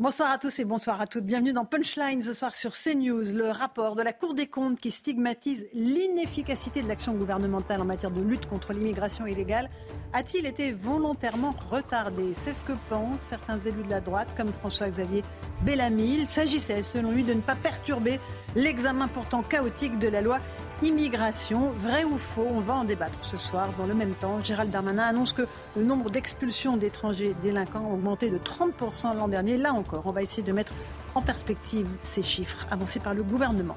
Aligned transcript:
Bonsoir 0.00 0.32
à 0.32 0.38
tous 0.38 0.58
et 0.58 0.64
bonsoir 0.64 1.00
à 1.00 1.06
toutes. 1.06 1.24
Bienvenue 1.24 1.52
dans 1.52 1.64
Punchline 1.64 2.20
ce 2.20 2.32
soir 2.32 2.56
sur 2.56 2.72
CNews. 2.72 3.32
Le 3.32 3.50
rapport 3.52 3.94
de 3.94 4.02
la 4.02 4.12
Cour 4.12 4.34
des 4.34 4.48
comptes 4.48 4.80
qui 4.80 4.90
stigmatise 4.90 5.68
l'inefficacité 5.72 6.82
de 6.82 6.88
l'action 6.88 7.14
gouvernementale 7.14 7.80
en 7.80 7.84
matière 7.84 8.10
de 8.10 8.20
lutte 8.20 8.46
contre 8.46 8.72
l'immigration 8.72 9.24
illégale 9.24 9.70
a-t-il 10.12 10.46
été 10.46 10.72
volontairement 10.72 11.54
retardé? 11.70 12.34
C'est 12.34 12.54
ce 12.54 12.62
que 12.62 12.72
pensent 12.88 13.20
certains 13.20 13.60
élus 13.60 13.84
de 13.84 13.90
la 13.90 14.00
droite 14.00 14.34
comme 14.36 14.52
François-Xavier 14.52 15.22
Bellamy. 15.62 16.14
Il 16.14 16.26
s'agissait 16.26 16.82
selon 16.82 17.12
lui 17.12 17.22
de 17.22 17.34
ne 17.34 17.40
pas 17.40 17.54
perturber 17.54 18.18
l'examen 18.56 19.06
pourtant 19.06 19.42
chaotique 19.42 20.00
de 20.00 20.08
la 20.08 20.22
loi 20.22 20.40
Immigration, 20.82 21.70
vrai 21.70 22.04
ou 22.04 22.18
faux 22.18 22.46
On 22.50 22.60
va 22.60 22.74
en 22.74 22.84
débattre 22.84 23.22
ce 23.22 23.36
soir. 23.36 23.68
Dans 23.78 23.86
le 23.86 23.94
même 23.94 24.14
temps, 24.14 24.42
Gérald 24.42 24.70
Darmanin 24.70 25.04
annonce 25.04 25.32
que 25.32 25.46
le 25.76 25.84
nombre 25.84 26.10
d'expulsions 26.10 26.76
d'étrangers 26.76 27.34
délinquants 27.42 27.86
a 27.88 27.94
augmenté 27.94 28.28
de 28.28 28.38
30% 28.38 29.16
l'an 29.16 29.28
dernier. 29.28 29.56
Là 29.56 29.72
encore, 29.72 30.02
on 30.04 30.10
va 30.10 30.22
essayer 30.22 30.42
de 30.42 30.52
mettre 30.52 30.72
en 31.14 31.22
perspective 31.22 31.86
ces 32.00 32.22
chiffres 32.22 32.66
avancés 32.70 33.00
par 33.00 33.14
le 33.14 33.22
gouvernement. 33.22 33.76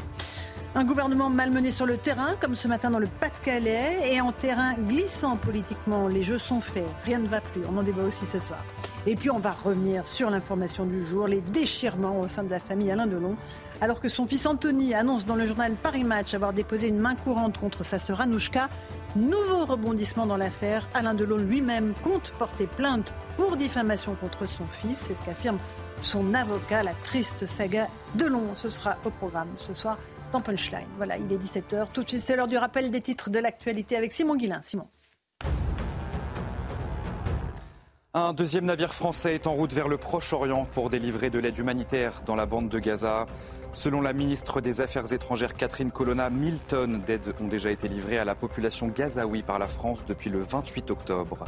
Un 0.75 0.83
gouvernement 0.83 1.29
malmené 1.29 1.71
sur 1.71 1.85
le 1.85 1.97
terrain, 1.97 2.35
comme 2.39 2.55
ce 2.55 2.67
matin 2.67 2.89
dans 2.89 2.99
le 2.99 3.07
Pas-de-Calais, 3.07 4.11
et 4.11 4.19
en 4.21 4.31
terrain 4.31 4.73
glissant 4.73 5.37
politiquement. 5.37 6.07
Les 6.07 6.23
jeux 6.23 6.37
sont 6.37 6.61
faits, 6.61 6.85
rien 7.05 7.19
ne 7.19 7.27
va 7.27 7.41
plus. 7.41 7.61
On 7.71 7.77
en 7.77 7.83
débat 7.83 8.03
aussi 8.03 8.25
ce 8.25 8.39
soir. 8.39 8.63
Et 9.05 9.15
puis 9.15 9.31
on 9.31 9.39
va 9.39 9.55
revenir 9.63 10.07
sur 10.07 10.29
l'information 10.29 10.85
du 10.85 11.07
jour, 11.07 11.27
les 11.27 11.41
déchirements 11.41 12.19
au 12.19 12.27
sein 12.27 12.43
de 12.43 12.49
la 12.49 12.59
famille 12.59 12.91
Alain 12.91 13.07
Delon, 13.07 13.37
alors 13.81 13.99
que 13.99 14.09
son 14.09 14.25
fils 14.25 14.45
Anthony 14.45 14.93
annonce 14.93 15.25
dans 15.25 15.35
le 15.35 15.45
journal 15.45 15.73
Paris 15.73 16.03
Match 16.03 16.33
avoir 16.33 16.53
déposé 16.53 16.87
une 16.87 16.99
main 16.99 17.15
courante 17.15 17.57
contre 17.57 17.83
sa 17.83 17.99
sœur 17.99 18.21
Anouchka. 18.21 18.69
Nouveau 19.15 19.65
rebondissement 19.65 20.25
dans 20.25 20.37
l'affaire. 20.37 20.87
Alain 20.93 21.13
Delon 21.13 21.37
lui-même 21.37 21.93
compte 22.03 22.31
porter 22.39 22.67
plainte 22.67 23.13
pour 23.35 23.57
diffamation 23.57 24.15
contre 24.15 24.47
son 24.47 24.67
fils. 24.67 24.97
C'est 24.97 25.15
ce 25.15 25.23
qu'affirme 25.23 25.59
son 26.01 26.33
avocat. 26.33 26.83
La 26.83 26.93
triste 27.03 27.45
saga 27.45 27.87
Delon, 28.15 28.55
ce 28.55 28.69
sera 28.69 28.97
au 29.05 29.09
programme 29.09 29.49
ce 29.55 29.73
soir 29.73 29.97
dans 30.31 30.41
Punchline. 30.41 30.87
Voilà, 30.97 31.17
il 31.17 31.31
est 31.31 31.37
17h. 31.37 31.87
Tout 31.93 32.03
de 32.03 32.09
suite, 32.09 32.21
c'est 32.21 32.35
l'heure 32.35 32.47
du 32.47 32.57
rappel 32.57 32.91
des 32.91 33.01
titres 33.01 33.29
de 33.29 33.39
l'actualité 33.39 33.95
avec 33.95 34.11
Simon 34.11 34.35
Guillain. 34.35 34.61
Simon. 34.61 34.87
Un 38.13 38.31
deuxième 38.33 38.65
navire 38.65 38.93
français 38.93 39.35
est 39.35 39.47
en 39.47 39.53
route 39.53 39.73
vers 39.73 39.89
le 39.89 39.97
Proche-Orient 39.97 40.65
pour 40.65 40.89
délivrer 40.89 41.29
de 41.29 41.39
l'aide 41.39 41.57
humanitaire 41.57 42.21
dans 42.25 42.35
la 42.35 42.45
bande 42.45 42.69
de 42.69 42.79
Gaza. 42.79 43.25
Selon 43.73 43.99
la 43.99 44.13
ministre 44.13 44.61
des 44.61 44.79
Affaires 44.79 45.11
étrangères 45.11 45.53
Catherine 45.53 45.91
Colonna, 45.91 46.29
1000 46.29 46.59
tonnes 46.61 47.01
d'aide 47.01 47.33
ont 47.41 47.47
déjà 47.47 47.69
été 47.69 47.89
livrées 47.89 48.17
à 48.17 48.23
la 48.23 48.33
population 48.33 48.87
gazaoui 48.87 49.43
par 49.43 49.59
la 49.59 49.67
France 49.67 50.05
depuis 50.07 50.29
le 50.29 50.39
28 50.39 50.89
octobre. 50.89 51.45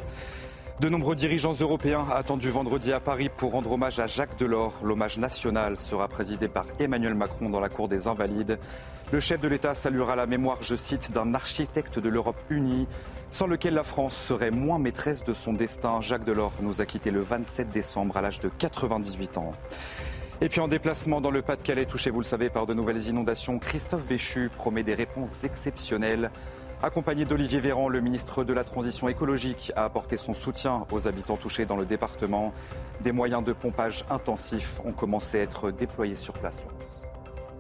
De 0.81 0.89
nombreux 0.89 1.15
dirigeants 1.15 1.53
européens 1.53 2.05
attendus 2.13 2.49
vendredi 2.49 2.93
à 2.93 2.99
Paris 2.99 3.29
pour 3.35 3.51
rendre 3.51 3.71
hommage 3.71 3.99
à 3.99 4.07
Jacques 4.07 4.37
Delors. 4.37 4.81
L'hommage 4.83 5.17
national 5.17 5.79
sera 5.79 6.07
présidé 6.07 6.47
par 6.47 6.65
Emmanuel 6.79 7.15
Macron 7.15 7.49
dans 7.49 7.59
la 7.59 7.69
cour 7.69 7.87
des 7.87 8.07
Invalides. 8.07 8.59
Le 9.11 9.19
chef 9.19 9.41
de 9.41 9.47
l'État 9.47 9.75
saluera 9.75 10.15
la 10.15 10.27
mémoire, 10.27 10.59
je 10.61 10.75
cite, 10.75 11.11
d'un 11.11 11.33
architecte 11.33 11.99
de 11.99 12.09
l'Europe 12.09 12.39
unie, 12.49 12.87
sans 13.31 13.47
lequel 13.47 13.73
la 13.73 13.83
France 13.83 14.15
serait 14.15 14.51
moins 14.51 14.79
maîtresse 14.79 15.23
de 15.23 15.33
son 15.33 15.53
destin. 15.53 16.01
Jacques 16.01 16.23
Delors 16.23 16.53
nous 16.61 16.81
a 16.81 16.85
quittés 16.85 17.11
le 17.11 17.21
27 17.21 17.69
décembre 17.69 18.17
à 18.17 18.21
l'âge 18.21 18.39
de 18.39 18.49
98 18.49 19.37
ans. 19.37 19.51
Et 20.41 20.47
puis 20.47 20.61
en 20.61 20.69
déplacement 20.69 21.19
dans 21.19 21.31
le 21.31 21.41
Pas-de-Calais, 21.41 21.85
touché, 21.85 22.09
vous 22.11 22.19
le 22.19 22.25
savez, 22.25 22.49
par 22.49 22.65
de 22.65 22.73
nouvelles 22.73 23.07
inondations, 23.07 23.59
Christophe 23.59 24.05
Béchu 24.05 24.49
promet 24.55 24.83
des 24.83 24.93
réponses 24.93 25.43
exceptionnelles. 25.43 26.31
Accompagné 26.81 27.25
d'Olivier 27.25 27.59
Véran, 27.59 27.89
le 27.89 27.99
ministre 27.99 28.45
de 28.45 28.53
la 28.53 28.63
Transition 28.63 29.09
écologique 29.09 29.73
a 29.75 29.83
apporté 29.83 30.15
son 30.15 30.33
soutien 30.33 30.85
aux 30.91 31.09
habitants 31.09 31.35
touchés 31.35 31.65
dans 31.65 31.75
le 31.75 31.85
département. 31.85 32.53
Des 33.01 33.11
moyens 33.11 33.43
de 33.43 33.51
pompage 33.51 34.05
intensifs 34.09 34.79
ont 34.85 34.93
commencé 34.93 35.39
à 35.39 35.41
être 35.41 35.71
déployés 35.71 36.15
sur 36.15 36.35
place. 36.35 36.63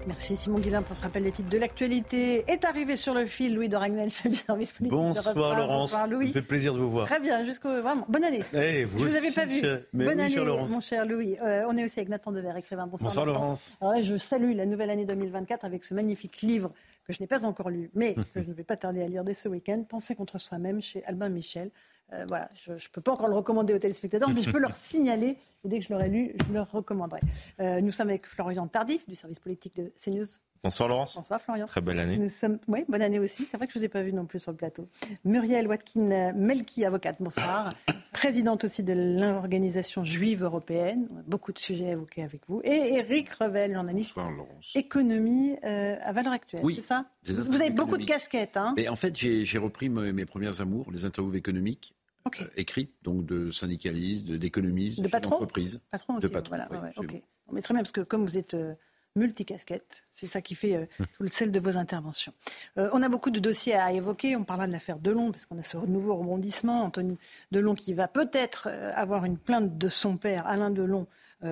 Merci 0.09 0.35
Simon 0.37 0.57
Guillain 0.57 0.81
pour 0.81 0.95
ce 0.95 1.03
rappel 1.03 1.21
des 1.21 1.31
titres 1.31 1.51
de 1.51 1.57
l'actualité. 1.59 2.43
Est 2.51 2.65
arrivé 2.65 2.97
sur 2.97 3.13
le 3.13 3.27
fil 3.27 3.53
Louis 3.53 3.69
de 3.69 3.75
Ragnel, 3.75 4.09
chef 4.11 4.31
du 4.31 4.35
service 4.37 4.71
politique. 4.71 4.97
Bonsoir 4.97 5.37
Europe 5.37 5.53
1. 5.53 5.57
Laurence, 5.59 5.91
Bonsoir 5.91 6.07
Louis. 6.07 6.27
ça 6.29 6.33
fait 6.33 6.41
plaisir 6.41 6.73
de 6.73 6.79
vous 6.79 6.89
voir. 6.89 7.05
Très 7.05 7.19
bien, 7.19 7.45
jusqu'au 7.45 7.69
vraiment. 7.69 8.05
Bonne 8.09 8.23
année. 8.23 8.43
Eh, 8.53 8.85
vous 8.85 8.97
Je 8.97 9.05
vous 9.05 9.15
avais 9.15 9.29
pas 9.29 9.45
vu. 9.45 9.61
mais 9.93 10.05
Bonne 10.05 10.17
oui, 10.17 10.23
année, 10.23 10.33
cher 10.33 10.45
Laurence. 10.45 10.69
mon 10.71 10.81
cher 10.81 11.05
Louis. 11.05 11.37
Euh, 11.43 11.63
on 11.69 11.77
est 11.77 11.85
aussi 11.85 11.99
avec 11.99 12.09
Nathan 12.09 12.31
Dever, 12.31 12.53
écrivain. 12.57 12.87
Bonsoir, 12.87 13.09
Bonsoir. 13.11 13.25
Laurence. 13.27 13.75
Alors 13.81 13.93
là, 13.93 14.01
je 14.01 14.17
salue 14.17 14.55
la 14.55 14.65
nouvelle 14.65 14.89
année 14.89 15.05
2024 15.05 15.63
avec 15.63 15.83
ce 15.83 15.93
magnifique 15.93 16.41
livre 16.41 16.71
que 17.05 17.13
je 17.13 17.19
n'ai 17.21 17.27
pas 17.27 17.45
encore 17.45 17.69
lu, 17.69 17.91
mais 17.93 18.15
que 18.33 18.41
je 18.41 18.49
ne 18.49 18.53
vais 18.53 18.63
pas 18.63 18.77
tarder 18.77 19.03
à 19.03 19.07
lire 19.07 19.23
dès 19.23 19.35
ce 19.35 19.47
week-end. 19.47 19.83
Penser 19.87 20.15
contre 20.15 20.39
soi-même 20.39 20.81
chez 20.81 21.03
Albin 21.05 21.29
Michel. 21.29 21.69
Euh, 22.13 22.25
voilà, 22.27 22.49
je 22.55 22.71
ne 22.71 22.77
peux 22.91 23.01
pas 23.01 23.11
encore 23.11 23.27
le 23.27 23.35
recommander 23.35 23.73
aux 23.73 23.79
téléspectateurs, 23.79 24.29
mais 24.29 24.41
je 24.41 24.51
peux 24.51 24.59
leur 24.59 24.75
signaler. 24.77 25.37
Et 25.63 25.67
dès 25.67 25.79
que 25.79 25.85
je 25.85 25.93
l'aurai 25.93 26.09
lu, 26.09 26.33
je 26.47 26.53
leur 26.53 26.71
recommanderai. 26.71 27.19
Euh, 27.59 27.81
nous 27.81 27.91
sommes 27.91 28.09
avec 28.09 28.25
Florian 28.25 28.67
Tardif 28.67 29.07
du 29.07 29.15
service 29.15 29.39
politique 29.39 29.75
de 29.75 29.91
CNews. 30.03 30.25
Bonsoir 30.61 30.89
Laurence. 30.89 31.15
Bonsoir 31.15 31.41
Florian. 31.41 31.65
Très 31.67 31.79
belle 31.79 31.99
année. 31.99 32.17
Nous 32.17 32.27
sommes, 32.27 32.59
oui, 32.67 32.83
bonne 32.89 33.01
année 33.01 33.19
aussi. 33.19 33.47
C'est 33.49 33.55
vrai 33.55 33.65
que 33.65 33.71
je 33.71 33.77
ne 33.79 33.81
vous 33.81 33.85
ai 33.85 33.89
pas 33.89 34.01
vu 34.01 34.11
non 34.11 34.25
plus 34.25 34.39
sur 34.39 34.51
le 34.51 34.57
plateau. 34.57 34.89
Muriel 35.23 35.67
Watkin 35.67 36.33
Melki, 36.33 36.83
avocate, 36.83 37.15
bonsoir. 37.21 37.73
Présidente 38.11 38.65
aussi 38.65 38.83
de 38.83 38.91
l'organisation 38.93 40.03
juive 40.03 40.43
européenne. 40.43 41.07
Beaucoup 41.27 41.53
de 41.53 41.59
sujets 41.59 41.91
évoqués 41.91 42.23
avec 42.23 42.41
vous. 42.49 42.59
Et 42.65 42.95
Eric 42.95 43.29
Revel, 43.35 43.73
journaliste 43.73 44.15
Bonsoir, 44.15 44.35
Laurence. 44.35 44.75
économie 44.75 45.55
euh, 45.63 45.95
à 46.01 46.11
valeur 46.11 46.33
actuelle. 46.33 46.61
Oui, 46.63 46.75
c'est 46.75 46.81
ça? 46.87 47.05
Vous 47.25 47.61
avez 47.61 47.69
beaucoup 47.69 47.97
de 47.97 48.03
casquettes. 48.03 48.57
Hein? 48.57 48.73
Mais 48.75 48.89
en 48.89 48.97
fait, 48.97 49.15
j'ai 49.15 49.45
j'ai 49.45 49.59
repris 49.59 49.87
mes, 49.87 50.11
mes 50.11 50.25
premières 50.25 50.59
amours, 50.59 50.91
les 50.91 51.05
interviews 51.05 51.35
économiques, 51.35 51.93
ok. 52.25 52.41
euh, 52.41 52.45
écrites, 52.55 52.93
donc 53.03 53.25
de 53.25 53.51
syndicalistes, 53.51 54.25
d'économistes, 54.25 54.97
De 54.99 55.03
chefs 55.03 55.11
patrons 55.11 55.31
d'entreprise. 55.31 55.79
Patron 55.91 56.13
de 56.13 56.17
aussi. 56.19 56.29
patron, 56.29 56.49
voilà, 56.49 56.67
oui, 56.71 56.77
ouais. 56.77 56.93
Non, 56.97 57.53
mais 57.53 57.61
très 57.61 57.73
bien, 57.73 57.83
parce 57.83 57.91
que 57.91 58.01
comme 58.01 58.25
vous 58.25 58.37
êtes 58.37 58.53
euh, 58.53 58.73
multicasquette, 59.15 60.05
c'est 60.11 60.27
ça 60.27 60.41
qui 60.41 60.55
fait 60.55 60.75
euh, 60.75 60.85
tout 60.97 61.23
le 61.23 61.29
sel 61.29 61.51
de 61.51 61.59
vos 61.59 61.77
interventions. 61.77 62.33
Euh, 62.77 62.89
on 62.93 63.01
a 63.01 63.09
beaucoup 63.09 63.31
de 63.31 63.39
dossiers 63.39 63.73
à 63.73 63.91
évoquer. 63.91 64.35
On 64.35 64.43
parlera 64.43 64.67
de 64.67 64.71
l'affaire 64.71 64.99
Delon, 64.99 65.31
parce 65.31 65.45
qu'on 65.45 65.57
a 65.57 65.63
ce 65.63 65.77
nouveau 65.77 66.15
rebondissement. 66.15 66.83
Anthony 66.83 67.17
Delon 67.51 67.75
qui 67.75 67.93
va 67.93 68.07
peut-être 68.07 68.67
avoir 68.93 69.25
une 69.25 69.37
plainte 69.37 69.77
de 69.77 69.89
son 69.89 70.17
père, 70.17 70.45
Alain 70.47 70.69
Delon, 70.69 71.07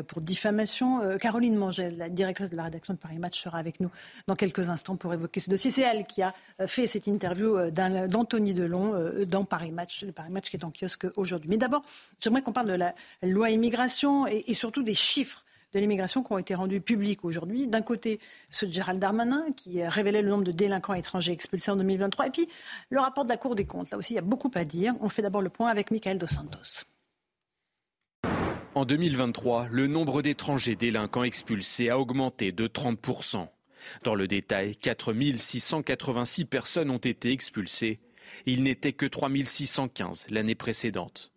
pour 0.08 0.22
diffamation. 0.22 1.02
Euh, 1.02 1.18
Caroline 1.18 1.56
Mangel, 1.56 1.98
la 1.98 2.10
directrice 2.10 2.50
de 2.50 2.56
la 2.56 2.64
rédaction 2.64 2.94
de 2.94 3.00
Paris 3.00 3.20
Match, 3.20 3.42
sera 3.42 3.58
avec 3.58 3.80
nous 3.80 3.90
dans 4.28 4.36
quelques 4.36 4.70
instants 4.70 4.96
pour 4.96 5.14
évoquer 5.14 5.40
ce 5.40 5.50
dossier. 5.50 5.72
C'est 5.72 5.82
elle 5.82 6.06
qui 6.06 6.22
a 6.22 6.34
euh, 6.60 6.68
fait 6.68 6.88
cette 6.88 7.08
interview 7.08 7.58
euh, 7.58 7.72
d'Anthony 8.08 8.54
Delon 8.54 8.94
euh, 8.94 9.26
dans 9.26 9.44
Paris 9.44 9.72
Match, 9.72 10.04
le 10.04 10.12
Paris 10.12 10.32
Match 10.32 10.50
qui 10.50 10.58
est 10.58 10.64
en 10.64 10.72
kiosque 10.72 11.08
aujourd'hui. 11.16 11.50
Mais 11.50 11.58
d'abord, 11.58 11.84
j'aimerais 12.20 12.42
qu'on 12.42 12.54
parle 12.54 12.68
de 12.68 12.74
la 12.74 12.94
loi 13.22 13.50
immigration 13.50 14.28
et, 14.28 14.44
et 14.48 14.54
surtout 14.54 14.84
des 14.84 14.94
chiffres 14.94 15.44
de 15.74 15.80
l'immigration 15.80 16.24
qui 16.24 16.32
ont 16.32 16.38
été 16.38 16.56
rendus 16.56 16.82
publics 16.82 17.26
aujourd'hui. 17.26 17.68
D'un 17.68 17.82
côté, 17.82 18.20
ceux 18.50 18.68
de 18.68 18.72
Gérald 18.72 19.00
Darmanin, 19.00 19.52
qui 19.56 19.82
a 19.82 19.90
révélé 19.90 20.22
le 20.22 20.30
nombre 20.30 20.46
de 20.46 20.52
délinquants 20.52 20.94
étrangers 20.94 21.34
expulsés 21.34 21.72
en 21.72 21.76
2023, 21.76 22.28
et 22.28 22.30
puis 22.30 22.48
le 22.90 23.00
rapport 23.00 23.26
de 23.26 23.30
la 23.30 23.38
Cour 23.38 23.56
des 23.56 23.66
comptes. 23.66 23.92
Là 23.92 23.98
aussi, 23.98 24.14
il 24.14 24.16
y 24.16 24.20
a 24.20 24.24
beaucoup 24.24 24.52
à 24.56 24.64
dire. 24.64 24.94
On 25.02 25.10
fait 25.10 25.22
d'abord 25.22 25.42
le 25.42 25.50
point 25.50 25.70
avec 25.70 25.92
Michael 25.92 26.18
Dos 26.18 26.28
Santos. 26.28 26.86
En 28.78 28.86
2023, 28.86 29.70
le 29.72 29.88
nombre 29.88 30.22
d'étrangers 30.22 30.76
délinquants 30.76 31.24
expulsés 31.24 31.90
a 31.90 31.98
augmenté 31.98 32.52
de 32.52 32.68
30%. 32.68 33.48
Dans 34.04 34.14
le 34.14 34.28
détail, 34.28 34.76
4 34.76 35.16
686 35.36 36.46
personnes 36.46 36.92
ont 36.92 37.00
été 37.00 37.32
expulsées. 37.32 38.00
Il 38.46 38.62
n'était 38.62 38.94
que 38.94 39.08
3 39.08 39.32
615 39.46 40.28
l'année 40.30 40.54
précédente. 40.54 41.32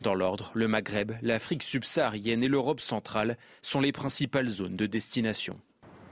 Dans 0.00 0.14
l'ordre, 0.14 0.50
le 0.54 0.66
Maghreb, 0.66 1.12
l'Afrique 1.20 1.62
subsaharienne 1.62 2.42
et 2.42 2.48
l'Europe 2.48 2.80
centrale 2.80 3.36
sont 3.60 3.82
les 3.82 3.92
principales 3.92 4.48
zones 4.48 4.76
de 4.76 4.86
destination. 4.86 5.60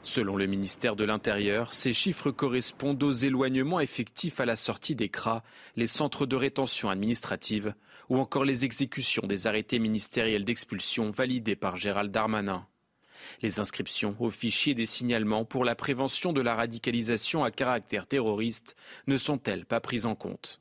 Selon 0.06 0.36
le 0.36 0.46
ministère 0.46 0.94
de 0.94 1.02
l'Intérieur, 1.02 1.72
ces 1.72 1.92
chiffres 1.92 2.30
correspondent 2.30 3.02
aux 3.02 3.10
éloignements 3.10 3.80
effectifs 3.80 4.38
à 4.38 4.46
la 4.46 4.54
sortie 4.54 4.94
des 4.94 5.08
CRA, 5.08 5.42
les 5.74 5.88
centres 5.88 6.26
de 6.26 6.36
rétention 6.36 6.90
administrative, 6.90 7.74
ou 8.08 8.18
encore 8.18 8.44
les 8.44 8.64
exécutions 8.64 9.26
des 9.26 9.48
arrêtés 9.48 9.80
ministériels 9.80 10.44
d'expulsion 10.44 11.10
validés 11.10 11.56
par 11.56 11.74
Gérald 11.74 12.12
Darmanin. 12.12 12.68
Les 13.42 13.58
inscriptions 13.58 14.14
au 14.20 14.30
fichier 14.30 14.74
des 14.74 14.86
signalements 14.86 15.44
pour 15.44 15.64
la 15.64 15.74
prévention 15.74 16.32
de 16.32 16.40
la 16.40 16.54
radicalisation 16.54 17.42
à 17.42 17.50
caractère 17.50 18.06
terroriste 18.06 18.76
ne 19.08 19.16
sont-elles 19.16 19.66
pas 19.66 19.80
prises 19.80 20.06
en 20.06 20.14
compte? 20.14 20.60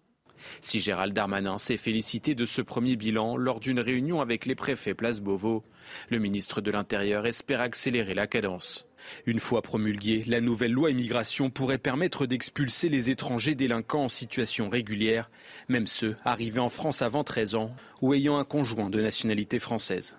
Si 0.60 0.80
Gérald 0.80 1.14
Darmanin 1.14 1.60
s'est 1.60 1.78
félicité 1.78 2.34
de 2.34 2.46
ce 2.46 2.64
premier 2.64 2.96
bilan 2.96 3.38
lors 3.38 3.60
d'une 3.60 3.80
réunion 3.80 4.22
avec 4.22 4.48
les 4.48 4.56
préfets 4.56 4.96
Place 4.96 5.22
Beauvau, 5.22 5.64
le 6.10 6.18
ministre 6.20 6.62
de 6.62 6.72
l'Intérieur 6.72 7.26
espère 7.28 7.62
accélérer 7.62 8.16
la 8.16 8.28
cadence. 8.28 8.88
Une 9.26 9.40
fois 9.40 9.62
promulguée, 9.62 10.24
la 10.28 10.42
nouvelle 10.42 10.72
loi 10.72 10.92
immigration 10.92 11.50
pourrait 11.50 11.78
permettre 11.78 12.26
d'expulser 12.26 12.90
les 12.90 13.10
étrangers 13.10 13.56
délinquants 13.56 14.06
en 14.06 14.10
situation 14.10 14.70
régulière, 14.70 15.30
même 15.70 15.88
ceux 15.88 16.16
arrivés 16.26 16.60
en 16.60 16.70
France 16.70 17.02
avant 17.02 17.24
13 17.24 17.56
ans 17.56 17.72
ou 18.02 18.14
ayant 18.14 18.38
un 18.38 18.46
conjoint 18.46 18.90
de 18.90 19.02
nationalité 19.02 19.60
française. 19.60 20.16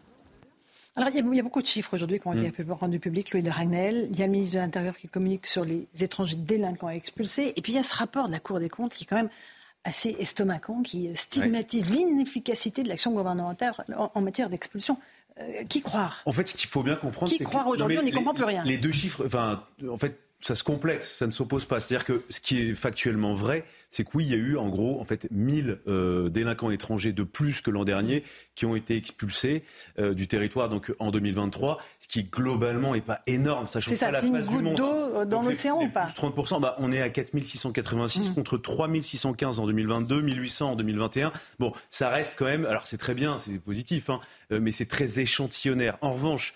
Alors, 0.99 1.11
il 1.11 1.17
y, 1.35 1.41
a, 1.41 1.43
beaucoup 1.43 1.61
de 1.61 1.67
chiffres 1.67 1.93
aujourd'hui 1.93 2.19
qui 2.19 2.27
ont 2.27 2.33
été 2.33 2.65
mm. 2.65 2.73
rendus 2.73 2.99
publics. 2.99 3.31
Louis 3.33 3.43
de 3.43 3.51
Ragnel, 3.51 4.09
il 4.11 4.19
y 4.19 4.23
a 4.23 4.27
le 4.27 4.33
ministre 4.33 4.55
de 4.55 4.61
l'Intérieur 4.61 4.97
qui 4.97 5.09
communique 5.09 5.47
sur 5.47 5.63
les 5.63 5.87
étrangers 6.01 6.37
délinquants 6.37 6.89
expulsés. 6.89 7.53
Et 7.55 7.61
puis, 7.61 7.73
il 7.73 7.77
y 7.77 7.79
a 7.79 7.83
ce 7.83 7.95
rapport 7.95 8.29
de 8.29 8.33
la 8.33 8.41
Cour 8.41 8.61
des 8.61 8.71
comptes 8.71 8.95
qui 8.95 9.05
est 9.05 9.07
quand 9.07 9.17
même 9.17 9.29
assez 9.85 10.17
estomacant, 10.19 10.83
qui 10.83 11.15
stigmatise 11.15 11.95
l'inefficacité 11.95 12.83
de 12.83 12.89
l'action 12.89 13.13
gouvernementale 13.13 13.73
en, 14.15 14.21
matière 14.23 14.49
d'expulsion. 14.49 14.99
Euh, 15.39 15.65
qui 15.65 15.83
croire? 15.83 16.23
En 16.25 16.33
fait, 16.33 16.47
ce 16.49 16.55
qu'il 16.55 16.69
faut 16.69 16.83
bien 16.83 16.97
comprendre, 16.97 17.31
c'est 17.37 17.45
croire 17.45 17.67
aujourd'hui, 17.69 17.99
on 17.99 18.03
n'y 18.03 18.11
comprend 18.11 18.35
plus 18.35 18.45
rien. 18.45 18.65
Les 18.65 18.79
deux 18.79 18.93
chiffres, 18.93 19.25
enfin, 19.27 19.65
en 19.89 19.99
fait, 19.99 20.19
ça 20.47 20.55
se 20.55 20.63
complète, 20.63 21.03
ça 21.03 21.27
ne 21.27 21.33
s'oppose 21.33 21.65
pas. 21.65 21.81
C'est-à-dire 21.81 22.05
que 22.05 22.23
ce 22.31 22.39
qui 22.39 22.61
est 22.61 22.73
factuellement 22.73 23.35
vrai, 23.35 23.65
c'est 23.91 24.05
que 24.05 24.11
oui, 24.15 24.27
il 24.27 24.31
y 24.31 24.35
a 24.35 24.39
eu 24.39 24.57
en 24.57 24.69
gros 24.69 25.01
en 25.01 25.05
fait 25.05 25.27
1000 25.33 25.81
euh, 25.89 26.29
délinquants 26.29 26.71
étrangers 26.71 27.13
de 27.13 27.25
plus 27.25 27.63
que 27.63 27.73
l'an 27.73 27.85
dernier 27.85 28.23
qui 28.55 28.65
ont 28.65 28.77
été 28.77 28.97
expulsés 28.97 29.65
euh, 29.99 30.15
du 30.15 30.29
territoire 30.29 30.69
donc 30.69 30.95
en 31.01 31.11
2023, 31.11 31.79
ce 31.99 32.07
qui 32.07 32.23
globalement 32.23 32.95
est 32.95 33.01
pas 33.01 33.23
énorme, 33.27 33.67
sachant 33.67 33.91
que 33.91 33.97
ça, 33.97 34.13
la 34.13 34.23
une 34.23 34.41
goutte 34.41 34.77
d'eau 34.77 34.93
euh, 34.93 35.25
dans 35.25 35.43
l'océan 35.43 35.83
ou 35.83 35.89
pas 35.89 36.07
30 36.15 36.61
bah, 36.61 36.77
on 36.79 36.93
est 36.93 37.03
à 37.03 37.09
4686 37.09 38.31
mmh. 38.31 38.35
contre 38.35 38.57
3615 38.57 39.59
en 39.59 39.67
2022, 39.67 40.21
1800 40.21 40.71
en 40.71 40.77
2021. 40.77 41.33
Bon, 41.59 41.73
ça 41.91 42.09
reste 42.09 42.39
quand 42.39 42.45
même 42.45 42.67
alors 42.67 42.87
c'est 42.87 42.99
très 42.99 43.15
bien, 43.15 43.37
c'est 43.39 43.59
positif 43.59 44.11
hein, 44.11 44.21
mais 44.51 44.71
c'est 44.71 44.87
très 44.87 45.19
échantillonnaire. 45.19 45.99
En 46.03 46.13
revanche, 46.13 46.55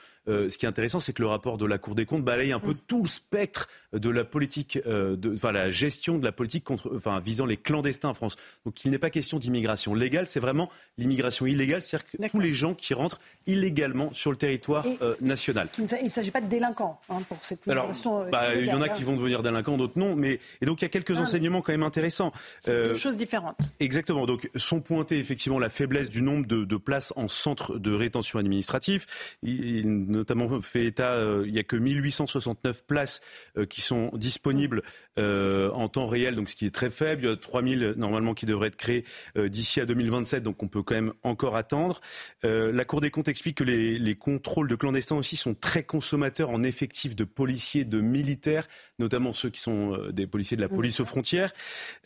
ce 0.49 0.59
qui 0.59 0.67
est 0.67 0.69
intéressant, 0.69 1.01
c'est 1.01 1.13
que 1.13 1.23
le 1.23 1.29
rapport 1.29 1.59
de 1.59 1.67
la 1.67 1.79
Cour 1.79 1.95
des 1.95 2.07
comptes 2.07 2.25
balaye 2.25 2.53
un 2.53 2.61
peu 2.61 2.73
mm. 2.73 2.79
tout 2.87 3.03
le 3.03 3.09
spectre 3.09 3.69
de 3.93 4.11
la 4.11 4.25
politique, 4.25 4.79
euh, 4.87 5.17
de, 5.17 5.35
enfin 5.35 5.53
la 5.53 5.71
gestion 5.71 6.19
de 6.19 6.25
la 6.25 6.33
politique 6.33 6.65
contre, 6.65 6.93
enfin, 6.95 7.19
visant 7.21 7.47
les 7.47 7.57
clandestins 7.57 8.11
en 8.11 8.15
France. 8.15 8.37
Donc 8.65 8.85
il 8.85 8.91
n'est 8.91 8.99
pas 8.99 9.11
question 9.11 9.39
d'immigration 9.39 9.95
légale, 9.95 10.27
c'est 10.27 10.41
vraiment 10.41 10.71
l'immigration 10.99 11.47
illégale, 11.47 11.83
c'est-à-dire 11.83 12.09
que 12.09 12.29
tous 12.29 12.41
les 12.41 12.55
gens 12.55 12.75
qui 12.75 12.95
rentrent 12.95 13.21
illégalement 13.47 14.13
sur 14.13 14.31
le 14.31 14.37
territoire 14.37 14.87
euh, 15.03 15.15
national. 15.21 15.69
Il 15.79 15.85
ne 16.05 16.09
s'agit 16.09 16.31
pas 16.31 16.41
de 16.41 16.49
délinquants 16.49 17.01
hein, 17.09 17.19
pour 17.29 17.43
cette 17.43 17.67
immigration. 17.67 18.31
Bah, 18.31 18.55
il 18.55 18.67
y 18.67 18.73
en 18.73 18.83
a 18.83 18.89
qui 18.89 19.03
vont 19.03 19.17
devenir 19.17 19.43
délinquants, 19.43 19.77
d'autres 19.77 19.99
non. 19.99 20.15
Mais 20.15 20.39
et 20.61 20.67
donc 20.67 20.81
il 20.81 20.85
y 20.85 20.87
a 20.87 20.89
quelques 20.89 21.19
ah, 21.19 21.23
enseignements 21.23 21.63
quand 21.63 21.73
même 21.73 21.83
intéressants. 21.83 22.33
C'est 22.63 22.73
deux 22.73 22.95
choses 22.95 23.17
différentes. 23.17 23.59
Exactement. 23.81 24.27
Donc 24.27 24.49
sont 24.57 24.81
pointés 24.81 25.19
effectivement 25.19 25.59
la 25.59 25.71
faiblesse 25.71 26.11
du 26.11 26.23
nombre 26.23 26.47
de, 26.47 26.77
places 26.77 27.13
en 27.17 27.29
centre 27.29 27.79
de 27.79 27.93
rétention 27.93 28.39
administratif. 28.39 29.37
Il, 29.43 30.20
notamment 30.21 30.61
fait 30.61 30.85
état, 30.85 31.13
euh, 31.13 31.45
il 31.47 31.53
n'y 31.53 31.59
a 31.59 31.63
que 31.63 31.77
1869 31.77 32.85
places 32.87 33.23
euh, 33.57 33.65
qui 33.65 33.81
sont 33.81 34.11
disponibles 34.13 34.83
euh, 35.19 35.71
en 35.71 35.89
temps 35.89 36.07
réel, 36.07 36.37
donc 36.37 36.51
ce 36.51 36.57
qui 36.57 36.67
est 36.67 36.75
très 36.75 36.91
faible. 36.91 37.25
Il 37.25 37.29
y 37.29 37.33
a 37.33 37.37
3000 37.37 37.95
normalement 37.97 38.35
qui 38.35 38.47
devraient 38.47 38.69
être 38.69 38.77
créés 38.77 39.05
d'ici 39.37 39.81
à 39.81 39.87
2027, 39.87 40.43
donc 40.43 40.63
on 40.63 40.69
peut 40.69 40.83
quand 40.83 40.95
même 40.95 41.13
encore 41.23 41.57
attendre. 41.57 42.01
la 42.43 42.85
Cour 42.85 43.01
des 43.01 43.11
comptes 43.11 43.29
explique 43.29 43.57
que 43.57 43.65
les, 43.65 43.99
les, 43.99 44.15
contrôles 44.15 44.69
de 44.69 44.75
clandestins 44.75 45.17
aussi 45.17 45.37
sont 45.37 45.55
très 45.55 45.83
consommateurs 45.83 46.51
en 46.51 46.63
effectifs 46.63 47.17
de 47.17 47.25
policiers, 47.25 47.85
de 47.85 48.01
militaires, 48.01 48.67
notamment 48.99 49.33
ceux 49.33 49.51
qui 49.51 49.61
sont 49.61 49.97
des 50.11 50.27
policiers 50.27 50.57
de 50.57 50.63
la 50.63 50.69
police 50.69 51.01
aux 51.01 51.05
frontières. 51.05 51.53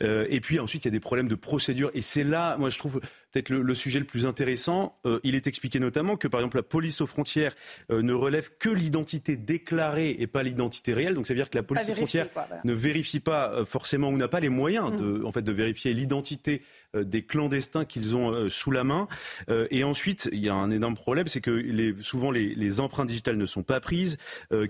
et 0.00 0.40
puis 0.40 0.58
ensuite, 0.60 0.84
il 0.84 0.88
y 0.88 0.92
a 0.92 0.92
des 0.92 1.00
problèmes 1.00 1.28
de 1.28 1.34
procédure. 1.34 1.90
Et 1.94 2.02
c'est 2.02 2.24
là, 2.24 2.56
moi 2.58 2.70
je 2.70 2.78
trouve 2.78 3.00
peut-être 3.32 3.50
le, 3.50 3.74
sujet 3.74 3.98
le 3.98 4.06
plus 4.06 4.26
intéressant. 4.26 4.98
il 5.22 5.34
est 5.34 5.46
expliqué 5.46 5.80
notamment 5.80 6.16
que 6.16 6.28
par 6.28 6.40
exemple 6.40 6.56
la 6.56 6.62
police 6.62 7.00
aux 7.00 7.06
frontières 7.06 7.54
ne 8.02 8.12
relève 8.12 8.50
que 8.58 8.68
l'identité 8.68 9.36
déclarée 9.36 10.16
et 10.18 10.26
pas 10.26 10.42
l'identité 10.42 10.94
réelle. 10.94 11.14
Donc 11.14 11.26
ça 11.26 11.34
veut 11.34 11.38
dire 11.38 11.50
que 11.50 11.56
la 11.56 11.62
police 11.62 11.90
frontière 11.90 12.28
ne 12.64 12.72
vérifie 12.72 13.20
pas 13.20 13.52
euh, 13.52 13.64
forcément 13.64 14.08
ou 14.08 14.16
n'a 14.16 14.28
pas 14.28 14.40
les 14.40 14.48
moyens 14.48 14.92
de, 14.92 15.04
mm. 15.04 15.26
en 15.26 15.32
fait, 15.32 15.42
de 15.42 15.52
vérifier 15.52 15.92
l'identité 15.92 16.62
euh, 16.62 16.64
des 17.02 17.22
clandestins 17.22 17.84
qu'ils 17.84 18.16
ont 18.16 18.32
euh, 18.32 18.48
sous 18.48 18.70
la 18.70 18.84
main. 18.84 19.08
et 19.70 19.84
ensuite, 19.84 20.28
il 20.32 20.38
y 20.38 20.48
a 20.48 20.54
un 20.54 20.70
énorme 20.70 20.94
problème, 20.94 21.26
c'est 21.26 21.40
que 21.40 21.50
les, 21.50 21.94
souvent 22.00 22.30
les, 22.30 22.54
les, 22.54 22.80
empreintes 22.80 23.08
digitales 23.08 23.36
ne 23.36 23.46
sont 23.46 23.62
pas 23.62 23.80
prises, 23.80 24.16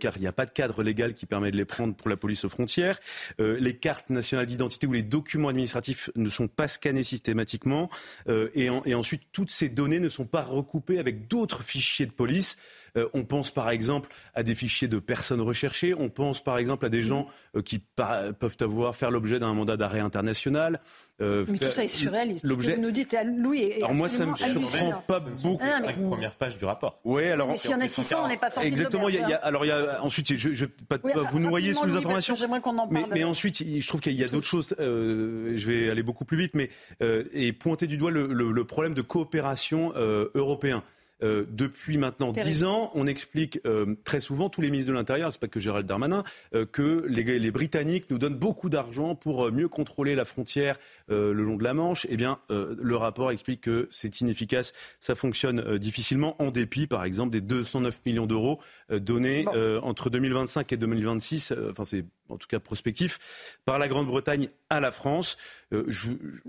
car 0.01 0.17
il 0.17 0.21
n'y 0.21 0.27
a 0.27 0.33
pas 0.33 0.47
de 0.47 0.51
cadre 0.51 0.83
légal 0.83 1.15
qui 1.15 1.27
permet 1.27 1.51
de 1.51 1.57
les 1.57 1.65
prendre 1.65 1.95
pour 1.95 2.09
la 2.09 2.17
police 2.17 2.45
aux 2.45 2.49
frontières. 2.49 2.99
les 3.39 3.77
cartes 3.77 4.11
nationales 4.11 4.47
d'identité 4.47 4.87
ou 4.87 4.93
les 4.93 5.03
documents 5.03 5.49
administratifs 5.49 6.11
ne 6.17 6.29
sont 6.29 6.49
pas 6.49 6.69
scannés 6.69 7.03
systématiquement. 7.03 7.89
Et, 8.29 8.69
et 8.85 8.95
ensuite, 8.95 9.23
toutes 9.33 9.51
ces 9.51 9.69
données 9.69 10.01
ne 10.01 10.09
sont 10.09 10.27
pas 10.27 10.43
recoupées 10.43 10.99
avec 10.99 11.29
d'autres 11.29 11.63
fichiers 11.63 12.07
de 12.07 12.13
police. 12.13 12.57
Euh, 12.97 13.09
on 13.13 13.25
pense 13.25 13.51
par 13.51 13.71
exemple 13.71 14.09
à 14.35 14.43
des 14.43 14.55
fichiers 14.55 14.89
de 14.89 14.99
personnes 14.99 15.41
recherchées. 15.41 15.95
On 15.95 16.09
pense 16.09 16.43
par 16.43 16.59
exemple 16.59 16.87
à 16.87 16.89
des 16.89 17.03
gens 17.03 17.27
euh, 17.57 17.63
qui 17.63 17.79
peuvent 17.79 18.57
avoir 18.61 18.95
faire 18.95 19.11
l'objet 19.11 19.39
d'un 19.39 19.53
mandat 19.55 19.77
d'arrêt 19.77 20.01
international. 20.01 20.81
Euh, 21.21 21.45
mais 21.49 21.59
tout 21.59 21.71
ça 21.71 21.85
est 21.85 21.89
surréaliste. 22.15 22.45
L'objet. 22.45 22.77
Vous 22.77 22.83
nous 22.83 22.91
dites 22.91 23.17
Louis. 23.25 23.73
alors 23.75 23.95
moi, 23.95 24.09
ça 24.09 24.27
me 24.27 24.37
surprend 24.37 25.03
pas 25.07 25.21
beaucoup. 25.21 25.63
Ah, 25.63 25.79
c'est 25.81 25.87
la 25.87 26.09
première 26.09 26.35
page 26.35 26.59
du 26.59 26.65
rapport. 26.65 26.99
Oui, 27.05 27.25
alors. 27.25 27.49
Mais 27.49 27.59
si 27.59 27.75
on 27.75 27.81
a 27.81 27.89
600, 27.89 28.17
on 28.25 28.29
n'est 28.29 28.37
pas 28.37 28.51
sorti 28.51 28.69
Exactement. 28.69 29.09
Il 29.09 29.17
y 29.17 29.19
a, 29.19 29.37
alors 29.37 29.65
il 29.65 29.69
y 29.69 29.73
a 29.73 30.03
ensuite, 30.03 30.35
je, 30.35 30.53
je 30.53 30.67
pas, 30.67 30.99
vous 31.31 31.39
noyez 31.39 31.75
sous 31.75 31.87
les 31.87 31.97
informations. 31.97 32.35
J'aimerais 32.35 32.61
qu'on 32.61 32.79
en 32.79 32.89
parle. 32.89 33.11
Mais, 33.13 33.25
ensuite, 33.25 33.63
je 33.63 33.87
trouve 33.87 34.01
qu'il 34.01 34.13
y 34.13 34.25
a 34.25 34.29
d'autres 34.29 34.47
choses. 34.47 34.75
je 34.79 35.67
vais 35.67 35.91
aller 35.91 36.03
beaucoup 36.03 36.25
plus 36.25 36.39
vite, 36.39 36.55
mais 36.55 36.71
et 37.01 37.53
pointer 37.53 37.87
du 37.87 37.97
doigt 37.97 38.11
le, 38.11 38.27
le 38.27 38.65
problème 38.65 38.95
de 38.95 39.03
coopération 39.03 39.93
européen. 40.35 40.83
Euh, 41.25 41.45
depuis 41.51 41.97
maintenant 41.97 42.33
dix 42.33 42.65
ans, 42.65 42.91
on 42.95 43.07
explique 43.07 43.61
euh, 43.67 43.97
très 44.05 44.21
souvent, 44.21 44.51
tous 44.51 44.61
les 44.61 44.71
ministres 44.71 44.93
de 44.93 44.97
l'Intérieur, 44.97 45.33
c'est 45.33 45.41
pas 45.41 45.49
que 45.49 45.61
Gérald 45.61 45.87
Darmanin, 45.87 46.23
euh, 46.55 46.67
que 46.67 47.05
les, 47.09 47.51
Britanniques 47.51 48.11
nous 48.11 48.19
donnent 48.19 48.37
beaucoup 48.37 48.69
d'argent 48.69 49.15
pour 49.15 49.51
mieux 49.51 49.69
contrôler 49.69 50.15
la 50.15 50.25
frontière 50.25 50.79
le 51.09 51.33
long 51.33 51.57
de 51.57 51.65
la 51.65 51.73
Manche. 51.73 52.07
Eh 52.11 52.17
bien, 52.17 52.39
le 52.49 52.97
rapport 52.97 53.31
explique 53.31 53.63
que 53.63 53.89
c'est 53.91 54.21
inefficace, 54.21 54.73
ça 55.01 55.15
fonctionne 55.15 55.79
difficilement, 55.79 56.41
en 56.43 56.51
dépit, 56.51 56.87
par 56.87 57.05
exemple, 57.05 57.31
des 57.31 57.41
209 57.41 58.01
millions 58.05 58.27
d'euros 58.27 58.61
donnés 58.91 59.47
entre 59.83 60.11
2025 60.11 60.73
et 60.73 60.77
2026. 60.77 61.55
Enfin, 61.71 61.85
c'est 61.85 62.05
en 62.29 62.37
tout 62.37 62.47
cas 62.47 62.59
prospectif, 62.59 63.59
par 63.65 63.79
la 63.79 63.89
Grande-Bretagne 63.89 64.49
à 64.71 64.81
la 64.81 64.91
France. 64.93 65.37
Euh, 65.73 65.87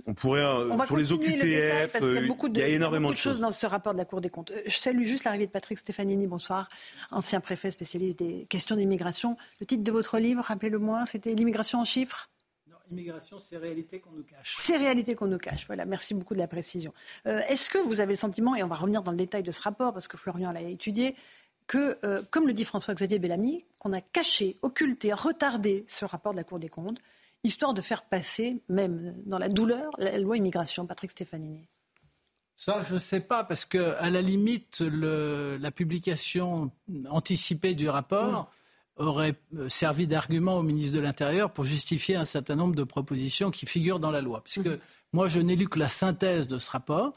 on 0.07 0.13
pourrait, 0.13 0.41
euh, 0.41 0.75
pour 0.87 0.97
les 0.97 1.11
OQTF, 1.11 1.43
il 1.43 1.49
y 1.49 2.17
a, 2.17 2.21
beaucoup 2.27 2.49
de, 2.49 2.55
il 2.55 2.59
y 2.59 2.63
a 2.63 2.67
énormément 2.67 3.09
de, 3.09 3.15
choses 3.15 3.39
dans 3.39 3.51
ce 3.51 3.65
rapport 3.65 3.93
de 3.93 3.97
la 3.97 4.05
Cour 4.05 4.21
des 4.21 4.29
comptes. 4.29 4.51
Euh, 4.51 4.61
je 4.65 4.77
salue 4.77 5.03
juste 5.03 5.25
l'arrivée 5.25 5.47
de 5.47 5.51
Patrick 5.51 5.77
Stefanini, 5.77 6.27
bonsoir, 6.27 6.67
ancien 7.11 7.39
préfet 7.39 7.71
spécialiste 7.71 8.19
des 8.19 8.45
questions 8.45 8.75
d'immigration. 8.75 9.37
Le 9.59 9.65
titre 9.65 9.83
de 9.83 9.91
votre 9.91 10.17
livre, 10.17 10.43
rappelez-le-moi, 10.43 11.05
c'était 11.07 11.33
L'immigration 11.35 11.79
en 11.79 11.85
chiffres? 11.85 12.29
Immigration, 12.91 13.39
c'est 13.39 13.57
réalité 13.57 13.99
qu'on 13.99 14.11
nous 14.11 14.23
cache. 14.23 14.55
C'est 14.59 14.77
réalité 14.77 15.15
qu'on 15.15 15.25
nous 15.25 15.39
cache. 15.39 15.65
Voilà, 15.65 15.85
merci 15.85 16.13
beaucoup 16.13 16.35
de 16.35 16.39
la 16.39 16.47
précision. 16.47 16.93
Est-ce 17.25 17.71
que 17.71 17.79
vous 17.79 17.99
avez 17.99 18.13
le 18.13 18.17
sentiment, 18.17 18.55
et 18.55 18.61
on 18.61 18.67
va 18.67 18.75
revenir 18.75 19.01
dans 19.01 19.11
le 19.11 19.17
détail 19.17 19.41
de 19.41 19.51
ce 19.51 19.59
rapport 19.59 19.91
parce 19.91 20.07
que 20.07 20.17
Florian 20.17 20.51
l'a 20.51 20.61
étudié, 20.61 21.15
que, 21.67 21.97
euh, 22.03 22.21
comme 22.31 22.47
le 22.47 22.53
dit 22.53 22.65
François-Xavier 22.65 23.19
Bellamy, 23.19 23.65
qu'on 23.79 23.93
a 23.93 24.01
caché, 24.01 24.57
occulté, 24.61 25.13
retardé 25.13 25.85
ce 25.87 26.05
rapport 26.05 26.31
de 26.31 26.37
la 26.37 26.43
Cour 26.43 26.59
des 26.59 26.69
comptes, 26.69 26.99
histoire 27.43 27.73
de 27.73 27.81
faire 27.81 28.03
passer, 28.03 28.61
même 28.69 29.15
dans 29.25 29.39
la 29.39 29.49
douleur, 29.49 29.91
la 29.97 30.17
loi 30.17 30.37
immigration. 30.37 30.85
Patrick 30.85 31.11
Stefanini. 31.11 31.67
Ça, 32.55 32.83
je 32.83 32.95
ne 32.95 32.99
sais 32.99 33.19
pas, 33.19 33.43
parce 33.43 33.65
que 33.65 33.95
à 33.99 34.09
la 34.09 34.21
limite, 34.21 34.79
la 34.81 35.71
publication 35.71 36.71
anticipée 37.09 37.73
du 37.73 37.89
rapport 37.89 38.49
aurait 38.97 39.35
euh, 39.55 39.67
servi 39.67 40.07
d'argument 40.07 40.57
au 40.57 40.63
ministre 40.63 40.95
de 40.95 41.01
l'Intérieur 41.01 41.51
pour 41.51 41.65
justifier 41.65 42.15
un 42.15 42.23
certain 42.23 42.55
nombre 42.55 42.75
de 42.75 42.83
propositions 42.85 43.51
qui 43.51 43.65
figurent 43.65 43.99
dans 43.99 44.11
la 44.11 44.21
loi. 44.21 44.41
Puisque 44.41 44.67
mmh. 44.67 44.79
moi, 45.11 45.27
je 45.27 45.39
n'ai 45.39 45.57
lu 45.57 45.67
que 45.67 45.79
la 45.79 45.89
synthèse 45.89 46.47
de 46.47 46.59
ce 46.59 46.71
rapport. 46.71 47.13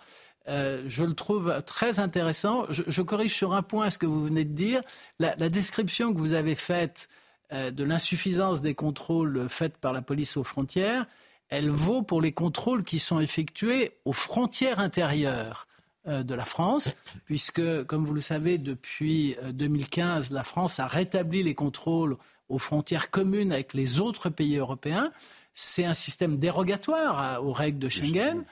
Euh, 0.49 0.83
je 0.87 1.05
le 1.05 1.15
trouve 1.15 1.63
très 1.67 1.99
intéressant. 1.99 2.67
Je, 2.71 3.03
corrige 3.03 3.35
sur 3.35 3.53
un 3.53 3.63
point 3.63 3.91
ce 3.91 3.99
que 3.99 4.07
vous 4.07 4.25
venez 4.25 4.45
de 4.45 4.55
dire. 4.55 4.81
La, 5.19 5.35
description 5.49 6.13
que 6.13 6.19
vous 6.19 6.33
avez 6.33 6.55
faite 6.55 7.09
euh, 7.53 7.71
de 7.71 7.85
l'insuffisance 7.85 8.63
des 8.63 8.75
contrôles 8.75 9.49
faits 9.49 9.77
par 9.77 9.93
la 9.93 10.03
police 10.03 10.37
aux 10.37 10.45
frontières, 10.45 11.07
elle 11.51 11.71
vaut 11.71 12.03
pour 12.03 12.21
les 12.21 12.33
contrôles 12.33 12.85
qui 12.85 12.99
sont 12.99 13.21
effectués 13.21 13.93
aux 14.05 14.13
frontières 14.13 14.81
intérieures 14.81 15.67
euh, 16.07 16.23
de 16.23 16.35
la 16.35 16.45
France, 16.45 16.93
puisque, 17.27 17.85
comme 17.85 18.05
vous 18.05 18.15
le 18.15 18.21
savez, 18.21 18.57
depuis 18.57 19.37
2015, 19.53 20.31
la 20.31 20.45
France 20.45 20.81
a 20.81 20.87
rétabli 20.87 21.43
les 21.43 21.55
contrôles 21.55 22.17
aux 22.49 22.59
frontières 22.59 23.11
communes 23.11 23.53
avec 23.53 23.75
les 23.75 24.01
autres 24.01 24.31
pays 24.31 24.57
européens 24.57 25.13
c'est 25.61 25.85
un 25.85 25.95
système 25.95 26.39
dérogatoire 26.39 27.45
aux 27.45 27.53
règles 27.53 27.81
de 27.81 27.89
Schengen. 27.89 28.45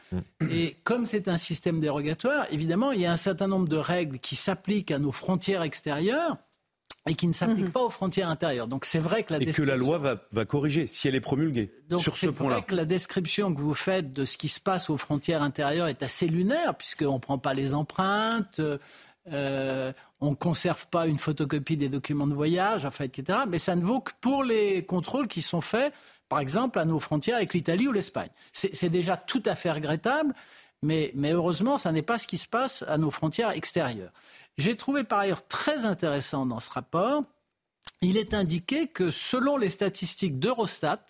Et 0.50 0.76
comme 0.82 1.06
c'est 1.06 1.28
un 1.28 1.36
système 1.36 1.78
dérogatoire, 1.78 2.46
évidemment, 2.50 2.90
il 2.90 3.00
y 3.00 3.06
a 3.06 3.12
un 3.12 3.16
certain 3.16 3.46
nombre 3.46 3.68
de 3.68 3.76
règles 3.76 4.18
qui 4.18 4.34
s'appliquent 4.34 4.90
à 4.90 4.98
nos 4.98 5.12
frontières 5.12 5.62
extérieures 5.62 6.36
et 7.08 7.14
qui 7.14 7.28
ne 7.28 7.32
s'applique 7.32 7.66
mhm. 7.66 7.70
pas 7.70 7.84
aux 7.84 7.90
frontières 7.90 8.28
intérieures. 8.28 8.66
Donc 8.66 8.84
c'est 8.84 8.98
vrai 8.98 9.22
que 9.22 9.34
la 9.34 9.40
et 9.40 9.52
que 9.52 9.62
la 9.62 9.76
loi 9.76 9.98
va, 9.98 10.16
va 10.32 10.44
corriger 10.46 10.88
si 10.88 11.06
elle 11.06 11.14
est 11.14 11.20
promulguée 11.20 11.70
sur 11.96 12.16
ce 12.16 12.26
point-là. 12.26 12.56
C'est 12.56 12.60
vrai 12.62 12.66
que 12.66 12.74
la 12.74 12.84
description 12.84 13.54
que 13.54 13.60
vous 13.60 13.74
faites 13.74 14.12
de 14.12 14.24
ce 14.24 14.36
qui 14.36 14.48
se 14.48 14.60
passe 14.60 14.90
aux 14.90 14.96
frontières 14.96 15.42
intérieures 15.42 15.86
est 15.86 16.02
assez 16.02 16.26
lunaire 16.26 16.74
puisqu'on 16.74 17.14
ne 17.14 17.20
prend 17.20 17.38
pas 17.38 17.54
les 17.54 17.72
empreintes. 17.72 18.60
Euh, 19.28 19.92
on 20.20 20.30
ne 20.30 20.34
conserve 20.34 20.88
pas 20.88 21.06
une 21.06 21.18
photocopie 21.18 21.76
des 21.76 21.88
documents 21.88 22.26
de 22.26 22.34
voyage, 22.34 22.84
enfin, 22.84 23.04
etc. 23.04 23.40
Mais 23.48 23.58
ça 23.58 23.76
ne 23.76 23.84
vaut 23.84 24.00
que 24.00 24.12
pour 24.20 24.42
les 24.42 24.84
contrôles 24.84 25.28
qui 25.28 25.42
sont 25.42 25.60
faits, 25.60 25.92
par 26.28 26.40
exemple, 26.40 26.78
à 26.78 26.84
nos 26.84 27.00
frontières 27.00 27.36
avec 27.36 27.54
l'Italie 27.54 27.88
ou 27.88 27.92
l'Espagne. 27.92 28.30
C'est 28.52 28.88
déjà 28.88 29.16
tout 29.16 29.42
à 29.46 29.54
fait 29.54 29.70
regrettable, 29.70 30.34
mais, 30.82 31.12
mais 31.14 31.32
heureusement, 31.32 31.76
ça 31.76 31.92
n'est 31.92 32.02
pas 32.02 32.18
ce 32.18 32.26
qui 32.26 32.38
se 32.38 32.48
passe 32.48 32.84
à 32.88 32.98
nos 32.98 33.10
frontières 33.10 33.50
extérieures. 33.50 34.12
J'ai 34.58 34.76
trouvé 34.76 35.04
par 35.04 35.20
ailleurs 35.20 35.46
très 35.46 35.84
intéressant 35.84 36.46
dans 36.46 36.60
ce 36.60 36.70
rapport, 36.70 37.22
il 38.02 38.16
est 38.16 38.34
indiqué 38.34 38.88
que 38.88 39.10
selon 39.10 39.56
les 39.56 39.70
statistiques 39.70 40.38
d'Eurostat, 40.38 41.04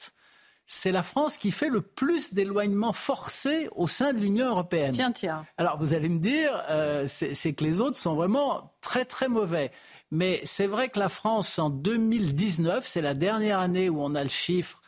c'est 0.66 0.90
la 0.90 1.04
France 1.04 1.36
qui 1.36 1.52
fait 1.52 1.68
le 1.68 1.80
plus 1.80 2.34
d'éloignements 2.34 2.92
forcés 2.92 3.68
au 3.76 3.86
sein 3.86 4.12
de 4.12 4.18
l'Union 4.18 4.48
européenne. 4.48 4.92
Tiens, 4.94 5.12
tiens. 5.12 5.46
Alors 5.58 5.78
vous 5.78 5.94
allez 5.94 6.08
me 6.08 6.18
dire, 6.18 6.64
euh, 6.68 7.06
c'est 7.06 7.54
que 7.54 7.64
les 7.64 7.80
autres 7.80 7.96
sont 7.96 8.16
vraiment 8.16 8.72
très 8.80 9.04
très 9.04 9.28
mauvais. 9.28 9.70
Mais 10.10 10.40
c'est 10.42 10.66
vrai 10.66 10.88
que 10.88 10.98
la 10.98 11.08
France 11.08 11.58
en 11.60 11.70
2019, 11.70 12.86
c'est 12.86 13.00
la 13.00 13.14
dernière 13.14 13.60
année 13.60 13.88
où 13.88 14.02
on 14.02 14.14
a 14.16 14.24
le 14.24 14.30
chiffre. 14.30 14.82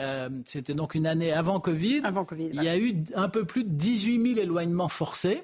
Euh, 0.00 0.28
c'était 0.46 0.74
donc 0.74 0.94
une 0.94 1.06
année 1.06 1.32
avant 1.32 1.60
Covid. 1.60 2.00
Avant 2.04 2.24
Covid. 2.24 2.50
Il 2.52 2.62
y 2.62 2.68
a 2.68 2.78
eu 2.78 3.04
un 3.14 3.28
peu 3.28 3.44
plus 3.44 3.64
de 3.64 3.70
18 3.70 4.34
000 4.34 4.40
éloignements 4.40 4.88
forcés. 4.88 5.42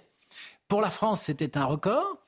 Pour 0.68 0.80
la 0.80 0.90
France, 0.90 1.22
c'était 1.22 1.56
un 1.56 1.64
record. 1.64 2.18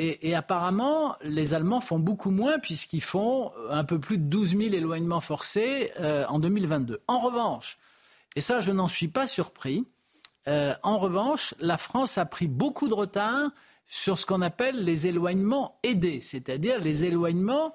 Et, 0.00 0.36
apparemment, 0.36 1.16
les 1.22 1.54
Allemands 1.54 1.80
font 1.80 1.98
beaucoup 1.98 2.30
moins 2.30 2.60
puisqu'ils 2.60 3.02
font 3.02 3.50
un 3.68 3.82
peu 3.82 3.98
plus 3.98 4.16
de 4.16 4.22
12 4.22 4.50
000 4.56 4.62
éloignements 4.72 5.20
forcés 5.20 5.90
euh, 5.98 6.24
en 6.28 6.38
2022. 6.38 7.00
En 7.08 7.18
revanche, 7.18 7.78
et 8.36 8.40
ça 8.40 8.60
je 8.60 8.70
n'en 8.70 8.86
suis 8.86 9.08
pas 9.08 9.26
surpris, 9.26 9.88
euh, 10.46 10.72
en 10.84 10.98
revanche, 10.98 11.52
la 11.58 11.76
France 11.78 12.16
a 12.16 12.26
pris 12.26 12.46
beaucoup 12.46 12.86
de 12.86 12.94
retard 12.94 13.50
sur 13.88 14.20
ce 14.20 14.24
qu'on 14.24 14.40
appelle 14.40 14.84
les 14.84 15.08
éloignements 15.08 15.80
aidés, 15.82 16.20
c'est-à-dire 16.20 16.80
les 16.80 17.04
éloignements 17.04 17.74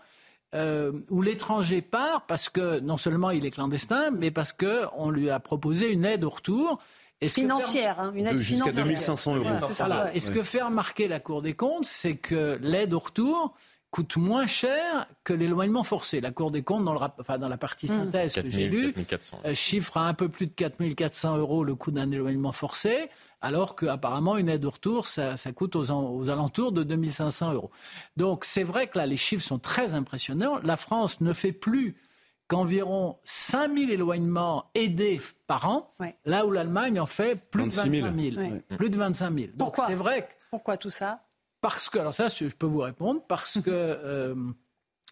euh, 0.54 0.92
où 1.10 1.22
l'étranger 1.22 1.82
part 1.82 2.26
parce 2.28 2.50
que 2.50 2.80
non 2.80 2.98
seulement 2.98 3.32
il 3.32 3.46
est 3.46 3.52
clandestin, 3.52 4.12
mais 4.12 4.32
parce 4.32 4.54
qu'on 4.54 5.10
lui 5.10 5.30
a 5.30 5.40
proposé 5.40 5.92
une 5.92 6.06
aide 6.06 6.24
au 6.24 6.30
retour. 6.30 6.80
Financière, 7.28 8.00
hein, 8.02 8.12
une 8.16 8.28
aide 8.28 8.38
Jusqu'à 8.38 8.72
2500 8.72 9.36
euros. 9.38 9.48
Et 10.14 10.20
ce 10.20 10.30
que 10.32 10.44
fait 10.44 10.62
remarquer 10.62 11.08
la 11.08 11.20
Cour 11.20 11.42
des 11.42 11.54
comptes, 11.54 11.86
c'est 11.86 12.18
que 12.18 12.60
l'aide 12.62 12.94
au 12.94 13.00
retour 13.00 13.54
coûte 13.94 14.18
moins 14.18 14.48
cher 14.48 15.06
que 15.24 15.34
l'éloignement 15.34 15.84
forcé. 15.84 16.20
La 16.20 16.32
Cour 16.32 16.50
des 16.50 16.64
comptes, 16.64 16.84
dans, 16.84 16.94
le, 16.94 17.00
enfin, 17.20 17.38
dans 17.38 17.48
la 17.48 17.58
partie 17.58 17.86
mmh. 17.86 17.90
synthèse 17.90 18.34
que 18.34 18.50
j'ai 18.50 18.68
lue, 18.68 18.92
euh, 19.46 19.54
chiffre 19.54 19.98
à 19.98 20.08
un 20.08 20.16
peu 20.16 20.30
plus 20.30 20.48
de 20.48 20.52
4400 20.52 21.38
euros 21.38 21.64
le 21.64 21.76
coût 21.76 21.92
d'un 21.92 22.10
éloignement 22.10 22.52
forcé, 22.52 23.12
alors 23.40 23.76
qu'apparemment 23.76 24.38
une 24.38 24.50
aide 24.50 24.66
au 24.66 24.72
retour, 24.72 25.06
ça, 25.06 25.36
coûte 25.56 25.76
aux, 25.76 25.92
aux, 25.92 26.30
alentours 26.32 26.72
de 26.72 26.82
2500 26.82 27.54
euros. 27.54 27.70
Donc 28.18 28.46
c'est 28.46 28.64
vrai 28.64 28.88
que 28.88 28.98
là, 28.98 29.06
les 29.06 29.16
chiffres 29.16 29.46
sont 29.46 29.60
très 29.60 29.94
impressionnants. 29.94 30.58
La 30.64 30.76
France 30.76 31.22
ne 31.22 31.32
fait 31.32 31.52
plus 31.52 31.96
qu'environ 32.48 33.20
5000 33.26 33.92
éloignements 33.92 34.72
aidés 34.74 35.22
par 35.46 35.70
an, 35.70 35.94
là 36.26 36.48
où 36.48 36.52
l'Allemagne 36.52 37.00
en 37.00 37.06
fait 37.06 37.36
plus 37.36 37.66
de 37.68 37.70
25 37.70 38.20
000. 38.20 38.38
Plus 38.76 38.90
de 38.90 38.98
25 38.98 39.32
000. 39.32 39.48
Donc 39.54 39.76
c'est 39.76 39.94
vrai 39.94 40.28
Pourquoi 40.50 40.78
tout 40.78 40.90
ça 40.90 41.22
Parce 41.64 41.90
que, 41.90 41.98
alors 41.98 42.14
ça, 42.14 42.28
je 42.28 42.48
peux 42.48 42.68
vous 42.68 42.82
répondre, 42.82 43.22
parce 43.26 43.62
que 43.62 43.62
euh, 43.72 44.36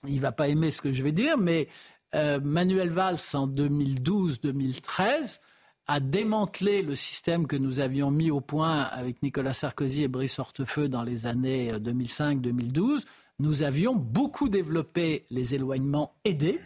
il 0.05 0.19
va 0.19 0.33
pas 0.33 0.49
aimer 0.49 0.69
ce 0.69 0.81
que 0.81 0.91
je 0.91 1.01
vais 1.01 1.13
dire, 1.13 1.37
mais 1.37 1.69
euh, 2.13 2.41
Manuel 2.43 2.89
Valls 2.89 3.21
en 3.33 3.47
2012-2013 3.47 5.39
a 5.87 6.01
démantelé 6.01 6.81
le 6.81 6.97
système 6.97 7.47
que 7.47 7.55
nous 7.55 7.79
avions 7.79 8.11
mis 8.11 8.31
au 8.31 8.41
point 8.41 8.81
avec 8.81 9.23
Nicolas 9.23 9.53
Sarkozy 9.53 10.03
et 10.03 10.09
Brice 10.09 10.39
Hortefeux 10.39 10.89
dans 10.89 11.03
les 11.03 11.25
années 11.25 11.71
2005-2012. 11.71 12.79
Euh, 12.79 12.97
nous 13.39 13.63
avions 13.63 13.95
beaucoup 13.95 14.49
développé 14.49 15.25
les 15.29 15.55
éloignements 15.55 16.15
aidés. 16.25 16.59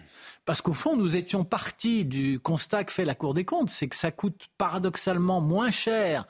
Parce 0.45 0.63
qu'au 0.63 0.73
fond, 0.73 0.97
nous 0.97 1.15
étions 1.15 1.43
partis 1.43 2.05
du 2.05 2.39
constat 2.39 2.85
que 2.85 2.91
fait 2.91 3.05
la 3.05 3.13
Cour 3.13 3.35
des 3.35 3.45
comptes, 3.45 3.69
c'est 3.69 3.87
que 3.87 3.95
ça 3.95 4.11
coûte 4.11 4.47
paradoxalement 4.57 5.41
moins 5.41 5.69
cher 5.69 6.25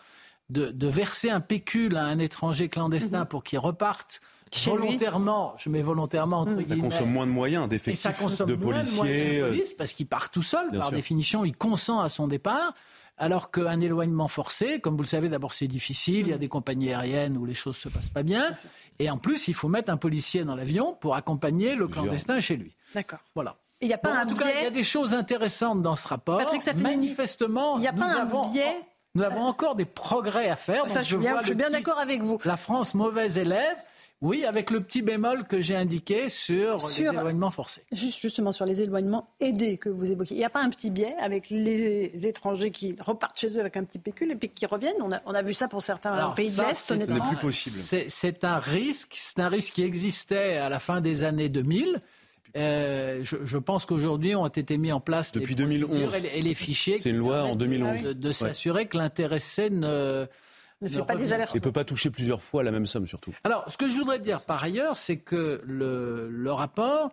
de, 0.50 0.88
verser 0.88 1.30
un 1.30 1.42
pécule 1.42 1.98
à 1.98 2.06
un 2.06 2.20
étranger 2.20 2.70
clandestin 2.70 3.22
mhm. 3.22 3.28
pour 3.28 3.44
qu'il 3.44 3.60
reparte 3.60 4.22
volontairement, 4.66 5.56
je 5.58 5.70
mets 5.70 5.82
volontairement 5.82 6.42
entre 6.42 6.54
guillemets. 6.54 6.90
Ça 6.90 6.98
consomme 6.98 7.12
moins 7.12 7.26
de 7.26 7.32
moyens 7.32 7.68
d'effectifs 7.68 8.06
de 8.46 8.56
policiers. 8.56 9.42
De 9.42 9.48
police 9.48 9.74
parce 9.74 9.92
qu'il 9.94 10.08
part 10.08 10.30
tout 10.30 10.44
seul, 10.44 10.72
par 10.72 10.92
définition, 10.92 11.46
il 11.46 11.56
consent 11.56 12.00
à 12.00 12.10
son 12.10 12.28
départ. 12.28 12.74
Alors 13.18 13.50
qu'un 13.50 13.80
éloignement 13.80 14.28
forcé, 14.28 14.82
comme 14.82 14.98
vous 14.98 15.04
le 15.04 15.08
savez, 15.08 15.30
d'abord 15.30 15.54
c'est 15.54 15.68
difficile, 15.68 16.28
il 16.28 16.30
y 16.32 16.34
a 16.34 16.38
des 16.38 16.50
compagnies 16.50 16.94
aériennes 16.94 17.38
où 17.38 17.46
les 17.46 17.54
choses 17.54 17.78
se 17.78 17.88
passent 17.88 18.10
pas 18.10 18.24
bien, 18.24 18.52
et 19.00 19.10
en 19.10 19.18
plus 19.18 19.48
il 19.48 19.54
faut 19.54 19.70
mettre 19.70 19.90
un 19.90 19.96
policier 19.96 20.44
dans 20.44 20.54
l'avion 20.54 20.98
pour 21.00 21.16
accompagner 21.16 21.76
le 21.76 21.88
clandestin 21.88 22.42
chez 22.42 22.58
lui. 22.58 22.76
D'accord. 22.94 23.20
Voilà. 23.34 23.56
Il 23.80 23.88
y 23.88 23.94
a 23.94 23.98
pas 23.98 24.24
en 24.24 24.26
tout 24.26 24.36
cas, 24.36 24.48
il 24.60 24.64
y 24.64 24.68
a 24.68 24.70
des 24.70 24.84
choses 24.84 25.14
intéressantes 25.14 25.82
dans 25.82 25.96
ce 25.96 26.10
rapport. 26.10 26.42
Manifestement, 26.76 27.78
il 27.78 27.84
y 27.84 27.88
a 27.88 27.94
pas 27.94 28.20
un 28.20 28.26
biais. 28.26 28.76
Nous 29.16 29.24
avons 29.24 29.44
encore 29.44 29.76
des 29.76 29.86
progrès 29.86 30.50
à 30.50 30.56
faire. 30.56 30.88
Ça, 30.90 31.02
je, 31.02 31.18
je 31.18 31.46
suis 31.46 31.56
bien 31.56 31.70
d'accord 31.70 32.00
avec 32.00 32.22
vous. 32.22 32.38
La 32.46 32.58
France, 32.58 32.94
mauvaise 32.94 33.38
élève. 33.38 33.78
Oui, 34.22 34.46
avec 34.46 34.72
le 34.72 34.82
petit 34.82 35.02
bémol 35.02 35.44
que 35.44 35.60
j'ai 35.62 35.76
indiqué 35.76 36.30
sur, 36.30 36.78
les 36.78 37.04
éloignements 37.04 37.52
forcés. 37.52 37.84
Juste 37.92 38.22
justement 38.22 38.54
sur 38.54 38.66
les 38.66 38.82
éloignements 38.82 39.30
aidés 39.42 39.78
que 39.78 39.90
vous 39.90 40.10
évoquez. 40.10 40.36
Il 40.36 40.38
n'y 40.38 40.46
a 40.46 40.50
pas 40.50 40.64
un 40.64 40.70
petit 40.70 40.90
biais 40.90 41.16
avec 41.20 41.50
les 41.50 42.26
étrangers 42.26 42.72
qui 42.72 42.96
repartent 43.00 43.38
chez 43.38 43.58
eux 43.58 43.60
avec 43.60 43.76
un 43.76 43.84
petit 43.84 44.00
pécule 44.00 44.32
et 44.32 44.36
puis 44.36 44.50
qui 44.50 44.66
reviennent? 44.66 44.96
On 45.02 45.12
a, 45.12 45.20
on 45.26 45.36
a 45.36 45.42
vu 45.42 45.54
ça 45.54 45.68
pour 45.68 45.82
certains 45.82 46.32
pays 46.32 46.50
de 46.50 46.62
l'Est. 46.62 46.74
Ce 46.74 46.94
n'est 46.94 47.06
plus 47.06 47.38
possible. 47.38 48.06
C'est 48.08 48.44
un 48.46 48.60
risque. 48.60 49.18
C'est 49.20 49.40
un 49.40 49.50
risque 49.50 49.74
qui 49.74 49.84
existait 49.84 50.58
à 50.58 50.70
la 50.70 50.80
fin 50.80 51.02
des 51.02 51.24
années 51.24 51.50
2000. 51.50 52.02
Euh, 52.56 53.22
je, 53.24 53.58
pense 53.58 53.86
qu'aujourd'hui 53.86 54.36
ont 54.36 54.48
été 54.48 54.78
mis 54.78 54.92
en 54.92 55.02
place 55.02 55.34
depuis 55.34 55.56
2011 55.56 56.16
et, 56.34 56.42
les 56.42 56.54
fichiers. 56.54 57.00
C'est 57.00 57.10
une 57.10 57.18
loi 57.18 57.44
en 57.44 57.56
2011 57.56 58.04
de, 58.04 58.32
s'assurer 58.32 58.86
que 58.88 58.98
l'intéressé 58.98 59.70
ne 59.70 60.26
ne 60.82 60.90
fait 60.90 61.06
pas 61.06 61.16
des 61.16 61.34
alertes. 61.34 61.56
Et 61.56 61.60
peut 61.60 61.72
pas 61.72 61.84
toucher 61.86 62.10
plusieurs 62.10 62.42
fois 62.42 62.64
la 62.64 62.72
même 62.72 62.86
somme 62.86 63.08
surtout. 63.08 63.34
Alors, 63.44 63.66
ce 63.70 63.78
que 63.78 63.90
je 63.90 63.98
voudrais 63.98 64.20
dire 64.20 64.42
par 64.42 64.64
ailleurs, 64.64 64.98
c'est 64.98 65.18
que 65.18 65.62
le, 65.66 66.52
rapport 66.52 67.12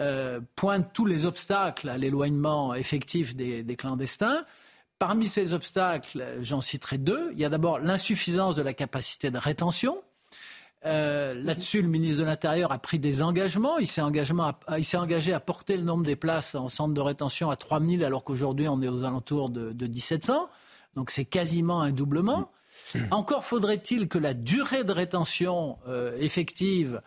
euh, 0.00 0.40
pointe 0.56 0.90
tous 0.92 1.06
les 1.06 1.24
obstacles 1.24 1.88
à 1.88 1.98
l'éloignement 1.98 2.74
effectif 2.74 3.34
des, 3.34 3.76
clandestins. 3.76 4.44
Parmi 5.00 5.26
ces 5.26 5.52
obstacles, 5.52 6.24
j'en 6.40 6.60
citerai 6.60 6.98
deux. 6.98 7.30
Il 7.32 7.40
y 7.40 7.44
a 7.44 7.48
d'abord 7.48 7.78
l'insuffisance 7.80 8.54
de 8.54 8.62
la 8.62 8.72
capacité 8.72 9.30
de 9.30 9.38
rétention. 9.38 10.00
Euh, 10.86 11.34
là-dessus, 11.34 11.80
le 11.80 11.88
ministre 11.88 12.20
de 12.20 12.26
l'Intérieur 12.26 12.72
a 12.72 12.78
pris 12.78 12.98
des 12.98 13.22
engagements. 13.22 13.78
Il 13.78 13.86
s'est 13.86 14.02
engagé 14.02 15.32
à 15.32 15.40
porter 15.40 15.76
le 15.76 15.82
nombre 15.82 16.04
des 16.04 16.16
places 16.16 16.54
en 16.54 16.68
centre 16.68 16.92
de 16.92 17.00
rétention 17.00 17.50
à 17.50 17.56
3000, 17.56 18.04
alors 18.04 18.22
qu'aujourd'hui, 18.22 18.68
on 18.68 18.82
est 18.82 18.88
aux 18.88 19.04
alentours 19.04 19.48
de, 19.48 19.72
de 19.72 19.86
1700. 19.86 20.48
Donc, 20.94 21.10
c'est 21.10 21.24
quasiment 21.24 21.80
un 21.80 21.90
doublement. 21.90 22.50
Encore 23.10 23.44
faudrait-il 23.44 24.08
que 24.08 24.18
la 24.18 24.34
durée 24.34 24.84
de 24.84 24.92
rétention 24.92 25.78
euh, 25.88 26.16
effective 26.18 27.00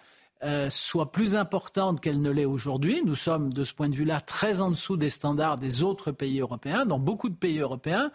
euh, 0.44 0.70
soit 0.70 1.12
plus 1.12 1.36
importante 1.36 2.00
qu'elle 2.00 2.22
ne 2.22 2.30
l'est 2.30 2.46
aujourd'hui. 2.46 3.02
Nous 3.06 3.16
sommes, 3.16 3.54
de 3.54 3.64
ce 3.64 3.74
point 3.74 3.90
de 3.90 3.96
vue-là, 3.96 4.22
très 4.22 4.62
en 4.62 4.70
dessous 4.70 4.98
des 4.98 5.10
standards 5.10 5.58
des 5.58 5.84
autres 5.84 6.12
pays 6.12 6.40
européens. 6.40 6.86
Dans 6.86 7.00
beaucoup 7.00 7.30
de 7.30 7.36
pays 7.36 7.60
européens, 7.60 8.12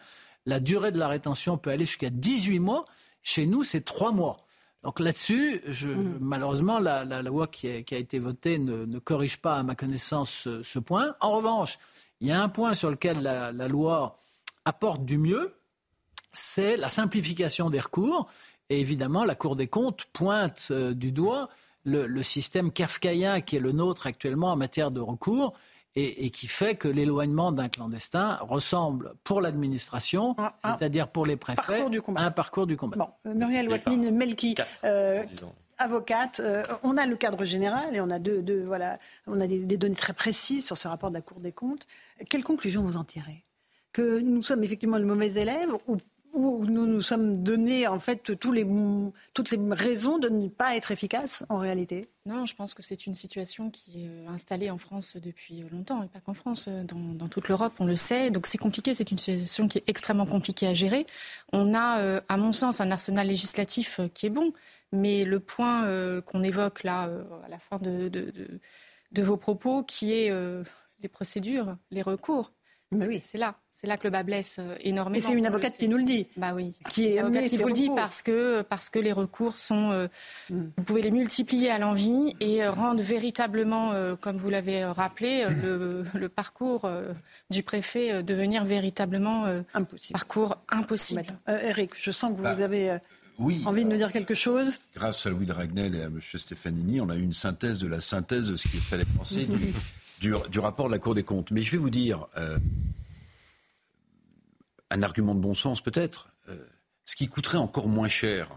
la 0.46 0.60
durée 0.60 0.92
de 0.92 0.98
la 0.98 1.08
rétention 1.08 1.58
peut 1.58 1.70
aller 1.70 1.86
jusqu'à 1.86 2.10
18 2.10 2.58
mois. 2.58 2.84
Chez 3.22 3.46
nous, 3.46 3.64
c'est 3.64 3.80
3 3.80 4.12
mois. 4.12 4.38
Donc 4.82 4.98
là-dessus, 4.98 5.62
mmh. 5.66 6.18
malheureusement, 6.20 6.78
la, 6.80 7.22
loi 7.22 7.46
qui 7.46 7.68
a, 7.68 7.76
été 7.76 8.18
votée 8.18 8.58
ne, 8.58 8.98
corrige 8.98 9.38
pas, 9.38 9.56
à 9.56 9.62
ma 9.62 9.74
connaissance, 9.74 10.48
ce, 10.62 10.78
point. 10.78 11.14
En 11.20 11.30
revanche, 11.30 11.78
il 12.20 12.28
y 12.28 12.32
a 12.32 12.42
un 12.42 12.48
point 12.48 12.74
sur 12.74 12.90
lequel 12.90 13.20
la, 13.20 13.68
loi 13.68 14.18
apporte 14.64 15.04
du 15.04 15.18
mieux, 15.18 15.54
c'est 16.32 16.76
la 16.76 16.88
simplification 16.88 17.70
des 17.70 17.80
recours. 17.80 18.28
Et 18.70 18.80
évidemment, 18.80 19.24
la 19.24 19.34
Cour 19.34 19.54
des 19.54 19.68
comptes 19.68 20.04
pointe 20.12 20.68
euh, 20.70 20.94
du 20.94 21.12
doigt 21.12 21.48
le, 21.84 22.22
système 22.22 22.72
kafkaïen 22.72 23.40
qui 23.40 23.56
est 23.56 23.60
le 23.60 23.72
nôtre 23.72 24.06
actuellement 24.06 24.52
en 24.52 24.56
matière 24.56 24.90
de 24.90 25.00
recours 25.00 25.54
et, 25.94 26.30
qui 26.30 26.46
fait 26.46 26.74
que 26.74 26.88
l'éloignement 26.88 27.52
d'un 27.52 27.68
clandestin 27.68 28.38
ressemble 28.40 29.14
pour 29.24 29.40
l'administration, 29.40 30.34
ah, 30.38 30.56
ah. 30.62 30.76
c'est-à-dire 30.78 31.08
pour 31.08 31.26
les 31.26 31.36
préfets, 31.36 31.82
à 32.16 32.24
un 32.24 32.30
parcours 32.30 32.66
du 32.66 32.76
combat. 32.76 32.96
Bon, 32.96 33.30
euh, 33.30 33.34
Muriel 33.34 33.68
Watlin 33.68 34.10
Melki, 34.10 34.54
euh, 34.84 35.22
avocate, 35.78 36.40
euh, 36.40 36.62
on 36.82 36.96
a 36.96 37.06
le 37.06 37.16
cadre 37.16 37.44
général 37.44 37.94
et 37.94 38.00
on 38.00 38.10
a, 38.10 38.18
deux, 38.18 38.64
voilà, 38.66 38.98
on 39.26 39.40
a 39.40 39.46
des, 39.46 39.76
données 39.76 39.94
très 39.94 40.14
précises 40.14 40.64
sur 40.64 40.78
ce 40.78 40.88
rapport 40.88 41.10
de 41.10 41.14
la 41.14 41.22
Cour 41.22 41.40
des 41.40 41.52
comptes. 41.52 41.86
Quelle 42.30 42.44
conclusion 42.44 42.82
vous 42.82 42.96
en 42.96 43.04
tirez? 43.04 43.42
Que 43.92 44.20
nous 44.20 44.42
sommes 44.42 44.64
effectivement 44.64 44.96
le 44.96 45.04
mauvais 45.04 45.32
élève 45.34 45.74
ou 45.86 45.98
où 46.32 46.64
nous 46.64 46.86
nous 46.86 47.02
sommes 47.02 47.42
donné 47.42 47.86
en 47.86 47.98
fait 47.98 48.22
toutes 48.22 48.54
les 48.54 48.66
raisons 49.72 50.18
de 50.18 50.28
ne 50.28 50.48
pas 50.48 50.76
être 50.76 50.90
efficace 50.90 51.44
en 51.48 51.58
réalité 51.58 52.08
Non, 52.26 52.46
je 52.46 52.54
pense 52.54 52.74
que 52.74 52.82
c'est 52.82 53.06
une 53.06 53.14
situation 53.14 53.70
qui 53.70 54.04
est 54.04 54.08
euh, 54.08 54.28
installée 54.28 54.70
en 54.70 54.78
France 54.78 55.16
depuis 55.16 55.64
longtemps, 55.70 56.02
et 56.02 56.08
pas 56.08 56.20
qu'en 56.20 56.34
France, 56.34 56.66
euh, 56.68 56.84
dans, 56.84 57.28
toute 57.28 57.48
l'Europe, 57.48 57.74
on 57.80 57.84
le 57.84 57.96
sait. 57.96 58.30
Donc 58.30 58.46
c'est 58.46 58.58
compliqué, 58.58 58.94
c'est 58.94 59.10
une 59.10 59.18
situation 59.18 59.68
qui 59.68 59.78
est 59.78 59.84
extrêmement 59.86 60.26
compliquée 60.26 60.66
à 60.66 60.74
gérer. 60.74 61.06
On 61.52 61.74
a, 61.74 62.00
euh, 62.00 62.20
à 62.28 62.36
mon 62.36 62.52
sens, 62.52 62.80
un 62.80 62.90
arsenal 62.90 63.26
législatif 63.26 64.00
qui 64.14 64.26
est 64.26 64.30
bon, 64.30 64.52
mais 64.92 65.24
le 65.24 65.40
point 65.40 66.20
qu'on 66.22 66.42
évoque 66.42 66.84
là, 66.84 67.08
à 67.44 67.48
la 67.48 67.58
fin 67.58 67.78
de, 67.78 68.60
vos 69.22 69.38
propos, 69.38 69.82
qui 69.82 70.12
est 70.12 70.30
les 71.00 71.08
procédures, 71.08 71.76
les 71.90 72.02
recours, 72.02 72.52
oui. 72.92 73.20
c'est 73.22 73.38
là. 73.38 73.56
C'est 73.74 73.86
là 73.86 73.96
que 73.96 74.04
le 74.04 74.10
bas 74.10 74.22
blesse 74.22 74.58
euh, 74.60 74.76
énormément. 74.80 75.16
Et 75.16 75.20
c'est 75.20 75.32
une 75.32 75.46
avocate 75.46 75.76
qui 75.76 75.88
nous 75.88 75.96
le 75.96 76.04
dit. 76.04 76.28
Bah 76.36 76.52
oui. 76.54 76.74
Qui 76.88 77.06
est 77.06 77.18
avocate 77.18 77.48
qui 77.48 77.56
vous 77.56 77.68
le 77.68 77.72
dit 77.72 77.90
parce 77.96 78.22
que, 78.22 78.62
parce 78.62 78.90
que 78.90 78.98
les 78.98 79.12
recours 79.12 79.56
sont. 79.58 79.90
Euh, 79.90 80.08
mm. 80.50 80.60
Vous 80.76 80.84
pouvez 80.84 81.02
les 81.02 81.10
multiplier 81.10 81.70
à 81.70 81.78
l'envie 81.78 82.34
et 82.38 82.62
euh, 82.62 82.70
rendre 82.70 83.02
véritablement, 83.02 83.92
comme 84.20 84.36
vous 84.36 84.50
l'avez 84.50 84.84
rappelé, 84.84 85.46
le, 85.62 86.28
parcours 86.28 86.88
du 87.50 87.62
préfet 87.62 88.22
devenir 88.22 88.64
véritablement 88.64 89.46
impossible. 89.74 90.12
parcours 90.12 90.56
impossible. 90.68 91.24
Eric, 91.48 91.92
je 91.98 92.10
sens 92.10 92.32
que 92.32 92.36
vous 92.36 92.42
bah, 92.42 92.50
avez. 92.50 92.98
Oui, 93.38 93.62
envie 93.66 93.84
de 93.84 93.90
nous 93.90 93.96
dire 93.96 94.12
quelque 94.12 94.34
chose 94.34 94.78
Grâce 94.94 95.26
à 95.26 95.30
Louis 95.30 95.46
de 95.46 95.52
Ragnel 95.52 95.96
et 95.96 96.02
à 96.02 96.06
M. 96.06 96.20
Stefanini, 96.20 97.00
on 97.00 97.08
a 97.08 97.16
eu 97.16 97.22
une 97.22 97.32
synthèse 97.32 97.78
de 97.78 97.88
la 97.88 98.00
synthèse 98.00 98.46
de 98.46 98.56
ce 98.56 98.68
qu'il 98.68 98.80
fallait 98.80 99.06
penser 99.16 99.46
du, 99.46 99.72
du, 100.28 100.58
rapport 100.58 100.86
de 100.86 100.92
la 100.92 100.98
Cour 100.98 101.14
des 101.14 101.22
comptes. 101.22 101.50
Mais 101.50 101.62
je 101.62 101.72
vais 101.72 101.78
vous 101.78 101.90
dire, 101.90 102.26
un 104.92 105.02
argument 105.02 105.34
de 105.34 105.40
bon 105.40 105.54
sens 105.54 105.80
peut-être. 105.80 106.28
Euh, 106.48 106.56
ce 107.04 107.16
qui 107.16 107.28
coûterait 107.28 107.58
encore 107.58 107.88
moins 107.88 108.08
cher 108.08 108.48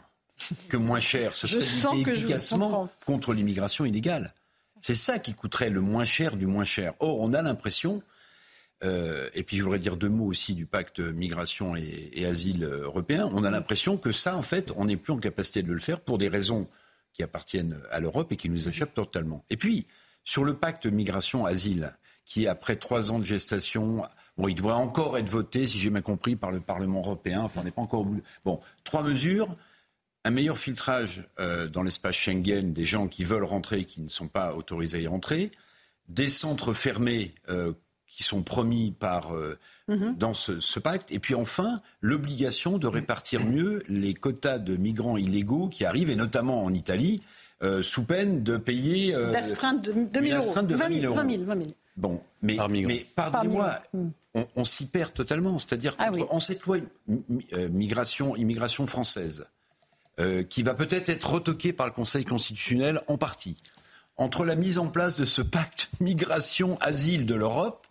que 0.70 0.76
moins 0.76 1.00
cher, 1.00 1.36
ce 1.36 1.48
serait 1.48 1.96
lutter 1.96 2.12
efficacement 2.12 2.90
contre 3.06 3.34
l'immigration 3.34 3.86
illégale. 3.86 4.34
C'est 4.82 4.96
ça 4.96 5.18
qui 5.18 5.34
coûterait 5.34 5.70
le 5.70 5.80
moins 5.80 6.04
cher 6.04 6.36
du 6.36 6.46
moins 6.46 6.66
cher. 6.66 6.94
Or, 7.00 7.20
on 7.22 7.34
a 7.34 7.42
l'impression, 7.42 8.04
euh, 8.84 9.30
et 9.34 9.44
puis 9.44 9.58
je 9.58 9.64
voudrais 9.64 9.80
dire 9.80 9.96
deux 9.96 10.10
mots 10.10 10.26
aussi 10.26 10.54
du 10.54 10.66
pacte 10.66 11.00
migration 11.00 11.76
et, 11.78 12.26
asile 12.26 12.66
européen, 12.66 13.30
on 13.32 13.46
a 13.46 13.50
l'impression 13.50 13.98
que 13.98 14.12
ça, 14.12 14.36
en 14.36 14.44
fait, 14.44 14.72
on 14.76 14.86
n'est 14.86 14.98
plus 14.98 15.14
en 15.14 15.18
capacité 15.18 15.64
de 15.64 15.72
le 15.72 15.80
faire 15.80 16.02
pour 16.02 16.18
des 16.18 16.28
raisons 16.28 16.68
qui 17.14 17.24
appartiennent 17.24 17.80
à 17.92 18.02
l'Europe 18.02 18.34
et 18.34 18.36
qui 18.36 18.50
nous 18.50 18.68
échappent 18.68 18.94
totalement. 18.94 19.46
Et 19.50 19.56
puis, 19.56 19.88
sur 20.25 20.44
le 20.44 20.55
pacte 20.55 20.86
migration-asile, 20.86 21.96
qui, 22.25 22.48
après 22.48 22.75
trois 22.75 23.12
ans 23.12 23.20
de 23.20 23.24
gestation, 23.24 24.03
Bon, 24.38 24.50
il 24.50 24.55
devrait 24.55 24.74
encore 24.74 25.17
être 25.17 25.29
voté, 25.29 25.65
si 25.65 25.79
j'ai 25.79 25.89
bien 25.89 26.01
compris, 26.01 26.36
par 26.36 26.51
le 26.51 26.60
Parlement 26.60 27.00
européen. 27.00 27.41
Enfin, 27.41 27.62
on 27.62 27.63
n'est 27.63 27.72
pas 27.72 27.82
encore 27.82 28.01
au 28.01 28.05
bout. 28.05 28.22
Bon, 28.44 28.60
trois 28.84 29.03
mesures. 29.03 29.55
Un 30.25 30.32
meilleur 30.32 30.58
filtrage 30.58 31.24
euh, 31.39 31.67
dans 31.67 31.84
l'espace 31.84 32.15
Schengen 32.15 32.74
des 32.74 32.86
gens 32.86 33.08
qui 33.08 33.24
veulent 33.24 33.44
rentrer 33.44 33.79
et 33.79 33.86
qui 33.86 34.01
ne 34.01 34.10
sont 34.10 34.27
pas 34.27 34.53
autorisés 34.55 34.98
à 34.98 35.01
y 35.01 35.08
rentrer. 35.08 35.51
Des 36.10 36.29
centres 36.29 36.74
fermés 36.74 37.34
euh, 37.48 37.74
qui 38.08 38.24
sont 38.24 38.41
promis 38.41 38.91
par, 38.91 39.34
euh, 39.34 39.58
mhm. 39.88 40.15
dans 40.17 40.34
ce, 40.34 40.79
pacte. 40.79 41.12
Et 41.12 41.20
puis 41.20 41.36
enfin, 41.36 41.82
l'obligation 42.01 42.77
de 42.77 42.88
répartir 42.88 43.46
mieux 43.46 43.84
les 43.88 44.13
quotas 44.13 44.58
de 44.58 44.75
migrants 44.75 45.17
illégaux 45.17 45.70
qui 45.70 45.86
arrivent, 45.86 46.10
et 46.10 46.15
notamment 46.15 46.63
en 46.63 46.74
Italie, 46.74 47.22
sous 47.82 48.04
peine 48.04 48.44
de 48.44 48.58
payer... 48.58 49.14
D'astreinte 49.14 49.82
de 49.82 49.94
2000 49.94 50.34
euros. 50.36 50.54
20 50.54 51.32
000, 51.32 51.44
20 51.46 51.56
000, 51.58 51.72
Bon, 51.98 52.22
mais, 52.42 52.58
mais 52.70 53.06
pardonnez-moi, 53.16 53.82
on, 54.56 54.66
s'y 54.66 54.88
perd 54.88 55.14
totalement. 55.14 55.60
C'est-à-dire 55.60 55.96
ah 55.98 56.12
qu'en 56.12 56.40
cette 56.40 56.62
loi 56.64 56.78
euh, 57.54 57.70
migration, 57.70 58.36
immigration 58.36 58.86
française, 58.86 59.46
euh, 60.20 60.44
qui 60.44 60.62
va 60.62 60.74
peut-être 60.74 61.10
être 61.10 61.30
retoquée 61.32 61.72
par 61.72 61.86
le 61.86 61.94
Conseil 61.94 62.26
constitutionnel 62.26 63.02
en 63.08 63.18
partie, 63.18 63.62
entre 64.18 64.44
la 64.44 64.56
mise 64.56 64.78
en 64.78 64.88
place 64.88 65.16
de 65.16 65.26
ce 65.26 65.42
pacte 65.42 65.90
migration-asile 66.02 67.26
de 67.26 67.36
l'Europe 67.36 67.85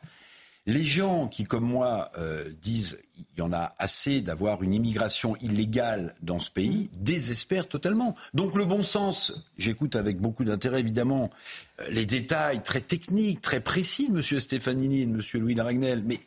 les 0.67 0.83
gens 0.83 1.29
qui, 1.29 1.45
comme 1.45 1.65
moi, 1.65 2.11
euh, 2.19 2.49
disent 2.63 2.99
il 3.17 3.39
y 3.39 3.43
en 3.43 3.53
a 3.53 3.75
assez 3.79 4.21
d'avoir 4.21 4.63
une 4.63 4.75
immigration 4.75 5.37
illégale 5.37 6.15
dans 6.23 6.41
ce 6.41 6.51
pays, 6.51 6.91
désespèrent 6.95 7.69
totalement. 7.69 8.15
Donc 8.33 8.57
le 8.57 8.65
bon 8.65 8.83
sens, 8.83 9.45
j'écoute 9.57 9.95
avec 9.95 10.19
beaucoup 10.19 10.45
d'intérêt 10.45 10.81
évidemment 10.81 11.31
euh, 11.81 11.87
les 11.91 12.07
détails 12.07 12.63
très 12.63 12.81
techniques, 12.81 13.41
très 13.41 13.61
précis 13.61 14.11
de 14.11 14.17
M. 14.17 14.41
Stefanini 14.41 15.03
et 15.03 15.07
de 15.07 15.13
M. 15.13 15.21
Louis 15.35 15.55
Laragnel, 15.55 16.03
mais 16.05 16.21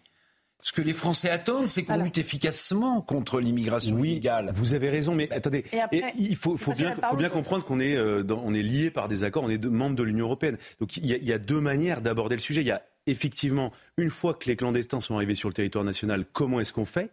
ce 0.62 0.72
que 0.72 0.82
les 0.82 0.94
Français 0.94 1.30
attendent, 1.30 1.68
c'est 1.68 1.84
qu'on 1.84 2.04
lutte 2.04 2.18
efficacement 2.18 3.02
contre 3.02 3.40
l'immigration 3.40 4.04
illégale. 4.04 4.52
Vous 4.54 4.74
avez 4.74 4.90
raison, 4.90 5.14
mais 5.14 5.32
attendez, 5.32 5.64
il 6.18 6.36
faut, 6.36 6.58
bien, 6.76 7.30
comprendre 7.30 7.64
qu'on 7.64 7.80
est, 7.80 7.96
euh, 7.96 8.24
on 8.30 8.54
est 8.54 8.64
lié 8.64 8.90
par 8.92 9.08
des 9.08 9.24
accords, 9.24 9.44
on 9.44 9.50
est 9.50 9.64
membre 9.66 9.96
de 9.96 10.04
l'Union 10.04 10.26
européenne. 10.26 10.58
Donc 10.80 10.98
il 10.98 11.06
y, 11.06 11.34
a 11.34 11.38
deux 11.38 11.62
manières 11.62 12.02
d'aborder 12.02 12.36
le 12.36 12.42
sujet. 12.42 12.62
Il 12.62 12.68
y 12.68 12.72
a 12.72 12.82
effectivement, 13.08 13.72
une 13.98 14.10
fois 14.10 14.34
que 14.34 14.48
les 14.48 14.56
clandestins 14.56 15.02
sont 15.02 15.16
arrivés 15.16 15.36
sur 15.36 15.50
le 15.50 15.54
territoire 15.54 15.84
national, 15.84 16.26
comment 16.34 16.60
est-ce 16.60 16.74
qu'on 16.74 16.86
fait? 16.86 17.10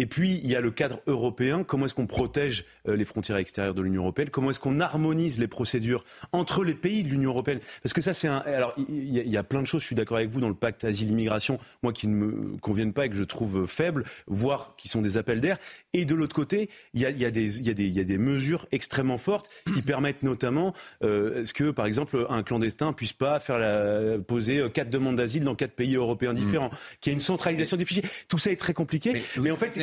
Et 0.00 0.06
puis, 0.06 0.40
il 0.44 0.50
y 0.50 0.54
a 0.54 0.60
le 0.60 0.70
cadre 0.70 1.00
européen. 1.08 1.64
Comment 1.64 1.86
est-ce 1.86 1.94
qu'on 1.94 2.06
protège 2.06 2.64
euh, 2.86 2.94
les 2.94 3.04
frontières 3.04 3.36
extérieures 3.36 3.74
de 3.74 3.82
l'Union 3.82 4.02
européenne? 4.02 4.30
Comment 4.30 4.50
est-ce 4.50 4.60
qu'on 4.60 4.78
harmonise 4.78 5.40
les 5.40 5.48
procédures 5.48 6.04
entre 6.30 6.62
les 6.62 6.76
pays 6.76 7.02
de 7.02 7.08
l'Union 7.08 7.30
européenne? 7.30 7.58
Parce 7.82 7.92
que 7.92 8.00
ça, 8.00 8.12
c'est 8.12 8.28
un. 8.28 8.38
Alors, 8.38 8.74
il 8.88 9.08
y, 9.10 9.36
a 9.36 9.42
plein 9.42 9.60
de 9.60 9.66
choses. 9.66 9.80
Je 9.80 9.86
suis 9.86 9.96
d'accord 9.96 10.18
avec 10.18 10.30
vous 10.30 10.40
dans 10.40 10.48
le 10.48 10.54
pacte 10.54 10.84
asile-immigration, 10.84 11.58
moi 11.82 11.92
qui 11.92 12.06
ne 12.06 12.14
me 12.14 12.56
conviennent 12.58 12.92
pas 12.92 13.06
et 13.06 13.10
que 13.10 13.16
je 13.16 13.24
trouve 13.24 13.66
faibles, 13.66 14.04
voire 14.28 14.74
qui 14.76 14.86
sont 14.86 15.02
des 15.02 15.16
appels 15.16 15.40
d'air. 15.40 15.58
Et 15.92 16.04
de 16.04 16.14
l'autre 16.14 16.34
côté, 16.34 16.70
il 16.94 17.00
y 17.00 17.04
a, 17.04 17.30
des, 17.30 17.60
y, 17.60 17.64
y 17.64 18.00
a 18.00 18.04
des 18.04 18.18
mesures 18.18 18.66
extrêmement 18.70 19.18
fortes 19.18 19.50
qui 19.74 19.82
permettent 19.82 20.22
notamment 20.22 20.74
euh, 21.02 21.44
ce 21.44 21.52
que, 21.52 21.72
par 21.72 21.86
exemple, 21.86 22.24
un 22.28 22.44
clandestin 22.44 22.92
puisse 22.92 23.12
pas 23.12 23.40
faire 23.40 23.58
la, 23.58 24.18
poser 24.18 24.58
euh, 24.58 24.68
quatre 24.68 24.90
demandes 24.90 25.16
d'asile 25.16 25.42
dans 25.42 25.56
quatre 25.56 25.74
pays 25.74 25.96
européens 25.96 26.34
différents, 26.34 26.68
mmh. 26.68 26.98
qu'il 27.00 27.10
y 27.10 27.14
ait 27.14 27.18
une 27.18 27.20
centralisation 27.20 27.76
des 27.76 27.84
fichiers? 27.84 28.04
Tout 28.28 28.38
ça 28.38 28.52
est 28.52 28.56
très 28.56 28.74
compliqué. 28.74 29.24
mais 29.40 29.50
en 29.50 29.56
fait, 29.56 29.76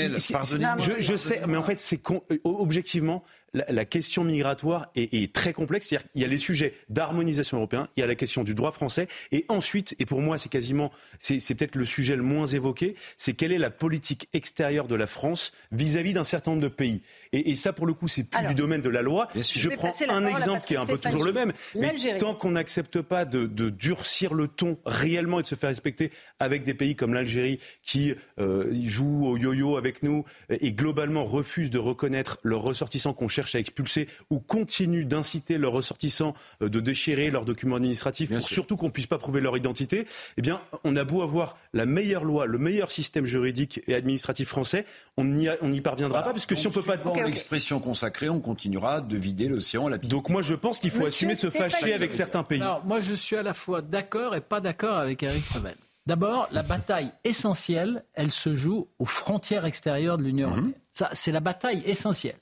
je, 0.79 1.01
je, 1.01 1.15
sais, 1.15 1.41
mais 1.47 1.57
en 1.57 1.63
fait, 1.63 1.79
c'est 1.79 1.99
euh, 2.09 2.37
objectivement, 2.43 3.23
la, 3.53 3.85
question 3.85 4.23
migratoire 4.23 4.87
est, 4.95 5.33
très 5.33 5.53
complexe. 5.53 5.91
Il 5.91 6.21
y 6.21 6.25
a 6.25 6.27
les 6.27 6.37
sujets 6.37 6.73
d'harmonisation 6.89 7.57
européenne, 7.57 7.87
il 7.95 8.01
y 8.01 8.03
a 8.03 8.07
la 8.07 8.15
question 8.15 8.43
du 8.43 8.53
droit 8.53 8.71
français, 8.71 9.07
et 9.31 9.45
ensuite, 9.47 9.95
et 9.99 10.05
pour 10.05 10.21
moi, 10.21 10.37
c'est 10.37 10.49
quasiment, 10.49 10.91
c'est 11.19 11.55
peut-être 11.55 11.75
le 11.75 11.85
sujet 11.85 12.15
le 12.15 12.23
moins 12.23 12.45
évoqué, 12.45 12.95
c'est 13.17 13.33
quelle 13.33 13.51
est 13.51 13.57
la 13.57 13.71
politique 13.71 14.29
extérieure 14.33 14.87
de 14.87 14.95
la 14.95 15.07
France 15.07 15.51
vis-à-vis 15.71 16.13
d'un 16.13 16.23
certain 16.23 16.51
nombre 16.51 16.63
de 16.63 16.67
pays. 16.67 17.01
Et, 17.35 17.55
ça, 17.55 17.73
pour 17.73 17.85
le 17.85 17.93
coup, 17.93 18.07
c'est 18.07 18.23
plus 18.23 18.45
du 18.45 18.55
domaine 18.55 18.81
de 18.81 18.89
la 18.89 19.01
loi. 19.01 19.27
Je 19.35 19.69
prends 19.69 19.93
un 20.09 20.25
exemple 20.25 20.63
qui 20.65 20.73
est 20.73 20.77
un 20.77 20.85
peu 20.85 20.97
toujours 20.97 21.23
le 21.23 21.33
même. 21.33 21.51
Mais 21.75 21.93
tant 22.17 22.33
qu'on 22.33 22.51
n'accepte 22.51 23.01
pas 23.01 23.25
de, 23.25 23.45
durcir 23.69 24.33
le 24.33 24.47
ton 24.47 24.77
réellement 24.85 25.39
et 25.39 25.43
de 25.43 25.47
se 25.47 25.55
faire 25.55 25.69
respecter 25.69 26.11
avec 26.39 26.63
des 26.63 26.73
pays 26.73 26.95
comme 26.95 27.13
l'Algérie 27.13 27.59
qui 27.83 28.13
euh, 28.39 28.73
jouent 28.85 29.25
au 29.27 29.37
yo-yo 29.37 29.77
avec 29.77 30.03
nous 30.03 30.23
et 30.49 30.71
globalement 30.71 31.25
refusent 31.25 31.69
de 31.69 31.79
reconnaître 31.79 32.37
leurs 32.43 32.61
ressortissants 32.61 33.13
qu'on 33.13 33.27
cherche 33.27 33.55
à 33.55 33.59
expulser 33.59 34.07
ou 34.29 34.39
continuent 34.39 35.05
d'inciter 35.05 35.57
leurs 35.57 35.73
ressortissants 35.73 36.33
euh, 36.61 36.69
de 36.69 36.79
déchirer 36.79 37.31
leurs 37.31 37.45
documents 37.45 37.77
administratifs 37.77 38.29
pour 38.29 38.47
surtout 38.47 38.77
qu'on 38.77 38.87
ne 38.87 38.91
puisse 38.91 39.07
pas 39.07 39.17
prouver 39.17 39.41
leur 39.41 39.57
identité, 39.57 40.05
eh 40.37 40.41
bien, 40.41 40.61
on 40.83 40.95
a 40.95 41.03
beau 41.03 41.21
avoir 41.21 41.57
la 41.73 41.85
meilleure 41.85 42.23
loi, 42.23 42.45
le 42.45 42.57
meilleur 42.57 42.91
système 42.91 43.25
juridique 43.25 43.81
et 43.87 43.95
administratif 43.95 44.47
français, 44.47 44.85
on 45.17 45.23
n'y 45.23 45.81
parviendra 45.81 46.23
pas 46.23 46.31
parce 46.31 46.45
que 46.45 46.55
si 46.55 46.67
on 46.67 46.71
peut 46.71 46.81
pas 46.81 46.97
l'expression 47.25 47.79
consacrée, 47.79 48.29
on 48.29 48.39
continuera 48.39 49.01
de 49.01 49.17
vider 49.17 49.47
l'océan. 49.47 49.87
La 49.87 49.97
Donc 49.97 50.29
moi, 50.29 50.41
je 50.41 50.53
pense 50.55 50.79
qu'il 50.79 50.91
faut 50.91 51.05
assumer 51.05 51.35
se 51.35 51.49
fâcher 51.49 51.93
avec 51.93 52.13
certains 52.13 52.43
pays. 52.43 52.63
moi, 52.83 53.01
je 53.01 53.13
suis 53.13 53.35
à 53.35 53.43
la 53.43 53.53
fois 53.53 53.81
d'accord 53.81 54.35
et 54.35 54.41
pas 54.41 54.61
d'accord 54.61 54.97
avec 54.97 55.23
Eric 55.23 55.47
Revel. 55.49 55.75
D'abord, 56.05 56.47
la 56.51 56.61
bataille 56.61 57.11
essentielle, 57.23 58.05
elle 58.13 58.31
se 58.31 58.53
joue 58.53 58.87
aux 58.99 59.05
frontières 59.05 59.65
extérieures 59.65 60.19
de 60.19 60.23
l'Union 60.23 60.49
mhm. 60.49 60.53
européenne. 60.53 60.81
Ça, 60.91 61.09
c'est 61.13 61.31
la 61.31 61.39
bataille 61.39 61.81
essentielle. 61.85 62.37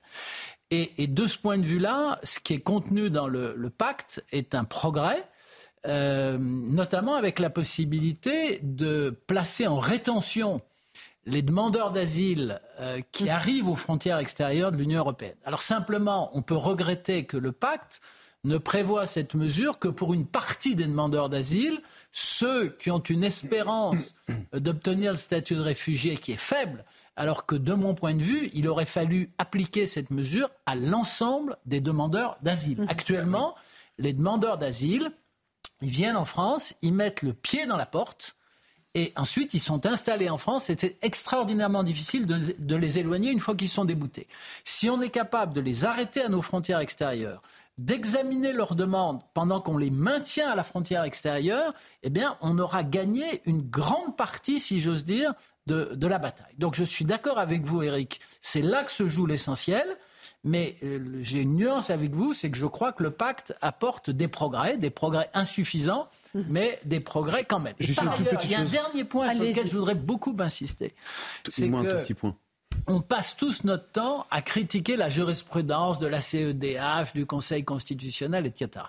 Et, 0.70 1.06
de 1.06 1.28
ce 1.28 1.38
point 1.38 1.60
de 1.60 1.66
vue-là, 1.66 2.20
ce 2.24 2.40
qui 2.40 2.56
est 2.56 2.60
contenu 2.60 3.12
dans 3.12 3.28
le, 3.28 3.70
pacte 3.70 4.24
est 4.32 4.56
un 4.56 4.64
progrès, 4.64 5.24
euh, 5.86 6.38
notamment 6.40 7.14
avec 7.14 7.38
la 7.38 7.52
possibilité 7.52 8.60
de 8.64 9.12
placer 9.28 9.68
en 9.68 9.78
rétention 9.78 10.62
les 11.26 11.42
demandeurs 11.42 11.92
d'asile 11.92 12.60
euh, 12.80 13.00
qui 13.12 13.30
arrivent 13.30 13.70
aux 13.70 13.76
frontières 13.76 14.20
extérieures 14.20 14.72
de 14.72 14.78
l'Union 14.78 15.00
européenne. 15.00 15.36
Alors 15.46 15.62
simplement, 15.62 16.30
on 16.34 16.42
peut 16.42 16.56
regretter 16.56 17.26
que 17.26 17.38
le 17.38 17.52
pacte 17.52 18.02
ne 18.44 18.58
prévoit 18.58 19.06
cette 19.06 19.36
mesure 19.36 19.80
que 19.80 19.88
pour 19.88 20.14
une 20.14 20.26
partie 20.26 20.76
des 20.76 20.86
demandeurs 20.86 21.30
d'asile, 21.30 21.82
ceux 22.12 22.68
qui 22.68 22.92
ont 22.92 23.00
une 23.00 23.24
espérance 23.24 24.16
d'obtenir 24.54 25.12
le 25.12 25.18
statut 25.18 25.56
de 25.56 25.62
réfugié 25.62 26.18
qui 26.18 26.34
est 26.34 26.38
faible, 26.38 26.84
alors 27.16 27.46
que 27.46 27.56
de 27.56 27.74
mon 27.74 27.96
point 27.96 28.16
de 28.16 28.24
vue, 28.24 28.50
il 28.54 28.68
aurait 28.68 28.86
fallu 28.86 29.32
appliquer 29.38 29.86
cette 29.86 30.12
mesure 30.12 30.50
à 30.66 30.76
l'ensemble 30.76 31.58
des 31.66 31.80
demandeurs 31.80 32.38
d'asile. 32.42 32.82
Mmh. 32.82 32.88
Actuellement, 32.90 33.56
les 33.98 34.12
demandeurs 34.12 34.58
d'asile, 34.58 35.12
ils 35.82 35.90
viennent 35.90 36.18
en 36.18 36.26
France, 36.26 36.74
ils 36.82 36.94
mettent 36.94 37.22
le 37.22 37.34
pied 37.34 37.66
dans 37.66 37.78
la 37.78 37.86
porte, 37.86 38.36
Et 38.96 39.12
ensuite, 39.16 39.56
ils 39.56 39.60
sont 39.60 39.86
installés 39.88 40.30
en 40.30 40.38
France 40.38 40.70
et 40.70 40.76
c'est 40.78 40.98
extraordinairement 41.02 41.84
difficile 41.84 42.28
de, 42.28 42.76
les 42.76 43.00
éloigner 43.00 43.32
une 43.32 43.40
fois 43.40 43.56
qu'ils 43.56 43.70
sont 43.70 43.86
déboutés. 43.86 44.28
Si 44.64 44.90
on 44.90 45.02
est 45.02 45.10
capable 45.10 45.54
de 45.54 45.62
les 45.62 45.86
arrêter 45.86 46.22
à 46.22 46.30
nos 46.30 46.44
frontières 46.44 46.80
extérieures, 46.80 47.42
d'examiner 47.80 48.54
leurs 48.54 48.76
demandes 48.76 49.22
pendant 49.34 49.60
qu'on 49.60 49.78
les 49.78 49.90
maintient 49.90 50.52
à 50.52 50.56
la 50.56 50.64
frontière 50.64 51.04
extérieure, 51.04 51.74
eh 52.04 52.12
bien, 52.12 52.38
on 52.42 52.60
aura 52.60 52.84
gagné 52.84 53.42
une 53.46 53.64
grande 53.64 54.16
partie, 54.16 54.60
si 54.60 54.80
j'ose 54.80 55.04
dire, 55.04 55.34
de, 55.66 55.96
de 55.96 56.08
la 56.08 56.20
bataille. 56.20 56.54
Donc, 56.60 56.76
je 56.76 56.84
suis 56.84 57.06
d'accord 57.06 57.40
avec 57.40 57.64
vous, 57.64 57.82
Eric. 57.82 58.22
C'est 58.42 58.62
là 58.62 58.84
que 58.84 58.92
se 58.92 59.08
joue 59.08 59.26
l'essentiel. 59.26 59.98
Mais 60.44 60.76
euh, 60.84 61.00
j'ai 61.22 61.40
une 61.40 61.56
nuance 61.56 61.90
avec 61.90 62.12
vous, 62.12 62.34
c'est 62.34 62.52
que 62.52 62.58
je 62.58 62.66
crois 62.66 62.92
que 62.92 63.02
le 63.02 63.12
pacte 63.12 63.56
apporte 63.62 64.10
des 64.10 64.28
progrès, 64.28 64.78
des 64.78 64.90
progrès 64.90 65.30
insuffisants, 65.34 66.10
mais 66.50 66.80
des 66.84 67.00
progrès 67.00 67.46
quand 67.46 67.60
même. 67.60 67.76
par 67.96 68.14
ailleurs, 68.14 68.44
il 68.44 68.52
y 68.52 68.56
a 68.56 68.60
un 68.60 68.66
dernier 68.66 69.04
point 69.06 69.32
sur 69.34 69.42
lequel 69.42 69.68
je 69.68 69.78
voudrais 69.78 69.96
beaucoup 69.96 70.36
insister. 70.40 70.94
C'est 71.48 71.70
que 71.70 71.76
un 71.76 72.02
petit 72.02 72.14
point. 72.14 72.36
On 72.88 73.00
passe 73.00 73.38
tous 73.38 73.64
notre 73.64 73.90
temps 73.92 74.26
à 74.32 74.42
critiquer 74.42 74.98
la 74.98 75.08
jurisprudence 75.08 76.00
de 76.00 76.08
la 76.08 76.20
CEDH, 76.20 77.14
du 77.14 77.26
Conseil 77.26 77.64
constitutionnel, 77.64 78.46
etc. 78.46 78.86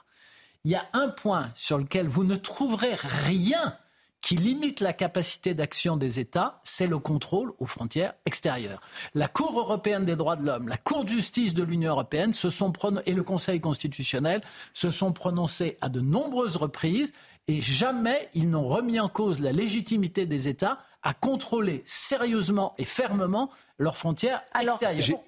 Il 0.64 0.72
y 0.72 0.74
a 0.74 0.86
un 0.94 1.08
point 1.08 1.50
sur 1.54 1.78
lequel 1.78 2.08
vous 2.08 2.24
ne 2.24 2.34
trouverez 2.34 2.94
rien 2.94 3.76
qui 4.24 4.36
limite 4.36 4.80
la 4.80 4.94
capacité 4.94 5.52
d'action 5.52 5.98
des 5.98 6.18
États, 6.18 6.58
c'est 6.64 6.86
le 6.86 6.98
contrôle 6.98 7.52
aux 7.58 7.66
frontières 7.66 8.14
extérieures. 8.24 8.80
La 9.12 9.28
Cour 9.28 9.58
européenne 9.58 10.06
des 10.06 10.16
droits 10.16 10.36
de 10.36 10.46
l'homme, 10.46 10.66
la 10.66 10.78
Cour 10.78 11.04
de 11.04 11.10
justice 11.10 11.52
de 11.52 11.62
l'Union 11.62 11.90
européenne 11.90 12.32
se 12.32 12.48
sont 12.48 12.72
et 13.04 13.12
le 13.12 13.22
Conseil 13.22 13.60
constitutionnel 13.60 14.40
se 14.72 14.90
sont 14.90 15.12
prononcés 15.12 15.76
à 15.82 15.90
de 15.90 16.00
nombreuses 16.00 16.56
reprises 16.56 17.12
et 17.48 17.60
jamais 17.60 18.30
ils 18.32 18.48
n'ont 18.48 18.62
remis 18.62 18.98
en 18.98 19.10
cause 19.10 19.40
la 19.40 19.52
légitimité 19.52 20.24
des 20.24 20.48
États 20.48 20.78
à 21.02 21.12
contrôler 21.12 21.82
sérieusement 21.84 22.72
et 22.78 22.84
fermement 22.84 23.50
leurs 23.76 23.98
frontières 23.98 24.42
extérieures. 24.58 25.20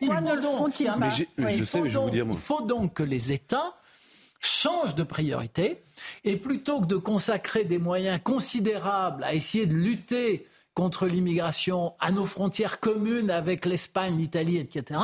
il, 1.36 1.66
il 2.30 2.36
faut 2.36 2.62
donc 2.62 2.94
que 2.94 3.02
les 3.02 3.30
États 3.30 3.74
changent 4.40 4.94
de 4.94 5.02
priorité 5.02 5.82
et 6.24 6.36
plutôt 6.36 6.80
que 6.80 6.86
de 6.86 6.96
consacrer 6.96 7.64
des 7.64 7.78
moyens 7.78 8.20
considérables 8.22 9.24
à 9.24 9.34
essayer 9.34 9.66
de 9.66 9.74
lutter 9.74 10.46
contre 10.74 11.06
l'immigration 11.06 11.94
à 12.00 12.12
nos 12.12 12.26
frontières 12.26 12.80
communes 12.80 13.30
avec 13.30 13.64
l'Espagne, 13.64 14.18
l'Italie, 14.18 14.58
etc., 14.58 15.00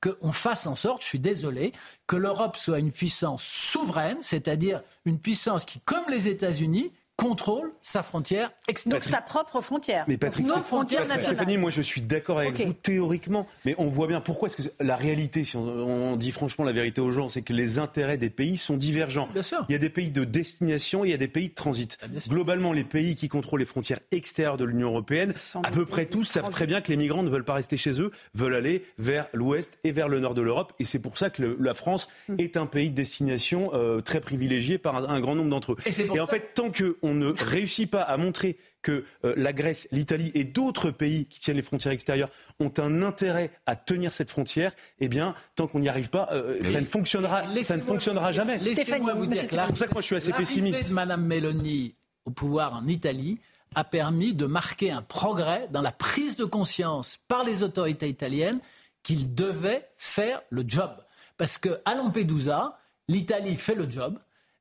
qu'on 0.00 0.32
fasse 0.32 0.66
en 0.66 0.74
sorte, 0.74 1.02
je 1.02 1.06
suis 1.06 1.20
désolé, 1.20 1.72
que 2.08 2.16
l'Europe 2.16 2.56
soit 2.56 2.80
une 2.80 2.90
puissance 2.90 3.44
souveraine, 3.44 4.18
c'est-à-dire 4.20 4.82
une 5.04 5.20
puissance 5.20 5.64
qui, 5.64 5.78
comme 5.80 6.04
les 6.08 6.26
États-Unis, 6.26 6.90
contrôle 7.22 7.72
sa 7.80 8.02
frontière 8.02 8.50
extérieure. 8.68 9.00
Donc 9.00 9.08
sa 9.08 9.20
propre 9.20 9.60
frontière. 9.60 10.04
Mais 10.08 10.16
Patrick, 10.16 10.46
nos 10.46 10.56
frontières 10.56 11.06
Stéphanie, 11.18 11.58
moi 11.58 11.70
je 11.70 11.80
suis 11.80 12.00
d'accord 12.00 12.38
avec 12.38 12.60
vous 12.60 12.72
théoriquement, 12.72 13.46
mais 13.64 13.74
on 13.78 13.86
voit 13.86 14.06
bien 14.06 14.20
pourquoi 14.20 14.48
est-ce 14.48 14.56
que 14.56 14.72
la 14.80 14.96
réalité, 14.96 15.44
si 15.44 15.56
on, 15.56 16.16
dit 16.16 16.32
franchement 16.32 16.64
la 16.64 16.72
vérité 16.72 17.00
aux 17.00 17.10
gens, 17.10 17.28
c'est 17.28 17.42
que 17.42 17.52
les 17.52 17.78
intérêts 17.78 18.18
des 18.18 18.30
pays 18.30 18.56
sont 18.56 18.76
divergents. 18.76 19.28
Bien 19.32 19.42
sûr. 19.42 19.64
Il 19.68 19.72
y 19.72 19.76
a 19.76 19.78
des 19.78 19.90
pays 19.90 20.10
de 20.10 20.24
destination 20.24 21.04
et 21.04 21.08
il 21.08 21.10
y 21.10 21.14
a 21.14 21.18
des 21.18 21.28
pays 21.28 21.48
de 21.48 21.54
transit. 21.54 21.98
Ah, 22.02 22.06
Globalement, 22.28 22.72
les 22.72 22.84
pays 22.84 23.14
qui 23.14 23.28
contrôlent 23.28 23.60
les 23.60 23.66
frontières 23.66 24.00
extérieures 24.10 24.56
de 24.56 24.64
l'Union 24.64 24.88
européenne, 24.88 25.32
à 25.62 25.70
peu 25.70 25.86
près 25.86 26.06
tous 26.06 26.24
savent 26.24 26.50
très 26.50 26.66
bien 26.66 26.80
que 26.80 26.90
les 26.90 26.96
migrants 26.96 27.22
ne 27.22 27.30
veulent 27.30 27.44
pas 27.44 27.54
rester 27.54 27.76
chez 27.76 28.00
eux, 28.00 28.10
veulent 28.34 28.54
aller 28.54 28.84
vers 28.98 29.28
l'ouest 29.32 29.78
et 29.84 29.92
vers 29.92 30.08
le 30.08 30.20
nord 30.20 30.34
de 30.34 30.42
l'Europe, 30.42 30.72
et 30.78 30.84
c'est 30.84 30.98
pour 30.98 31.18
ça 31.18 31.30
que 31.30 31.56
la 31.58 31.74
France 31.74 32.08
hmm. 32.28 32.36
est 32.38 32.56
un 32.56 32.66
pays 32.66 32.90
de 32.90 32.94
destination 32.94 33.70
euh, 33.74 34.00
très 34.00 34.20
privilégié 34.20 34.78
par 34.78 35.10
un, 35.10 35.20
grand 35.20 35.34
nombre 35.34 35.50
d'entre 35.50 35.72
eux. 35.72 35.76
Et, 35.86 36.20
en 36.20 36.26
fait, 36.26 36.54
tant 36.54 36.70
que 36.70 36.96
on 37.02 37.11
ne 37.14 37.32
réussit 37.32 37.90
pas 37.90 38.02
à 38.02 38.16
montrer 38.16 38.56
que 38.82 39.04
euh, 39.24 39.34
la 39.36 39.52
Grèce, 39.52 39.88
l'Italie 39.92 40.32
et 40.34 40.44
d'autres 40.44 40.90
pays 40.90 41.26
qui 41.26 41.40
tiennent 41.40 41.56
les 41.56 41.62
frontières 41.62 41.92
extérieures 41.92 42.30
ont 42.58 42.72
un 42.78 43.02
intérêt 43.02 43.50
à 43.66 43.76
tenir 43.76 44.12
cette 44.12 44.30
frontière, 44.30 44.72
eh 44.98 45.08
bien, 45.08 45.34
tant 45.54 45.66
qu'on 45.66 45.78
n'y 45.78 45.88
arrive 45.88 46.10
pas, 46.10 46.28
euh, 46.32 46.58
ça 46.64 46.80
ne 46.80 46.86
fonctionnera, 46.86 47.44
ça 47.62 47.76
ne 47.76 47.82
fonctionnera 47.82 48.32
jamais. 48.32 48.58
Laissez-moi 48.58 49.14
vous 49.14 49.26
dire, 49.26 49.42
c'est 49.48 49.66
pour 49.66 49.76
ça 49.76 49.86
que 49.86 49.92
moi 49.92 50.02
je 50.02 50.06
suis 50.06 50.16
assez 50.16 50.32
pessimiste. 50.32 50.88
de 50.88 50.94
Mme 50.94 51.24
Meloni 51.24 51.94
au 52.24 52.30
pouvoir 52.30 52.74
en 52.74 52.86
Italie 52.86 53.38
a 53.74 53.84
permis 53.84 54.34
de 54.34 54.46
marquer 54.46 54.90
un 54.90 55.02
progrès 55.02 55.68
dans 55.70 55.82
la 55.82 55.92
prise 55.92 56.36
de 56.36 56.44
conscience 56.44 57.18
par 57.28 57.44
les 57.44 57.62
autorités 57.62 58.08
italiennes 58.08 58.60
qu'ils 59.02 59.34
devaient 59.34 59.88
faire 59.96 60.42
le 60.50 60.64
job. 60.66 60.90
Parce 61.36 61.58
qu'à 61.58 61.94
Lampedusa, 61.96 62.78
l'Italie 63.08 63.56
fait 63.56 63.74
le 63.74 63.90
job, 63.90 64.18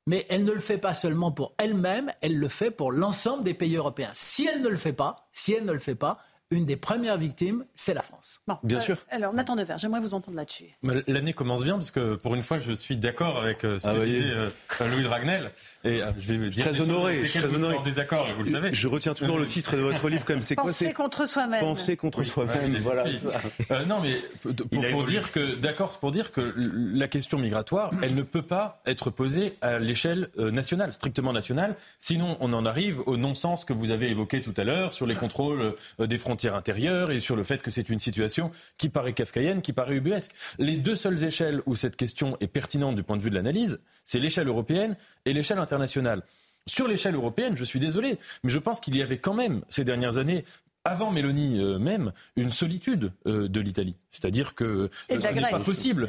mais 0.08 0.26
elle 0.30 0.44
ne 0.44 0.52
le 0.52 0.60
fait 0.60 0.78
pas 0.78 0.94
seulement 0.94 1.32
pour 1.32 1.54
elle-même, 1.58 2.12
elle 2.22 2.38
le 2.38 2.48
fait 2.48 2.72
pour 2.72 2.92
l'ensemble 2.92 3.44
des 3.44 3.54
pays 3.54 3.76
européens. 3.76 4.12
Si 4.14 4.48
elle 4.48 4.62
ne 4.62 4.70
le 4.70 4.78
fait 4.78 4.94
pas, 4.94 5.28
si 5.32 5.54
elle 5.54 5.66
ne 5.66 5.72
le 5.72 5.80
fait 5.80 5.96
pas, 5.96 6.20
une 6.52 6.66
des 6.66 6.76
premières 6.76 7.18
victimes, 7.18 7.66
c'est 7.76 7.94
la 7.94 8.02
France. 8.02 8.42
bien 8.64 8.80
sûr. 8.80 8.98
Euh, 8.98 9.16
alors, 9.16 9.34
Nathan 9.34 9.56
Dever, 9.56 9.76
j'aimerais 9.78 10.02
vous 10.02 10.14
entendre 10.14 10.38
là-dessus. 10.38 10.66
L'année 11.08 11.34
commence 11.34 11.64
bien, 11.64 11.76
parce 11.76 11.92
que 11.92 12.16
pour 12.16 12.36
une 12.36 12.44
fois, 12.44 12.60
je 12.60 12.74
suis 12.74 12.98
d'accord 12.98 13.40
avec 13.40 13.64
euh, 13.64 13.80
ce 13.80 13.88
ah, 13.88 13.96
que 13.96 14.04
disait 14.04 14.32
euh, 14.32 14.50
Louis 14.92 15.04
Dragnel. 15.04 15.52
Et 15.84 16.02
je 16.20 16.34
vais 16.34 16.50
dire 16.50 16.66
très 16.66 16.82
honoré, 16.82 17.22
je 17.22 17.28
suis 17.28 17.40
très 17.40 17.54
honoré. 17.54 17.76
En 17.76 17.82
désaccord, 17.82 18.28
vous 18.38 18.44
le 18.44 18.52
savez. 18.52 18.74
Je 18.74 18.88
retiens 18.88 19.14
toujours 19.14 19.40
le 19.40 19.46
titre 19.46 19.76
de 19.76 19.82
votre 19.82 20.10
livre, 20.10 20.26
comme 20.26 20.42
c'est 20.42 20.56
quoi 20.56 20.66
Penser 20.66 20.94
contre 20.94 21.28
soi-même. 21.28 21.60
Penser 21.60 21.98
contre 21.98 22.24
soi-même. 22.24 22.74
Voilà. 22.76 23.06
non, 23.88 24.02
mais 24.02 24.16
pour, 24.42 24.88
pour 24.90 25.06
dire 25.06 25.32
que, 25.32 25.56
d'accord, 25.56 25.98
pour 26.00 26.12
dire 26.12 26.32
que 26.32 26.54
la 26.56 27.08
question 27.08 27.38
migratoire, 27.38 27.92
elle 28.02 28.16
ne 28.16 28.24
peut 28.24 28.42
pas 28.42 28.82
être 28.86 29.10
posée 29.10 29.58
à 29.62 29.80
l'échelle 29.80 30.30
nationale, 30.38 30.94
strictement 30.94 31.34
nationale. 31.34 31.76
Sinon, 32.00 32.38
on 32.40 32.54
en 32.54 32.66
arrive 32.66 33.02
au 33.06 33.18
non-sens 33.18 33.66
que 33.66 33.74
vous 33.74 33.92
avez 33.92 34.10
évoqué 34.10 34.42
tout 34.42 34.54
à 34.58 34.64
l'heure 34.64 34.94
sur 34.94 35.06
les 35.06 35.16
contrôles 35.16 35.76
des 36.00 36.18
frontières 36.18 36.56
intérieure 36.56 37.12
et 37.12 37.20
sur 37.20 37.36
le 37.36 37.44
fait 37.44 37.62
que 37.62 37.72
c'est 37.72 37.90
une 37.90 38.00
situation 38.00 38.52
qui 38.78 38.90
paraît 38.90 39.14
kafkaïenne, 39.14 39.62
qui 39.62 39.74
paraît 39.74 39.96
ubuesque. 39.96 40.34
Les 40.60 40.78
deux 40.78 40.96
seules 40.96 41.24
échelles 41.24 41.62
où 41.66 41.76
cette 41.76 41.96
question 41.96 42.38
est 42.40 42.48
pertinente 42.48 42.96
du 42.96 43.04
point 43.04 43.18
de 43.18 43.22
vue 43.22 43.30
de 43.30 43.36
l'analyse, 43.36 43.80
c'est 44.12 44.20
l'échelle 44.20 44.50
européenne 44.50 44.98
et 45.24 45.32
l'échelle 45.32 45.60
internationale. 45.60 46.24
Sur 46.68 46.86
l'échelle 46.86 47.16
européenne, 47.16 47.56
je 47.56 47.64
suis 47.64 47.80
désolé, 47.80 48.20
mais 48.44 48.50
je 48.50 48.60
pense 48.60 48.82
qu'il 48.82 48.98
y 48.98 49.02
avait 49.02 49.20
quand 49.20 49.34
même 49.34 49.62
ces 49.70 49.86
dernières 49.86 50.18
années 50.18 50.44
avant 50.84 51.12
Mélanie 51.12 51.62
euh, 51.62 51.80
même, 51.80 52.12
une 52.36 52.50
solitude 52.50 53.14
euh, 53.26 53.48
de 53.48 53.62
l'Italie. 53.62 53.96
C'est-à-dire 54.12 54.54
que 54.54 54.64
euh, 54.66 54.90
ce 55.10 55.16
n'est 55.16 55.42
pas 55.42 55.60
possible 55.60 56.08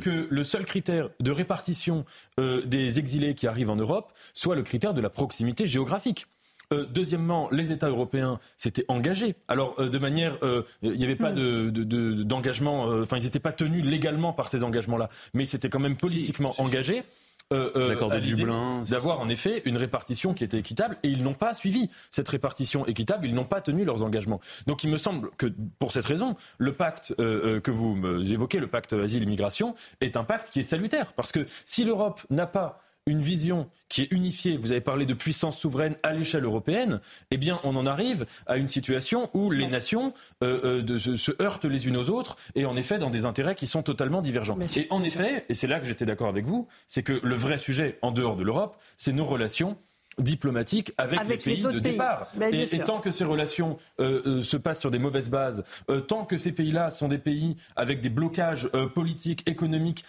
que 0.00 0.28
le 0.30 0.44
seul 0.44 0.64
critère 0.64 1.10
de 1.18 1.32
répartition 1.32 2.04
des 2.38 2.98
exilés 3.00 3.34
qui 3.34 3.48
arrivent 3.48 3.70
en 3.70 3.76
Europe 3.76 4.12
soit 4.32 4.54
le 4.54 4.62
critère 4.62 4.94
de 4.94 5.00
la 5.00 5.10
proximité 5.10 5.66
géographique. 5.66 6.26
Euh, 6.72 6.86
deuxièmement, 6.88 7.48
les 7.50 7.72
États 7.72 7.88
européens 7.88 8.38
s'étaient 8.56 8.84
engagés. 8.86 9.34
Alors, 9.48 9.74
euh, 9.80 9.88
de 9.88 9.98
manière, 9.98 10.38
euh, 10.44 10.62
il 10.82 10.92
n'y 10.92 11.02
avait 11.02 11.16
pas 11.16 11.32
d'engagement, 11.32 12.88
de, 12.88 13.02
enfin, 13.02 13.16
ils 13.16 13.24
n'étaient 13.24 13.40
pas 13.40 13.50
tenus 13.50 13.84
légalement 13.84 14.32
par 14.32 14.48
ces 14.48 14.62
engagements-là, 14.62 15.08
mais 15.34 15.42
ils 15.42 15.48
s'étaient 15.48 15.68
quand 15.68 15.80
même 15.80 15.96
politiquement 15.96 16.54
engagés. 16.58 17.02
De 17.50 18.20
Dublin. 18.20 18.84
D'avoir 18.88 19.18
en 19.18 19.28
effet 19.28 19.62
une 19.64 19.76
répartition 19.76 20.34
qui 20.34 20.44
était 20.44 20.58
équitable 20.58 20.96
et 21.02 21.08
ils 21.08 21.24
n'ont 21.24 21.34
pas 21.34 21.52
suivi 21.52 21.90
cette 22.12 22.28
répartition 22.28 22.86
équitable, 22.86 23.26
ils 23.26 23.34
n'ont 23.34 23.44
pas 23.44 23.60
tenu 23.60 23.84
leurs 23.84 24.04
engagements. 24.04 24.40
Donc 24.68 24.84
il 24.84 24.90
me 24.90 24.98
semble 24.98 25.30
que 25.36 25.46
pour 25.80 25.90
cette 25.90 26.04
raison, 26.04 26.36
le 26.58 26.74
pacte 26.74 27.14
que 27.16 27.70
vous 27.70 28.32
évoquez, 28.32 28.60
le 28.60 28.68
pacte 28.68 28.92
asile-immigration, 28.92 29.74
est 30.00 30.16
un 30.16 30.24
pacte 30.24 30.50
qui 30.50 30.60
est 30.60 30.64
salutaire. 30.64 31.12
Parce 31.14 31.32
que 31.32 31.44
si 31.64 31.84
l'Europe 31.84 32.20
n'a 32.30 32.46
pas 32.46 32.82
une 33.10 33.20
vision 33.20 33.68
qui 33.88 34.02
est 34.02 34.12
unifiée, 34.12 34.56
vous 34.56 34.70
avez 34.70 34.80
parlé 34.80 35.04
de 35.04 35.14
puissance 35.14 35.58
souveraine 35.58 35.96
à 36.04 36.12
l'échelle 36.12 36.44
européenne, 36.44 37.00
eh 37.32 37.36
bien 37.36 37.60
on 37.64 37.74
en 37.74 37.86
arrive 37.86 38.24
à 38.46 38.56
une 38.56 38.68
situation 38.68 39.28
où 39.34 39.50
les 39.50 39.66
nations 39.66 40.14
euh, 40.44 40.80
euh, 40.88 41.16
se, 41.16 41.32
heurtent 41.42 41.64
les 41.64 41.88
unes 41.88 41.96
aux 41.96 42.08
autres 42.10 42.36
et 42.54 42.66
en 42.66 42.76
effet 42.76 42.98
dans 42.98 43.10
des 43.10 43.24
intérêts 43.24 43.56
qui 43.56 43.66
sont 43.66 43.82
totalement 43.82 44.22
divergents. 44.22 44.56
et 44.76 44.86
en 44.90 45.02
effet, 45.02 45.44
et 45.48 45.54
c'est 45.54 45.66
là 45.66 45.80
que 45.80 45.86
j'étais 45.86 46.06
d'accord 46.06 46.28
avec 46.28 46.46
vous, 46.46 46.68
c'est 46.86 47.02
que 47.02 47.20
le 47.22 47.34
vrai 47.34 47.58
sujet 47.58 47.98
en 48.00 48.12
dehors 48.12 48.36
de 48.36 48.44
l'Europe, 48.44 48.76
c'est 48.96 49.12
nos 49.12 49.24
relations 49.24 49.76
diplomatique 50.18 50.92
avec, 50.98 51.26
les 51.26 51.36
pays 51.36 51.62
de 51.62 51.78
départ. 51.78 52.30
Et, 52.52 52.78
tant 52.80 53.00
que 53.00 53.10
ces 53.10 53.24
relations 53.24 53.78
euh, 54.00 54.22
euh, 54.26 54.42
se 54.42 54.56
passent 54.56 54.80
sur 54.80 54.90
des 54.90 54.98
mauvaises 54.98 55.30
bases, 55.30 55.64
euh, 55.88 56.00
tant 56.00 56.24
que 56.24 56.36
ces 56.36 56.52
pays-là 56.52 56.90
sont 56.90 57.08
des 57.08 57.18
pays 57.18 57.56
avec 57.76 58.00
des 58.00 58.08
blocages 58.08 58.68
politiques, 58.94 59.48
économiques, 59.48 60.04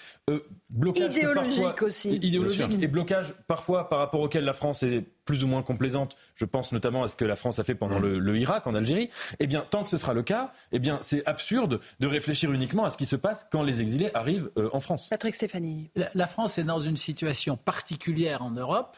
blocages 0.70 1.16
idéologiques 1.16 1.82
aussi, 1.82 2.16
idéologiques 2.16 2.82
et 2.82 2.88
blocages 2.88 3.34
parfois 3.48 3.90
par 3.90 4.00
rapport 4.00 4.22
auxquels 4.22 4.46
la 4.46 4.54
France 4.54 4.84
est 4.84 5.06
plus 5.26 5.44
ou 5.44 5.48
moins 5.48 5.62
complaisante. 5.62 6.16
Je 6.36 6.46
pense 6.46 6.72
notamment 6.72 7.04
à 7.04 7.08
ce 7.08 7.16
que 7.16 7.26
la 7.26 7.36
France 7.36 7.60
a 7.60 7.64
fait 7.64 7.76
pendant 7.76 8.00
le, 8.00 8.38
Irak, 8.38 8.66
en 8.68 8.76
Algérie. 8.76 9.10
Eh 9.40 9.48
bien, 9.48 9.66
tant 9.70 9.84
que 9.84 9.90
ce 9.90 9.98
sera 9.98 10.14
le 10.14 10.24
cas, 10.24 10.52
eh 10.72 10.80
bien, 10.80 10.98
c'est 11.02 11.26
absurde 11.26 11.80
de 12.00 12.08
réfléchir 12.08 12.52
uniquement 12.52 12.86
à 12.86 12.90
ce 12.90 12.98
qui 12.98 13.06
se 13.06 13.16
passe 13.16 13.48
quand 13.52 13.62
les 13.62 13.82
exilés 13.82 14.10
arrivent 14.14 14.50
en 14.74 14.80
France. 14.80 15.10
Patrick 15.10 15.36
Stéphanie. 15.36 15.90
la 15.96 16.28
France 16.28 16.58
est 16.58 16.64
dans 16.64 16.80
une 16.80 16.98
situation 16.98 17.56
particulière 17.56 18.42
en 18.42 18.52
Europe 18.52 18.98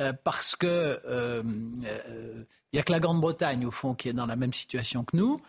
euh, 0.00 0.12
parce 0.24 0.56
que 0.56 1.00
il 1.04 1.10
euh, 1.10 1.42
n'y 1.42 1.86
euh, 1.86 2.80
a 2.80 2.82
que 2.82 2.92
la 2.92 3.00
Grande-Bretagne 3.00 3.64
au 3.66 3.70
fond 3.70 3.94
qui 3.94 4.08
est 4.08 4.12
dans 4.12 4.26
la 4.26 4.36
même 4.36 4.52
situation 4.52 5.04
que 5.04 5.16
nous. 5.16 5.40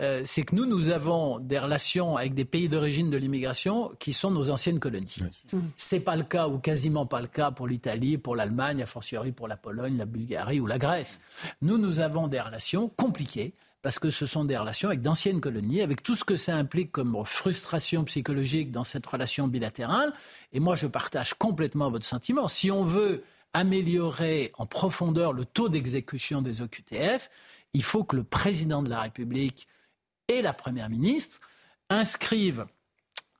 euh, 0.00 0.22
c'est 0.24 0.42
que 0.42 0.54
nous, 0.54 0.66
nous 0.66 0.90
avons 0.90 1.38
des 1.38 1.58
relations 1.58 2.16
avec 2.16 2.34
des 2.34 2.44
pays 2.44 2.68
d'origine 2.68 3.08
de 3.08 3.16
l'immigration 3.16 3.92
qui 3.98 4.12
sont 4.12 4.30
nos 4.30 4.50
anciennes 4.50 4.78
colonies. 4.78 5.16
Ce 5.46 5.56
C'est 5.76 6.00
pas 6.00 6.16
le 6.16 6.22
cas 6.24 6.48
ou 6.48 6.58
quasiment 6.58 7.06
pas 7.06 7.20
le 7.20 7.28
cas 7.28 7.50
pour 7.50 7.66
l'Italie, 7.66 8.18
pour 8.18 8.36
l'Allemagne, 8.36 8.82
a 8.82 8.86
fortiori 8.86 9.32
pour 9.32 9.48
la 9.48 9.56
Pologne, 9.56 9.96
la 9.96 10.04
Bulgarie 10.04 10.60
ou 10.60 10.66
la 10.66 10.78
Grèce. 10.78 11.20
Nous, 11.62 11.78
nous 11.78 12.00
avons 12.00 12.28
des 12.28 12.40
relations 12.40 12.88
compliquées 12.88 13.54
parce 13.80 13.98
que 13.98 14.10
ce 14.10 14.26
sont 14.26 14.44
des 14.44 14.56
relations 14.56 14.88
avec 14.88 15.00
d'anciennes 15.00 15.40
colonies, 15.40 15.80
avec 15.80 16.02
tout 16.02 16.16
ce 16.16 16.24
que 16.24 16.36
ça 16.36 16.56
implique 16.56 16.92
comme 16.92 17.16
frustration 17.24 18.04
psychologique 18.04 18.70
dans 18.70 18.84
cette 18.84 19.06
relation 19.06 19.48
bilatérale. 19.48 20.12
Et 20.52 20.60
moi, 20.60 20.74
je 20.74 20.86
partage 20.88 21.34
complètement 21.34 21.90
votre 21.90 22.04
sentiment. 22.04 22.48
Si 22.48 22.70
on 22.70 22.84
veut 22.84 23.22
améliorer 23.56 24.52
en 24.58 24.66
profondeur 24.66 25.32
le 25.32 25.46
taux 25.46 25.70
d'exécution 25.70 26.42
des 26.42 26.60
OQTF, 26.60 27.30
il 27.72 27.82
faut 27.82 28.04
que 28.04 28.14
le 28.14 28.22
président 28.22 28.82
de 28.82 28.90
la 28.90 29.00
République 29.00 29.66
et 30.28 30.42
la 30.42 30.52
Première 30.52 30.90
ministre 30.90 31.40
inscrivent 31.88 32.66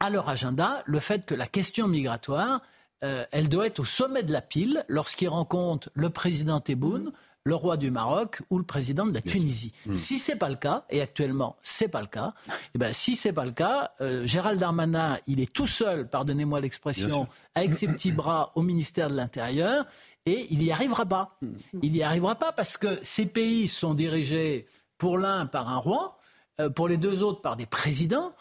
à 0.00 0.08
leur 0.08 0.30
agenda 0.30 0.82
le 0.86 1.00
fait 1.00 1.26
que 1.26 1.34
la 1.34 1.46
question 1.46 1.86
migratoire, 1.86 2.62
euh, 3.04 3.26
elle 3.30 3.50
doit 3.50 3.66
être 3.66 3.80
au 3.80 3.84
sommet 3.84 4.22
de 4.22 4.32
la 4.32 4.40
pile 4.40 4.86
lorsqu'ils 4.88 5.28
rencontrent 5.28 5.90
le 5.92 6.08
président 6.08 6.60
Tebboune, 6.60 7.12
le 7.46 7.54
roi 7.54 7.76
du 7.76 7.92
Maroc 7.92 8.42
ou 8.50 8.58
le 8.58 8.64
président 8.64 9.06
de 9.06 9.14
la 9.14 9.22
Tunisie. 9.22 9.72
Si 9.94 10.16
Si 10.16 10.18
c'est 10.18 10.36
pas 10.36 10.48
le 10.48 10.56
cas, 10.56 10.84
et 10.90 11.00
actuellement 11.00 11.56
c'est 11.62 11.86
pas 11.86 12.00
le 12.00 12.08
cas, 12.08 12.34
et 12.48 12.52
eh 12.74 12.78
ben 12.78 12.92
si 12.92 13.14
c'est 13.14 13.32
pas 13.32 13.44
le 13.44 13.52
cas, 13.52 13.92
euh, 14.00 14.26
Gérald 14.26 14.58
Darmanin, 14.58 15.18
il 15.28 15.38
est 15.40 15.52
tout 15.52 15.66
seul, 15.66 16.08
pardonnez-moi 16.08 16.58
l'expression, 16.60 17.28
avec 17.54 17.74
ses 17.74 17.86
petits 17.86 18.10
bras 18.10 18.50
au 18.56 18.62
ministère 18.62 19.10
de 19.10 19.14
l'Intérieur, 19.14 19.86
et 20.26 20.48
il 20.50 20.58
n'y 20.58 20.72
arrivera 20.72 21.06
pas. 21.06 21.38
Il 21.82 21.92
n'y 21.92 22.02
arrivera 22.02 22.34
pas 22.34 22.50
parce 22.50 22.76
que 22.76 22.98
ces 23.02 23.26
pays 23.26 23.68
sont 23.68 23.94
dirigés 23.94 24.66
pour 24.98 25.16
l'un 25.16 25.46
par 25.46 25.68
un 25.68 25.76
roi, 25.76 26.18
euh, 26.60 26.68
pour 26.68 26.88
les 26.88 26.96
deux 26.96 27.22
autres 27.22 27.42
par 27.42 27.56
des 27.56 27.66
présidents. 27.66 28.32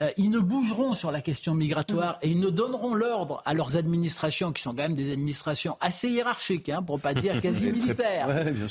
Euh, 0.00 0.10
ils 0.16 0.30
ne 0.30 0.38
bougeront 0.38 0.94
sur 0.94 1.10
la 1.10 1.20
question 1.20 1.54
migratoire 1.54 2.18
et 2.22 2.30
ils 2.30 2.40
ne 2.40 2.48
donneront 2.48 2.94
l'ordre 2.94 3.42
à 3.44 3.52
leurs 3.52 3.76
administrations, 3.76 4.52
qui 4.52 4.62
sont 4.62 4.70
quand 4.70 4.82
même 4.82 4.94
des 4.94 5.12
administrations 5.12 5.76
assez 5.80 6.08
hiérarchiques, 6.08 6.70
hein, 6.70 6.82
pour 6.82 6.96
ne 6.96 7.02
pas 7.02 7.14
dire 7.14 7.40
quasi 7.42 7.70
militaires. 7.70 8.28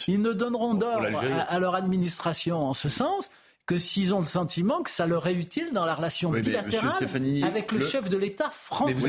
ils 0.08 0.22
ne 0.22 0.34
donneront 0.34 0.74
d'ordre 0.74 1.08
à, 1.48 1.60
leur 1.60 1.76
administration 1.76 2.58
en 2.58 2.74
ce 2.74 2.90
sens 2.90 3.30
que 3.68 3.78
s'ils 3.78 4.14
ont 4.14 4.20
le 4.20 4.26
sentiment 4.26 4.82
que 4.82 4.90
ça 4.90 5.06
leur 5.06 5.28
est 5.28 5.36
utile 5.36 5.70
dans 5.72 5.86
la 5.86 5.94
relation 5.94 6.32
bilatérale 6.32 6.92
avec 7.44 7.72
le, 7.72 7.80
chef 7.80 8.10
de 8.10 8.18
l'État 8.18 8.50
français. 8.50 9.08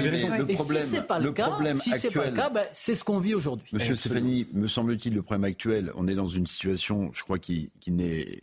et 0.49 0.55
si 0.55 0.79
c'est 0.79 1.07
pas 1.07 1.19
le, 1.19 1.33
cas, 1.33 1.59
si 1.75 1.93
c'est 1.93 2.11
pas 2.11 2.27
le 2.27 2.33
cas, 2.33 2.51
ben, 2.51 2.65
c'est 2.73 2.95
ce 2.95 3.03
qu'on 3.03 3.19
vit 3.19 3.35
aujourd'hui. 3.35 3.71
Monsieur 3.73 3.95
Stéphanie, 3.95 4.47
me 4.53 4.69
semble-t-il, 4.69 5.15
le 5.15 5.23
problème 5.23 5.45
actuel, 5.45 5.91
on 5.97 6.07
est 6.07 6.15
dans 6.15 6.27
une 6.27 6.47
situation, 6.47 7.11
je 7.15 7.23
crois, 7.23 7.39
qui, 7.39 7.71
qui 7.81 7.91
n'est 7.91 8.43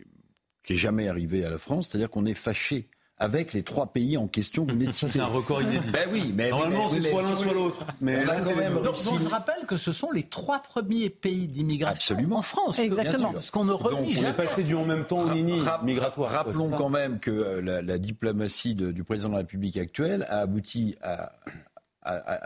qui 0.62 0.74
est 0.74 0.76
jamais 0.76 1.08
arrivé 1.08 1.44
à 1.44 1.50
la 1.50 1.58
France, 1.58 1.88
c'est-à-dire 1.88 2.10
qu'on 2.10 2.26
est 2.26 2.34
fâché 2.34 2.90
avec 3.20 3.52
les 3.52 3.62
trois 3.62 3.86
pays 3.86 4.16
en 4.16 4.26
question 4.26 4.66
Ça, 4.90 5.08
c'est 5.08 5.20
un 5.20 5.26
record 5.26 5.60
inédit. 5.62 5.90
Ben 5.92 6.08
oui, 6.10 6.32
mais 6.34 6.48
normalement, 6.48 6.88
c'est 6.88 7.02
soit 7.02 7.22
l'un, 7.22 7.34
soit 7.34 7.52
l'autre. 7.52 7.86
Mais 8.00 8.24
là, 8.24 8.36
quand 8.42 8.56
même 8.56 8.80
donc, 8.80 8.96
je 8.96 9.28
rappelle 9.28 9.66
que 9.66 9.76
ce 9.76 9.92
sont 9.92 10.10
les 10.10 10.22
trois 10.22 10.60
premiers 10.60 11.10
pays 11.10 11.46
d'immigration 11.46 12.16
en 12.32 12.42
France. 12.42 12.78
Exactement. 12.78 13.34
Ce 13.38 13.52
qu'on 13.52 13.64
ne 13.64 13.72
renie 13.72 14.16
On 14.18 14.28
est 14.28 14.32
passé 14.32 14.64
du 14.64 14.74
en 14.74 14.86
même 14.86 15.04
temps 15.04 15.20
au 15.20 15.32
nini 15.32 15.60
migratoire. 15.84 16.30
Rappelons 16.30 16.70
quand 16.70 16.88
même 16.88 17.18
que 17.18 17.30
euh, 17.30 17.82
la, 17.82 17.98
diplomatie 17.98 18.74
du 18.74 19.04
président 19.04 19.28
de 19.28 19.34
la 19.34 19.40
République 19.40 19.76
actuelle 19.76 20.26
a 20.30 20.40
abouti 20.40 20.96
à, 21.02 21.32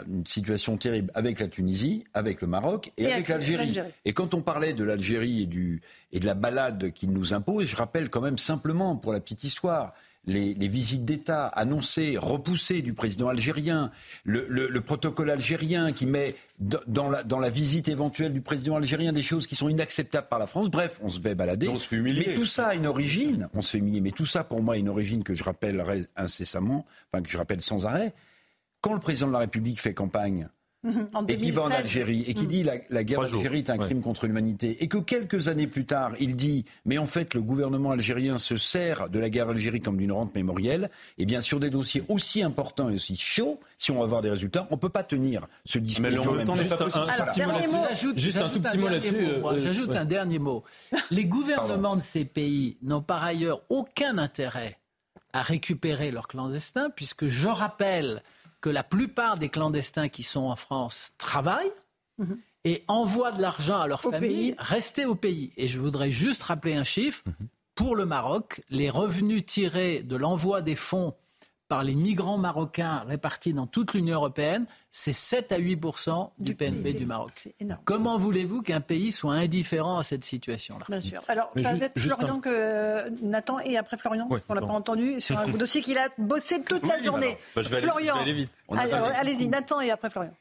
une 0.08 0.26
situation 0.26 0.76
terrible 0.76 1.12
avec 1.14 1.38
la 1.38 1.46
Tunisie, 1.46 2.04
avec 2.12 2.40
le 2.40 2.48
Maroc 2.48 2.90
et, 2.96 3.12
avec 3.12 3.28
l'Algérie. 3.28 3.78
Et 4.04 4.12
quand 4.12 4.34
on 4.34 4.42
parlait 4.42 4.74
de 4.74 4.82
l'Algérie 4.82 5.42
et, 5.42 5.46
du, 5.46 5.80
et 6.10 6.18
de 6.18 6.26
la 6.26 6.34
balade 6.34 6.90
qu'il 6.90 7.10
nous 7.10 7.32
impose, 7.32 7.66
je 7.66 7.76
rappelle 7.76 8.10
quand 8.10 8.20
même 8.20 8.38
simplement, 8.38 8.96
pour 8.96 9.12
la 9.12 9.20
petite 9.20 9.44
histoire, 9.44 9.92
les, 10.26 10.68
visites 10.68 11.04
d'État 11.04 11.46
annoncées, 11.46 12.16
repoussées 12.18 12.82
du 12.82 12.94
président 12.94 13.28
algérien, 13.28 13.90
le, 14.24 14.78
protocole 14.80 15.30
algérien 15.30 15.92
qui 15.92 16.06
met 16.06 16.34
dans 16.58 17.10
la, 17.10 17.48
visite 17.48 17.88
éventuelle 17.88 18.32
du 18.32 18.40
président 18.40 18.76
algérien 18.76 19.12
des 19.12 19.22
choses 19.22 19.46
qui 19.46 19.54
sont 19.54 19.68
inacceptables 19.68 20.28
par 20.28 20.38
la 20.38 20.46
France. 20.46 20.70
Bref, 20.70 20.98
on 21.02 21.08
se 21.08 21.20
fait 21.20 21.34
balader. 21.34 21.68
on 21.68 21.76
se 21.76 21.86
fait 21.86 21.96
humilier. 21.96 22.24
Mais 22.28 22.34
tout 22.34 22.46
ça 22.46 22.68
a 22.68 22.74
une 22.74 22.86
origine. 22.86 23.48
On 23.54 23.62
se 23.62 23.72
fait 23.72 23.78
humilier. 23.78 24.00
Mais 24.00 24.10
tout 24.10 24.26
ça, 24.26 24.44
pour 24.44 24.62
moi, 24.62 24.74
a 24.74 24.78
une 24.78 24.88
origine 24.88 25.22
que 25.24 25.34
je 25.34 25.44
rappellerai 25.44 26.06
incessamment, 26.16 26.86
enfin 27.12 27.22
que 27.22 27.28
je 27.28 27.36
rappelle 27.38 27.60
sans 27.60 27.86
arrêt. 27.86 28.14
Quand 28.80 28.92
le 28.92 29.00
président 29.00 29.28
de 29.28 29.32
la 29.32 29.38
République 29.38 29.80
fait 29.80 29.94
campagne 29.94 30.48
et 31.28 31.36
qui 31.36 31.50
va 31.50 31.62
en 31.62 31.70
Algérie. 31.70 32.24
Et 32.26 32.34
qui 32.34 32.44
mm. 32.44 32.48
dit 32.48 32.62
la, 32.62 32.74
la 32.90 33.04
guerre 33.04 33.20
d'Algérie 33.20 33.58
est 33.58 33.70
un 33.70 33.78
crime 33.78 34.02
contre 34.02 34.26
l'humanité. 34.26 34.82
Et 34.82 34.88
que 34.88 34.98
quelques 34.98 35.48
années 35.48 35.66
plus 35.66 35.84
tard 35.84 36.12
il 36.20 36.36
dit 36.36 36.64
mais 36.84 36.98
en 36.98 37.06
fait 37.06 37.34
le 37.34 37.42
gouvernement 37.42 37.90
algérien 37.90 38.38
se 38.38 38.56
sert 38.56 39.08
de 39.08 39.18
la 39.18 39.30
guerre 39.30 39.46
d'Algérie 39.46 39.80
comme 39.80 39.96
d'une 39.96 40.12
rente 40.12 40.34
mémorielle. 40.34 40.90
Et 41.18 41.26
bien 41.26 41.40
sur 41.40 41.60
des 41.60 41.70
dossiers 41.70 42.02
aussi 42.08 42.42
importants 42.42 42.90
et 42.90 42.94
aussi 42.94 43.16
chauds 43.16 43.60
si 43.78 43.90
on 43.90 43.98
va 43.98 44.04
avoir 44.04 44.22
des 44.22 44.30
résultats 44.30 44.66
on 44.70 44.76
peut 44.76 44.88
pas 44.88 45.02
tenir 45.02 45.46
ce 45.64 45.78
discours. 45.78 46.06
Mais 46.10 46.18
en 46.18 46.34
même 46.34 46.46
temps, 46.46 46.54
juste 46.54 46.72
un, 48.36 48.48
tout 48.48 48.60
petit 48.60 48.78
mot 48.78 48.88
là-dessus. 48.88 49.16
Euh, 49.16 49.58
j'ajoute 49.58 49.90
un 49.90 50.04
dernier 50.04 50.38
mot. 50.38 50.64
Les 51.10 51.24
gouvernements 51.24 51.96
de 51.96 52.00
ces 52.02 52.24
pays 52.24 52.76
n'ont 52.82 53.02
par 53.02 53.24
ailleurs 53.24 53.62
aucun 53.68 54.18
intérêt 54.18 54.78
à 55.32 55.42
récupérer 55.42 56.10
leurs 56.10 56.28
clandestins 56.28 56.90
puisque 56.90 57.26
je 57.26 57.48
rappelle 57.48 58.22
que 58.64 58.70
la 58.70 58.82
plupart 58.82 59.36
des 59.36 59.50
clandestins 59.50 60.08
qui 60.08 60.22
sont 60.22 60.44
en 60.44 60.56
France 60.56 61.12
travaillent 61.18 61.70
mhm. 62.16 62.38
et 62.64 62.82
envoient 62.88 63.30
de 63.30 63.42
l'argent 63.42 63.78
à 63.78 63.86
leur 63.86 64.00
famille, 64.00 64.54
rester 64.56 65.04
au 65.04 65.14
pays. 65.14 65.52
Et 65.58 65.68
je 65.68 65.78
voudrais 65.78 66.10
juste 66.10 66.44
rappeler 66.44 66.74
un 66.74 66.82
chiffre. 66.82 67.22
Mhm. 67.26 67.48
Pour 67.74 67.94
le 67.94 68.06
Maroc, 68.06 68.62
les 68.70 68.88
revenus 68.88 69.44
tirés 69.44 70.02
de 70.02 70.16
l'envoi 70.16 70.62
des 70.62 70.76
fonds 70.76 71.14
par 71.68 71.82
les 71.82 71.94
migrants 71.94 72.36
marocains 72.36 73.04
répartis 73.06 73.52
dans 73.52 73.66
toute 73.66 73.94
l'Union 73.94 74.16
européenne, 74.16 74.66
c'est 74.90 75.12
7 75.12 75.52
à 75.52 75.58
8% 75.58 76.30
du 76.38 76.54
PNB 76.54 76.88
du 76.94 77.06
Maroc. 77.06 77.32
Comment 77.84 78.18
voulez-vous 78.18 78.62
qu'un 78.62 78.80
pays 78.80 79.12
soit 79.12 79.34
indifférent 79.34 79.98
à 79.98 80.02
cette 80.02 80.24
situation-là? 80.24 80.84
Bien 80.88 81.00
sûr. 81.00 81.22
Alors, 81.28 81.50
peut-être 81.50 81.98
Florian 81.98 82.40
que 82.40 82.50
euh, 82.50 83.10
Nathan 83.22 83.58
et 83.60 83.76
après 83.76 83.96
Florian, 83.96 84.28
parce 84.28 84.44
qu'on 84.44 84.54
l'a 84.54 84.60
pas 84.60 84.66
entendu, 84.68 85.20
sur 85.20 85.38
un 85.38 85.48
dossier 85.58 85.80
qu'il 85.80 85.98
a 85.98 86.08
bossé 86.18 86.62
toute 86.62 86.86
la 86.86 87.02
journée. 87.02 87.36
Bah, 87.56 87.62
je 87.62 87.68
vais 87.68 87.80
Florian, 87.80 88.16
aller, 88.16 88.32
vite. 88.32 88.50
Allez-y, 88.68 89.48
Nathan 89.48 89.80
et 89.80 89.90
après 89.90 90.10
Florian. 90.10 90.32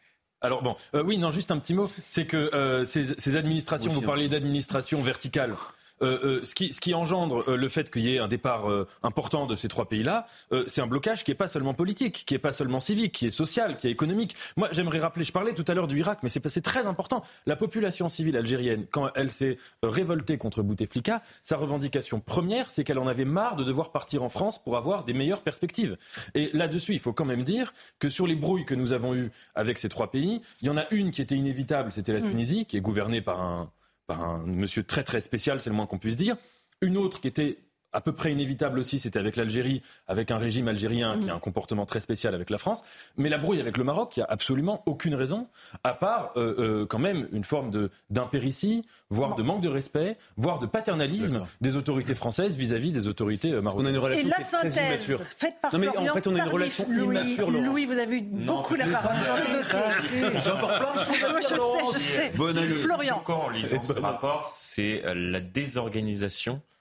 Alors 0.42 0.62
bon, 0.62 0.76
euh, 0.94 1.04
oui, 1.04 1.18
non, 1.18 1.32
juste 1.32 1.52
un 1.52 1.58
petit 1.58 1.74
mot, 1.74 1.90
c'est 2.10 2.26
que 2.26 2.36
euh, 2.54 2.84
ces, 2.84 3.18
ces, 3.18 3.38
administrations, 3.38 3.94
vous 3.94 4.02
parlez 4.02 4.28
d'administration 4.28 5.02
verticale. 5.02 5.56
Euh, 6.04 6.20
euh, 6.24 6.42
ce, 6.44 6.54
qui, 6.54 6.74
ce, 6.74 6.82
qui, 6.82 6.94
engendre 6.94 7.50
euh, 7.50 7.56
le 7.56 7.70
fait 7.70 7.90
qu'il 7.90 8.04
y 8.04 8.16
ait 8.16 8.20
un 8.20 8.28
départ 8.28 8.70
important 9.04 9.46
de 9.46 9.56
ces 9.56 9.68
trois 9.68 9.86
pays-là, 9.86 10.28
c'est 10.68 10.82
un 10.82 10.88
blocage 10.88 11.24
qui 11.24 11.32
n'est 11.32 11.36
pas 11.36 11.48
seulement 11.48 11.74
politique, 11.74 12.24
qui 12.26 12.34
n'est 12.34 12.40
pas 12.40 12.52
seulement 12.52 12.80
civique, 12.80 13.14
qui 13.14 13.28
est 13.28 13.32
social, 13.32 13.78
qui 13.78 13.88
est 13.88 13.92
économique. 13.92 14.36
Moi, 14.58 14.70
j'aimerais 14.72 15.00
rappeler, 15.00 15.24
je 15.24 15.32
parlais 15.32 15.54
tout 15.54 15.66
à 15.68 15.74
l'heure 15.74 15.88
du 15.88 15.98
Irak, 16.00 16.20
mais 16.24 16.30
c'est 16.30 16.62
très 16.62 16.88
important. 16.88 17.24
La 17.46 17.56
population 17.56 18.10
civile 18.10 18.38
algérienne, 18.38 18.86
quand 18.92 19.10
elle 19.16 19.32
s'est 19.32 19.58
révoltée 19.82 20.38
contre 20.38 20.62
Bouteflika, 20.62 21.22
sa 21.42 21.58
revendication 21.58 22.20
première, 22.20 22.72
c'est 22.72 22.84
qu'elle 22.84 23.00
en 23.00 23.08
avait 23.08 23.26
marre 23.26 23.56
de 23.56 23.64
devoir 23.64 23.92
partir 23.92 24.24
en 24.24 24.30
France 24.30 24.62
pour 24.62 24.78
avoir 24.78 25.04
des 25.04 25.14
meilleures 25.14 25.42
perspectives. 25.42 25.98
Et 26.36 26.50
là-dessus, 26.54 26.94
il 26.94 27.00
faut 27.00 27.14
quand 27.14 27.26
même 27.26 27.44
dire 27.44 27.74
que 28.00 28.10
sur 28.10 28.28
les 28.28 28.36
brouilles 28.36 28.66
que 28.66 28.76
nous 28.76 28.94
avons 28.94 29.16
eues 29.16 29.32
avec 29.56 29.78
ces 29.78 29.90
trois 29.90 30.12
pays, 30.12 30.42
il 30.62 30.68
y 30.68 30.70
en 30.70 30.78
a 30.78 30.86
une 30.92 31.12
qui 31.12 31.22
était 31.22 31.36
inévitable, 31.36 31.92
c'était 31.92 32.14
la 32.14 32.20
mm. 32.20 32.30
Tunisie, 32.30 32.66
qui 32.66 32.78
est 32.78 32.82
gouvernée 32.82 33.22
par 33.22 33.42
un 33.42 33.72
un 34.10 34.40
monsieur 34.46 34.84
très 34.84 35.04
très 35.04 35.22
spécial, 35.22 35.62
c'est 35.62 35.70
le 35.70 35.76
moins 35.76 35.88
qu'on 35.88 36.00
puisse 36.00 36.18
dire. 36.18 36.36
Une 36.82 36.98
autre 36.98 37.22
qui 37.22 37.28
était 37.28 37.63
à 37.94 38.02
peu 38.02 38.12
près 38.12 38.32
inévitable 38.32 38.80
aussi, 38.80 39.00
c'était 39.00 39.20
avec 39.20 39.36
l'Algérie, 39.36 39.82
avec 40.08 40.32
un 40.32 40.38
régime 40.38 40.68
algérien 40.68 41.20
qui 41.20 41.30
a 41.30 41.36
un 41.36 41.40
comportement 41.40 41.86
très 41.86 42.00
spécial 42.00 42.34
avec 42.34 42.50
la 42.50 42.58
France. 42.58 42.84
Mais 43.18 43.30
la 43.30 43.38
brouille 43.38 43.60
avec 43.60 43.78
le 43.78 43.84
Maroc, 43.84 44.18
il 44.18 44.20
n'y 44.20 44.24
a 44.24 44.28
absolument 44.30 44.84
aucune 44.86 45.16
raison, 45.16 45.48
à 45.84 45.94
part 45.94 46.32
euh, 46.36 46.56
euh, 46.58 46.86
quand 46.86 47.00
même 47.00 47.28
une 47.32 47.44
forme 47.44 47.90
d'impéritie, 48.10 48.84
voire 49.10 49.36
de 49.36 49.44
manque 49.44 49.62
de 49.62 49.70
respect, 49.70 50.18
voire 50.38 50.60
de 50.60 50.66
paternalisme 50.66 51.46
des 51.62 51.76
autorités 51.76 52.16
françaises 52.16 52.56
vis-à-vis 52.56 52.92
des 52.92 53.08
autorités 53.08 53.52
euh, 53.52 53.62
marocaines. 53.62 53.86
On 53.86 53.90
a 53.90 53.92
une 53.92 53.98
relation 53.98 54.28
Et 54.28 54.30
la 54.30 54.46
synthèse 54.46 55.18
faite 55.38 55.56
par 55.62 55.74
non, 55.74 55.80
mais 55.80 55.88
en 55.88 56.14
fait, 56.14 56.28
on 56.28 56.36
a 56.36 56.44
une 56.44 56.52
relation 56.52 56.86
Louis, 56.90 57.16
immature, 57.16 57.52
Louis, 57.52 57.86
vous 57.86 57.98
avez 57.98 58.18
eu 58.18 58.22
beaucoup 58.22 58.76
la 58.76 58.86
parole 58.88 59.16
dans 59.16 59.54
le 59.54 59.58
dossier. 59.58 60.42
J'ai 60.44 60.52
encore 60.52 60.80
plein 60.80 60.94
de 60.94 61.42
choses 61.42 61.50
Je 61.50 61.56
sais, 61.56 61.94
je 61.94 62.00
sais. 62.00 62.74
Florian. 62.84 63.22
Quand 63.24 63.44
en 63.44 63.50
lisant 63.50 63.82
ce 63.82 63.94
rapport, 63.94 64.52
c'est 64.54 65.04
la 65.16 65.40
désorganisation 65.40 66.62
euh, 66.62 66.73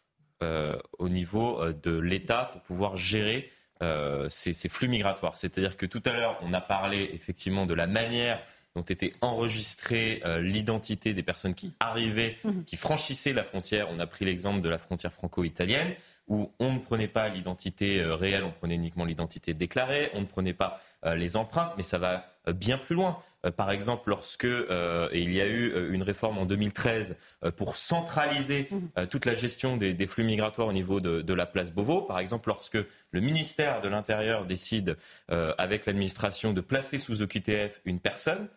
au 0.99 1.09
niveau 1.09 1.61
euh, 1.61 1.73
de 1.73 1.97
l'État 1.97 2.51
pour 2.53 2.63
pouvoir 2.63 2.97
gérer 2.97 3.51
euh, 3.83 4.29
ces, 4.29 4.53
flux 4.69 4.89
migratoires. 4.89 5.37
C'est-à-dire 5.37 5.77
que 5.77 5.87
tout 5.87 6.03
à 6.05 6.13
l'heure, 6.13 6.39
on 6.43 6.53
a 6.53 6.61
parlé 6.61 7.11
effectivement 7.15 7.67
de 7.67 7.75
la 7.75 7.87
manière 7.87 8.41
dont 8.75 8.83
était 8.83 9.13
enregistrée 9.21 10.23
l'identité 10.41 11.13
des 11.13 11.23
personnes 11.23 11.55
qui 11.55 11.75
arrivaient, 11.79 12.39
mhm. 12.43 12.65
qui 12.65 12.77
franchissaient 12.77 13.35
la 13.35 13.45
frontière. 13.45 13.89
On 13.91 13.99
a 13.99 14.07
pris 14.07 14.25
l'exemple 14.25 14.63
de 14.63 14.69
la 14.71 14.79
frontière 14.79 15.13
franco-italienne, 15.13 15.95
où 16.27 16.51
on 16.59 16.73
ne 16.73 16.79
prenait 16.79 17.09
pas 17.09 17.29
l'identité 17.29 18.03
réelle, 18.03 18.45
on 18.45 18.51
prenait 18.51 18.77
uniquement 18.77 19.05
l'identité 19.05 19.53
déclarée, 19.53 20.11
on 20.15 20.23
ne 20.23 20.27
prenait 20.27 20.55
pas 20.55 20.81
les 21.05 21.37
empreintes, 21.37 21.75
mais 21.77 21.83
ça 21.83 21.99
va 21.99 22.32
bien 22.49 22.79
plus 22.79 22.95
loin. 22.95 23.19
Par 23.57 23.71
exemple, 23.71 24.11
lorsque 24.11 24.47
il 24.47 25.33
y 25.33 25.41
a 25.41 25.47
eu 25.47 25.93
une 25.93 26.03
réforme 26.03 26.39
en 26.39 26.47
2013 26.47 27.17
pour 27.57 27.77
centraliser 27.77 28.69
mmh. 28.71 29.07
toute 29.07 29.25
la 29.25 29.35
gestion 29.35 29.77
des, 29.77 30.07
flux 30.07 30.25
migratoires 30.25 30.69
au 30.69 30.73
niveau 30.73 31.01
de, 31.01 31.23
de, 31.23 31.35
la 31.35 31.47
place 31.47 31.73
Beauvau, 31.73 32.03
par 32.03 32.21
exemple, 32.21 32.49
lorsque 32.49 32.79
le 33.11 33.21
ministère 33.21 33.81
de 33.81 33.89
l'Intérieur 33.89 34.45
décide, 34.47 34.97
avec 35.29 35.87
l'administration, 35.87 36.53
de 36.53 36.61
placer 36.61 36.99
sous 36.99 37.23
OQTF 37.23 37.81
une 37.85 37.99
personne, 37.99 38.49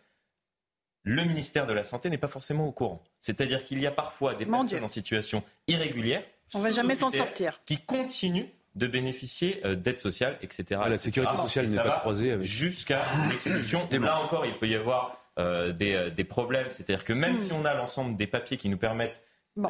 le 1.06 1.24
ministère 1.24 1.66
de 1.66 1.72
la 1.72 1.84
Santé 1.84 2.10
n'est 2.10 2.18
pas 2.18 2.28
forcément 2.28 2.66
au 2.66 2.72
courant. 2.72 3.02
C'est-à-dire 3.20 3.64
qu'il 3.64 3.80
y 3.80 3.86
a 3.86 3.92
parfois 3.92 4.34
des 4.34 4.44
personnes 4.44 4.84
en 4.84 4.88
situation 4.88 5.42
irrégulière, 5.68 6.22
on 6.54 6.60
va 6.60 6.70
jamais 6.70 6.94
s'en 6.94 7.10
sortir, 7.10 7.60
qui 7.64 7.78
continuent 7.78 8.48
de 8.76 8.86
bénéficier 8.86 9.60
euh, 9.64 9.74
d'aides 9.74 9.98
sociales, 9.98 10.38
etc. 10.42 10.80
La 10.88 10.98
sécurité 10.98 11.36
sociale 11.36 11.66
n'est 11.66 11.76
pas 11.76 11.98
croisée 11.98 12.32
avec... 12.32 12.46
jusqu'à 12.46 13.02
l'expulsion. 13.28 13.88
Là 13.90 14.20
encore, 14.20 14.46
il 14.46 14.52
peut 14.54 14.68
y 14.68 14.74
avoir 14.74 15.18
euh, 15.38 15.72
euh, 15.80 16.10
des, 16.10 16.24
problèmes. 16.24 16.68
C'est-à-dire 16.70 17.04
que 17.04 17.12
même 17.12 17.34
hmm. 17.34 17.38
si 17.38 17.52
on 17.52 17.64
a 17.64 17.74
l'ensemble 17.74 18.16
des 18.16 18.26
papiers 18.26 18.56
qui 18.56 18.68
nous 18.68 18.78
permettent 18.78 19.22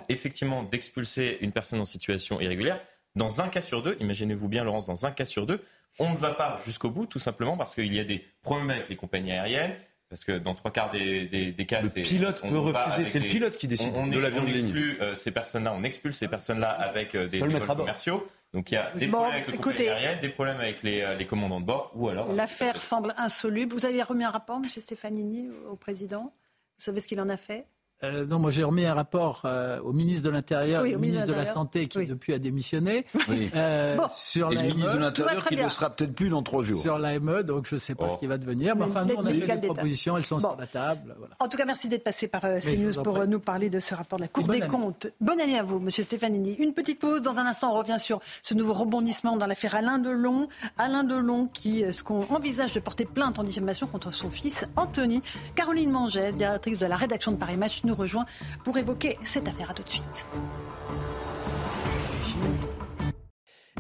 effectivement 0.09 0.65
d'expulser 0.65 1.39
une 1.41 1.53
personne 1.53 1.81
en 1.81 1.85
situation 1.85 2.41
irrégulière, 2.41 2.81
dans 3.15 3.41
un 3.41 3.49
cas 3.49 3.61
sur 3.61 3.83
deux, 3.83 3.97
imaginez-vous 4.01 4.49
bien 4.49 4.65
Laurence, 4.65 4.87
dans 4.87 5.07
un 5.07 5.13
cas 5.13 5.25
sur 5.25 5.47
deux, 5.47 5.63
on 5.99 6.11
ne 6.11 6.17
va 6.17 6.31
pas 6.31 6.59
jusqu'au 6.67 6.91
bout, 6.91 7.07
tout 7.07 7.21
simplement 7.21 7.57
parce 7.57 7.75
qu'il 7.75 7.93
y 7.95 8.01
a 8.01 8.05
des 8.05 8.27
problèmes 8.43 8.71
avec 8.71 8.89
les 8.89 8.97
compagnies 8.97 9.33
aériennes, 9.33 9.75
parce 10.09 10.25
que 10.25 10.33
dans 10.33 10.55
trois 10.55 10.71
quarts 10.71 10.91
des, 10.91 11.27
des, 11.27 11.67
cas, 11.67 11.83
le 11.83 11.89
pilote 11.89 12.41
peut 12.41 12.59
refuser. 12.59 13.07
C'est 13.07 13.19
le 13.19 13.29
pilote 13.29 13.57
qui 13.57 13.67
décide 13.67 13.95
on, 13.97 14.07
de 14.07 14.19
l'avion 14.19 14.45
de 14.45 14.51
exclut 14.51 14.99
euh, 15.01 15.15
ces 15.15 15.33
personnes-là, 15.33 15.75
on 15.77 15.83
expulse 15.83 16.17
ces 16.17 16.29
personnes-là 16.29 16.71
avec 16.71 17.15
euh, 17.15 17.27
des, 17.27 17.39
vols 17.39 17.59
commerciaux. 17.61 18.27
Donc 18.55 18.71
il 18.71 18.75
y 18.75 18.79
a 18.79 18.91
des 18.93 19.09
problèmes 19.09 19.33
avec 19.33 19.49
le 19.49 20.21
des 20.21 20.29
problèmes 20.29 20.61
avec 20.61 20.83
les, 20.83 21.03
euh, 21.03 21.17
les, 21.17 21.27
commandants 21.27 21.61
de 21.61 21.67
bord, 21.67 21.91
ou 21.95 22.09
alors. 22.09 22.33
L'affaire 22.33 22.81
semble 22.81 23.15
insoluble. 23.17 23.75
Vous 23.75 23.85
avez 23.85 24.03
remis 24.03 24.25
un 24.25 24.31
rapport, 24.31 24.57
M. 24.57 24.65
Stefanini, 24.65 25.51
au 25.69 25.77
président? 25.77 26.33
Vous 26.79 26.85
savez 26.85 27.01
ce 27.01 27.09
qu'il 27.09 27.21
en 27.21 27.29
a 27.29 27.37
fait? 27.37 27.67
Euh, 28.03 28.27
non, 28.27 28.39
moi 28.39 28.51
j'ai 28.51 28.63
remis 28.63 28.85
un 28.85 28.93
rapport 28.93 29.43
euh, 29.47 29.81
au 29.81 29.93
ministre 29.93 30.23
de 30.23 30.29
l'Intérieur 30.29 30.85
et 30.85 30.95
au 30.95 30.99
ministre 30.99 31.27
de 31.27 31.33
la 31.33 31.47
Santé 31.47 31.89
qui 31.89 32.07
depuis 32.07 32.35
a 32.35 32.39
démissionné. 32.39 33.07
Euh, 33.55 33.97
sur 34.11 34.53
et 34.53 34.57
le 34.57 34.63
ministre 34.63 34.95
de 34.95 34.99
l'Intérieur 34.99 35.45
qui 35.47 35.57
ne 35.57 35.69
sera 35.69 35.91
peut-être 35.91 36.15
plus 36.15 36.29
dans 36.29 36.43
trois 36.43 36.63
jours. 36.63 36.81
Sur 36.81 36.99
l'AME, 36.99 37.43
donc 37.43 37.67
je 37.67 37.77
ne 37.77 37.79
sais 37.79 37.95
pas 37.95 38.09
ce 38.09 38.15
oh. 38.15 38.19
qui 38.19 38.27
va 38.27 38.39
devenir. 38.39 38.77
Mais 38.77 38.85
enfin, 38.85 39.05
nous, 39.05 39.15
on 39.17 39.25
a 39.25 39.31
fait 39.31 39.59
des 39.59 39.67
propositions, 39.67 40.17
elles 40.17 40.25
sont 40.25 40.41
sur 40.41 40.57
la 40.59 40.67
table. 40.67 41.17
En 41.39 41.49
tout 41.49 41.57
cas, 41.57 41.65
merci 41.65 41.89
d'être 41.89 42.05
passé 42.05 42.29
par 42.29 42.43
CNews 42.43 43.03
pour 43.03 43.27
nous 43.27 43.41
parler 43.41 43.71
de 43.71 43.81
ce 43.81 43.95
rapport 43.95 44.19
de 44.19 44.25
la 44.25 44.29
Cour 44.29 44.47
des 44.49 44.61
comptes. 44.61 45.07
Bonne 45.21 45.41
année 45.41 45.59
à 45.59 45.63
vous, 45.63 45.79
Monsieur 45.79 46.03
Stefanini. 46.03 46.55
Une 46.59 46.75
petite 46.75 46.99
pause. 46.99 47.23
Dans 47.23 47.39
un 47.39 47.47
instant, 47.47 47.75
on 47.75 47.79
revient 47.79 47.99
sur 47.99 48.21
ce 48.43 48.55
nouveau 48.55 48.75
rebondissement 48.75 49.37
dans 49.37 49.47
l'affaire 49.47 49.75
Alain 49.75 49.99
Delon. 49.99 50.49
Alain 50.77 51.05
Delon 51.05 51.47
qui 51.47 51.85
ce 51.91 52.03
qu'on 52.03 52.25
envisage 52.31 52.75
de 52.75 52.81
porter 52.81 53.07
plainte 53.07 53.39
en 53.39 53.45
diffamation 53.45 53.87
contre 53.87 54.13
son 54.13 54.31
fils 54.31 54.67
Anthony. 54.77 55.23
Caroline 55.55 55.91
Manget, 55.91 56.33
directrice 56.33 56.79
de 56.79 56.87
la 56.87 56.97
rédaction 56.97 57.33
de 57.33 57.37
Paris 57.37 57.57
Match, 57.57 57.83
nous 57.87 57.95
rejoint 57.95 58.27
pour 58.65 58.77
évoquer 58.77 59.19
cette 59.25 59.49
affaire. 59.49 59.71
À 59.71 59.75
tout 59.75 59.83
de 59.83 59.89
suite. 59.89 60.27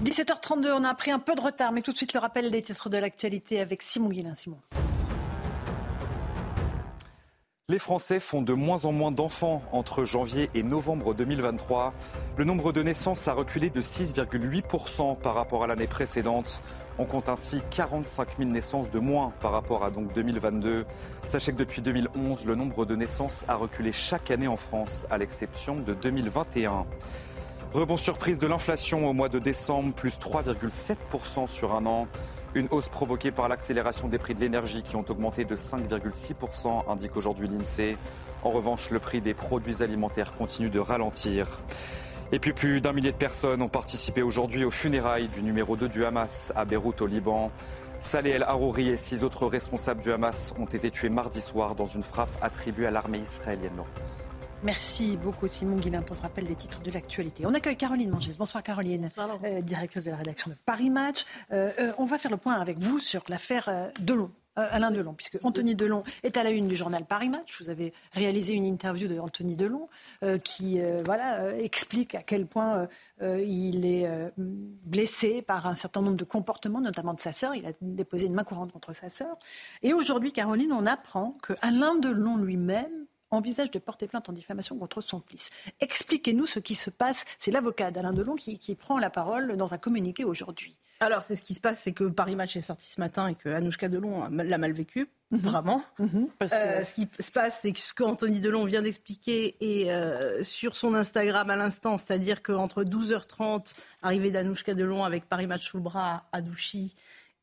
17h32, 0.02 0.72
on 0.72 0.84
a 0.84 0.94
pris 0.94 1.10
un 1.10 1.18
peu 1.18 1.34
de 1.34 1.40
retard, 1.40 1.72
mais 1.72 1.82
tout 1.82 1.92
de 1.92 1.96
suite 1.96 2.14
le 2.14 2.20
rappel 2.20 2.50
des 2.50 2.62
titres 2.62 2.88
de 2.88 2.96
l'actualité 2.96 3.60
avec 3.60 3.82
Simon 3.82 4.08
Guillain. 4.08 4.34
Simon. 4.34 4.58
Les 7.68 7.80
Français 7.80 8.20
font 8.20 8.42
de 8.42 8.52
moins 8.52 8.84
en 8.84 8.92
moins 8.92 9.10
d'enfants 9.10 9.60
entre 9.72 10.04
janvier 10.04 10.46
et 10.54 10.62
novembre 10.62 11.14
2023. 11.14 11.92
Le 12.36 12.44
nombre 12.44 12.70
de 12.70 12.80
naissances 12.80 13.26
a 13.26 13.32
reculé 13.32 13.70
de 13.70 13.82
6,8% 13.82 15.18
par 15.18 15.34
rapport 15.34 15.64
à 15.64 15.66
l'année 15.66 15.88
précédente. 15.88 16.62
On 17.00 17.06
compte 17.06 17.28
ainsi 17.28 17.62
45 17.70 18.38
000 18.38 18.50
naissances 18.50 18.88
de 18.88 19.00
moins 19.00 19.32
par 19.40 19.50
rapport 19.50 19.82
à 19.82 19.90
donc 19.90 20.12
2022. 20.12 20.86
Sachez 21.26 21.50
que 21.50 21.56
depuis 21.56 21.82
2011, 21.82 22.46
le 22.46 22.54
nombre 22.54 22.86
de 22.86 22.94
naissances 22.94 23.44
a 23.48 23.56
reculé 23.56 23.90
chaque 23.92 24.30
année 24.30 24.46
en 24.46 24.56
France, 24.56 25.04
à 25.10 25.18
l'exception 25.18 25.74
de 25.74 25.92
2021. 25.92 26.86
Rebond 27.72 27.96
surprise 27.96 28.38
de 28.38 28.46
l'inflation 28.46 29.10
au 29.10 29.12
mois 29.12 29.28
de 29.28 29.40
décembre, 29.40 29.92
plus 29.92 30.20
3,7% 30.20 31.48
sur 31.48 31.74
un 31.74 31.84
an. 31.86 32.06
Une 32.56 32.68
hausse 32.70 32.88
provoquée 32.88 33.32
par 33.32 33.50
l'accélération 33.50 34.08
des 34.08 34.16
prix 34.16 34.34
de 34.34 34.40
l'énergie 34.40 34.82
qui 34.82 34.96
ont 34.96 35.04
augmenté 35.10 35.44
de 35.44 35.56
5,6%, 35.56 36.90
indique 36.90 37.14
aujourd'hui 37.14 37.48
l'INSEE. 37.48 37.98
En 38.44 38.50
revanche, 38.50 38.88
le 38.88 38.98
prix 38.98 39.20
des 39.20 39.34
produits 39.34 39.82
alimentaires 39.82 40.32
continue 40.32 40.70
de 40.70 40.78
ralentir. 40.78 41.60
Et 42.32 42.38
puis 42.38 42.54
plus 42.54 42.80
d'un 42.80 42.94
millier 42.94 43.12
de 43.12 43.16
personnes 43.18 43.60
ont 43.60 43.68
participé 43.68 44.22
aujourd'hui 44.22 44.64
aux 44.64 44.70
funérailles 44.70 45.28
du 45.28 45.42
numéro 45.42 45.76
2 45.76 45.86
du 45.90 46.06
Hamas 46.06 46.50
à 46.56 46.64
Beyrouth 46.64 47.02
au 47.02 47.06
Liban. 47.06 47.50
Saleh 48.00 48.30
El 48.30 48.42
Harouri 48.44 48.88
et 48.88 48.96
six 48.96 49.22
autres 49.22 49.46
responsables 49.46 50.00
du 50.00 50.10
Hamas 50.10 50.54
ont 50.58 50.64
été 50.64 50.90
tués 50.90 51.10
mardi 51.10 51.42
soir 51.42 51.74
dans 51.74 51.86
une 51.86 52.02
frappe 52.02 52.34
attribuée 52.40 52.86
à 52.86 52.90
l'armée 52.90 53.18
israélienne. 53.18 53.82
Merci 54.62 55.18
beaucoup 55.18 55.46
Simon 55.46 55.76
Guillain 55.76 56.02
pour 56.02 56.16
ce 56.16 56.22
rappel 56.22 56.44
des 56.44 56.54
titres 56.54 56.80
de 56.80 56.90
l'actualité. 56.90 57.44
On 57.46 57.54
accueille 57.54 57.76
Caroline 57.76 58.10
Mangès. 58.10 58.38
Bonsoir 58.38 58.62
Caroline, 58.62 59.10
euh, 59.44 59.60
directrice 59.60 60.02
de 60.02 60.10
la 60.10 60.16
rédaction 60.16 60.50
de 60.50 60.56
Paris 60.64 60.88
Match. 60.88 61.24
Euh, 61.52 61.70
euh, 61.78 61.92
on 61.98 62.06
va 62.06 62.16
faire 62.16 62.30
le 62.30 62.38
point 62.38 62.54
avec 62.54 62.78
vous 62.78 62.98
sur 62.98 63.22
l'affaire 63.28 63.92
Delon. 64.00 64.30
Alain 64.58 64.90
Delon, 64.90 65.12
puisque 65.12 65.38
Anthony 65.44 65.74
Delon 65.74 66.02
est 66.22 66.38
à 66.38 66.42
la 66.42 66.48
une 66.48 66.66
du 66.66 66.74
journal 66.74 67.04
Paris 67.04 67.28
Match. 67.28 67.60
Vous 67.60 67.68
avez 67.68 67.92
réalisé 68.12 68.54
une 68.54 68.64
interview 68.64 69.06
de 69.06 69.18
Anthony 69.18 69.54
Delon 69.54 69.86
qui 70.44 70.80
voilà, 71.04 71.54
explique 71.58 72.14
à 72.14 72.22
quel 72.22 72.46
point 72.46 72.88
il 73.20 73.84
est 73.84 74.08
blessé 74.38 75.42
par 75.42 75.66
un 75.66 75.74
certain 75.74 76.00
nombre 76.00 76.16
de 76.16 76.24
comportements, 76.24 76.80
notamment 76.80 77.12
de 77.12 77.20
sa 77.20 77.34
sœur. 77.34 77.54
Il 77.54 77.66
a 77.66 77.72
déposé 77.82 78.28
une 78.28 78.32
main 78.32 78.44
courante 78.44 78.72
contre 78.72 78.94
sa 78.94 79.10
sœur. 79.10 79.36
Et 79.82 79.92
aujourd'hui, 79.92 80.32
Caroline, 80.32 80.72
on 80.72 80.86
apprend 80.86 81.36
que 81.42 81.52
Alain 81.60 81.96
Delon 81.96 82.38
lui-même 82.38 83.05
envisage 83.30 83.70
de 83.70 83.78
porter 83.78 84.06
plainte 84.06 84.28
en 84.28 84.32
diffamation 84.32 84.78
contre 84.78 85.00
son 85.00 85.20
fils. 85.20 85.50
Expliquez-nous 85.80 86.46
ce 86.46 86.58
qui 86.58 86.74
se 86.74 86.90
passe. 86.90 87.24
C'est 87.38 87.50
l'avocat 87.50 87.90
d'Alain 87.90 88.12
Delon 88.12 88.34
qui, 88.34 88.58
qui 88.58 88.74
prend 88.74 88.98
la 88.98 89.10
parole 89.10 89.56
dans 89.56 89.74
un 89.74 89.78
communiqué 89.78 90.24
aujourd'hui. 90.24 90.78
Alors, 91.00 91.22
c'est 91.22 91.36
ce 91.36 91.42
qui 91.42 91.54
se 91.54 91.60
passe, 91.60 91.80
c'est 91.80 91.92
que 91.92 92.04
Paris 92.04 92.36
Match 92.36 92.56
est 92.56 92.62
sorti 92.62 92.90
ce 92.90 93.00
matin 93.00 93.28
et 93.28 93.34
que 93.34 93.50
Anouchka 93.50 93.88
Delon 93.88 94.28
l'a 94.30 94.58
mal 94.58 94.72
vécu, 94.72 95.08
mhm. 95.30 95.40
vraiment. 95.40 95.82
Mhm. 95.98 96.28
Euh, 96.42 96.82
ce 96.82 96.94
qui 96.94 97.06
se 97.20 97.30
passe, 97.30 97.60
c'est 97.60 97.72
que 97.72 97.80
ce 97.80 97.92
qu'Anthony 97.92 98.40
Delon 98.40 98.64
vient 98.64 98.80
d'expliquer 98.80 99.56
est 99.60 99.90
euh, 99.90 100.42
sur 100.42 100.74
son 100.74 100.94
Instagram 100.94 101.50
à 101.50 101.56
l'instant, 101.56 101.98
c'est-à-dire 101.98 102.42
qu'entre 102.42 102.82
12h30, 102.82 103.74
arrivée 104.02 104.30
d'Anouchka 104.30 104.72
Delon 104.72 105.04
avec 105.04 105.28
Paris 105.28 105.46
Match 105.46 105.66
sous 105.66 105.76
le 105.76 105.82
bras 105.82 106.24
à 106.32 106.40
Douchy, 106.40 106.94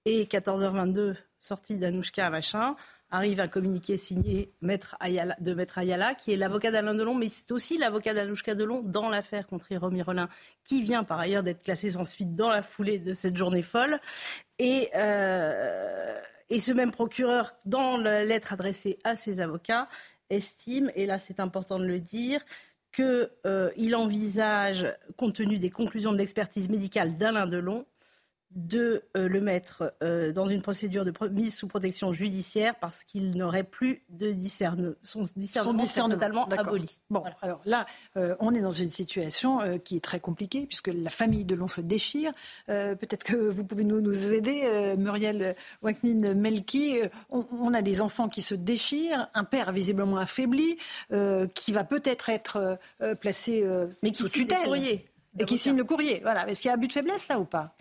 et 0.05 0.25
14h22, 0.25 1.15
sortie 1.39 1.77
d'Anouchka 1.77 2.29
machin, 2.29 2.75
arrive 3.13 3.39
un 3.39 3.47
communiqué 3.47 3.95
signé 3.95 4.51
de 4.61 5.53
Maître 5.53 5.77
Ayala, 5.77 6.15
qui 6.15 6.33
est 6.33 6.35
l'avocat 6.35 6.71
d'Alain 6.71 6.95
Delon, 6.95 7.13
mais 7.13 7.29
c'est 7.29 7.51
aussi 7.51 7.77
l'avocat 7.77 8.15
d'Anouchka 8.15 8.55
Delon 8.55 8.81
dans 8.81 9.07
l'affaire 9.07 9.45
contre 9.45 9.67
Jérôme 9.69 10.01
Rollin, 10.01 10.27
qui 10.63 10.81
vient 10.81 11.03
par 11.03 11.19
ailleurs 11.19 11.43
d'être 11.43 11.61
classé 11.61 11.91
sans 11.91 12.05
suite 12.05 12.35
dans 12.35 12.49
la 12.49 12.63
foulée 12.63 12.97
de 12.97 13.13
cette 13.13 13.37
journée 13.37 13.61
folle. 13.61 13.99
Et, 14.57 14.89
euh, 14.95 16.19
et 16.49 16.59
ce 16.59 16.71
même 16.71 16.89
procureur, 16.89 17.53
dans 17.65 17.97
la 17.97 18.25
lettre 18.25 18.51
adressée 18.51 18.97
à 19.03 19.15
ses 19.15 19.41
avocats, 19.41 19.87
estime, 20.31 20.91
et 20.95 21.05
là 21.05 21.19
c'est 21.19 21.39
important 21.39 21.77
de 21.77 21.85
le 21.85 21.99
dire, 21.99 22.41
qu'il 22.91 23.29
euh, 23.45 23.95
envisage, 23.95 24.87
compte 25.17 25.35
tenu 25.35 25.59
des 25.59 25.69
conclusions 25.69 26.13
de 26.13 26.17
l'expertise 26.17 26.67
médicale 26.67 27.15
d'Alain 27.15 27.45
Delon, 27.45 27.85
de 28.55 29.03
euh, 29.17 29.27
le 29.27 29.41
mettre 29.41 29.93
euh, 30.03 30.31
dans 30.31 30.47
une 30.47 30.61
procédure 30.61 31.05
de 31.05 31.13
mise 31.29 31.55
sous 31.55 31.67
protection 31.67 32.11
judiciaire 32.11 32.75
parce 32.75 33.03
qu'il 33.03 33.35
n'aurait 33.35 33.63
plus 33.63 34.03
de 34.09 34.31
discernement. 34.31 34.93
Son 35.01 35.23
discernement, 35.35 35.83
est 35.83 36.13
totalement 36.13 36.45
aboli. 36.47 36.99
Bon, 37.09 37.23
alors 37.41 37.61
là, 37.65 37.85
euh, 38.17 38.35
on 38.39 38.53
est 38.53 38.61
dans 38.61 38.71
une 38.71 38.91
situation 38.91 39.59
qui 39.83 39.97
est 39.97 40.03
très 40.03 40.19
compliquée 40.19 40.65
puisque 40.67 40.87
la 40.87 41.09
famille 41.09 41.45
de 41.45 41.55
l'on 41.55 41.67
se 41.67 41.81
déchire. 41.81 42.31
Peut-être 42.67 43.23
que 43.23 43.35
vous 43.35 43.63
pouvez 43.63 43.83
nous, 43.83 44.01
nous 44.01 44.33
aider, 44.33 44.95
Muriel 44.97 45.55
Waknin 45.81 46.33
Melki. 46.33 46.97
On, 47.29 47.73
a 47.73 47.81
des 47.81 48.01
enfants 48.01 48.29
qui 48.29 48.41
se 48.41 48.55
déchirent, 48.55 49.27
un 49.33 49.43
père 49.43 49.71
visiblement 49.71 50.17
affaibli, 50.17 50.77
qui 51.53 51.71
va 51.71 51.83
peut-être 51.83 52.29
être, 52.29 52.77
placé 53.19 53.65
Mais 54.01 54.11
qui 54.11 54.23
sous 54.23 54.29
tutelle. 54.29 54.63
Courrier, 54.63 55.05
et 55.39 55.45
qui 55.45 55.57
signe 55.57 55.77
le 55.77 55.83
courrier. 55.83 56.19
Voilà. 56.23 56.47
Est-ce 56.47 56.61
qu'il 56.61 56.69
y 56.69 56.71
a 56.71 56.75
un 56.75 56.79
but 56.79 56.87
de 56.87 56.93
faiblesse 56.93 57.27
là 57.27 57.39
ou 57.39 57.45
pas? 57.45 57.75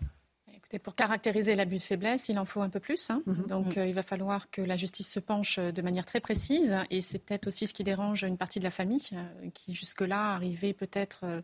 Pour 0.79 0.95
caractériser 0.95 1.55
l'abus 1.55 1.77
de 1.77 1.81
faiblesse, 1.81 2.29
il 2.29 2.39
en 2.39 2.45
faut 2.45 2.61
un 2.61 2.69
peu 2.69 2.79
plus. 2.79 3.09
Hein. 3.09 3.21
Mhm. 3.25 3.45
Donc, 3.47 3.75
mhm. 3.75 3.83
Euh, 3.83 3.87
il 3.87 3.93
va 3.93 4.03
falloir 4.03 4.49
que 4.49 4.61
la 4.61 4.75
justice 4.75 5.09
se 5.09 5.19
penche 5.19 5.59
de 5.59 5.81
manière 5.81 6.05
très 6.05 6.19
précise. 6.19 6.75
Et 6.89 7.01
c'est 7.01 7.19
peut-être 7.19 7.47
aussi 7.47 7.67
ce 7.67 7.73
qui 7.73 7.83
dérange 7.83 8.23
une 8.23 8.37
partie 8.37 8.59
de 8.59 8.63
la 8.63 8.71
famille, 8.71 9.01
euh, 9.13 9.49
qui 9.53 9.73
jusque-là 9.73 10.33
arrivait 10.33 10.73
peut-être 10.73 11.21
euh, 11.23 11.41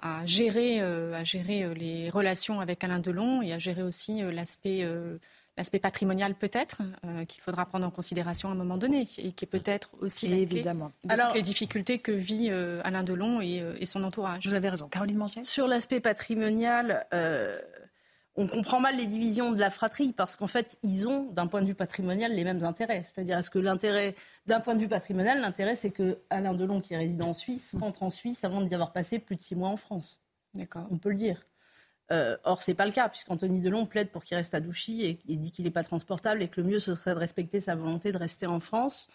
à 0.00 0.26
gérer, 0.26 0.80
à 0.80 1.22
gérer 1.22 1.72
les 1.74 2.10
relations 2.10 2.60
avec 2.60 2.82
Alain 2.82 2.98
Delon 2.98 3.42
et 3.42 3.52
à 3.52 3.60
gérer 3.60 3.82
aussi 3.82 4.20
l'aspect 4.22 4.84
l'aspect 5.56 5.78
patrimonial 5.78 6.34
peut-être 6.34 6.78
qu'il 7.28 7.40
faudra 7.40 7.64
prendre 7.64 7.86
en 7.86 7.90
considération 7.90 8.48
à 8.48 8.52
un 8.52 8.56
moment 8.56 8.76
donné 8.76 9.06
et 9.18 9.30
qui 9.30 9.44
est 9.44 9.48
peut-être 9.48 9.90
aussi 10.00 10.26
évidemment 10.26 10.90
Alors, 11.08 11.32
les 11.32 11.42
difficultés 11.42 12.00
que 12.00 12.10
vit 12.10 12.50
Alain 12.50 13.04
Delon 13.04 13.40
et, 13.40 13.86
son 13.86 14.02
entourage. 14.02 14.48
Vous 14.48 14.54
avez 14.54 14.68
raison, 14.68 14.88
Caroline 14.88 15.16
Manger. 15.16 15.44
Sur 15.44 15.68
l'aspect 15.68 16.00
patrimonial, 16.00 17.06
on 18.36 18.48
comprend 18.48 18.80
mal 18.80 18.96
les 18.96 19.06
divisions 19.06 19.52
de 19.52 19.60
la 19.60 19.70
fratrie 19.70 20.12
parce 20.12 20.34
qu'en 20.34 20.46
fait, 20.46 20.76
ils 20.82 21.08
ont, 21.08 21.30
d'un 21.30 21.46
point 21.46 21.60
de 21.60 21.66
vue 21.66 21.74
patrimonial, 21.74 22.32
les 22.32 22.44
mêmes 22.44 22.64
intérêts. 22.64 23.04
C'est-à-dire, 23.04 23.38
est-ce 23.38 23.50
que 23.50 23.60
l'intérêt, 23.60 24.14
d'un 24.46 24.60
point 24.60 24.74
de 24.74 24.80
vue 24.80 24.88
patrimonial, 24.88 25.40
l'intérêt, 25.40 25.76
c'est 25.76 25.90
que 25.90 26.18
Alain 26.30 26.54
Delon, 26.54 26.80
qui 26.80 26.94
est 26.94 26.96
résident 26.96 27.28
en 27.28 27.34
Suisse, 27.34 27.76
rentre 27.78 28.02
en 28.02 28.10
Suisse 28.10 28.42
avant 28.44 28.60
d'y 28.60 28.74
avoir 28.74 28.92
passé 28.92 29.18
plus 29.18 29.36
de 29.36 29.42
six 29.42 29.54
mois 29.54 29.68
en 29.68 29.76
France. 29.76 30.20
D'accord. 30.54 30.86
On 30.90 30.98
peut 30.98 31.10
le 31.10 31.16
dire. 31.16 31.46
Euh, 32.12 32.36
or, 32.44 32.60
ce 32.60 32.70
n'est 32.70 32.74
pas 32.74 32.86
le 32.86 32.92
cas, 32.92 33.08
puisqu'Anthony 33.08 33.60
Delon 33.60 33.86
plaide 33.86 34.10
pour 34.10 34.24
qu'il 34.24 34.36
reste 34.36 34.54
à 34.54 34.60
Douchy 34.60 35.02
et, 35.02 35.18
et 35.28 35.36
dit 35.36 35.52
qu'il 35.52 35.64
n'est 35.64 35.70
pas 35.70 35.84
transportable 35.84 36.42
et 36.42 36.48
que 36.48 36.60
le 36.60 36.66
mieux, 36.66 36.80
ce 36.80 36.94
serait 36.94 37.14
de 37.14 37.20
respecter 37.20 37.60
sa 37.60 37.76
volonté 37.76 38.12
de 38.12 38.18
rester 38.18 38.46
en 38.46 38.60
France. 38.60 39.08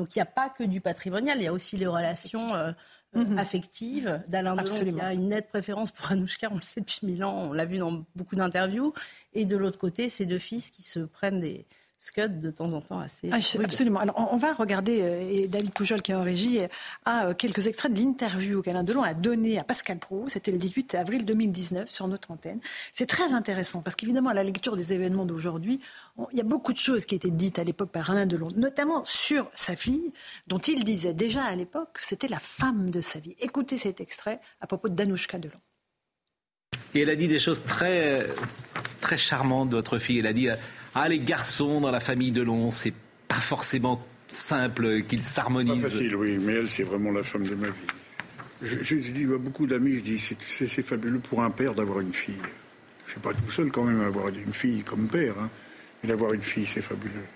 Donc, 0.00 0.16
il 0.16 0.18
n'y 0.18 0.22
a 0.22 0.26
pas 0.26 0.48
que 0.48 0.64
du 0.64 0.80
patrimonial, 0.80 1.36
il 1.38 1.44
y 1.44 1.46
a 1.46 1.52
aussi 1.52 1.76
les 1.76 1.86
relations 1.86 2.54
euh, 2.54 2.72
mhm. 3.12 3.38
affectives 3.38 4.22
d'Alain 4.28 4.56
Delon, 4.56 4.94
qui 4.94 4.98
a 4.98 5.12
une 5.12 5.28
nette 5.28 5.48
préférence 5.50 5.92
pour 5.92 6.10
Anouchka, 6.10 6.48
on 6.50 6.54
le 6.54 6.62
sait 6.62 6.80
depuis 6.80 7.00
mille 7.02 7.22
ans, 7.22 7.36
on 7.50 7.52
l'a 7.52 7.66
vu 7.66 7.76
dans 7.76 8.06
beaucoup 8.16 8.34
d'interviews. 8.34 8.94
Et 9.34 9.44
de 9.44 9.58
l'autre 9.58 9.76
côté, 9.76 10.08
ses 10.08 10.24
deux 10.24 10.38
fils 10.38 10.70
qui 10.70 10.82
se 10.82 11.00
prennent 11.00 11.40
des, 11.40 11.66
Scud 12.02 12.38
de 12.38 12.50
temps 12.50 12.72
en 12.72 12.80
temps 12.80 12.98
assez. 12.98 13.28
Ah, 13.30 13.36
absolument. 13.62 14.00
Alors 14.00 14.26
on, 14.32 14.38
va 14.38 14.54
regarder, 14.54 15.02
euh, 15.02 15.20
et 15.30 15.46
David 15.48 15.70
Poujol 15.72 16.00
qui 16.00 16.12
est 16.12 16.14
en 16.14 16.22
régie 16.22 16.60
a 17.04 17.26
euh, 17.26 17.34
quelques 17.34 17.66
extraits 17.66 17.92
de 17.92 18.00
l'interview 18.00 18.62
qu'Alain 18.62 18.82
Delon 18.82 19.02
a 19.02 19.12
donné 19.12 19.58
à 19.58 19.64
Pascal 19.64 19.98
Pro. 19.98 20.24
C'était 20.28 20.50
le 20.50 20.56
18 20.56 20.94
avril 20.94 21.26
2019 21.26 21.90
sur 21.90 22.08
notre 22.08 22.30
antenne. 22.30 22.58
C'est 22.94 23.04
très 23.04 23.34
intéressant 23.34 23.82
parce 23.82 23.96
qu'évidemment, 23.96 24.30
à 24.30 24.34
la 24.34 24.42
lecture 24.42 24.76
des 24.76 24.94
événements 24.94 25.26
d'aujourd'hui, 25.26 25.78
il 26.32 26.38
y 26.38 26.40
a 26.40 26.44
beaucoup 26.44 26.72
de 26.72 26.78
choses 26.78 27.04
qui 27.04 27.14
étaient 27.14 27.30
dites 27.30 27.58
à 27.58 27.64
l'époque 27.64 27.90
par 27.90 28.08
Alain 28.08 28.24
Delon, 28.24 28.48
notamment 28.56 29.04
sur 29.04 29.50
sa 29.54 29.76
fille, 29.76 30.14
dont 30.48 30.58
il 30.58 30.84
disait 30.84 31.12
déjà 31.12 31.44
à 31.44 31.54
l'époque 31.54 32.00
que 32.00 32.06
c'était 32.06 32.28
la 32.28 32.38
femme 32.38 32.90
de 32.90 33.02
sa 33.02 33.18
vie. 33.18 33.36
Écoutez 33.40 33.76
cet 33.76 34.00
extrait 34.00 34.40
à 34.62 34.66
propos 34.66 34.88
d'Anouchka 34.88 35.38
Delon. 35.38 35.58
Et 36.94 37.02
elle 37.02 37.10
a 37.10 37.16
dit 37.16 37.28
des 37.28 37.38
choses 37.38 37.62
très, 37.62 38.26
très 39.02 39.18
charmantes 39.18 39.68
de 39.68 39.76
votre 39.76 39.98
fille. 39.98 40.18
Elle 40.18 40.26
a 40.26 40.32
dit 40.32 40.48
ah, 40.94 41.08
les 41.08 41.20
garçons 41.20 41.80
dans 41.80 41.90
la 41.90 42.00
famille 42.00 42.32
Delon, 42.32 42.70
c'est 42.70 42.94
pas 43.28 43.36
forcément 43.36 44.04
simple 44.28 45.02
qu'ils 45.02 45.22
s'harmonisent. 45.22 45.82
Pas 45.82 45.88
facile, 45.88 46.16
oui, 46.16 46.38
mais 46.40 46.54
elle, 46.54 46.70
c'est 46.70 46.82
vraiment 46.82 47.12
la 47.12 47.22
femme 47.22 47.46
de 47.46 47.54
ma 47.54 47.68
vie. 47.68 47.72
Je, 48.62 48.82
je, 48.82 48.96
dis 48.96 49.24
à 49.24 49.38
beaucoup 49.38 49.66
d'amis, 49.66 49.96
je 49.96 50.00
dis, 50.00 50.18
c'est 50.46 50.82
fabuleux 50.82 51.18
pour 51.18 51.42
un 51.42 51.50
père 51.50 51.74
d'avoir 51.74 52.00
une 52.00 52.12
fille. 52.12 52.42
Je 53.06 53.12
suis 53.12 53.20
pas 53.20 53.32
tout 53.32 53.50
seul 53.50 53.70
quand 53.70 53.84
même 53.84 54.00
à 54.02 54.06
avoir 54.06 54.28
une 54.28 54.52
fille 54.52 54.82
comme 54.82 55.08
père, 55.08 55.34
hein, 55.40 55.48
mais 56.02 56.08
d'avoir 56.08 56.32
une 56.32 56.42
fille, 56.42 56.66
c'est 56.66 56.82
fabuleux. 56.82 57.26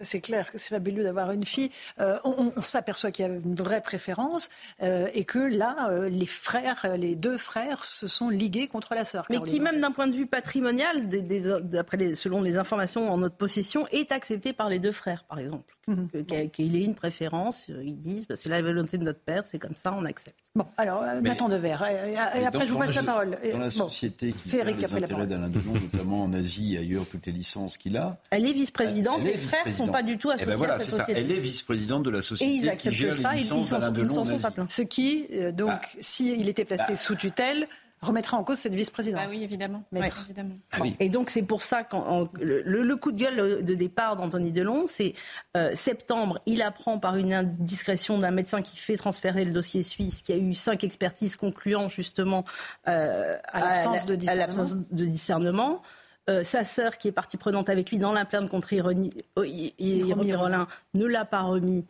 C'est 0.00 0.20
clair 0.20 0.50
que 0.50 0.58
c'est 0.58 0.68
fabuleux 0.68 1.02
d'avoir 1.02 1.32
une 1.32 1.44
fille. 1.44 1.70
Euh, 2.00 2.18
on, 2.24 2.52
s'aperçoit 2.62 3.10
qu'il 3.10 3.26
y 3.26 3.28
a 3.28 3.32
une 3.32 3.54
vraie 3.54 3.80
préférence 3.80 4.48
euh, 4.82 5.08
et 5.12 5.24
que 5.24 5.38
là, 5.38 5.88
euh, 5.90 6.08
les 6.08 6.26
frères, 6.26 6.96
les 6.96 7.16
deux 7.16 7.38
frères, 7.38 7.84
se 7.84 8.06
sont 8.06 8.28
ligués 8.28 8.68
contre 8.68 8.94
la 8.94 9.04
sœur. 9.04 9.26
Mais 9.30 9.40
qui, 9.40 9.58
même 9.60 9.80
d'un 9.80 9.90
point 9.90 10.06
de 10.06 10.14
vue 10.14 10.26
patrimonial, 10.26 11.08
d'après 11.08 12.14
selon 12.14 12.42
les 12.42 12.56
informations 12.58 13.10
en 13.10 13.18
notre 13.18 13.36
possession, 13.36 13.86
est 13.88 14.12
accepté 14.12 14.52
par 14.52 14.68
les 14.68 14.78
deux 14.78 14.92
frères, 14.92 15.24
par 15.24 15.38
exemple. 15.38 15.77
Mhm. 15.88 16.50
Qu'il 16.52 16.76
ait 16.76 16.84
une 16.84 16.94
préférence, 16.94 17.70
ils 17.82 17.96
disent 17.96 18.26
bah, 18.28 18.36
c'est 18.36 18.50
la 18.50 18.60
volonté 18.60 18.98
de 18.98 19.04
notre 19.04 19.20
père, 19.20 19.42
c'est 19.46 19.58
comme 19.58 19.74
ça, 19.74 19.94
on 19.96 20.04
accepte. 20.04 20.36
Bon, 20.54 20.66
alors, 20.76 21.02
Nathan 21.22 21.48
Devers, 21.48 21.82
et, 21.84 22.16
après 22.44 22.66
je 22.66 22.72
vous 22.72 22.78
passe 22.78 22.94
la 22.94 23.02
parole. 23.02 23.38
Dans 23.52 23.58
la 23.58 23.70
société 23.70 24.32
qui 24.32 24.50
fait 24.50 24.64
les 24.64 24.72
intérêts 24.84 25.26
d'Alain 25.26 25.48
Delon, 25.48 25.72
notamment 25.92 26.24
en 26.24 26.32
Asie 26.34 26.74
et 26.74 26.78
ailleurs, 26.78 27.06
toutes 27.10 27.26
les 27.26 27.32
licences 27.32 27.78
qu'il 27.78 27.96
a. 27.96 28.18
Elle 28.30 28.46
est 28.46 28.52
vice-présidente, 28.52 29.22
les 29.22 29.36
frères 29.36 29.66
ne 29.66 29.70
sont 29.70 29.88
pas 29.88 30.02
du 30.02 30.18
tout 30.18 30.30
eh 30.30 30.44
ben 30.44 30.52
associés 30.52 30.66
à 30.66 30.78
cette 30.78 30.90
société. 30.90 31.12
Elle 31.20 31.32
est 31.32 31.40
vice-présidente 31.40 32.02
de 32.02 32.10
la 32.10 32.20
société 32.20 32.76
qui 32.76 32.90
gère 32.90 33.14
les 33.14 33.38
licences 33.38 33.70
d'Alain 33.70 33.90
Delon 33.90 34.18
en 34.18 34.28
Asie. 34.28 34.44
Ce 34.68 34.82
qui, 34.82 35.26
euh, 35.32 35.52
donc, 35.52 35.70
ah. 35.70 35.86
s'il 36.00 36.48
était 36.48 36.64
placé 36.64 36.84
bah. 36.92 36.96
sous 36.96 37.14
tutelle, 37.14 37.66
remettra 38.00 38.36
en 38.36 38.44
cause 38.44 38.58
cette 38.58 38.74
vice-présidence. 38.74 39.22
Ah 39.24 39.30
oui, 39.30 39.42
évidemment. 39.42 39.82
évidemment. 39.92 40.54
Ah 40.72 40.78
Et 41.00 41.08
donc 41.08 41.30
c'est 41.30 41.42
pour 41.42 41.62
ça 41.62 41.84
que 41.84 41.96
le, 42.40 42.96
coup 42.96 43.12
de 43.12 43.18
gueule 43.18 43.64
de 43.64 43.74
départ 43.74 44.16
d'Anthony 44.16 44.52
Delon, 44.52 44.86
c'est 44.86 45.14
euh, 45.56 45.74
septembre, 45.74 46.40
il 46.46 46.62
apprend 46.62 46.98
par 46.98 47.16
une 47.16 47.32
indiscrétion 47.32 48.18
d'un 48.18 48.30
médecin 48.30 48.62
qui 48.62 48.76
fait 48.76 48.96
transférer 48.96 49.44
le 49.44 49.52
dossier 49.52 49.82
suisse, 49.82 50.22
qui 50.22 50.32
a 50.32 50.36
eu 50.36 50.54
cinq 50.54 50.84
expertises 50.84 51.36
concluant 51.36 51.88
justement 51.88 52.44
euh, 52.86 53.36
à 53.44 53.60
l'absence 53.60 54.06
de 54.06 55.04
discernement. 55.04 55.82
Euh, 56.28 56.42
sa 56.42 56.62
sœur, 56.62 56.98
qui 56.98 57.08
est 57.08 57.12
partie 57.12 57.38
prenante 57.38 57.70
avec 57.70 57.90
lui 57.90 57.98
dans 57.98 58.12
la 58.12 58.26
plainte 58.26 58.50
contre 58.50 58.72
Ironie, 58.74 59.12
Rollin, 59.36 60.66
ne 60.94 61.06
l'a 61.06 61.24
pas 61.24 61.42
remis 61.42 61.86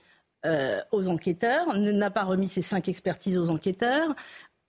aux 0.92 1.08
enquêteurs, 1.10 1.76
n'a 1.76 2.10
pas 2.10 2.22
remis 2.22 2.48
ses 2.48 2.62
cinq 2.62 2.88
expertises 2.88 3.36
aux 3.36 3.50
enquêteurs. 3.50 4.14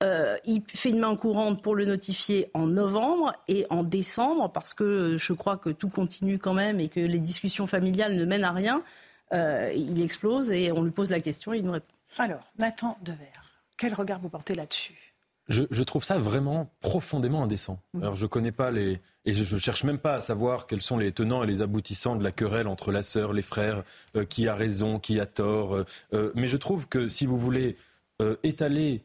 Euh, 0.01 0.37
il 0.45 0.63
fait 0.65 0.91
une 0.91 0.99
main 0.99 1.15
courante 1.15 1.61
pour 1.61 1.75
le 1.75 1.85
notifier 1.85 2.49
en 2.53 2.67
novembre 2.67 3.33
et 3.47 3.65
en 3.69 3.83
décembre, 3.83 4.49
parce 4.49 4.73
que 4.73 5.17
je 5.17 5.33
crois 5.33 5.57
que 5.57 5.69
tout 5.69 5.89
continue 5.89 6.39
quand 6.39 6.53
même 6.53 6.79
et 6.79 6.87
que 6.87 7.01
les 7.01 7.19
discussions 7.19 7.67
familiales 7.67 8.15
ne 8.15 8.25
mènent 8.25 8.45
à 8.45 8.51
rien. 8.51 8.81
Euh, 9.33 9.71
il 9.75 10.01
explose 10.01 10.51
et 10.51 10.71
on 10.71 10.83
lui 10.83 10.91
pose 10.91 11.09
la 11.09 11.19
question 11.19 11.53
et 11.53 11.57
il 11.57 11.65
nous 11.65 11.73
répond. 11.73 11.93
Alors, 12.17 12.51
Nathan 12.57 12.97
Devers, 13.03 13.63
quel 13.77 13.93
regard 13.93 14.19
vous 14.19 14.29
portez 14.29 14.55
là-dessus? 14.55 14.95
Je, 15.49 15.83
trouve 15.83 16.03
ça 16.03 16.19
vraiment 16.19 16.69
profondément 16.79 17.43
indécent. 17.43 17.79
Mmh. 17.95 18.03
Alors 18.03 18.15
je 18.15 18.27
connais 18.27 18.51
pas 18.51 18.69
les 18.69 19.01
et 19.25 19.33
je, 19.33 19.55
ne 19.55 19.59
cherche 19.59 19.83
même 19.83 19.97
pas 19.97 20.13
à 20.13 20.21
savoir 20.21 20.67
quels 20.67 20.83
sont 20.83 20.99
les 20.99 21.11
tenants 21.11 21.43
et 21.43 21.47
les 21.47 21.63
aboutissants 21.63 22.15
de 22.15 22.23
la 22.23 22.31
querelle 22.31 22.67
entre 22.67 22.91
la 22.91 23.01
sœur, 23.01 23.33
les 23.33 23.41
frères, 23.41 23.81
euh, 24.15 24.25
qui 24.25 24.47
a 24.47 24.53
raison, 24.53 24.99
qui 24.99 25.19
a 25.19 25.25
tort. 25.25 25.83
mais 26.35 26.47
je 26.47 26.55
trouve 26.55 26.87
que 26.87 27.07
si 27.07 27.25
vous 27.25 27.37
voulez 27.37 27.75
étaler 28.43 29.01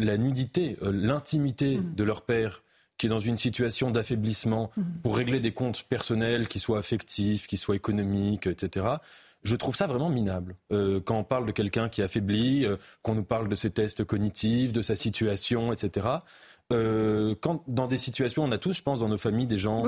la 0.00 0.16
nudité, 0.16 0.76
euh, 0.82 0.90
l'intimité 0.92 1.76
mmh. 1.76 1.94
de 1.94 2.04
leur 2.04 2.22
père 2.22 2.64
qui 2.98 3.06
est 3.06 3.10
dans 3.10 3.18
une 3.18 3.38
situation 3.38 3.90
d'affaiblissement 3.90 4.70
mmh. 4.76 4.82
pour 5.02 5.16
régler 5.16 5.40
des 5.40 5.52
comptes 5.52 5.84
personnels 5.84 6.48
qui 6.48 6.58
soient 6.58 6.78
affectifs, 6.78 7.46
qui 7.46 7.56
soient 7.56 7.76
économiques, 7.76 8.46
etc. 8.46 8.86
Je 9.42 9.56
trouve 9.56 9.74
ça 9.74 9.86
vraiment 9.86 10.10
minable. 10.10 10.56
Euh, 10.70 11.00
quand 11.00 11.18
on 11.18 11.24
parle 11.24 11.46
de 11.46 11.52
quelqu'un 11.52 11.88
qui 11.88 12.02
affaiblit, 12.02 12.66
euh, 12.66 12.76
qu'on 13.02 13.14
nous 13.14 13.24
parle 13.24 13.48
de 13.48 13.54
ses 13.54 13.70
tests 13.70 14.04
cognitifs, 14.04 14.72
de 14.72 14.82
sa 14.82 14.96
situation, 14.96 15.72
etc. 15.72 16.08
quand 16.68 17.64
dans 17.66 17.88
des 17.88 17.98
situations, 17.98 18.44
on 18.44 18.52
a 18.52 18.58
tous, 18.58 18.74
je 18.74 18.82
pense, 18.82 19.00
dans 19.00 19.08
nos 19.08 19.18
familles 19.18 19.48
des 19.48 19.58
gens 19.58 19.82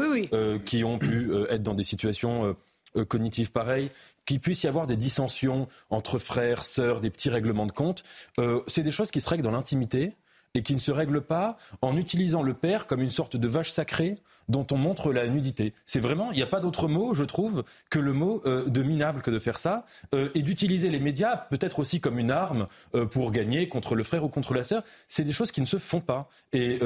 qui 0.66 0.82
ont 0.82 0.98
pu 0.98 1.30
être 1.48 1.62
dans 1.62 1.74
des 1.74 1.84
situations 1.84 2.56
euh, 2.96 3.04
cognitive 3.04 3.52
pareil, 3.52 3.90
qu'il 4.26 4.40
puisse 4.40 4.64
y 4.64 4.68
avoir 4.68 4.86
des 4.86 4.96
dissensions 4.96 5.68
entre 5.90 6.18
frères, 6.18 6.64
sœurs, 6.64 7.00
des 7.00 7.10
petits 7.10 7.30
règlements 7.30 7.66
de 7.66 7.72
compte. 7.72 8.02
Euh, 8.38 8.62
c'est 8.66 8.82
des 8.82 8.90
choses 8.90 9.10
qui 9.10 9.20
se 9.20 9.28
règlent 9.28 9.44
dans 9.44 9.50
l'intimité 9.50 10.14
et 10.54 10.62
qui 10.62 10.74
ne 10.74 10.78
se 10.78 10.92
règlent 10.92 11.22
pas 11.22 11.56
en 11.80 11.96
utilisant 11.96 12.42
le 12.42 12.54
père 12.54 12.86
comme 12.86 13.00
une 13.00 13.10
sorte 13.10 13.36
de 13.36 13.48
vache 13.48 13.70
sacrée 13.70 14.16
dont 14.52 14.66
on 14.70 14.76
montre 14.76 15.12
la 15.12 15.26
nudité. 15.26 15.72
C'est 15.86 15.98
vraiment, 15.98 16.30
il 16.30 16.36
n'y 16.36 16.42
a 16.42 16.46
pas 16.46 16.60
d'autre 16.60 16.86
mot, 16.86 17.14
je 17.14 17.24
trouve, 17.24 17.64
que 17.90 17.98
le 17.98 18.12
mot 18.12 18.42
euh, 18.46 18.64
de 18.66 18.82
minable 18.82 19.22
que 19.22 19.30
de 19.30 19.40
faire 19.40 19.58
ça, 19.58 19.84
euh, 20.14 20.28
et 20.34 20.42
d'utiliser 20.42 20.90
les 20.90 21.00
médias 21.00 21.36
peut-être 21.36 21.80
aussi 21.80 22.00
comme 22.00 22.18
une 22.18 22.30
arme 22.30 22.68
euh, 22.94 23.06
pour 23.06 23.32
gagner 23.32 23.68
contre 23.68 23.96
le 23.96 24.04
frère 24.04 24.22
ou 24.22 24.28
contre 24.28 24.54
la 24.54 24.62
sœur. 24.62 24.84
C'est 25.08 25.24
des 25.24 25.32
choses 25.32 25.50
qui 25.50 25.60
ne 25.60 25.66
se 25.66 25.78
font 25.78 26.00
pas. 26.00 26.28
Et, 26.52 26.78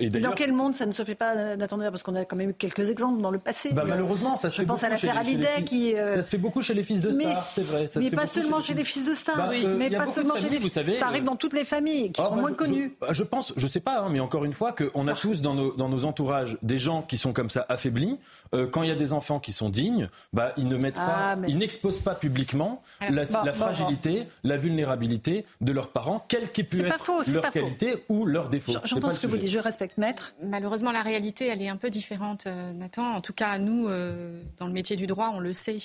et 0.00 0.10
Dans 0.10 0.32
quel 0.32 0.52
monde 0.52 0.74
ça 0.74 0.86
ne 0.86 0.92
se 0.92 1.02
fait 1.02 1.14
pas, 1.14 1.56
d'attendre 1.56 1.82
Parce 1.90 2.02
qu'on 2.02 2.14
a 2.14 2.24
quand 2.24 2.36
même 2.36 2.50
eu 2.50 2.54
quelques 2.54 2.88
exemples 2.88 3.20
dans 3.20 3.30
le 3.30 3.38
passé. 3.38 3.72
Bah, 3.72 3.84
malheureusement, 3.86 4.36
ça 4.36 4.48
se 4.48 4.56
fait 4.56 4.62
Je 4.62 4.68
pense 4.68 4.84
à 4.84 4.88
l'affaire 4.88 5.18
Hallyday 5.18 5.64
qui... 5.66 5.92
Ça 5.92 6.22
se 6.22 6.30
fait 6.30 6.38
beaucoup 6.38 6.62
chez 6.62 6.74
les 6.74 6.84
fils 6.84 7.00
de 7.00 7.10
stars, 7.10 7.42
c'est 7.42 7.62
vrai. 7.62 7.86
mais 7.96 8.10
pas 8.10 8.26
seulement 8.26 8.62
chez 8.62 8.74
les 8.74 8.84
fils 8.84 9.04
de 9.04 9.12
stars, 9.12 9.36
bah, 9.36 9.48
oui. 9.50 9.66
mais 9.66 9.90
pas 9.90 10.06
seulement 10.06 10.36
chez 10.36 10.48
les 10.48 10.58
vous 10.58 10.68
savez, 10.68 10.94
Ça 10.96 11.06
arrive 11.06 11.24
dans 11.24 11.36
toutes 11.36 11.52
les 11.52 11.64
familles 11.64 12.12
qui 12.12 12.20
ah, 12.20 12.28
sont 12.28 12.36
bah, 12.36 12.40
moins 12.40 12.52
connues. 12.52 12.96
Je, 13.10 13.24
pense, 13.24 13.52
je 13.56 13.66
sais 13.66 13.80
pas, 13.80 14.00
hein, 14.00 14.08
mais 14.10 14.20
encore 14.20 14.44
une 14.44 14.52
fois, 14.52 14.72
qu'on 14.72 15.08
a 15.08 15.14
tous 15.14 15.42
dans 15.42 15.54
nos, 15.54 15.72
dans 15.74 15.88
nos 15.88 16.04
entourages 16.04 16.58
des 16.62 16.78
gens 16.78 16.91
qui 17.00 17.16
sont 17.16 17.32
comme 17.32 17.48
ça 17.48 17.64
affaibli. 17.70 18.18
Euh, 18.54 18.66
quand 18.66 18.82
il 18.82 18.90
y 18.90 18.92
a 18.92 18.96
des 18.96 19.14
enfants 19.14 19.40
qui 19.40 19.52
sont 19.52 19.70
dignes, 19.70 20.10
bah, 20.34 20.52
ils 20.58 20.68
ne 20.68 20.76
mettent 20.76 20.96
pas, 20.96 21.32
ah, 21.32 21.36
ils 21.48 21.56
n'exposent 21.56 22.00
pas 22.00 22.14
publiquement 22.14 22.82
la, 23.00 23.24
fragilité, 23.52 24.24
la 24.44 24.58
vulnérabilité 24.58 25.46
de 25.62 25.72
leurs 25.72 25.88
parents, 25.88 26.24
quelle 26.28 26.50
qu'ait 26.50 26.64
pu 26.64 26.84
être 26.84 27.32
leur 27.32 27.50
qualité 27.50 28.04
ou 28.10 28.26
leur 28.26 28.50
défaut. 28.50 28.72
J'entends 28.84 29.10
ce 29.10 29.20
que 29.20 29.26
vous 29.26 29.38
dites, 29.38 29.50
je 29.50 29.58
respecte 29.58 29.96
maître. 29.96 30.34
Malheureusement, 30.42 30.92
la 30.92 31.02
réalité, 31.02 31.46
elle 31.46 31.62
est 31.62 31.68
un 31.68 31.76
peu 31.76 31.88
différente, 31.88 32.46
euh, 32.46 32.72
Nathan. 32.74 33.14
En 33.14 33.20
tout 33.20 33.32
cas, 33.32 33.56
nous, 33.58 33.88
euh, 33.88 34.42
dans 34.58 34.66
le 34.66 34.72
métier 34.72 34.96
du 34.96 35.06
droit, 35.06 35.30
on 35.34 35.40
le 35.40 35.52
sait. 35.52 35.78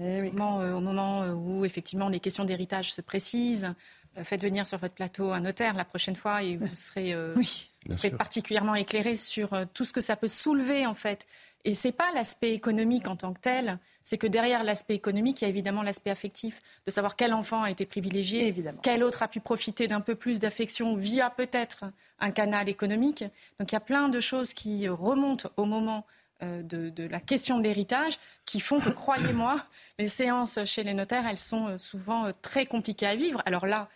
Eh 0.00 0.32
au 0.32 0.80
moment 0.80 1.26
où 1.26 1.64
effectivement 1.64 2.08
les 2.08 2.18
questions 2.18 2.44
d'héritage 2.44 2.92
se 2.92 3.02
précisent, 3.02 3.74
faites 4.22 4.42
venir 4.42 4.66
sur 4.66 4.78
votre 4.78 4.94
plateau 4.94 5.32
un 5.32 5.40
notaire 5.40 5.74
la 5.74 5.84
prochaine 5.84 6.16
fois 6.16 6.42
et 6.42 6.56
vous 6.56 6.74
serez 6.74 7.14
oui 7.34 7.72
serait 7.90 8.10
particulièrement 8.10 8.74
éclairé 8.74 9.16
sur 9.16 9.52
euh, 9.52 9.64
tout 9.72 9.84
ce 9.84 9.92
que 9.92 10.00
ça 10.00 10.16
peut 10.16 10.28
soulever 10.28 10.86
en 10.86 10.94
fait. 10.94 11.26
Et 11.64 11.74
c'est 11.74 11.92
pas 11.92 12.10
l'aspect 12.14 12.52
économique 12.52 13.06
en 13.06 13.14
tant 13.14 13.32
que 13.32 13.40
tel, 13.40 13.78
c'est 14.02 14.18
que 14.18 14.26
derrière 14.26 14.64
l'aspect 14.64 14.94
économique, 14.94 15.40
il 15.40 15.44
y 15.44 15.46
a 15.46 15.48
évidemment 15.48 15.82
l'aspect 15.82 16.10
affectif, 16.10 16.60
de 16.86 16.90
savoir 16.90 17.14
quel 17.14 17.32
enfant 17.32 17.62
a 17.62 17.70
été 17.70 17.86
privilégié, 17.86 18.48
évidemment. 18.48 18.80
quel 18.82 19.04
autre 19.04 19.22
a 19.22 19.28
pu 19.28 19.38
profiter 19.38 19.86
d'un 19.86 20.00
peu 20.00 20.16
plus 20.16 20.40
d'affection 20.40 20.96
via 20.96 21.30
peut-être 21.30 21.84
un 22.18 22.32
canal 22.32 22.68
économique. 22.68 23.24
Donc 23.60 23.70
il 23.70 23.74
y 23.74 23.76
a 23.76 23.80
plein 23.80 24.08
de 24.08 24.18
choses 24.18 24.54
qui 24.54 24.88
remontent 24.88 25.50
au 25.56 25.64
moment 25.64 26.04
euh, 26.42 26.62
de, 26.62 26.88
de, 26.88 27.06
la 27.06 27.20
question 27.20 27.58
de 27.58 27.62
l'héritage 27.62 28.18
qui 28.44 28.58
font 28.58 28.80
que, 28.80 28.90
croyez-moi, 28.90 29.64
les 30.00 30.08
séances 30.08 30.58
chez 30.64 30.82
les 30.82 30.94
notaires, 30.94 31.26
elles 31.28 31.38
sont 31.38 31.68
euh, 31.68 31.78
souvent 31.78 32.32
très 32.42 32.66
compliquées 32.66 33.06
à 33.06 33.14
vivre. 33.14 33.40
Alors 33.46 33.66
là, 33.66 33.88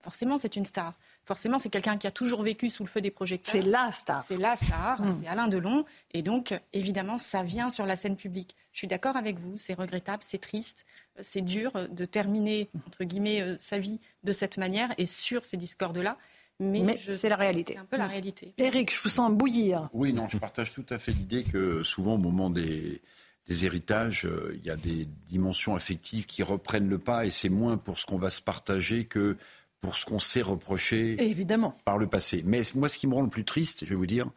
forcément, 0.00 0.38
c'est 0.38 0.56
une 0.56 0.66
star 0.66 0.94
forcément, 1.28 1.58
c'est 1.58 1.68
quelqu'un 1.68 1.98
qui 1.98 2.06
a 2.06 2.10
toujours 2.10 2.42
vécu 2.42 2.70
sous 2.70 2.82
le 2.82 2.88
feu 2.88 3.02
des 3.02 3.10
projecteurs. 3.10 3.52
C'est 3.52 3.60
la 3.60 3.92
star. 3.92 4.24
C'est 4.24 4.38
la 4.38 4.56
star, 4.56 5.02
mm. 5.02 5.18
c'est 5.20 5.28
Alain 5.28 5.46
Delon. 5.46 5.84
Et 6.14 6.22
donc, 6.22 6.58
évidemment, 6.72 7.18
ça 7.18 7.42
vient 7.42 7.68
sur 7.68 7.84
la 7.84 7.96
scène 7.96 8.16
publique. 8.16 8.56
Je 8.72 8.78
suis 8.78 8.88
d'accord 8.88 9.16
avec 9.16 9.38
vous, 9.38 9.52
c'est 9.56 9.74
regrettable, 9.74 10.22
c'est 10.22 10.40
triste, 10.40 10.86
c'est 11.20 11.42
dur 11.42 11.72
de 11.90 12.04
terminer, 12.06 12.70
entre 12.86 13.04
guillemets, 13.04 13.42
euh, 13.42 13.56
sa 13.58 13.78
vie 13.78 14.00
de 14.24 14.32
cette 14.32 14.56
manière 14.56 14.88
et 14.96 15.04
sur 15.04 15.44
ces 15.44 15.58
discordes-là. 15.58 16.16
Mais, 16.60 16.96
c'est 16.96 17.28
la 17.28 17.36
réalité. 17.36 17.74
C'est 17.74 17.78
un 17.78 17.84
peu 17.84 17.98
la 17.98 18.08
réalité. 18.08 18.54
Eric, 18.56 18.92
je 18.92 19.00
vous 19.02 19.10
sens 19.10 19.30
bouillir. 19.30 19.88
Oui, 19.92 20.12
non, 20.12 20.28
je 20.28 20.38
partage 20.38 20.72
tout 20.72 20.86
à 20.88 20.98
fait 20.98 21.12
l'idée 21.12 21.44
que 21.44 21.84
souvent, 21.84 22.14
au 22.14 22.18
moment 22.18 22.50
des, 22.50 23.00
des 23.48 23.64
héritages, 23.64 24.26
euh, 24.26 24.54
il 24.54 24.66
y 24.66 24.70
a 24.70 24.76
des 24.76 25.06
dimensions 25.26 25.74
affectives 25.74 26.26
qui 26.26 26.42
reprennent 26.42 26.88
le 26.88 26.98
pas 26.98 27.26
et 27.26 27.30
c'est 27.30 27.48
moins 27.48 27.78
pour 27.78 27.98
ce 27.98 28.06
qu'on 28.06 28.18
va 28.18 28.30
se 28.30 28.42
partager 28.42 29.06
que 29.06 29.36
pour 29.80 29.96
ce 29.96 30.04
qu'on 30.04 30.18
s'est 30.18 30.42
reproché 30.42 31.22
Évidemment. 31.22 31.76
par 31.84 31.98
le 31.98 32.06
passé. 32.06 32.42
Mais 32.44 32.62
moi, 32.74 32.88
ce 32.88 32.98
qui 32.98 33.06
me 33.06 33.14
rend 33.14 33.22
le 33.22 33.28
plus 33.28 33.44
triste, 33.44 33.84
je 33.84 33.90
vais 33.90 33.96
vous 33.96 34.06
dire, 34.06 34.30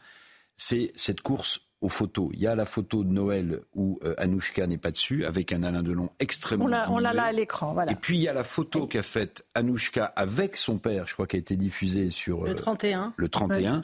c'est 0.55 0.91
cette 0.95 1.22
course 1.22 1.62
aux 1.82 1.89
photos. 1.89 2.30
Il 2.34 2.39
y 2.39 2.47
a 2.47 2.55
la 2.55 2.66
photo 2.66 3.03
de 3.03 3.12
Noël 3.12 3.62
où 3.74 3.99
euh, 4.03 4.14
Anouchka 4.18 4.68
n'est 4.68 4.78
pas 4.78 4.91
dessus, 4.91 5.26
avec 5.26 5.51
un 5.51 5.64
Alain 5.64 5.82
Delon 5.82 6.09
extrêmement. 6.20 6.66
On 6.89 6.99
l'a 6.99 7.14
là 7.14 7.24
à 7.24 7.32
l'écran, 7.32 7.74
voilà. 7.74 7.91
Et 7.91 7.95
puis 7.95 8.18
il 8.18 8.22
y 8.22 8.28
a 8.28 8.34
la 8.34 8.43
photo 8.43 8.86
qu'a 8.86 9.01
faite 9.01 9.43
Anouchka 9.55 10.05
avec 10.16 10.57
son 10.57 10.78
père, 10.78 11.07
je 11.07 11.14
crois, 11.16 11.26
qui 11.26 11.38
a 11.38 11.39
été 11.39 11.55
diffusée 11.55 12.12
sur 12.12 12.43
le 12.45 12.55
31. 12.55 13.01
Euh, 13.01 13.09
le 13.18 13.30
31. 13.30 13.84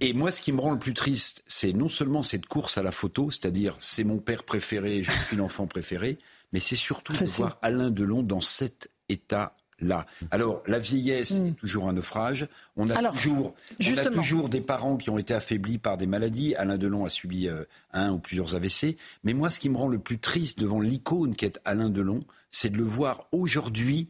Et 0.00 0.12
moi, 0.12 0.32
ce 0.32 0.40
qui 0.40 0.52
me 0.52 0.60
rend 0.60 0.72
le 0.72 0.78
plus 0.78 0.94
triste, 0.94 1.42
c'est 1.46 1.72
non 1.72 1.88
seulement 1.88 2.22
cette 2.22 2.46
course 2.46 2.78
à 2.78 2.82
la 2.82 2.92
photo, 2.92 3.30
c'est-à-dire 3.30 3.76
c'est 3.78 4.04
mon 4.04 4.18
père 4.18 4.44
préféré, 4.44 5.02
je 5.02 5.12
suis 5.26 5.36
l'enfant 5.36 5.66
préféré, 5.66 6.18
mais 6.52 6.60
c'est 6.60 6.76
surtout 6.76 7.12
de 7.12 7.24
voir 7.24 7.58
Alain 7.62 7.90
Delon 7.90 8.22
dans 8.22 8.40
cet 8.40 8.90
état 9.08 9.56
là. 9.80 10.06
Alors, 10.30 10.62
la 10.66 10.78
vieillesse 10.78 11.32
est 11.32 11.50
mm. 11.50 11.54
toujours 11.54 11.88
un 11.88 11.92
naufrage. 11.92 12.48
On 12.76 12.88
a, 12.88 13.10
toujours, 13.10 13.54
on 13.80 13.98
a 13.98 14.06
toujours 14.06 14.48
des 14.48 14.60
parents 14.60 14.96
qui 14.96 15.10
ont 15.10 15.18
été 15.18 15.34
affaiblis 15.34 15.78
par 15.78 15.96
des 15.96 16.06
maladies. 16.06 16.54
Alain 16.54 16.78
Delon 16.78 17.04
a 17.04 17.08
subi 17.08 17.48
euh, 17.48 17.64
un 17.92 18.12
ou 18.12 18.18
plusieurs 18.18 18.54
AVC. 18.54 18.96
Mais 19.24 19.34
moi, 19.34 19.50
ce 19.50 19.58
qui 19.58 19.68
me 19.68 19.76
rend 19.76 19.88
le 19.88 19.98
plus 19.98 20.18
triste 20.18 20.58
devant 20.58 20.80
l'icône 20.80 21.36
qu'est 21.36 21.60
Alain 21.64 21.90
Delon, 21.90 22.20
c'est 22.50 22.70
de 22.70 22.78
le 22.78 22.84
voir 22.84 23.26
aujourd'hui 23.32 24.08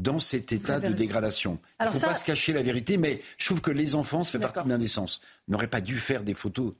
dans 0.00 0.18
cet 0.18 0.52
état 0.52 0.80
de 0.80 0.92
dégradation. 0.92 1.58
Il 1.80 1.86
ne 1.86 1.90
faut 1.90 2.00
pas 2.00 2.16
se 2.16 2.24
cacher 2.24 2.52
la 2.52 2.62
vérité, 2.62 2.96
mais 2.96 3.20
je 3.38 3.46
trouve 3.46 3.60
que 3.60 3.70
les 3.70 3.94
enfants, 3.94 4.24
ça 4.24 4.32
fait 4.32 4.38
partie 4.38 4.64
de 4.64 4.68
l'indécence, 4.68 5.20
n'auraient 5.48 5.66
pas 5.66 5.80
dû 5.80 5.98
faire 5.98 6.22
des 6.22 6.34
photos. 6.34 6.72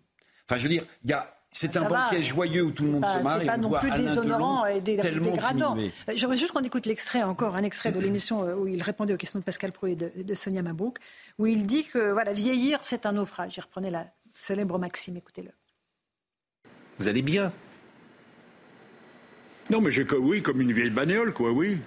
Enfin, 0.48 0.58
je 0.58 0.62
veux 0.64 0.68
dire, 0.68 0.84
il 1.04 1.10
y 1.10 1.12
a 1.12 1.36
c'est 1.52 1.76
un 1.76 1.88
banquet 1.88 2.22
joyeux 2.22 2.62
où 2.62 2.70
tout 2.70 2.84
le 2.84 2.92
monde 2.92 3.04
se 3.04 3.22
marre. 3.24 3.40
C'est 3.40 3.46
pas 3.46 3.56
non 3.56 3.72
plus 3.72 3.90
déshonorant 3.90 4.66
et 4.66 4.80
dégradant. 4.80 5.76
Euh, 5.76 5.88
j'aimerais 6.14 6.36
juste 6.36 6.52
qu'on 6.52 6.62
écoute 6.62 6.86
l'extrait 6.86 7.24
encore, 7.24 7.56
un 7.56 7.64
extrait 7.64 7.90
de 7.90 7.98
l'émission 7.98 8.44
euh, 8.44 8.54
où 8.54 8.68
il 8.68 8.80
répondait 8.82 9.14
aux 9.14 9.16
questions 9.16 9.40
de 9.40 9.44
Pascal 9.44 9.72
Pro 9.72 9.88
et 9.88 9.96
de, 9.96 10.34
Sonia 10.34 10.62
Mabrouk, 10.62 10.98
où 11.38 11.46
il 11.46 11.66
dit 11.66 11.84
que 11.84 12.12
voilà, 12.12 12.32
vieillir, 12.32 12.78
c'est 12.82 13.04
un 13.04 13.12
naufrage. 13.12 13.54
Il 13.56 13.60
reprenait 13.62 13.90
la 13.90 14.06
célèbre 14.32 14.78
maxime, 14.78 15.16
écoutez-le. 15.16 15.50
Vous 17.00 17.08
allez 17.08 17.22
bien? 17.22 17.52
Non, 19.70 19.80
mais 19.80 19.90
j'ai 19.90 20.04
oui, 20.04 20.42
comme 20.42 20.60
une 20.60 20.72
vieille 20.72 20.90
bagnole, 20.90 21.32
quoi, 21.32 21.50
oui. 21.50 21.78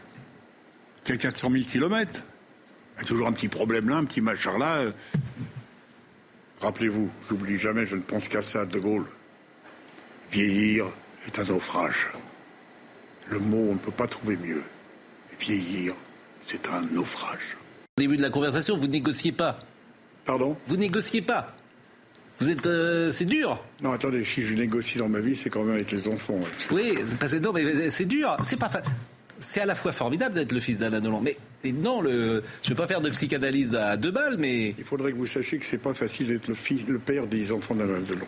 Qui 1.04 1.12
a 1.12 1.18
400 1.18 1.51
000 1.51 1.64
kilomètres? 1.66 2.24
Il 2.95 3.01
y 3.01 3.06
a 3.06 3.08
toujours 3.08 3.28
un 3.28 3.34
petit 3.34 3.47
problème 3.47 3.89
là, 3.89 3.97
un 3.97 4.06
petit 4.06 4.22
machin 4.22 4.58
là. 4.58 4.84
Rappelez-vous, 6.62 7.10
j'oublie 7.30 7.60
jamais, 7.60 7.86
je 7.86 7.95
ne 7.95 8.01
pense 8.01 8.30
qu'à 8.30 8.41
ça, 8.41 8.66
De 8.66 8.80
Gaulle. 8.80 9.06
Vieillir 10.32 10.86
est 11.28 11.38
un 11.39 11.43
naufrage. 11.43 12.12
Le 13.30 13.39
mot, 13.39 13.68
on 13.70 13.74
ne 13.74 13.80
peut 13.80 13.91
pas 13.91 14.08
trouver 14.08 14.38
mieux. 14.38 14.64
Vieillir, 15.39 15.93
c'est 16.41 16.70
un 16.70 16.82
naufrage. 16.93 17.58
Au 17.97 18.01
début 18.01 18.18
de 18.18 18.22
la 18.22 18.30
conversation, 18.30 18.78
vous 18.78 18.88
ne 18.88 18.93
négociez 18.93 19.32
pas. 19.32 19.60
Pardon? 20.26 20.56
Vous 20.68 20.78
négociez 20.78 21.22
pas. 21.22 21.56
Vous 22.39 22.49
êtes, 22.49 22.66
euh, 22.66 23.12
c'est 23.12 23.26
dur. 23.26 23.64
Non, 23.82 23.91
attendez, 23.91 24.24
si 24.24 24.43
je 24.43 24.54
négocie 24.54 24.97
dans 24.97 25.10
ma 25.10 25.20
vie, 25.20 25.36
c'est 25.36 25.49
quand 25.49 25.64
même 25.64 25.76
avec 25.76 25.91
les 25.91 26.08
enfants. 26.08 26.39
Oui, 26.72 26.97
c'est 27.06 27.20
pas 27.20 27.28
non, 27.39 27.54
mais 27.54 27.89
c'est 27.89 28.06
dur. 28.06 28.38
C'est 28.43 28.58
pas 28.58 28.70
c'est 29.44 29.62
à 29.62 29.66
la 29.66 29.76
fois 29.76 29.91
formidable 29.91 30.36
d'être 30.36 30.52
le 30.52 30.60
fils 30.60 30.80
d'Alain 30.80 31.02
Delon, 31.02 31.22
mais 31.22 31.38
non, 31.72 32.02
le, 32.02 32.44
je 32.62 32.70
ne 32.70 32.76
vais 32.76 32.82
pas 32.82 32.88
faire 32.88 33.02
de 33.02 33.10
psychanalyse 33.10 33.76
à 33.76 33.96
deux 33.98 34.12
balles, 34.12 34.38
mais... 34.38 34.76
Il 34.78 34.84
faudrait 34.84 35.12
que 35.12 35.18
vous 35.18 35.28
sachiez 35.28 35.58
que 35.58 35.66
c'est 35.66 35.78
pas 35.78 35.94
facile 35.94 36.28
d'être 36.28 36.48
le, 36.48 36.56
fils, 36.56 36.88
le 36.88 37.00
père 37.00 37.28
des 37.28 37.52
enfants 37.52 37.76
d'Alain 37.76 38.02
Delon, 38.02 38.26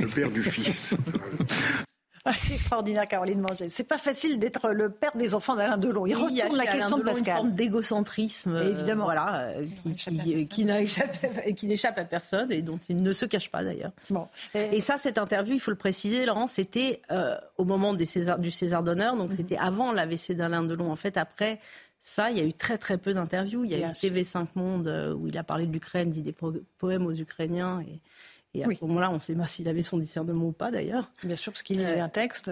le 0.00 0.06
père 0.06 0.30
du 0.30 0.42
fils. 0.42 0.94
Ah, 2.28 2.32
c'est 2.36 2.54
extraordinaire, 2.54 3.06
Caroline 3.06 3.40
Manger. 3.40 3.68
C'est 3.68 3.86
pas 3.86 3.98
facile 3.98 4.40
d'être 4.40 4.70
le 4.70 4.90
père 4.90 5.12
des 5.16 5.34
enfants 5.34 5.54
d'Alain 5.54 5.78
Delon. 5.78 6.06
Il 6.06 6.16
retourne 6.16 6.56
la 6.56 6.66
question 6.66 6.98
de 6.98 7.04
Pascal. 7.04 7.28
Une 7.28 7.36
forme 7.36 7.52
d'égocentrisme, 7.52 8.56
évidemment, 8.56 9.04
voilà, 9.04 9.52
euh, 9.56 9.64
qui, 9.96 10.48
qui, 10.48 11.66
n'échappe 11.66 11.98
à 11.98 12.04
personne 12.04 12.50
et 12.50 12.62
dont 12.62 12.80
il 12.88 13.00
ne 13.00 13.12
se 13.12 13.26
cache 13.26 13.48
pas 13.48 13.62
d'ailleurs. 13.62 13.92
Bon. 14.10 14.26
Et, 14.54 14.80
ça, 14.80 14.96
cette 14.96 15.18
interview, 15.18 15.54
il 15.54 15.60
faut 15.60 15.70
le 15.70 15.76
préciser, 15.76 16.26
Laurent, 16.26 16.48
c'était 16.48 17.00
euh, 17.12 17.36
au 17.58 17.64
moment 17.64 17.94
des 17.94 18.06
César, 18.06 18.40
du 18.40 18.50
César 18.50 18.82
d'honneur, 18.82 19.16
donc 19.16 19.30
mhm. 19.30 19.36
c'était 19.36 19.56
avant 19.56 19.92
l'AVC 19.92 20.32
d'Alain 20.32 20.64
Delon. 20.64 20.90
En 20.90 20.96
fait, 20.96 21.16
après 21.16 21.60
ça, 22.00 22.30
il 22.30 22.38
y 22.38 22.40
a 22.40 22.44
eu 22.44 22.52
très 22.52 22.78
très 22.78 22.98
peu 22.98 23.14
d'interviews. 23.14 23.64
Il 23.64 23.70
y 23.70 23.74
a 23.74 23.78
eu 23.78 23.90
TV5 23.90 24.46
Monde 24.54 24.88
euh, 24.88 25.14
où 25.14 25.28
il 25.28 25.36
a 25.38 25.44
parlé 25.44 25.66
de 25.66 25.72
l'Ukraine, 25.72 26.10
dit 26.10 26.22
des 26.22 26.34
poèmes 26.78 27.06
aux 27.06 27.14
Ukrainiens 27.14 27.80
et 27.80 28.00
et 28.56 28.64
à 28.64 28.68
ce 28.68 28.84
moment-là, 28.84 29.10
on 29.10 29.14
ne 29.14 29.20
sait 29.20 29.34
pas 29.34 29.46
s'il 29.46 29.68
avait 29.68 29.82
son 29.82 29.98
discernement 29.98 30.46
ou 30.46 30.52
pas 30.52 30.70
d'ailleurs. 30.70 31.10
Bien 31.22 31.36
sûr, 31.36 31.52
parce 31.52 31.62
qu'il 31.62 31.78
lisait 31.78 32.00
un 32.00 32.08
texte. 32.08 32.50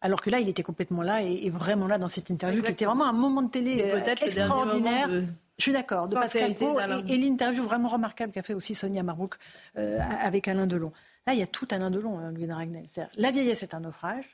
Alors 0.00 0.20
que 0.20 0.30
là, 0.30 0.38
il 0.38 0.48
était 0.48 0.62
complètement 0.62 1.02
là 1.02 1.22
et, 1.22 1.50
vraiment 1.50 1.86
là 1.86 1.98
dans 1.98 2.08
cette 2.08 2.30
interview 2.30 2.62
qui 2.62 2.70
était 2.70 2.84
vraiment 2.84 3.06
un 3.06 3.12
moment 3.12 3.42
de 3.42 3.50
télé 3.50 3.82
euh, 3.82 4.14
extraordinaire. 4.22 5.08
Je 5.58 5.62
suis 5.62 5.72
d'accord, 5.72 6.06
de 6.06 6.14
Pascal 6.14 6.54
Pau 6.54 6.78
et, 6.78 7.16
l'interview 7.16 7.64
vraiment 7.64 7.88
remarquable 7.88 8.32
qu'a 8.32 8.42
fait 8.42 8.54
aussi 8.54 8.76
Sonia 8.76 9.02
Marbrook 9.02 9.34
euh, 9.76 9.98
avec 10.22 10.46
Alain 10.46 10.68
Delon. 10.68 10.92
Là, 11.26 11.34
il 11.34 11.40
y 11.40 11.42
a 11.42 11.48
tout 11.48 11.66
Alain 11.72 11.90
Delon, 11.90 12.18
hein, 12.18 12.30
Louis 12.30 12.50
Ragnel. 12.50 12.84
La 13.16 13.32
vieillesse 13.32 13.64
est 13.64 13.74
un 13.74 13.80
naufrage. 13.80 14.24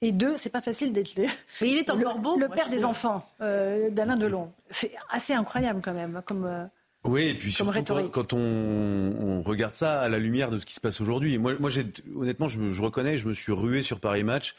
Et 0.00 0.10
deux, 0.10 0.36
c'est 0.36 0.50
pas 0.50 0.60
facile 0.60 0.92
d'être 0.92 1.14
le, 1.14 1.26
Mais 1.60 1.70
il 1.70 1.78
est 1.78 1.88
encore 1.88 2.16
le, 2.16 2.20
beau, 2.20 2.36
le 2.36 2.48
père 2.48 2.68
des 2.68 2.84
enfants 2.84 3.22
euh, 3.40 3.88
d'Alain 3.90 4.16
Delon. 4.16 4.50
C'est 4.68 4.92
assez 5.08 5.32
incroyable 5.32 5.80
quand 5.82 5.94
même, 5.94 6.20
comme. 6.26 6.68
Oui, 7.04 7.22
et 7.22 7.34
puis 7.34 7.50
surtout 7.50 7.82
quand, 8.12 8.32
on, 8.32 9.42
regarde 9.44 9.74
ça 9.74 10.00
à 10.00 10.08
la 10.08 10.18
lumière 10.18 10.50
de 10.50 10.58
ce 10.58 10.66
qui 10.66 10.74
se 10.74 10.80
passe 10.80 11.00
aujourd'hui. 11.00 11.36
Moi, 11.36 11.54
moi 11.58 11.70
honnêtement, 12.16 12.46
je, 12.46 12.70
je, 12.70 12.82
reconnais, 12.82 13.18
je 13.18 13.26
me 13.26 13.34
suis 13.34 13.52
rué 13.52 13.82
sur 13.82 13.98
Paris 13.98 14.22
Match. 14.22 14.54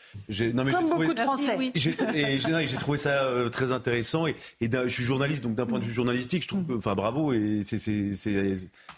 Non, 0.54 0.66
mais 0.66 0.74
Comme 0.74 0.89
beaucoup 0.89 1.14
de 1.14 1.22
Français. 1.22 1.56
Oui. 1.58 1.72
J'ai 1.76 1.96
trouvé 1.96 2.98
ça 2.98 3.24
euh, 3.24 3.48
très 3.48 3.72
intéressant. 3.72 4.28
Et, 4.28 4.36
et 4.60 4.70
je 4.70 4.89
suis 4.89 5.04
journaliste, 5.04 5.41
donc 5.41 5.56
d'un 5.56 5.66
point 5.66 5.80
de 5.80 5.86
vue 5.86 5.94
journalistique, 5.94 6.44
je 6.44 6.50
trouve, 6.50 6.66
enfin, 6.76 6.96
bravo. 6.96 7.32
Et 7.32 7.62
c'est 7.64 7.82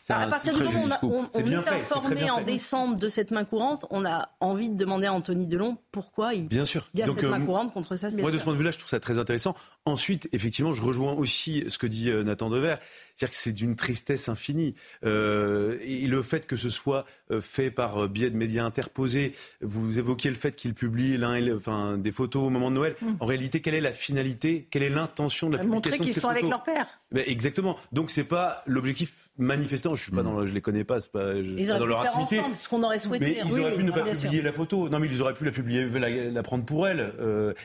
à 0.09 0.27
partir 0.27 0.57
du 0.57 0.63
moment 0.63 0.95
où 1.03 1.13
on, 1.13 1.29
on, 1.33 1.51
est, 1.51 1.55
informé 1.55 2.29
en 2.29 2.41
décembre 2.41 2.97
de 2.97 3.07
cette 3.07 3.31
main 3.31 3.43
courante, 3.43 3.85
on 3.89 4.05
a 4.05 4.29
envie 4.39 4.69
de 4.69 4.75
demander 4.75 5.07
à 5.07 5.13
Anthony 5.13 5.47
Delon 5.47 5.77
pourquoi 5.91 6.33
il 6.33 6.47
Bien 6.47 6.65
sûr. 6.65 6.87
y 6.93 7.01
a 7.01 7.07
cette 7.07 7.23
euh, 7.23 7.29
main 7.29 7.41
courante 7.41 7.73
contre 7.73 7.95
ça. 7.95 8.09
Moi, 8.11 8.31
de 8.31 8.37
ce 8.37 8.43
point 8.43 8.53
de 8.53 8.57
vue-là, 8.57 8.71
je 8.71 8.77
trouve 8.77 8.89
ça 8.89 8.99
très 8.99 9.17
intéressant. 9.17 9.55
Ensuite, 9.85 10.29
effectivement, 10.31 10.73
je 10.73 10.83
rejoins 10.83 11.13
aussi 11.13 11.63
ce 11.69 11.77
que 11.77 11.87
dit 11.87 12.09
euh, 12.09 12.23
Nathan 12.23 12.49
Dever. 12.49 12.75
C'est-à-dire 13.15 13.37
que 13.37 13.41
c'est 13.41 13.53
d'une 13.53 13.75
tristesse 13.75 14.27
infinie. 14.27 14.75
Euh, 15.05 15.77
et 15.81 16.05
le 16.07 16.21
fait 16.21 16.45
que 16.45 16.57
ce 16.57 16.69
soit 16.69 17.05
euh, 17.31 17.39
fait 17.39 17.71
par 17.71 18.03
euh, 18.03 18.07
biais 18.09 18.29
de 18.29 18.35
médias 18.35 18.65
interposés, 18.65 19.33
vous 19.61 19.97
évoquiez 19.97 20.29
le 20.29 20.35
fait 20.35 20.53
qu'ils 20.53 20.73
publient 20.73 21.17
l'un, 21.17 21.55
enfin, 21.55 21.97
des 21.97 22.11
photos 22.11 22.43
au 22.43 22.49
moment 22.49 22.69
de 22.69 22.75
Noël. 22.75 22.95
Mm. 23.01 23.07
En 23.21 23.25
réalité, 23.25 23.61
quelle 23.61 23.75
est 23.75 23.81
la 23.81 23.93
finalité 23.93 24.67
Quelle 24.69 24.83
est 24.83 24.89
l'intention 24.89 25.49
de 25.49 25.55
la 25.55 25.63
publication 25.63 25.91
Montrer 25.91 26.11
qu'ils 26.11 26.21
sont 26.21 26.27
avec 26.27 26.43
leur 26.43 26.63
père. 26.63 26.87
Ben, 27.11 27.23
exactement. 27.25 27.77
Donc 27.93 28.11
c'est 28.11 28.25
pas 28.25 28.61
l'objectif 28.65 29.29
manifestant. 29.37 29.95
Je 29.95 30.03
suis 30.03 30.11
pas 30.11 30.21
mm. 30.21 30.25
dans, 30.25 30.47
je 30.47 30.53
les 30.53 30.61
connais 30.61 30.83
pas, 30.83 30.99
c'est 30.99 31.11
pas, 31.11 31.35
ils 31.35 31.69
auraient 31.69 31.79
dans 31.79 31.85
leur 31.85 32.01
activité. 32.01 32.39
Ensemble, 32.39 32.55
ce 32.59 32.67
qu'on 32.67 32.83
aurait 32.83 32.99
souhaité. 32.99 33.25
Mais 33.25 33.49
ils 33.49 33.59
auraient 33.61 33.75
pu 33.75 33.83
ne 33.85 33.91
pas 33.91 34.03
publier 34.03 34.41
la 34.41 34.51
photo. 34.51 34.89
Non, 34.89 34.99
mais 34.99 35.07
ils 35.07 35.21
auraient 35.21 35.33
pu 35.33 35.45
la 35.45 35.51
publier, 35.51 35.87
la, 36.31 36.43
prendre 36.43 36.65
pour 36.65 36.85
elle. 36.85 37.13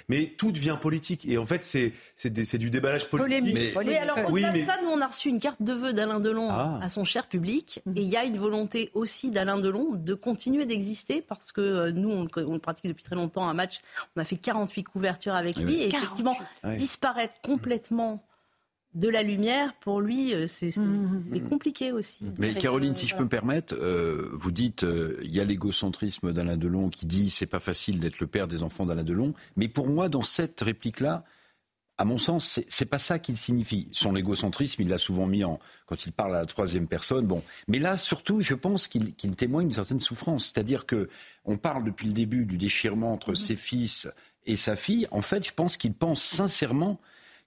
mais 0.09 0.33
tout 0.39 0.53
devient 0.53 0.77
politique. 0.81 1.27
Et 1.27 1.39
en 1.39 1.47
fait, 1.47 1.65
c'est 1.65 1.93
c'est 2.15 2.59
du 2.59 2.71
déballage 2.71 3.09
politique. 3.09 3.53
Mais, 3.53 3.73
oui, 3.77 3.97
alors 3.97 4.19
au-delà 4.31 4.53
de 4.53 4.63
ça, 4.63 4.77
nous 4.85 4.91
on 4.91 5.01
a 5.01 5.09
reçu 5.09 5.29
une 5.29 5.40
carte 5.41 5.63
de 5.63 5.73
vœux 5.73 5.93
d'Alain 5.93 6.21
Delon 6.21 6.49
ah. 6.51 6.79
à 6.81 6.89
son 6.89 7.05
cher 7.05 7.27
public. 7.27 7.81
Mhm. 7.87 7.97
Et 7.97 8.03
il 8.03 8.09
y 8.09 8.17
a 8.17 8.25
une 8.25 8.39
volonté 8.39 8.91
aussi 8.95 9.31
d'Alain 9.31 9.59
Delon 9.59 9.95
de 9.95 10.15
continuer 10.15 10.67
d'exister 10.67 11.21
parce 11.23 11.53
que 11.53 11.61
euh, 11.61 11.93
nous, 11.93 12.11
on, 12.11 12.29
on, 12.37 12.59
pratique 12.59 12.87
depuis 12.87 13.05
très 13.05 13.17
longtemps 13.17 13.49
un 13.49 13.55
match. 13.55 13.81
On 14.17 14.21
a 14.21 14.25
fait 14.25 14.37
48 14.37 14.85
couvertures 14.85 15.35
avec 15.35 15.57
lui. 15.57 15.83
Et 15.83 15.89
effectivement, 15.89 16.37
disparaître 16.77 17.35
complètement 17.43 18.25
de 18.95 19.09
la 19.09 19.23
lumière, 19.23 19.73
pour 19.75 20.01
lui, 20.01 20.35
euh, 20.35 20.47
c'est 20.47 20.77
mhm. 20.77 21.49
compliqué 21.49 21.93
aussi. 21.93 22.27
Mais 22.39 22.55
Caroline, 22.55 22.95
si 22.95 23.07
je 23.07 23.17
peux 23.17 23.23
me 23.23 23.29
permettre, 23.29 23.75
euh, 23.75 24.29
vous 24.33 24.51
dites, 24.51 24.85
il 25.23 25.31
y 25.31 25.41
a 25.41 25.45
l'égocentrisme 25.45 26.33
d'Alain 26.33 26.57
Delon 26.57 26.89
qui 26.89 27.07
dit 27.07 27.31
c'est 27.31 27.47
pas 27.47 27.61
facile 27.61 28.01
d'être 28.01 28.21
le 28.21 28.27
père 28.27 28.49
des 28.49 28.63
enfants 28.63 28.87
d'Alain 28.87 29.05
Delon. 29.05 29.33
Mais 29.57 29.69
pour 29.69 29.89
moi, 29.89 30.09
dans 30.09 30.23
cette 30.23 30.61
réplique-là, 30.61 31.25
à 32.01 32.07
mon 32.07 32.17
sens, 32.17 32.61
c'est 32.67 32.87
pas 32.87 32.99
ça 32.99 33.19
qu'il 33.19 33.37
signifie. 33.37 33.91
Son 33.93 34.17
égocentrisme, 34.17 34.81
il 34.81 34.89
l'a 34.89 34.97
souvent 34.97 35.27
mis 35.27 35.45
en 35.45 35.59
quand 35.85 36.07
il 36.07 36.13
parle 36.13 36.35
à 36.35 36.41
la 36.41 36.47
troisième 36.47 36.87
personne. 36.87 37.27
Bon, 37.27 37.43
mais 37.69 37.79
là, 37.79 37.99
surtout, 37.99 38.41
je 38.41 38.55
pense 38.55 38.89
qu'il 38.89 39.15
témoigne 39.37 39.67
d'une 39.67 39.75
certaine 39.75 40.01
souffrance. 40.01 40.47
C'est-à-dire 40.47 40.87
que 40.87 41.11
on 41.45 41.59
parle 41.59 41.85
depuis 41.85 42.07
le 42.07 42.15
début 42.15 42.47
du 42.47 42.57
déchirement 42.57 43.13
entre 43.13 43.35
ses 43.35 43.55
fils 43.55 44.09
et 44.47 44.57
sa 44.57 44.77
fille. 44.77 45.09
En 45.11 45.21
fait, 45.21 45.47
je 45.47 45.53
pense 45.53 45.77
qu'il 45.77 45.93
pense 45.93 46.23
sincèrement 46.23 46.99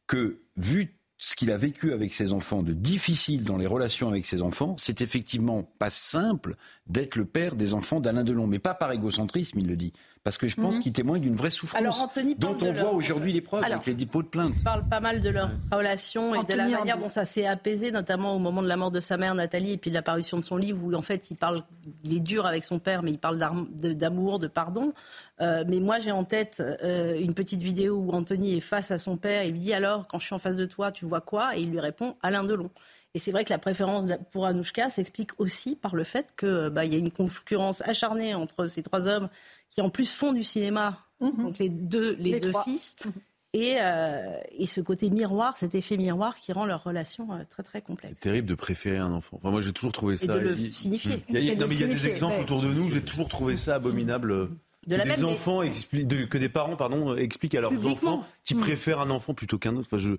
que 0.06 0.38
vu 0.56 0.94
ce 1.18 1.36
qu'il 1.36 1.52
a 1.52 1.58
vécu 1.58 1.92
avec 1.92 2.14
ses 2.14 2.32
enfants 2.32 2.62
de 2.62 2.74
difficile 2.74 3.46
dans 3.46 3.58
les 3.58 3.66
relations 3.66 4.10
avec 4.10 4.28
ses 4.28 4.44
enfants, 4.44 4.76
c'est 4.78 5.02
effectivement 5.02 5.64
pas 5.80 5.90
simple 5.90 6.58
d'être 6.86 7.16
le 7.16 7.26
père 7.26 7.56
des 7.56 7.74
enfants 7.74 8.02
d'Alain 8.02 8.24
Delon, 8.24 8.46
mais 8.46 8.60
pas 8.60 8.76
par 8.76 8.92
égocentrisme, 8.92 9.58
il 9.58 9.68
le 9.68 9.78
dit, 9.78 9.94
parce 10.24 10.38
que 10.38 10.48
je 10.48 10.56
pense 10.56 10.78
mhm. 10.78 10.84
qu'il 10.84 10.94
témoigne 10.94 11.22
d'une 11.22 11.36
vraie 11.36 11.50
souffrance 11.50 12.06
dont 12.38 12.58
on 12.62 12.72
voit 12.72 12.92
aujourd'hui 12.92 13.34
les 13.34 13.42
preuves 13.42 13.64
avec 13.64 13.86
les 13.86 13.94
dépôts 13.94 14.24
de 14.24 14.28
plainte. 14.28 14.54
Il 14.58 14.64
parle 14.64 14.88
pas 14.88 15.02
mal 15.02 15.22
de 15.22 15.30
leur 15.30 15.50
relation 15.72 16.34
et 16.34 16.46
de 16.46 16.54
la 16.54 16.68
manière 16.68 16.98
dont 16.98 17.10
ça 17.10 17.26
s'est 17.26 17.46
apaisé, 17.46 17.92
notamment 17.92 18.36
au 18.36 18.40
moment 18.40 18.62
de 18.62 18.68
la 18.68 18.78
mort 18.78 18.92
de 18.92 19.02
sa 19.02 19.18
mère 19.18 19.36
Nathalie 19.36 19.74
et 19.74 19.78
puis 19.78 19.92
de 19.92 19.96
l'apparition 19.96 20.38
de 20.38 20.44
son 20.44 20.56
livre 20.56 20.82
où 20.82 20.94
en 20.94 21.02
fait 21.02 21.30
il 21.30 21.36
parle, 21.36 21.64
il 22.06 22.16
est 22.16 22.22
dur 22.22 22.46
avec 22.46 22.64
son 22.64 22.80
père, 22.80 23.04
mais 23.04 23.12
il 23.12 23.20
parle 23.20 23.38
d'amour, 23.38 24.40
de 24.40 24.48
pardon. 24.48 24.94
Euh, 25.42 25.66
mais 25.68 25.80
moi, 25.80 26.00
j'ai 26.00 26.12
en 26.12 26.24
tête 26.24 26.62
euh, 26.62 27.20
une 27.20 27.34
petite 27.34 27.62
vidéo 27.62 27.98
où 27.98 28.12
Anthony 28.12 28.56
est 28.56 28.62
face 28.62 28.92
à 28.92 28.98
son 28.98 29.18
père 29.18 29.42
et 29.42 29.52
lui 29.52 29.60
dit 29.60 29.74
alors, 29.74 30.08
quand 30.08 30.20
je 30.20 30.26
suis 30.26 30.36
en 30.36 30.40
face 30.40 30.56
de 30.56 30.66
toi, 30.66 30.92
tu 30.92 31.06
vois 31.06 31.22
quoi? 31.22 31.58
Et 31.58 31.62
il 31.62 31.72
lui 31.72 31.80
répond 31.80 32.16
Alain 32.22 32.46
Delon. 32.46 32.70
Et 33.16 33.20
c'est 33.20 33.32
vrai 33.32 33.44
que 33.44 33.52
la 33.52 33.60
préférence 33.60 34.06
pour 34.32 34.48
Anouchka 34.48 34.90
s'explique 34.90 35.40
aussi 35.40 35.76
par 35.76 35.96
le 35.96 36.04
fait 36.04 36.34
qu'il 36.36 36.70
bah, 36.72 36.84
y 36.86 36.96
a 36.96 36.98
une 36.98 37.12
concurrence 37.12 37.82
acharnée 37.82 38.34
entre 38.34 38.66
ces 38.66 38.82
trois 38.82 39.08
hommes 39.08 39.30
qui 39.74 39.82
en 39.82 39.90
plus 39.90 40.12
font 40.12 40.34
du 40.34 40.44
cinéma, 40.44 41.06
mhm. 41.20 41.44
donc 41.44 41.58
les 41.58 41.70
deux, 41.70 42.16
les, 42.20 42.40
deux 42.40 42.54
fils. 42.64 42.96
Mhm. 43.06 43.12
Et, 43.56 43.76
euh, 43.80 44.40
et, 44.58 44.66
ce 44.66 44.82
côté 44.82 45.12
miroir, 45.12 45.58
cet 45.58 45.76
effet 45.76 45.96
miroir 45.96 46.38
qui 46.38 46.52
rend 46.54 46.66
leur 46.66 46.84
relation 46.84 47.28
très 47.52 47.62
très 47.62 47.82
complexe. 47.84 48.16
C'est 48.18 48.30
terrible 48.30 48.48
de 48.48 48.56
préférer 48.56 48.98
un 48.98 49.12
enfant. 49.12 49.38
Enfin, 49.38 49.52
moi 49.52 49.62
j'ai 49.62 49.72
toujours 49.72 49.92
trouvé 49.92 50.18
ça. 50.18 50.36
Et 50.36 50.40
de 50.40 50.50
le 50.50 50.56
signifier. 50.56 51.24
Il 51.30 51.40
y 51.40 51.52
a, 51.52 51.56
non, 51.56 51.68
mais 51.68 51.76
il 51.76 51.82
y 51.82 51.84
a 51.84 51.88
des 51.88 52.08
exemples 52.08 52.42
autour 52.42 52.62
de 52.64 52.70
nous, 52.70 52.90
j'ai 52.90 53.04
toujours 53.04 53.30
trouvé 53.30 53.56
ça 53.56 53.76
abominable 53.76 54.50
des 54.88 55.24
enfants 55.24 55.62
que 55.62 56.38
des 56.38 56.50
parents 56.50 56.76
pardon 56.76 57.16
expliquent 57.16 57.56
à 57.56 57.62
leurs 57.62 57.86
enfants 57.86 58.26
qui 58.44 58.56
mm. 58.56 58.60
préfèrent 58.60 59.00
un 59.00 59.10
enfant 59.10 59.34
plutôt 59.34 59.58
qu'un 59.58 59.76
autre. 59.76 59.88
Enfin, 59.92 60.00
je, 60.00 60.12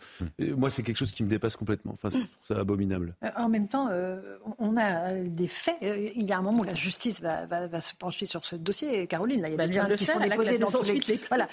mm. 0.43 0.55
moi, 0.57 0.71
c'est 0.71 0.83
quelque 0.83 0.97
chose 0.97 1.13
qui 1.13 1.23
me 1.23 1.29
dépasse 1.29 1.57
complètement. 1.57 1.93
Enfin, 1.93 2.11
c'est 2.11 2.55
ça 2.55 2.61
abominable. 2.61 3.15
Euh, 3.23 3.31
en 3.37 3.49
même 3.49 3.69
temps, 3.69 3.89
euh, 3.91 4.39
on 4.59 4.77
a 4.77 5.15
des 5.15 5.49
faits. 5.49 5.77
Euh, 5.83 6.11
il 6.15 6.25
y 6.25 6.33
a 6.33 6.39
un 6.39 6.43
moment 6.43 6.61
où 6.61 6.65
la 6.65 6.75
justice 6.75 7.21
va, 7.21 7.47
va, 7.47 7.81
se 7.81 7.95
pencher 7.95 8.27
sur 8.27 8.45
ce 8.45 8.57
dossier. 8.57 9.07
Caroline, 9.07 9.43
là, 9.43 9.49
il 9.49 9.53
y 9.53 9.55
a 9.55 9.59
bah, 9.59 9.67
des 9.67 9.75
plaintes 9.75 9.97
qui 9.97 10.07
sont 10.07 10.19
déposées 10.19 10.59
dans 10.59 10.71
tous 10.71 10.89
les... 10.89 11.21
Voilà. 11.29 11.49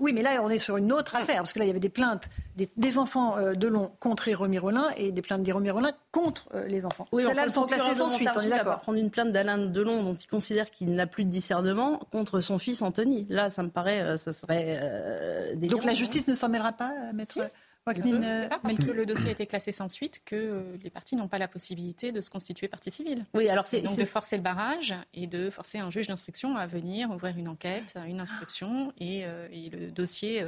Oui, 0.00 0.12
mais 0.12 0.22
là, 0.22 0.40
on 0.42 0.50
est 0.50 0.58
sur 0.58 0.76
une 0.76 0.92
autre 0.92 1.16
affaire 1.16 1.36
parce 1.38 1.52
que 1.52 1.58
là, 1.58 1.64
il 1.64 1.68
y 1.68 1.70
avait 1.70 1.80
des 1.80 1.88
plaintes 1.88 2.28
des, 2.56 2.98
enfants 2.98 3.36
de 3.54 3.68
Long 3.68 3.92
contre 4.00 4.28
Héromy 4.28 4.58
Rollin 4.58 4.86
et 4.96 5.12
des 5.12 5.22
plaintes 5.22 5.42
d'Héromy 5.42 5.70
Rollin 5.70 5.92
contre 6.12 6.48
les 6.68 6.86
enfants. 6.86 7.06
Oui, 7.12 7.24
Celles-là, 7.24 7.44
elles 7.44 7.52
sont 7.52 7.66
classées 7.66 7.96
sans 7.96 8.10
suite. 8.10 8.30
On 8.34 8.40
est 8.40 8.48
d'accord. 8.48 8.80
Prendre 8.80 8.98
une 8.98 9.10
plainte 9.10 9.32
d'Alain 9.32 9.58
Delon 9.58 10.02
dont 10.02 10.14
il 10.14 10.26
considère 10.26 10.70
qu'il 10.70 10.94
n'a 10.94 11.06
plus 11.06 11.24
de 11.24 11.30
discernement 11.30 12.00
contre 12.10 12.40
son 12.46 12.58
fils 12.58 12.82
Anthony. 12.82 13.26
Là, 13.28 13.50
ça 13.50 13.62
me 13.62 13.68
paraît, 13.68 14.00
euh, 14.00 14.16
ce 14.16 14.32
serait 14.32 14.78
euh, 14.80 15.54
Donc 15.54 15.84
la 15.84 15.94
justice 15.94 16.26
ne 16.28 16.34
s'en 16.34 16.48
mêlera 16.48 16.72
pas, 16.72 16.92
euh, 16.92 17.12
maître 17.12 17.38
euh, 17.38 18.48
pas 18.48 18.58
parce 18.58 18.78
que 18.78 18.90
le 18.90 19.06
dossier 19.06 19.28
a 19.28 19.30
été 19.30 19.46
classé 19.46 19.70
sans 19.70 19.88
suite 19.88 20.22
que 20.24 20.64
les 20.82 20.90
parties 20.90 21.14
n'ont 21.14 21.28
pas 21.28 21.38
la 21.38 21.46
possibilité 21.46 22.10
de 22.10 22.20
se 22.20 22.30
constituer 22.30 22.66
partie 22.66 22.90
civile. 22.90 23.24
Oui, 23.32 23.48
alors 23.48 23.64
c'est 23.64 23.80
donc 23.80 23.96
de 23.96 24.04
forcer 24.04 24.36
le 24.36 24.42
barrage 24.42 24.92
et 25.14 25.28
de 25.28 25.50
forcer 25.50 25.78
un 25.78 25.88
juge 25.88 26.08
d'instruction 26.08 26.56
à 26.56 26.66
venir 26.66 27.12
ouvrir 27.12 27.38
une 27.38 27.46
enquête, 27.46 27.96
une 28.08 28.18
instruction 28.18 28.92
et, 28.98 29.20
et 29.20 29.70
le 29.70 29.92
dossier 29.92 30.44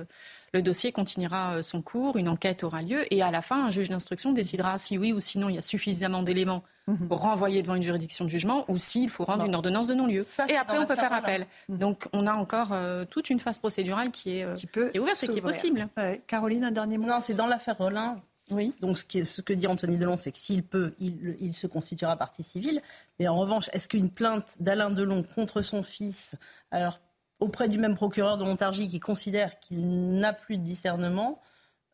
le 0.53 0.63
dossier 0.63 0.93
continuera 0.93 1.57
euh, 1.57 1.63
son 1.63 1.83
cours, 1.83 2.17
une 2.17 2.29
enquête 2.29 2.65
aura 2.65 2.83
lieu 2.83 3.13
et 3.13 3.23
à 3.23 3.31
la 3.31 3.43
fin, 3.43 3.67
un 3.67 3.71
juge 3.71 3.91
d'instruction 3.91 4.33
décidera 4.33 4.79
si 4.79 4.97
oui 4.97 5.13
ou 5.13 5.21
sinon 5.21 5.49
il 5.49 5.57
y 5.57 5.59
a 5.59 5.63
suffisamment 5.63 6.23
d'éléments 6.23 6.65
renvoyer 7.11 7.63
devant 7.63 7.75
une 7.75 7.83
juridiction 7.83 8.25
de 8.25 8.31
jugement 8.31 8.65
ou 8.69 8.79
s'il 8.79 9.11
faut 9.11 9.25
rendre 9.25 9.45
une 9.45 9.55
ordonnance 9.55 9.87
de 9.87 9.95
non-lieu. 9.95 10.25
Et 10.49 10.57
après, 10.57 10.79
on 10.79 10.87
peut 10.87 10.97
faire 10.97 11.13
appel. 11.13 11.47
Mhm. 11.69 11.79
Donc, 11.79 12.09
on 12.13 12.27
a 12.27 12.33
encore 12.33 12.73
euh, 12.73 13.05
toute 13.05 13.31
une 13.31 13.41
phase 13.41 13.59
procédurale 13.59 14.11
qui 14.11 14.39
est, 14.39 14.45
euh, 14.45 14.55
ouverte 14.99 15.23
et 15.23 15.29
qui 15.29 15.39
est 15.39 15.43
possible. 15.43 15.89
Caroline, 16.27 16.65
un 16.65 16.71
dernier 16.71 16.99
mot 16.99 17.07
Non, 17.07 17.21
c'est 17.21 17.35
dans 17.35 17.47
l'affaire 17.47 17.79
Rollin. 17.79 18.21
Oui. 18.51 18.75
Donc, 18.81 18.99
ce, 18.99 19.41
que 19.43 19.53
dit 19.53 19.67
Anthony 19.67 19.99
Delon, 19.99 20.17
c'est 20.17 20.33
que 20.33 20.39
s'il 20.39 20.63
peut, 20.63 20.95
il, 20.99 21.37
il, 21.41 21.55
se 21.55 21.67
constituera 21.67 22.17
partie 22.17 22.43
civile. 22.43 22.81
Mais 23.19 23.29
en 23.29 23.37
revanche, 23.37 23.69
est-ce 23.73 23.89
qu'une 23.89 24.11
plainte 24.11 24.57
d'Alain 24.61 24.91
Delon 24.91 25.23
contre 25.23 25.61
son 25.61 25.83
fils, 25.83 26.35
alors 26.71 27.01
auprès 27.41 27.69
du 27.69 27.79
même 27.79 27.95
procureur 27.95 28.39
de 28.39 28.45
Montargis 28.45 28.89
qui 28.89 29.01
considère 29.01 29.61
qu'il 29.61 30.19
n'a 30.19 30.33
plus 30.33 30.57
de 30.57 30.63
discernement 30.63 31.41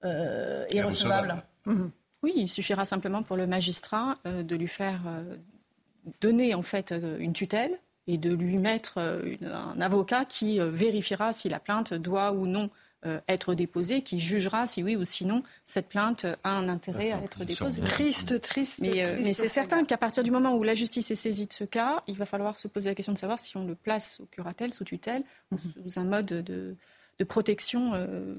euh, 0.04 0.64
est 0.70 0.82
recevable? 0.82 1.42
Mhm. 1.66 1.90
Oui, 2.24 2.32
il 2.36 2.48
suffira 2.48 2.84
simplement 2.84 3.22
pour 3.22 3.36
le 3.36 3.46
magistrat 3.46 4.18
euh, 4.26 4.42
de 4.42 4.56
lui 4.56 4.68
faire 4.68 5.00
euh, 5.06 5.36
donner 6.20 6.54
en 6.54 6.62
fait 6.62 6.94
une 7.18 7.32
tutelle 7.32 7.78
et 8.06 8.18
de 8.18 8.34
lui 8.34 8.58
mettre 8.58 8.98
un 8.98 9.80
avocat 9.80 10.26
qui 10.26 10.58
vérifiera 10.58 11.32
si 11.32 11.48
la 11.48 11.58
plainte 11.58 11.94
doit 11.94 12.32
ou 12.32 12.46
non 12.46 12.68
euh, 13.06 13.20
être 13.28 13.52
déposée, 13.52 14.00
qui 14.00 14.18
jugera 14.18 14.64
si 14.64 14.82
oui 14.82 14.96
ou 14.96 15.04
sinon 15.04 15.42
cette 15.66 15.90
plainte 15.90 16.24
a 16.42 16.50
un 16.50 16.70
intérêt 16.70 17.12
à 17.12 17.18
être 17.18 17.44
déposée. 17.44 17.82
Triste, 17.82 18.40
triste. 18.40 18.78
Mais, 18.80 19.04
euh, 19.04 19.18
mais 19.22 19.34
c'est 19.34 19.48
certain 19.48 19.84
qu'à 19.84 19.98
partir 19.98 20.22
du 20.22 20.30
moment 20.30 20.56
où 20.56 20.62
la 20.62 20.74
justice 20.74 21.10
est 21.10 21.14
saisie 21.14 21.46
de 21.46 21.52
ce 21.52 21.64
cas, 21.64 22.02
il 22.08 22.16
va 22.16 22.24
falloir 22.24 22.58
se 22.58 22.66
poser 22.66 22.88
la 22.88 22.94
question 22.94 23.12
de 23.12 23.18
savoir 23.18 23.38
si 23.38 23.58
on 23.58 23.66
le 23.66 23.74
place 23.74 24.14
sous 24.14 24.26
curatelle, 24.26 24.72
sous 24.72 24.84
tutelle, 24.84 25.22
ou 25.52 25.56
mhm. 25.56 25.84
sous 25.84 26.00
un 26.00 26.04
mode 26.04 26.24
de, 26.24 26.76
de 27.18 27.24
protection 27.24 27.92
euh, 27.92 28.34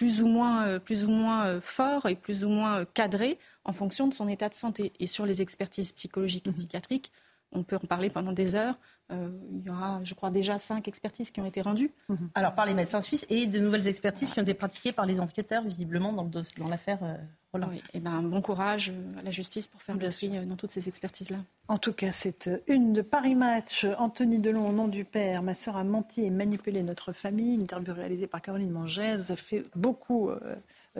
plus 0.00 0.22
ou 0.22 0.28
moins, 0.28 0.78
plus 0.78 1.04
ou 1.04 1.10
moins 1.10 1.60
fort 1.60 2.06
et 2.06 2.14
plus 2.14 2.42
ou 2.46 2.48
moins 2.48 2.86
cadré 2.86 3.38
en 3.66 3.74
fonction 3.74 4.08
de 4.08 4.14
son 4.14 4.28
état 4.28 4.48
de 4.48 4.54
santé. 4.54 4.94
Et 4.98 5.06
sur 5.06 5.26
les 5.26 5.42
expertises 5.42 5.92
psychologiques 5.92 6.46
et 6.46 6.50
mhm. 6.50 6.56
psychiatriques, 6.56 7.12
on 7.52 7.62
peut 7.62 7.76
en 7.76 7.86
parler 7.86 8.10
pendant 8.10 8.32
des 8.32 8.54
heures. 8.54 8.74
Euh, 9.12 9.28
il 9.50 9.66
y 9.66 9.70
aura, 9.70 10.00
je 10.04 10.14
crois, 10.14 10.30
déjà 10.30 10.58
cinq 10.58 10.86
expertises 10.86 11.30
qui 11.30 11.40
ont 11.40 11.46
été 11.46 11.60
rendues. 11.60 11.90
Mhm. 12.08 12.30
Alors 12.34 12.54
par 12.54 12.66
les 12.66 12.74
médecins 12.74 13.00
suisses 13.00 13.26
et 13.28 13.46
de 13.46 13.58
nouvelles 13.58 13.88
expertises 13.88 14.30
qui 14.30 14.38
ont 14.38 14.42
été 14.42 14.54
pratiquées 14.54 14.92
par 14.92 15.04
les 15.04 15.20
enquêteurs, 15.20 15.62
visiblement, 15.62 16.12
dans, 16.12 16.24
dans 16.24 16.68
l'affaire 16.68 16.98
euh, 17.02 17.16
Roland. 17.52 17.68
Oui, 17.70 17.82
et 17.92 17.98
ben, 17.98 18.22
bon 18.22 18.40
courage 18.40 18.92
à 19.18 19.22
la 19.22 19.32
justice 19.32 19.66
pour 19.66 19.82
faire 19.82 19.96
le 19.96 20.08
tri 20.08 20.36
euh, 20.36 20.44
dans 20.44 20.54
toutes 20.54 20.70
ces 20.70 20.88
expertises-là. 20.88 21.38
En 21.66 21.78
tout 21.78 21.92
cas, 21.92 22.12
c'est 22.12 22.48
une 22.68 22.92
de 22.92 23.02
Paris 23.02 23.34
Match. 23.34 23.84
Anthony 23.98 24.38
Delon, 24.38 24.68
au 24.68 24.72
nom 24.72 24.86
du 24.86 25.04
père. 25.04 25.42
Ma 25.42 25.54
sœur 25.54 25.76
a 25.76 25.82
menti 25.82 26.24
et 26.24 26.30
manipulé 26.30 26.84
notre 26.84 27.12
famille. 27.12 27.56
Une 27.56 27.62
interview 27.62 27.92
réalisée 27.92 28.28
par 28.28 28.40
Caroline 28.40 28.70
Mangès 28.70 29.34
fait 29.34 29.64
beaucoup 29.74 30.30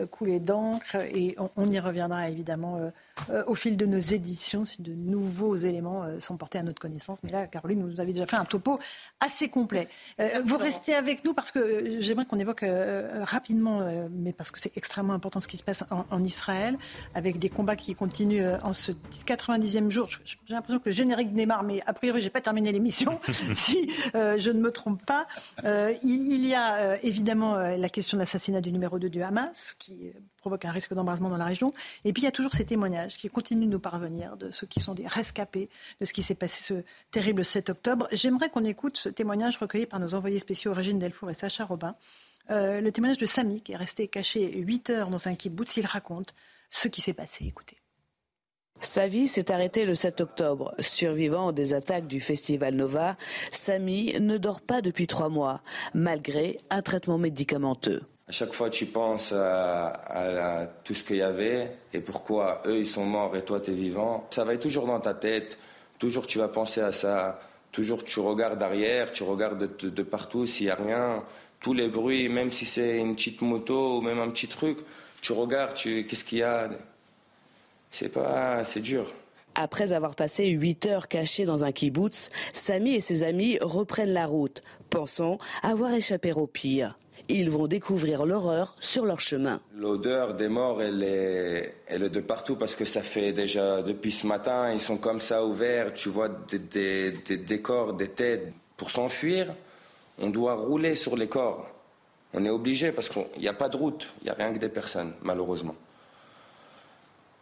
couler 0.09 0.39
d'encre 0.39 0.95
et 0.95 1.35
on, 1.57 1.69
y 1.69 1.79
reviendra 1.79 2.29
évidemment 2.29 2.91
euh, 3.29 3.43
au 3.45 3.55
fil 3.55 3.77
de 3.77 3.85
nos 3.85 3.99
éditions 3.99 4.65
si 4.65 4.81
de 4.81 4.93
nouveaux 4.93 5.55
éléments 5.55 6.03
euh, 6.03 6.19
sont 6.19 6.37
portés 6.37 6.57
à 6.57 6.63
notre 6.63 6.81
connaissance. 6.81 7.21
Mais 7.23 7.31
là, 7.31 7.47
Caroline, 7.47 7.79
nous 7.79 7.99
avez 7.99 8.13
déjà 8.13 8.25
fait 8.25 8.37
un 8.37 8.45
topo 8.45 8.79
assez 9.19 9.49
complet. 9.49 9.87
Euh, 10.19 10.41
vous 10.45 10.57
restez 10.57 10.95
avec 10.95 11.23
nous 11.23 11.33
parce 11.33 11.51
que 11.51 11.99
j'aimerais 11.99 12.25
qu'on 12.25 12.39
évoque 12.39 12.65
rapidement, 13.21 13.81
mais 14.11 14.33
parce 14.33 14.51
que 14.51 14.59
c'est 14.59 14.75
extrêmement 14.77 15.13
important 15.13 15.39
ce 15.39 15.47
qui 15.47 15.57
se 15.57 15.63
passe 15.63 15.83
en, 15.89 16.23
Israël, 16.23 16.77
avec 17.15 17.39
des 17.39 17.49
combats 17.49 17.75
qui 17.75 17.95
continuent 17.95 18.55
en 18.63 18.73
ce 18.73 18.91
90e 19.25 19.89
jour. 19.89 20.07
J'ai 20.23 20.53
l'impression 20.53 20.79
que 20.79 20.89
le 20.89 20.95
générique 20.95 21.33
démarre, 21.33 21.63
mais 21.63 21.81
a 21.85 21.93
priori, 21.93 22.21
j'ai 22.21 22.29
pas 22.29 22.41
terminé 22.41 22.71
l'émission, 22.71 23.19
si 23.53 23.91
je 24.13 24.51
ne 24.51 24.59
me 24.59 24.71
trompe 24.71 25.03
pas. 25.05 25.25
il, 26.03 26.45
y 26.45 26.53
a 26.53 27.01
évidemment 27.03 27.55
la 27.57 27.89
question 27.89 28.17
de 28.17 28.21
l'assassinat 28.21 28.61
du 28.61 28.71
numéro 28.71 28.99
2 28.99 29.09
du 29.09 29.23
Hamas, 29.23 29.75
qui 29.81 30.13
provoque 30.37 30.63
un 30.65 30.71
risque 30.71 30.93
d'embrasement 30.93 31.29
dans 31.29 31.37
la 31.37 31.45
région. 31.45 31.73
Et 32.05 32.13
puis 32.13 32.21
il 32.21 32.25
y 32.25 32.27
a 32.27 32.31
toujours 32.31 32.53
ces 32.53 32.65
témoignages 32.65 33.17
qui 33.17 33.29
continuent 33.29 33.65
de 33.65 33.71
nous 33.71 33.79
parvenir 33.79 34.37
de 34.37 34.51
ceux 34.51 34.67
qui 34.67 34.79
sont 34.79 34.93
des 34.93 35.07
rescapés 35.07 35.69
de 35.99 36.05
ce 36.05 36.13
qui 36.13 36.21
s'est 36.21 36.35
passé 36.35 36.63
ce 36.63 36.83
terrible 37.09 37.43
7 37.43 37.69
octobre. 37.69 38.07
J'aimerais 38.11 38.49
qu'on 38.49 38.63
écoute 38.63 38.97
ce 38.97 39.09
témoignage 39.09 39.57
recueilli 39.57 39.87
par 39.87 39.99
nos 39.99 40.13
envoyés 40.15 40.39
spéciaux 40.39 40.73
Régine 40.73 40.99
Delfour 40.99 41.29
et 41.31 41.33
Sacha 41.33 41.65
Robin. 41.65 41.95
Euh, 42.49 42.81
le 42.81 42.91
témoignage 42.91 43.17
de 43.17 43.25
Samy 43.25 43.61
qui 43.61 43.71
est 43.71 43.77
resté 43.77 44.07
caché 44.07 44.57
8 44.57 44.89
heures 44.91 45.09
dans 45.09 45.27
un 45.27 45.35
kibbutz. 45.35 45.77
Il 45.77 45.85
raconte 45.85 46.33
ce 46.69 46.87
qui 46.87 47.01
s'est 47.01 47.13
passé. 47.13 47.45
Écoutez. 47.45 47.77
Sa 48.81 49.07
vie 49.07 49.27
s'est 49.27 49.51
arrêtée 49.51 49.85
le 49.85 49.93
7 49.93 50.21
octobre. 50.21 50.73
Survivant 50.79 51.51
des 51.51 51.73
attaques 51.73 52.07
du 52.07 52.19
festival 52.19 52.75
Nova, 52.75 53.15
Samy 53.51 54.19
ne 54.19 54.37
dort 54.37 54.61
pas 54.61 54.81
depuis 54.81 55.05
trois 55.05 55.29
mois, 55.29 55.61
malgré 55.93 56.57
un 56.71 56.81
traitement 56.81 57.19
médicamenteux. 57.19 58.01
À 58.31 58.33
chaque 58.33 58.53
fois, 58.53 58.69
tu 58.69 58.85
penses 58.85 59.33
à, 59.33 60.69
tout 60.85 60.93
ce 60.93 61.03
qu'il 61.03 61.17
y 61.17 61.21
avait 61.21 61.69
et 61.91 61.99
pourquoi 61.99 62.61
eux, 62.65 62.79
ils 62.79 62.87
sont 62.87 63.03
morts 63.03 63.35
et 63.35 63.43
toi, 63.43 63.59
tu 63.59 63.71
es 63.71 63.73
vivant. 63.73 64.25
Ça 64.29 64.45
va 64.45 64.53
être 64.53 64.61
toujours 64.61 64.87
dans 64.87 65.01
ta 65.01 65.13
tête. 65.13 65.59
Toujours, 65.99 66.25
tu 66.25 66.37
vas 66.37 66.47
penser 66.47 66.79
à 66.79 66.93
ça. 66.93 67.37
Toujours, 67.73 68.05
tu 68.05 68.21
regardes 68.21 68.63
arrière, 68.63 69.11
tu 69.11 69.23
regardes 69.23 69.75
de, 69.77 70.03
partout 70.03 70.45
s'il 70.45 70.67
n'y 70.67 70.71
a 70.71 70.75
rien. 70.75 71.25
Tous 71.59 71.73
les 71.73 71.89
bruits, 71.89 72.29
même 72.29 72.53
si 72.53 72.63
c'est 72.63 72.99
une 72.99 73.15
petite 73.15 73.41
moto 73.41 73.97
ou 73.97 74.01
même 74.01 74.19
un 74.19 74.29
petit 74.29 74.47
truc, 74.47 74.77
tu 75.21 75.33
regardes, 75.33 75.73
tu, 75.73 76.05
qu'est-ce 76.05 76.23
qu'il 76.23 76.37
y 76.37 76.43
a? 76.43 76.69
C'est 77.91 78.07
pas, 78.07 78.63
c'est 78.63 78.79
dur. 78.79 79.11
Après 79.55 79.91
avoir 79.91 80.15
passé 80.15 80.47
huit 80.47 80.85
heures 80.85 81.09
cachés 81.09 81.43
dans 81.43 81.65
un 81.65 81.73
kibbutz, 81.73 82.29
Samy 82.53 82.95
et 82.95 83.01
ses 83.01 83.23
amis 83.23 83.57
reprennent 83.59 84.13
la 84.13 84.25
route, 84.25 84.61
pensant 84.89 85.37
avoir 85.63 85.91
échappé 85.93 86.31
au 86.31 86.47
pire 86.47 86.97
ils 87.31 87.49
vont 87.49 87.67
découvrir 87.67 88.25
l'horreur 88.25 88.75
sur 88.79 89.05
leur 89.05 89.19
chemin. 89.19 89.59
L'odeur 89.75 90.33
des 90.33 90.47
morts, 90.47 90.81
elle 90.81 91.03
est, 91.03 91.75
elle 91.87 92.03
est 92.03 92.09
de 92.09 92.19
partout 92.19 92.55
parce 92.55 92.75
que 92.75 92.85
ça 92.85 93.01
fait 93.03 93.31
déjà 93.33 93.81
depuis 93.81 94.11
ce 94.11 94.27
matin, 94.27 94.71
ils 94.73 94.79
sont 94.79 94.97
comme 94.97 95.21
ça 95.21 95.45
ouverts, 95.45 95.93
tu 95.93 96.09
vois 96.09 96.29
des, 96.29 97.11
des, 97.11 97.61
corps, 97.61 97.93
des 97.93 98.09
têtes. 98.09 98.53
Pour 98.77 98.91
s'enfuir, 98.91 99.53
on 100.19 100.29
doit 100.29 100.55
rouler 100.55 100.95
sur 100.95 101.15
les 101.15 101.27
corps. 101.27 101.67
On 102.33 102.45
est 102.45 102.49
obligé 102.49 102.91
parce 102.91 103.09
qu'il 103.09 103.25
n'y 103.39 103.47
a 103.47 103.53
pas 103.53 103.69
de 103.69 103.77
route, 103.77 104.13
il 104.21 104.25
n'y 104.25 104.29
a 104.29 104.33
rien 104.33 104.53
que 104.53 104.59
des 104.59 104.69
personnes, 104.69 105.13
malheureusement. 105.21 105.75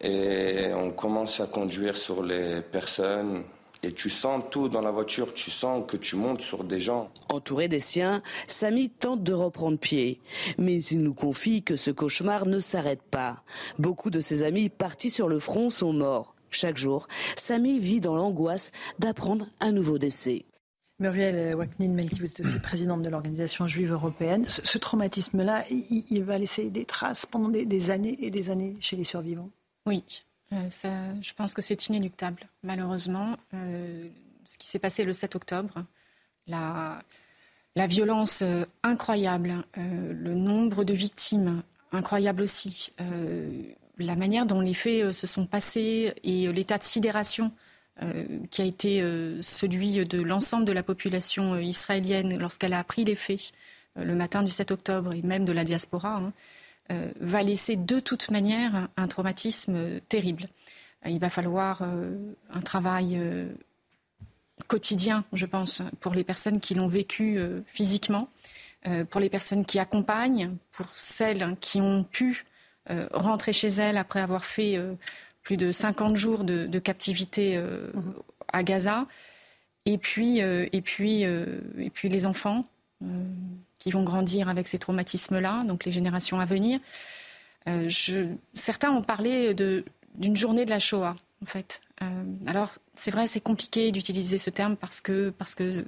et 0.01 0.71
on 0.73 0.91
commence 0.91 1.39
à 1.39 1.47
conduire 1.47 1.95
sur 1.95 2.23
les 2.23 2.61
personnes. 2.61 3.43
Et 3.81 3.93
tu 3.93 4.09
sens 4.09 4.43
tout 4.51 4.67
dans 4.67 4.81
la 4.81 4.91
voiture, 4.91 5.33
tu 5.33 5.51
sens 5.51 5.83
que 5.87 5.95
tu 5.95 6.17
montes 6.17 6.41
sur 6.41 6.65
des 6.65 6.79
gens. 6.79 7.07
Entouré 7.29 7.69
des 7.69 7.79
siens, 7.79 8.21
Samy 8.47 8.89
tente 8.89 9.23
de 9.23 9.33
reprendre 9.33 9.77
pied. 9.77 10.19
Mais 10.57 10.83
il 10.83 11.01
nous 11.01 11.13
confie 11.13 11.63
que 11.63 11.77
ce 11.77 11.91
cauchemar 11.91 12.45
ne 12.45 12.59
s'arrête 12.59 13.01
pas. 13.01 13.43
Beaucoup 13.77 14.09
de 14.09 14.19
ses 14.19 14.43
amis 14.43 14.69
partis 14.69 15.09
sur 15.09 15.29
le 15.29 15.39
front 15.39 15.69
sont 15.69 15.93
morts. 15.93 16.35
Chaque 16.51 16.77
jour, 16.77 17.07
Samy 17.35 17.79
vit 17.79 18.01
dans 18.01 18.15
l'angoisse 18.15 18.71
d'apprendre 18.97 19.47
un 19.61 19.71
nouveau 19.71 19.97
décès. 19.97 20.45
Muriel 20.99 21.55
Waknin 21.55 21.93
Melki, 21.93 22.19
vous 22.19 22.25
êtes 22.25 22.39
aussi 22.41 22.59
présidente 22.63 23.01
de 23.01 23.09
l'Organisation 23.09 23.67
juive 23.67 23.93
européenne. 23.93 24.43
Ce, 24.45 24.77
traumatisme-là, 24.77 25.63
il, 25.69 26.23
va 26.23 26.37
laisser 26.37 26.69
des 26.69 26.83
traces 26.83 27.25
pendant 27.25 27.47
des, 27.47 27.89
années 27.91 28.17
et 28.19 28.29
des 28.29 28.49
années 28.49 28.75
chez 28.81 28.97
les 28.97 29.05
survivants? 29.05 29.49
Oui, 29.85 30.03
ça, 30.67 30.89
je 31.21 31.33
pense 31.33 31.53
que 31.53 31.61
c'est 31.61 31.87
inéluctable, 31.87 32.47
malheureusement. 32.63 33.37
Euh, 33.53 34.07
ce 34.45 34.57
qui 34.57 34.67
s'est 34.67 34.79
passé 34.79 35.03
le 35.03 35.13
7 35.13 35.35
octobre, 35.35 35.83
la, 36.47 37.01
violence 37.75 38.41
euh, 38.41 38.65
incroyable, 38.83 39.63
le 39.75 40.33
nombre 40.33 40.83
de 40.83 40.93
victimes 40.93 41.61
incroyable 41.91 42.41
aussi, 42.41 42.91
la 43.97 44.15
manière 44.15 44.45
dont 44.45 44.61
les 44.61 44.73
faits 44.73 45.11
se 45.13 45.27
sont 45.27 45.45
passés 45.45 46.13
et 46.23 46.51
l'état 46.51 46.77
de 46.77 46.83
sidération 46.83 47.51
euh, 48.01 48.23
qui 48.49 48.61
a 48.61 48.65
été 48.65 49.01
euh, 49.01 49.41
celui 49.41 50.05
de 50.05 50.21
l'ensemble 50.21 50.63
de 50.63 50.71
la 50.71 50.83
population 50.83 51.55
euh, 51.55 51.61
israélienne 51.61 52.37
lorsqu'elle 52.37 52.71
a 52.71 52.79
appris 52.79 53.03
les 53.03 53.15
faits 53.15 53.51
le 53.97 54.15
matin 54.15 54.41
du 54.41 54.51
7 54.51 54.71
octobre 54.71 55.13
et 55.13 55.21
même 55.21 55.43
de 55.43 55.51
la 55.51 55.65
diaspora, 55.65 56.15
hein, 56.15 56.31
va 57.19 57.43
laisser 57.43 57.75
de 57.75 57.99
toute 57.99 58.31
manière 58.31 58.87
un 58.97 59.07
traumatisme 59.07 59.99
terrible. 60.09 60.47
Il 61.05 61.19
va 61.19 61.29
falloir 61.29 61.83
un 61.83 62.59
travail 62.61 63.21
quotidien, 64.67 65.23
je 65.33 65.45
pense, 65.45 65.81
pour 65.99 66.13
les 66.13 66.23
personnes 66.23 66.59
qui 66.59 66.73
l'ont 66.73 66.87
vécu 66.87 67.39
physiquement, 67.67 68.27
pour 69.09 69.21
les 69.21 69.29
personnes 69.29 69.65
qui 69.65 69.77
accompagnent, 69.77 70.55
pour 70.71 70.87
celles 70.95 71.55
qui 71.61 71.79
ont 71.79 72.03
pu 72.03 72.45
rentrer 73.11 73.53
chez 73.53 73.67
elles 73.67 73.97
après 73.97 74.19
avoir 74.19 74.43
fait 74.43 74.79
plus 75.49 75.57
de 75.57 75.71
50 75.71 76.15
jours 76.15 76.43
de, 76.43 76.79
captivité 76.79 77.57
euh, 77.57 77.87
à 78.53 78.61
Gaza. 78.61 79.07
Et 79.85 79.97
puis, 79.97 80.43
euh, 80.43 80.67
et 80.73 80.81
puis, 80.81 81.25
euh, 81.25 81.59
et 81.79 81.89
puis 81.89 82.07
les 82.07 82.27
enfants 82.27 82.65
qui 83.79 83.91
vont 83.91 84.03
grandir 84.03 84.49
avec 84.49 84.67
ces 84.67 84.77
traumatismes-là, 84.77 85.63
donc 85.63 85.85
les 85.85 85.91
générations 85.91 86.39
à 86.39 86.45
venir. 86.45 86.79
Je, 87.67 88.25
certains 88.53 88.89
ont 88.91 89.03
parlé 89.03 89.53
d'une 89.53 90.35
journée 90.35 90.65
de 90.65 90.69
la 90.69 90.79
Shoah, 90.79 91.15
en 91.41 91.45
fait. 91.45 91.81
alors, 92.47 92.71
c'est 92.95 93.11
vrai, 93.11 93.27
c'est 93.27 93.41
compliqué 93.41 93.91
d'utiliser 93.91 94.37
ce 94.37 94.49
terme 94.49 94.75
parce 94.75 95.01
que 95.01 95.29
parce 95.29 95.55
que 95.55 95.85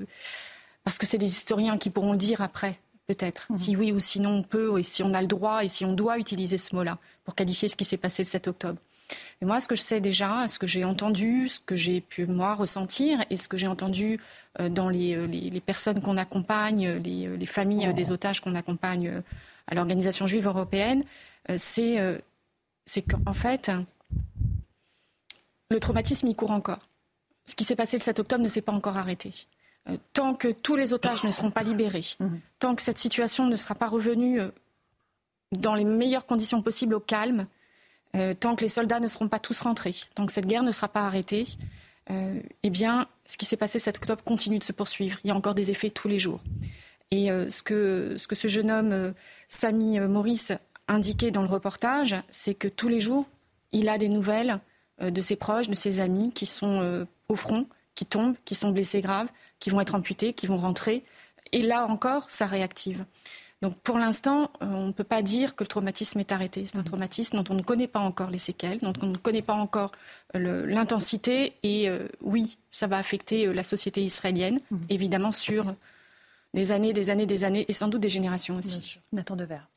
parce 0.84 0.98
que 0.98 1.06
c'est 1.06 1.18
des 1.18 1.30
historiens 1.30 1.78
qui 1.78 1.90
pourront 1.90 2.14
le 2.14 2.18
dire 2.18 2.42
après, 2.42 2.80
peut-être, 3.08 3.52
mmh. 3.52 3.58
si 3.58 3.76
oui 3.76 3.92
ou 3.92 4.00
sinon 4.00 4.38
on 4.38 4.44
peut, 4.44 4.80
et 4.80 4.84
si 4.84 5.04
on 5.04 5.14
a 5.14 5.22
le 5.22 5.28
droit 5.28 5.64
et 5.64 5.68
si 5.68 5.86
on 5.86 5.94
doit 5.94 6.18
utiliser 6.18 6.58
ce 6.58 6.76
mot-là 6.76 6.98
pour 7.24 7.36
qualifier 7.36 7.68
ce 7.68 7.76
qui 7.76 7.86
s'est 7.86 7.98
passé 7.98 8.24
le 8.24 8.28
7 8.28 8.48
octobre. 8.48 8.80
Mais 9.42 9.48
moi, 9.48 9.60
ce 9.60 9.68
que 9.68 9.76
je 9.76 9.82
sais 9.82 10.02
déjà, 10.02 10.48
ce 10.48 10.60
que 10.60 10.68
j'ai 10.68 10.84
entendu, 10.84 11.50
ce 11.50 11.60
que 11.60 11.76
j'ai 11.76 12.02
pu 12.02 12.26
moi 12.26 12.54
ressentir 12.54 13.24
et 13.30 13.38
ce 13.38 13.48
que 13.48 13.58
j'ai 13.58 13.68
entendu 13.68 14.20
euh, 14.60 14.70
dans 14.70 14.90
euh, 14.90 15.28
les, 15.28 15.62
personnes 15.62 16.02
qu'on 16.02 16.18
accompagne, 16.18 16.90
les, 17.04 17.28
euh, 17.28 17.46
familles 17.46 17.94
des 17.94 18.12
otages 18.12 18.42
qu'on 18.42 18.56
accompagne 18.56 19.22
à 19.68 19.76
l'organisation 19.76 20.28
juive 20.28 20.48
européenne, 20.48 21.04
c'est 21.56 22.22
qu'en 23.10 23.34
fait, 23.34 23.72
le 25.70 25.80
traumatisme, 25.80 26.28
il 26.28 26.36
court 26.36 26.52
encore. 26.52 26.80
Ce 27.46 27.56
qui 27.56 27.64
s'est 27.64 27.76
passé 27.76 27.98
le 27.98 28.02
7 28.02 28.20
octobre 28.20 28.44
ne 28.44 28.48
s'est 28.48 28.62
pas 28.62 28.72
encore 28.72 28.98
arrêté. 28.98 29.34
Tant 30.14 30.36
que 30.36 30.50
tous 30.50 30.76
les 30.76 30.94
otages 30.94 31.24
ne 31.24 31.32
seront 31.32 31.52
pas 31.52 31.64
libérés, 31.64 32.06
mmh. 32.20 32.28
tant 32.60 32.76
que 32.76 32.82
cette 32.82 33.00
situation 33.00 33.48
ne 33.48 33.56
sera 33.56 33.74
pas 33.74 33.88
revenue 33.88 34.40
dans 35.52 35.74
les 35.74 35.86
meilleures 35.86 36.26
conditions 36.26 36.62
possibles 36.62 36.94
au 36.94 37.00
calme, 37.00 37.48
euh, 38.16 38.34
tant 38.34 38.56
que 38.56 38.64
les 38.64 38.70
soldats 38.70 39.00
ne 39.00 39.08
seront 39.08 39.28
pas 39.28 39.40
tous 39.40 39.62
rentrés, 39.62 39.96
tant 40.16 40.26
que 40.26 40.34
cette 40.34 40.48
guerre 40.48 40.64
ne 40.64 40.72
sera 40.72 40.88
pas 40.88 41.06
arrêtée, 41.06 41.48
euh, 42.10 42.42
eh 42.64 42.70
bien, 42.70 43.08
ce 43.26 43.38
qui 43.38 43.46
s'est 43.46 43.58
passé 43.58 43.80
cet 43.80 43.98
octobre 43.98 44.24
continue 44.24 44.60
de 44.60 44.64
se 44.64 44.74
poursuivre. 44.74 45.20
Il 45.24 45.28
y 45.28 45.32
a 45.32 45.36
encore 45.36 45.56
des 45.56 45.72
effets 45.72 45.90
tous 45.90 46.08
les 46.08 46.20
jours. 46.20 46.42
Et 47.12 47.32
euh, 47.32 47.50
ce, 47.50 47.64
que, 47.64 48.16
ce, 48.18 48.28
que, 48.28 48.36
ce 48.36 48.48
jeune 48.48 48.72
homme, 48.72 49.14
Samy 49.48 50.00
Maurice, 50.00 50.52
indiquait 50.88 51.32
dans 51.32 51.42
le 51.42 51.48
reportage, 51.48 52.16
c'est 52.30 52.54
que 52.54 52.68
tous 52.68 52.90
les 52.90 53.00
jours, 53.00 53.26
il 53.72 53.88
a 53.88 53.98
des 53.98 54.10
nouvelles 54.10 54.60
de 55.00 55.22
ses 55.22 55.38
proches, 55.38 55.70
de 55.70 55.76
ses 55.76 56.02
amis 56.02 56.32
qui 56.34 56.46
sont 56.46 57.08
au 57.30 57.36
front, 57.36 57.66
qui 57.96 58.06
tombent, 58.06 58.36
qui 58.44 58.56
sont 58.56 58.72
blessés 58.72 59.00
graves, 59.00 59.30
qui 59.60 59.70
vont 59.70 59.80
être 59.80 59.96
amputés, 59.96 60.34
qui 60.34 60.48
vont 60.48 60.58
rentrer. 60.58 61.06
Et 61.54 61.62
là 61.62 61.86
encore, 61.86 62.30
ça 62.30 62.46
réactive. 62.46 63.06
Donc 63.62 63.78
pour 63.82 64.00
l'instant, 64.00 64.52
euh, 64.62 64.66
on 64.66 64.88
ne 64.88 64.92
peut 64.92 65.04
pas 65.04 65.22
dire 65.22 65.56
que 65.56 65.64
le 65.64 65.68
traumatisme 65.68 66.20
est 66.20 66.32
arrêté. 66.32 66.66
C'est 66.66 66.78
un 66.78 66.84
traumatisme 66.84 67.38
dont 67.42 67.54
on 67.54 67.58
ne 67.58 67.62
connaît 67.62 67.88
pas 67.88 68.00
encore 68.00 68.30
les 68.30 68.40
séquelles, 68.40 68.80
dont 68.80 68.94
on 69.02 69.08
ne 69.08 69.18
connaît 69.18 69.44
pas 69.44 69.54
encore 69.54 69.92
euh, 70.36 70.66
l'intensité. 70.66 71.54
Et 71.62 71.88
euh, 71.88 72.08
oui, 72.22 72.58
ça 72.72 72.88
va 72.88 72.98
affecter 72.98 73.52
la 73.54 73.64
société 73.64 74.02
israélienne, 74.02 74.60
mmh. 74.72 74.78
évidemment 74.90 75.32
sur 75.32 75.68
des 76.54 76.72
années, 76.72 76.94
des 76.94 77.12
années, 77.12 77.28
des 77.28 77.44
années, 77.44 77.66
et 77.68 77.74
sans 77.74 77.88
doute 77.88 78.02
des 78.02 78.10
générations 78.10 78.56
aussi. 78.56 79.00
Nathan 79.14 79.36
Devers. 79.36 79.68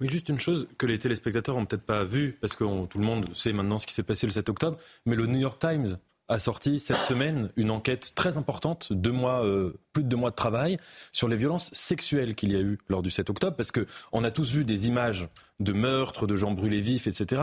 Oui, 0.00 0.08
juste 0.08 0.28
une 0.28 0.38
chose 0.38 0.68
que 0.76 0.86
les 0.86 0.98
téléspectateurs 0.98 1.56
n'ont 1.56 1.64
peut-être 1.64 1.86
pas 1.86 2.04
vu, 2.04 2.36
parce 2.40 2.54
que 2.54 2.86
tout 2.86 2.98
le 2.98 3.04
monde 3.04 3.34
sait 3.34 3.52
maintenant 3.52 3.78
ce 3.78 3.86
qui 3.86 3.94
s'est 3.94 4.02
passé 4.02 4.26
le 4.26 4.32
7 4.32 4.50
octobre, 4.50 4.78
mais 5.06 5.16
le 5.16 5.26
New 5.26 5.38
York 5.38 5.58
Times 5.58 5.98
a 6.30 6.38
sorti 6.38 6.78
cette 6.78 6.96
semaine 6.96 7.50
une 7.56 7.70
enquête 7.70 8.12
très 8.14 8.38
importante, 8.38 8.92
deux 8.92 9.10
mois, 9.10 9.44
euh, 9.44 9.74
plus 9.92 10.04
de 10.04 10.08
deux 10.08 10.16
mois 10.16 10.30
de 10.30 10.36
travail, 10.36 10.76
sur 11.12 11.28
les 11.28 11.36
violences 11.36 11.70
sexuelles 11.74 12.36
qu'il 12.36 12.52
y 12.52 12.56
a 12.56 12.60
eu 12.60 12.78
lors 12.88 13.02
du 13.02 13.10
7 13.10 13.28
octobre, 13.30 13.56
parce 13.56 13.72
qu'on 13.72 14.24
a 14.24 14.30
tous 14.30 14.54
vu 14.54 14.64
des 14.64 14.86
images 14.86 15.28
de 15.58 15.72
meurtres, 15.72 16.28
de 16.28 16.36
gens 16.36 16.52
brûlés 16.52 16.80
vifs, 16.80 17.08
etc. 17.08 17.42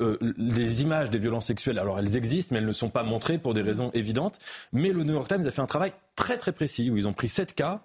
Euh, 0.00 0.16
les 0.38 0.82
images 0.82 1.10
des 1.10 1.18
violences 1.18 1.46
sexuelles, 1.46 1.78
alors 1.80 1.98
elles 1.98 2.16
existent, 2.16 2.54
mais 2.54 2.60
elles 2.60 2.66
ne 2.66 2.72
sont 2.72 2.88
pas 2.88 3.02
montrées 3.02 3.36
pour 3.36 3.52
des 3.52 3.62
raisons 3.62 3.90
évidentes. 3.94 4.38
Mais 4.72 4.92
le 4.92 5.02
New 5.02 5.12
York 5.12 5.28
Times 5.28 5.46
a 5.46 5.50
fait 5.50 5.62
un 5.62 5.66
travail 5.66 5.92
très 6.14 6.38
très 6.38 6.52
précis, 6.52 6.88
où 6.88 6.96
ils 6.96 7.08
ont 7.08 7.12
pris 7.12 7.28
sept 7.28 7.54
cas 7.54 7.82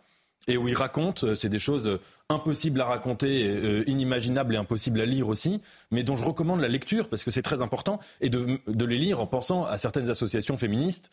et 0.48 0.58
où 0.58 0.68
il 0.68 0.76
raconte, 0.76 1.24
euh, 1.24 1.36
c'est 1.36 1.50
des 1.50 1.60
choses 1.60 1.88
euh, 1.88 2.00
impossibles 2.30 2.80
à 2.82 2.86
raconter, 2.86 3.48
euh, 3.48 3.84
inimaginables 3.88 4.54
et 4.56 4.58
impossibles 4.58 5.02
à 5.02 5.06
lire 5.06 5.28
aussi, 5.28 5.62
mais 5.91 6.04
dont 6.04 6.16
je 6.16 6.24
recommande 6.24 6.62
la 6.62 6.68
lecture 6.68 7.10
parce 7.10 7.24
que 7.24 7.32
c'est 7.32 7.41
très 7.41 7.62
important 7.62 8.00
et 8.22 8.30
de, 8.30 8.60
les 8.68 8.98
lire 8.98 9.20
en 9.20 9.28
pensant 9.28 9.66
à 9.66 9.78
certaines 9.78 10.10
associations 10.10 10.58
féministes 10.58 11.10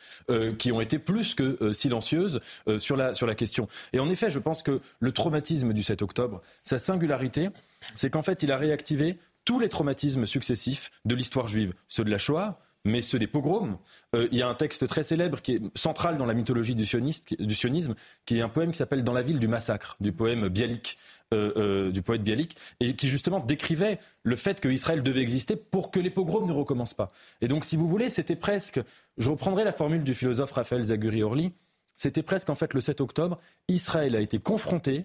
qui 0.58 0.72
ont 0.72 0.80
été 0.80 0.98
plus 0.98 1.34
que 1.34 1.72
silencieuses 1.72 2.40
sur, 2.78 2.96
la, 2.96 3.14
sur 3.14 3.26
la 3.26 3.34
question. 3.34 3.66
Et 3.92 4.00
en 4.00 4.08
effet, 4.08 4.30
je 4.30 4.38
pense 4.38 4.62
que 4.62 4.80
le 5.00 5.12
traumatisme 5.12 5.72
du 5.72 5.82
7 5.82 6.02
octobre, 6.02 6.42
sa 6.62 6.78
singularité, 6.78 7.48
c'est 7.96 8.10
qu'en 8.10 8.22
fait, 8.22 8.42
il 8.42 8.52
a 8.52 8.56
réactivé 8.56 9.18
tous 9.44 9.58
les 9.58 9.68
traumatismes 9.68 10.26
successifs 10.26 10.90
de 11.04 11.14
l'histoire 11.14 11.48
juive, 11.48 11.72
ceux 11.88 12.04
de 12.04 12.10
la 12.10 12.18
Shoah, 12.18 12.60
mais 12.84 13.00
ceux 13.00 13.18
des 13.18 13.26
pogroms. 13.26 13.78
Euh, 14.14 14.28
il 14.32 14.38
y 14.38 14.42
a 14.42 14.48
un 14.48 14.54
texte 14.54 14.86
très 14.86 15.02
célèbre 15.02 15.40
qui 15.40 15.54
est 15.54 15.62
central 15.76 16.18
dans 16.18 16.26
la 16.26 16.34
mythologie 16.34 16.74
du, 16.74 16.84
sionisme, 16.86 17.94
qui 18.26 18.38
est 18.38 18.42
un 18.42 18.48
poème 18.48 18.72
qui 18.72 18.78
s'appelle 18.78 19.04
Dans 19.04 19.12
la 19.12 19.22
ville 19.22 19.38
du 19.38 19.48
massacre, 19.48 19.96
du 20.00 20.12
poème 20.12 20.48
Bialik, 20.48 20.98
euh, 21.32 21.52
euh, 21.56 21.90
du 21.92 22.02
poète 22.02 22.22
Bialik, 22.22 22.56
et 22.80 22.94
qui 22.94 23.08
justement 23.08 23.40
décrivait 23.40 23.98
le 24.22 24.36
fait 24.36 24.60
qu'Israël 24.60 25.02
devait 25.02 25.22
exister 25.22 25.56
pour 25.56 25.90
que 25.90 26.00
les 26.00 26.10
pogroms 26.10 26.46
ne 26.46 26.52
recommencent 26.52 26.94
pas. 26.94 27.08
Et 27.40 27.48
donc, 27.48 27.64
si 27.64 27.76
vous 27.76 27.88
voulez, 27.88 28.10
c'était 28.10 28.36
presque, 28.36 28.80
je 29.18 29.30
reprendrai 29.30 29.64
la 29.64 29.72
formule 29.72 30.02
du 30.02 30.14
philosophe 30.14 30.52
Raphaël 30.52 30.82
Zaguri-Orly, 30.82 31.52
c'était 31.94 32.22
presque 32.22 32.50
en 32.50 32.54
fait 32.54 32.74
le 32.74 32.80
7 32.80 33.00
octobre, 33.00 33.36
Israël 33.68 34.16
a 34.16 34.20
été 34.20 34.38
confronté 34.38 35.04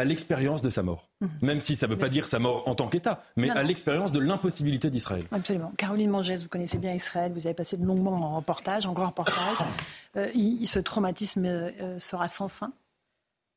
à 0.00 0.04
l'expérience 0.04 0.62
de 0.62 0.68
sa 0.68 0.82
mort. 0.82 1.08
Mhm. 1.20 1.30
Même 1.42 1.60
si 1.60 1.76
ça 1.76 1.86
ne 1.86 1.92
veut 1.92 1.98
pas 1.98 2.08
dire 2.08 2.26
sa 2.26 2.38
mort 2.38 2.66
en 2.66 2.74
tant 2.74 2.88
qu'État, 2.88 3.22
mais 3.36 3.50
à 3.50 3.62
l'expérience 3.62 4.12
de 4.12 4.20
l'impossibilité 4.20 4.90
d'Israël. 4.90 5.24
Absolument. 5.30 5.72
Caroline 5.76 6.10
Mangès, 6.10 6.42
vous 6.42 6.48
connaissez 6.48 6.78
bien 6.78 6.92
Israël, 6.92 7.32
vous 7.32 7.46
avez 7.46 7.54
passé 7.54 7.76
de 7.76 7.84
longs 7.84 7.96
moments 7.96 8.32
en 8.32 8.36
reportage, 8.36 8.86
en 8.86 8.92
grand 8.92 9.08
reportage. 9.08 9.36
Euh, 10.16 10.26
ce 10.66 10.80
traumatisme 10.80 11.44
euh, 11.44 12.00
sera 12.00 12.26
sans 12.26 12.48
fin? 12.48 12.72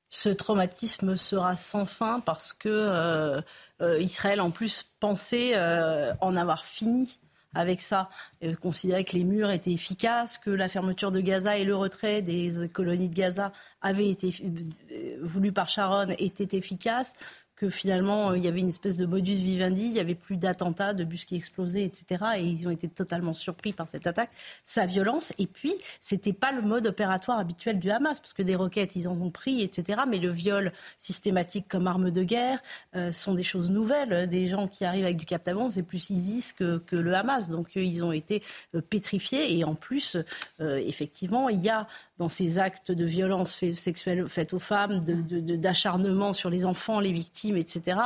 Ce 0.10 0.30
traumatisme 0.30 1.16
sera 1.16 1.56
sans 1.56 1.88
fin 1.88 2.20
parce 2.20 2.54
que 2.54 2.70
euh, 2.70 3.42
Israël, 4.00 4.40
en 4.40 4.52
plus, 4.52 4.94
pensait 5.00 5.58
en 6.22 6.36
avoir 6.38 6.64
fini 6.66 7.18
avec 7.54 7.82
ça, 7.82 8.10
euh, 8.44 8.56
considérer 8.56 9.04
que 9.04 9.14
les 9.14 9.24
murs 9.24 9.52
étaient 9.52 9.72
efficaces, 9.72 10.38
que 10.38 10.50
la 10.50 10.68
fermeture 10.68 11.12
de 11.12 11.22
Gaza 11.22 11.58
et 11.58 11.64
le 11.64 11.76
retrait 11.76 12.22
des 12.22 12.70
colonies 12.72 13.10
de 13.10 13.16
Gaza 13.16 13.52
avaient 13.82 14.10
été 14.10 14.30
euh, 14.92 15.18
voulu 15.22 15.52
par 15.52 15.70
Sharon 15.70 16.08
était 16.18 16.58
efficace, 16.58 17.14
que 17.64 17.70
finalement 17.70 18.32
euh, 18.32 18.38
il 18.38 18.44
y 18.44 18.50
avait 18.50 18.60
une 18.60 18.68
espèce 18.68 18.98
de 18.98 19.06
modus 19.06 19.36
vivendi, 19.36 19.84
il 19.86 19.94
y 19.94 20.00
avait 20.02 20.16
plus 20.16 20.36
d'attentats, 20.36 20.94
de 20.94 21.06
bus 21.06 21.24
qui 21.24 21.38
explosaient, 21.38 21.84
etc. 21.84 22.26
Et 22.38 22.44
ils 22.44 22.68
ont 22.68 22.72
été 22.72 22.90
totalement 22.90 23.32
surpris 23.32 23.72
par 23.72 23.88
cette 23.88 24.06
attaque, 24.06 24.32
sa 24.66 24.86
violence. 24.86 25.32
Et 25.40 25.48
puis, 25.48 25.74
c'était 26.02 26.34
pas 26.34 26.52
le 26.52 26.62
mode 26.62 26.88
opératoire 26.88 27.40
habituel 27.40 27.80
du 27.80 27.90
Hamas, 27.90 28.20
parce 28.20 28.34
que 28.34 28.44
des 28.44 28.56
roquettes, 28.56 28.98
ils 28.98 29.08
en 29.08 29.14
ont 29.14 29.32
pris, 29.32 29.62
etc. 29.62 30.02
Mais 30.10 30.18
le 30.18 30.30
viol 30.30 30.74
systématique 30.98 31.68
comme 31.70 31.88
arme 31.88 32.12
de 32.12 32.24
guerre 32.24 32.60
euh, 32.98 33.14
sont 33.14 33.34
des 33.34 33.44
choses 33.44 33.72
nouvelles. 33.72 34.28
Des 34.28 34.48
gens 34.48 34.68
qui 34.68 34.84
arrivent 34.84 35.06
avec 35.06 35.18
du 35.18 35.26
captagon, 35.26 35.70
c'est 35.70 35.84
plus 35.84 36.10
ISIS 36.10 36.52
que, 36.52 36.80
que, 36.80 36.98
le 36.98 37.14
Hamas. 37.14 37.50
Donc, 37.50 37.78
ils 37.78 38.04
ont 38.04 38.12
été 38.12 38.44
pétrifiés. 38.90 39.58
Et 39.58 39.64
en 39.64 39.76
plus, 39.76 40.18
effectivement, 40.60 41.48
il 41.50 41.62
y 41.62 41.70
a 41.70 41.88
dans 42.18 42.30
ces 42.30 42.60
actes 42.60 42.92
de 42.92 43.06
violence 43.06 43.64
sexuelle 43.74 44.28
faite 44.28 44.54
aux 44.54 44.60
femmes, 44.60 45.00
d'acharnement 45.04 46.30
de, 46.30 46.36
sur 46.36 46.50
les 46.50 46.66
enfants, 46.66 47.00
les 47.00 47.12
victimes, 47.12 47.58
etc., 47.58 47.98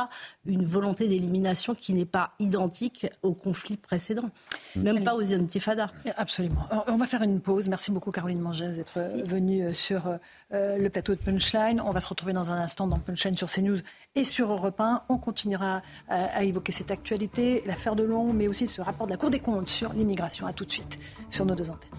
une 0.46 0.64
volonté 0.64 1.08
d'élimination 1.08 1.74
qui 1.74 1.92
n'est 1.92 2.06
pas 2.06 2.32
identique 2.38 3.06
aux 3.22 3.34
conflits 3.34 3.76
précédents, 3.76 4.30
même 4.76 5.04
pas 5.04 5.14
aux 5.14 5.32
intifadas. 5.32 5.90
Absolument. 6.16 6.66
On 6.86 6.96
va 6.96 7.06
faire 7.06 7.22
une 7.22 7.40
pause. 7.40 7.68
Merci 7.68 7.90
beaucoup 7.90 8.10
Caroline 8.10 8.40
Mangès 8.40 8.76
d'être 8.76 8.98
venue 9.24 9.62
euh, 9.62 9.72
sur 9.72 10.18
euh, 10.52 10.78
le 10.78 10.88
plateau 10.88 11.14
de 11.14 11.20
Punchline. 11.20 11.80
On 11.80 11.90
va 11.90 12.00
se 12.00 12.08
retrouver 12.08 12.32
dans 12.32 12.50
un 12.50 12.56
instant 12.56 12.86
dans 12.86 12.98
Punchline 12.98 13.36
sur 13.36 13.50
CNews 13.50 13.78
et 14.14 14.24
sur 14.24 14.50
Europe 14.50 14.80
1. 14.80 15.02
On 15.08 15.18
continuera 15.18 15.82
à, 16.08 16.24
à 16.24 16.42
évoquer 16.44 16.72
cette 16.72 16.90
actualité, 16.90 17.62
l'affaire 17.66 17.94
de 17.94 18.04
Long, 18.04 18.32
mais 18.32 18.48
aussi 18.48 18.66
ce 18.66 18.80
rapport 18.80 19.06
de 19.06 19.12
la 19.12 19.18
Cour 19.18 19.30
des 19.30 19.40
comptes 19.40 19.68
sur 19.68 19.92
l'immigration. 19.92 20.46
À 20.46 20.52
tout 20.52 20.64
de 20.64 20.72
suite 20.72 20.98
sur 21.30 21.44
nos 21.44 21.54
deux 21.54 21.68
antennes. 21.68 21.90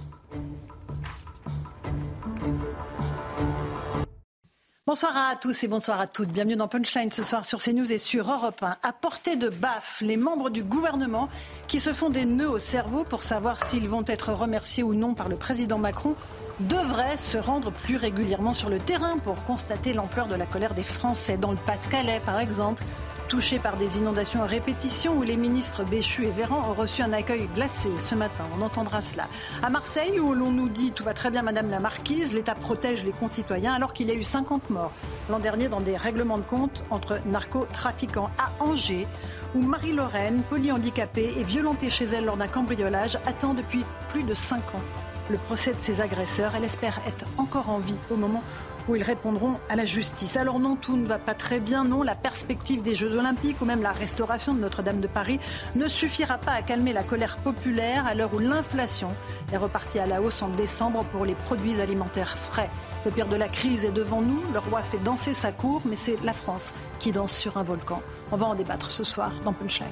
Bonsoir 4.89 5.15
à 5.15 5.35
tous 5.35 5.63
et 5.63 5.67
bonsoir 5.67 5.99
à 5.99 6.07
toutes. 6.07 6.29
Bienvenue 6.29 6.55
dans 6.55 6.67
Punchline 6.67 7.11
ce 7.11 7.21
soir 7.21 7.45
sur 7.45 7.61
CNews 7.61 7.91
et 7.91 7.99
sur 7.99 8.31
Europe 8.31 8.63
1. 8.63 8.71
À 8.81 8.91
portée 8.91 9.35
de 9.35 9.47
baffe, 9.47 10.01
les 10.01 10.17
membres 10.17 10.49
du 10.49 10.63
gouvernement 10.63 11.29
qui 11.67 11.79
se 11.79 11.93
font 11.93 12.09
des 12.09 12.25
nœuds 12.25 12.49
au 12.49 12.57
cerveau 12.57 13.03
pour 13.03 13.21
savoir 13.21 13.63
s'ils 13.63 13.87
vont 13.87 14.03
être 14.07 14.33
remerciés 14.33 14.81
ou 14.81 14.95
non 14.95 15.13
par 15.13 15.29
le 15.29 15.35
président 15.35 15.77
Macron 15.77 16.15
devraient 16.59 17.19
se 17.19 17.37
rendre 17.37 17.71
plus 17.71 17.97
régulièrement 17.97 18.51
sur 18.51 18.71
le 18.71 18.79
terrain 18.79 19.19
pour 19.19 19.35
constater 19.43 19.93
l'ampleur 19.93 20.27
de 20.27 20.33
la 20.33 20.47
colère 20.47 20.73
des 20.73 20.81
Français. 20.81 21.37
Dans 21.37 21.51
le 21.51 21.57
Pas-de-Calais, 21.57 22.19
par 22.25 22.39
exemple, 22.39 22.83
touchés 23.29 23.59
par 23.59 23.77
des 23.77 23.99
inondations 23.99 24.41
à 24.41 24.47
répétition 24.47 25.15
où 25.15 25.21
les 25.21 25.37
ministres 25.37 25.83
Béchu 25.83 26.25
et 26.25 26.31
Véran 26.31 26.67
ont 26.67 26.73
reçu 26.73 27.03
un 27.03 27.13
accueil 27.13 27.47
glacé 27.53 27.87
ce 27.99 28.15
matin. 28.15 28.43
On 28.57 28.63
entendra 28.63 29.03
cela. 29.03 29.27
À 29.61 29.69
Marseille, 29.69 30.19
où 30.19 30.33
l'on 30.33 30.51
nous 30.51 30.67
dit 30.67 30.91
tout 30.91 31.03
va 31.03 31.13
très 31.13 31.29
bien, 31.29 31.43
Madame 31.43 31.69
la 31.69 31.79
Marquise, 31.79 32.33
l'État 32.33 32.55
protège 32.55 33.05
les 33.05 33.11
concitoyens 33.11 33.73
alors 33.73 33.93
qu'il 33.93 34.07
y 34.07 34.11
a 34.11 34.15
eu 34.15 34.23
50 34.23 34.71
morts 34.71 34.91
l'an 35.29 35.37
dernier 35.37 35.69
dans 35.69 35.79
des 35.79 35.95
règlements 35.95 36.39
de 36.39 36.43
compte 36.43 36.83
entre 36.89 37.19
narcotrafiquants 37.27 38.31
à 38.39 38.63
Angers, 38.63 39.07
où 39.53 39.61
Marie-Lorraine, 39.61 40.41
polyhandicapée 40.49 41.35
et 41.37 41.43
violentée 41.43 41.91
chez 41.91 42.05
elle 42.05 42.25
lors 42.25 42.37
d'un 42.37 42.47
cambriolage, 42.47 43.19
attend 43.27 43.53
depuis 43.53 43.85
plus 44.09 44.23
de 44.23 44.33
5 44.33 44.57
ans 44.57 44.83
le 45.29 45.37
procès 45.37 45.73
de 45.73 45.79
ses 45.79 46.01
agresseurs. 46.01 46.53
Elle 46.55 46.63
espère 46.63 46.99
être 47.07 47.25
encore 47.37 47.69
en 47.69 47.77
vie 47.77 47.95
au 48.09 48.15
moment 48.15 48.43
ils 48.95 49.03
répondront 49.03 49.59
à 49.69 49.75
la 49.75 49.85
justice. 49.85 50.37
Alors 50.37 50.59
non, 50.59 50.75
tout 50.75 50.97
ne 50.97 51.05
va 51.05 51.19
pas 51.19 51.33
très 51.33 51.59
bien, 51.59 51.83
non, 51.83 52.03
la 52.03 52.15
perspective 52.15 52.81
des 52.81 52.95
Jeux 52.95 53.17
olympiques 53.17 53.61
ou 53.61 53.65
même 53.65 53.81
la 53.81 53.91
restauration 53.91 54.53
de 54.53 54.59
Notre-Dame 54.59 54.99
de 54.99 55.07
Paris 55.07 55.39
ne 55.75 55.87
suffira 55.87 56.37
pas 56.37 56.51
à 56.51 56.61
calmer 56.61 56.93
la 56.93 57.03
colère 57.03 57.37
populaire 57.37 58.05
à 58.07 58.13
l'heure 58.13 58.33
où 58.33 58.39
l'inflation 58.39 59.09
est 59.51 59.57
repartie 59.57 59.99
à 59.99 60.05
la 60.05 60.21
hausse 60.21 60.41
en 60.41 60.49
décembre 60.49 61.05
pour 61.05 61.25
les 61.25 61.35
produits 61.35 61.81
alimentaires 61.81 62.37
frais. 62.37 62.69
Le 63.05 63.11
pire 63.11 63.27
de 63.27 63.35
la 63.35 63.47
crise 63.47 63.85
est 63.85 63.91
devant 63.91 64.21
nous, 64.21 64.41
le 64.53 64.59
roi 64.59 64.83
fait 64.83 64.97
danser 65.03 65.33
sa 65.33 65.51
cour, 65.51 65.81
mais 65.85 65.95
c'est 65.95 66.17
la 66.23 66.33
France 66.33 66.73
qui 66.99 67.11
danse 67.11 67.35
sur 67.35 67.57
un 67.57 67.63
volcan. 67.63 68.01
On 68.31 68.37
va 68.37 68.47
en 68.47 68.55
débattre 68.55 68.89
ce 68.89 69.03
soir 69.03 69.31
dans 69.43 69.53
Punchline. 69.53 69.87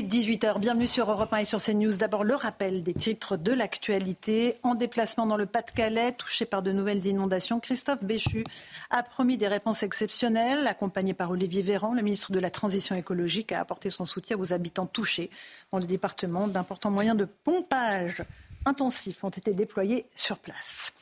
Est 0.00 0.02
18h. 0.02 0.58
Bienvenue 0.60 0.86
sur 0.86 1.10
Europe 1.10 1.30
1 1.30 1.38
et 1.38 1.44
sur 1.44 1.60
CNews. 1.60 1.98
D'abord, 1.98 2.24
le 2.24 2.34
rappel 2.34 2.82
des 2.82 2.94
titres 2.94 3.36
de 3.36 3.52
l'actualité. 3.52 4.56
En 4.62 4.74
déplacement 4.74 5.26
dans 5.26 5.36
le 5.36 5.44
Pas-de-Calais, 5.44 6.12
touché 6.12 6.46
par 6.46 6.62
de 6.62 6.72
nouvelles 6.72 7.04
inondations, 7.04 7.60
Christophe 7.60 8.02
Béchu 8.02 8.44
a 8.88 9.02
promis 9.02 9.36
des 9.36 9.46
réponses 9.46 9.82
exceptionnelles. 9.82 10.66
Accompagné 10.66 11.12
par 11.12 11.30
Olivier 11.30 11.60
Véran, 11.60 11.92
le 11.92 12.00
ministre 12.00 12.32
de 12.32 12.38
la 12.38 12.48
Transition 12.48 12.96
écologique 12.96 13.52
a 13.52 13.60
apporté 13.60 13.90
son 13.90 14.06
soutien 14.06 14.38
aux 14.38 14.54
habitants 14.54 14.86
touchés 14.86 15.28
dans 15.70 15.78
le 15.78 15.86
département. 15.86 16.48
D'importants 16.48 16.90
moyens 16.90 17.18
de 17.18 17.26
pompage 17.26 18.22
intensifs 18.64 19.22
ont 19.22 19.28
été 19.28 19.52
déployés 19.52 20.06
sur 20.16 20.38
place. 20.38 20.94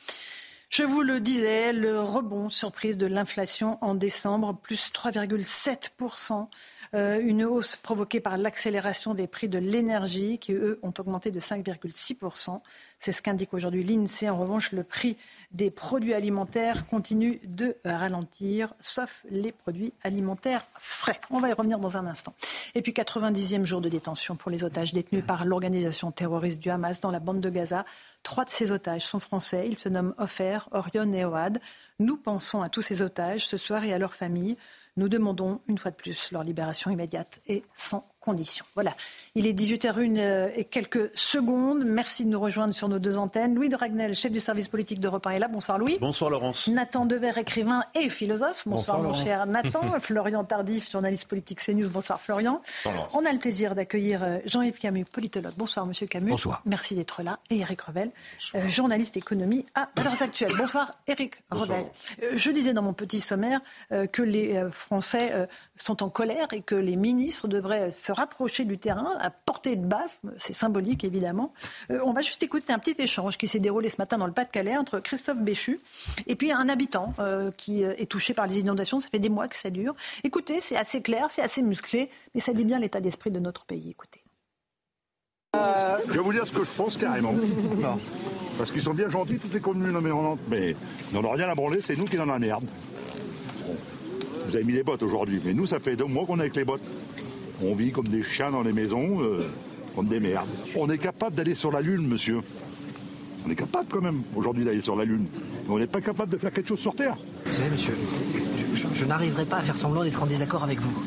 Je 0.69 0.83
vous 0.83 1.01
le 1.01 1.19
disais, 1.19 1.73
le 1.73 1.99
rebond 1.99 2.51
surprise 2.51 2.95
de 2.95 3.07
l'inflation 3.07 3.79
en 3.81 3.95
décembre, 3.95 4.55
plus 4.55 4.91
3,7% 4.93 6.47
euh, 6.95 7.19
une 7.21 7.43
hausse 7.43 7.75
provoquée 7.75 8.19
par 8.19 8.37
l'accélération 8.37 9.13
des 9.13 9.27
prix 9.27 9.47
de 9.47 9.59
l'énergie 9.59 10.39
qui, 10.39 10.53
eux, 10.53 10.79
ont 10.81 10.93
augmenté 10.97 11.29
de 11.29 11.39
5,6%. 11.39 12.61
C'est 12.99 13.11
ce 13.11 13.21
qu'indique 13.21 13.53
aujourd'hui 13.53 13.83
l'INSEE. 13.83 14.29
En 14.29 14.37
revanche, 14.37 14.71
le 14.71 14.83
prix 14.83 15.15
des 15.51 15.69
produits 15.69 16.15
alimentaires 16.15 16.87
continue 16.87 17.39
de 17.43 17.75
ralentir, 17.85 18.73
sauf 18.79 19.09
les 19.29 19.51
produits 19.51 19.93
alimentaires 20.03 20.65
frais. 20.73 21.19
On 21.29 21.39
va 21.39 21.49
y 21.49 21.53
revenir 21.53 21.77
dans 21.77 21.97
un 21.97 22.07
instant. 22.07 22.33
Et 22.73 22.81
puis, 22.81 22.91
90e 22.91 23.65
jour 23.65 23.81
de 23.81 23.89
détention 23.89 24.35
pour 24.35 24.49
les 24.49 24.63
otages 24.63 24.91
détenus 24.91 25.23
par 25.25 25.45
l'organisation 25.45 26.11
terroriste 26.11 26.59
du 26.59 26.71
Hamas 26.71 27.01
dans 27.01 27.11
la 27.11 27.19
bande 27.19 27.39
de 27.39 27.49
Gaza. 27.49 27.85
Trois 28.23 28.45
de 28.45 28.49
ces 28.49 28.71
otages 28.71 29.05
sont 29.05 29.19
français. 29.19 29.67
Ils 29.67 29.77
se 29.77 29.89
nomment 29.89 30.13
Ofer, 30.17 30.59
Orion 30.71 31.11
et 31.13 31.25
Oad. 31.25 31.59
Nous 31.99 32.17
pensons 32.17 32.61
à 32.61 32.69
tous 32.69 32.81
ces 32.81 33.01
otages 33.01 33.47
ce 33.47 33.57
soir 33.57 33.83
et 33.83 33.93
à 33.93 33.97
leurs 33.97 34.13
familles. 34.13 34.57
Nous 34.97 35.09
demandons 35.09 35.61
une 35.67 35.77
fois 35.77 35.91
de 35.91 35.95
plus 35.95 36.31
leur 36.31 36.43
libération 36.43 36.91
immédiate 36.91 37.39
et 37.47 37.63
sans 37.73 38.05
conditions. 38.29 38.65
Voilà, 38.75 38.93
il 39.33 39.47
est 39.47 39.53
18h01 39.53 40.17
euh, 40.19 40.49
et 40.55 40.63
quelques 40.63 41.09
secondes. 41.17 41.83
Merci 41.83 42.25
de 42.25 42.29
nous 42.29 42.39
rejoindre 42.39 42.75
sur 42.75 42.87
nos 42.87 42.99
deux 42.99 43.17
antennes. 43.17 43.55
Louis 43.55 43.67
de 43.67 43.75
Ragnel, 43.75 44.15
chef 44.15 44.31
du 44.31 44.39
service 44.39 44.67
politique 44.67 44.99
d'Europe 44.99 45.25
1 45.25 45.31
est 45.31 45.39
là. 45.39 45.47
Bonsoir 45.47 45.79
Louis. 45.79 45.97
Bonsoir 45.99 46.29
Laurence. 46.29 46.67
Nathan 46.67 47.05
Dever, 47.05 47.31
écrivain 47.37 47.83
et 47.95 48.09
philosophe. 48.09 48.63
Bonsoir, 48.67 49.01
mon 49.01 49.15
cher 49.15 49.45
Nathan. 49.47 49.81
Florian 49.99 50.43
Tardif, 50.43 50.91
journaliste 50.91 51.27
politique 51.27 51.59
CNews. 51.59 51.89
Bonsoir 51.89 52.21
Florian. 52.21 52.61
On 53.13 53.25
a 53.25 53.33
le 53.33 53.39
plaisir 53.39 53.73
d'accueillir 53.73 54.23
euh, 54.23 54.37
Jean-Yves 54.45 54.77
Camus, 54.77 55.05
politologue. 55.05 55.53
Bonsoir 55.57 55.87
Monsieur 55.87 56.05
Camus. 56.05 56.29
Bonsoir. 56.29 56.61
Merci 56.65 56.93
d'être 56.93 57.23
là. 57.23 57.39
Et 57.49 57.59
Eric 57.59 57.81
Revel, 57.81 58.11
euh, 58.53 58.69
journaliste 58.69 59.17
économie 59.17 59.65
à 59.73 59.89
Valeurs 59.95 60.21
Actuelles. 60.21 60.53
Bonsoir 60.55 60.91
Eric 61.07 61.41
Revel. 61.49 61.85
je 62.35 62.51
disais 62.51 62.73
dans 62.73 62.83
mon 62.83 62.93
petit 62.93 63.21
sommaire 63.21 63.61
que 64.11 64.21
les 64.21 64.63
Français 64.71 65.47
sont 65.75 66.03
en 66.03 66.09
colère 66.09 66.47
et 66.51 66.61
que 66.61 66.75
les 66.75 66.95
ministres 66.95 67.47
devraient 67.47 67.89
se 67.91 68.11
rapprocher 68.19 68.65
du 68.65 68.77
terrain 68.77 69.17
à 69.19 69.29
portée 69.29 69.75
de 69.75 69.85
baffe. 69.85 70.19
C'est 70.37 70.53
symbolique, 70.53 71.03
évidemment. 71.03 71.53
Euh, 71.89 72.01
on 72.05 72.11
va 72.11 72.21
juste 72.21 72.43
écouter 72.43 72.73
un 72.73 72.79
petit 72.79 73.01
échange 73.01 73.37
qui 73.37 73.47
s'est 73.47 73.59
déroulé 73.59 73.89
ce 73.89 73.97
matin 73.97 74.17
dans 74.17 74.27
le 74.27 74.33
Pas-de-Calais 74.33 74.77
entre 74.77 74.99
Christophe 74.99 75.39
Béchu 75.39 75.79
et 76.27 76.35
puis 76.35 76.51
un 76.51 76.67
habitant 76.69 77.13
euh, 77.19 77.51
qui 77.51 77.83
euh, 77.83 77.93
est 77.97 78.07
touché 78.07 78.33
par 78.33 78.47
les 78.47 78.59
inondations. 78.59 78.99
Ça 78.99 79.07
fait 79.09 79.19
des 79.19 79.29
mois 79.29 79.47
que 79.47 79.55
ça 79.55 79.69
dure. 79.69 79.95
Écoutez, 80.23 80.59
c'est 80.61 80.75
assez 80.75 81.01
clair, 81.01 81.27
c'est 81.29 81.41
assez 81.41 81.61
musclé, 81.61 82.09
mais 82.35 82.41
ça 82.41 82.53
dit 82.53 82.65
bien 82.65 82.79
l'état 82.79 82.99
d'esprit 82.99 83.31
de 83.31 83.39
notre 83.39 83.65
pays. 83.65 83.89
Écoutez. 83.89 84.21
Je 86.07 86.13
vais 86.13 86.19
vous 86.19 86.33
dire 86.33 86.45
ce 86.45 86.51
que 86.51 86.63
je 86.63 86.71
pense 86.71 86.97
carrément. 86.97 87.33
Parce 88.57 88.71
qu'ils 88.71 88.81
sont 88.81 88.93
bien 88.93 89.09
gentils, 89.09 89.39
toutes 89.39 89.53
les 89.53 89.61
communes, 89.61 89.97
mais 90.01 90.11
on 90.11 90.37
n'en 91.13 91.23
a 91.23 91.33
rien 91.33 91.49
à 91.49 91.55
branler, 91.55 91.81
c'est 91.81 91.95
nous 91.95 92.05
qui 92.05 92.17
dans 92.17 92.25
la 92.25 92.37
merde. 92.37 92.65
Vous 94.45 94.55
avez 94.55 94.65
mis 94.65 94.73
les 94.73 94.83
bottes 94.83 95.03
aujourd'hui, 95.03 95.39
mais 95.45 95.53
nous, 95.53 95.65
ça 95.65 95.79
fait 95.79 95.95
deux 95.95 96.05
mois 96.05 96.25
qu'on 96.25 96.37
est 96.37 96.41
avec 96.41 96.55
les 96.55 96.65
bottes. 96.65 96.83
On 97.61 97.73
vit 97.73 97.91
comme 97.91 98.07
des 98.07 98.23
chiens 98.23 98.51
dans 98.51 98.61
les 98.61 98.71
maisons, 98.71 99.21
euh, 99.21 99.45
comme 99.95 100.07
des 100.07 100.19
merdes. 100.19 100.47
On 100.77 100.89
est 100.89 100.97
capable 100.97 101.35
d'aller 101.35 101.55
sur 101.55 101.71
la 101.71 101.81
Lune, 101.81 102.07
monsieur. 102.07 102.41
On 103.45 103.49
est 103.51 103.55
capable 103.55 103.87
quand 103.89 104.01
même 104.01 104.23
aujourd'hui 104.35 104.63
d'aller 104.63 104.81
sur 104.81 104.95
la 104.95 105.03
Lune. 105.03 105.27
Mais 105.65 105.73
on 105.73 105.79
n'est 105.79 105.87
pas 105.87 105.99
capable 105.99 106.31
de 106.31 106.37
faire 106.37 106.53
quelque 106.53 106.69
chose 106.69 106.79
sur 106.79 106.95
Terre. 106.95 107.17
Vous 107.45 107.53
savez, 107.53 107.69
monsieur, 107.69 107.97
je, 108.73 109.05
n'arriverai 109.05 109.45
pas 109.45 109.57
à 109.57 109.61
faire 109.61 109.75
semblant 109.75 110.03
d'être 110.03 110.23
en 110.23 110.25
désaccord 110.25 110.63
avec 110.63 110.79
vous. 110.79 111.03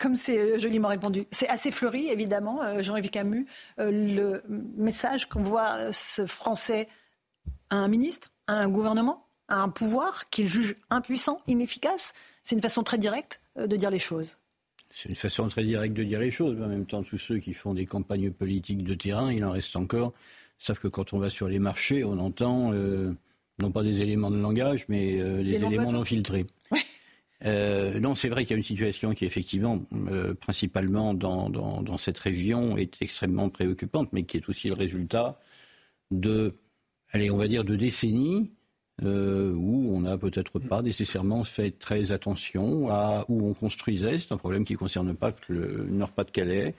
comme 0.00 0.14
c'est 0.14 0.38
euh, 0.38 0.58
joliment 0.58 0.88
répondu. 0.88 1.26
C'est 1.32 1.48
assez 1.48 1.72
fleuri, 1.72 2.08
évidemment, 2.08 2.62
euh, 2.62 2.82
Jean-Yves 2.82 3.10
Camus. 3.10 3.46
le 3.78 4.42
message 4.76 5.28
qu'on 5.28 5.42
voit 5.42 5.92
ce 5.92 6.24
Français 6.26 6.88
à 7.70 7.76
un 7.76 7.88
ministre, 7.88 8.30
à 8.46 8.54
un 8.54 8.68
gouvernement, 8.68 9.26
à 9.48 9.60
un 9.60 9.70
pouvoir 9.70 10.26
qu'il 10.30 10.46
juge 10.46 10.76
impuissant, 10.90 11.38
inefficace. 11.48 12.14
C'est 12.44 12.54
une 12.54 12.62
façon 12.62 12.84
très 12.84 12.98
directe 12.98 13.40
de 13.56 13.76
dire 13.76 13.90
les 13.90 13.98
choses. 13.98 14.38
C'est 15.00 15.10
une 15.10 15.14
façon 15.14 15.46
très 15.46 15.62
directe 15.62 15.94
de 15.94 16.02
dire 16.02 16.18
les 16.18 16.32
choses. 16.32 16.56
Mais 16.58 16.64
en 16.64 16.68
même 16.68 16.84
temps, 16.84 17.04
tous 17.04 17.18
ceux 17.18 17.38
qui 17.38 17.54
font 17.54 17.72
des 17.72 17.86
campagnes 17.86 18.32
politiques 18.32 18.82
de 18.82 18.94
terrain, 18.94 19.32
il 19.32 19.44
en 19.44 19.52
reste 19.52 19.76
encore, 19.76 20.12
savent 20.58 20.80
que 20.80 20.88
quand 20.88 21.12
on 21.12 21.20
va 21.20 21.30
sur 21.30 21.46
les 21.46 21.60
marchés, 21.60 22.02
on 22.02 22.18
entend 22.18 22.72
euh, 22.72 23.12
non 23.60 23.70
pas 23.70 23.84
des 23.84 24.00
éléments 24.00 24.32
de 24.32 24.38
langage, 24.38 24.86
mais 24.88 25.20
euh, 25.20 25.44
des 25.44 25.54
éléments 25.54 25.92
non 25.92 26.04
filtrés. 26.04 26.46
Euh, 27.44 28.00
non, 28.00 28.16
c'est 28.16 28.28
vrai 28.28 28.42
qu'il 28.42 28.50
y 28.50 28.54
a 28.54 28.56
une 28.56 28.64
situation 28.64 29.14
qui, 29.14 29.24
effectivement, 29.24 29.80
principalement 30.40 31.14
dans, 31.14 31.48
dans, 31.48 31.96
cette 31.96 32.18
région, 32.18 32.76
est 32.76 33.00
extrêmement 33.00 33.48
préoccupante, 33.48 34.12
mais 34.12 34.24
qui 34.24 34.38
est 34.38 34.48
aussi 34.48 34.66
le 34.66 34.74
résultat 34.74 35.38
de, 36.10 36.56
allez, 37.12 37.30
on 37.30 37.36
va 37.36 37.46
dire, 37.46 37.62
de 37.62 37.76
décennies 37.76 38.50
euh, 39.04 39.52
où 39.54 39.94
on 39.94 40.00
n'a 40.00 40.18
peut-être 40.18 40.58
pas 40.58 40.82
nécessairement 40.82 41.44
fait 41.44 41.70
très 41.70 42.10
attention 42.12 42.90
à 42.90 43.24
où 43.28 43.48
on 43.48 43.54
construisait. 43.54 44.18
C'est 44.18 44.32
un 44.32 44.38
problème 44.38 44.64
qui 44.64 44.72
ne 44.72 44.78
concerne 44.78 45.14
pas 45.14 45.32
que 45.32 45.52
le 45.52 45.86
Nord-Pas-de-Calais, 45.88 46.74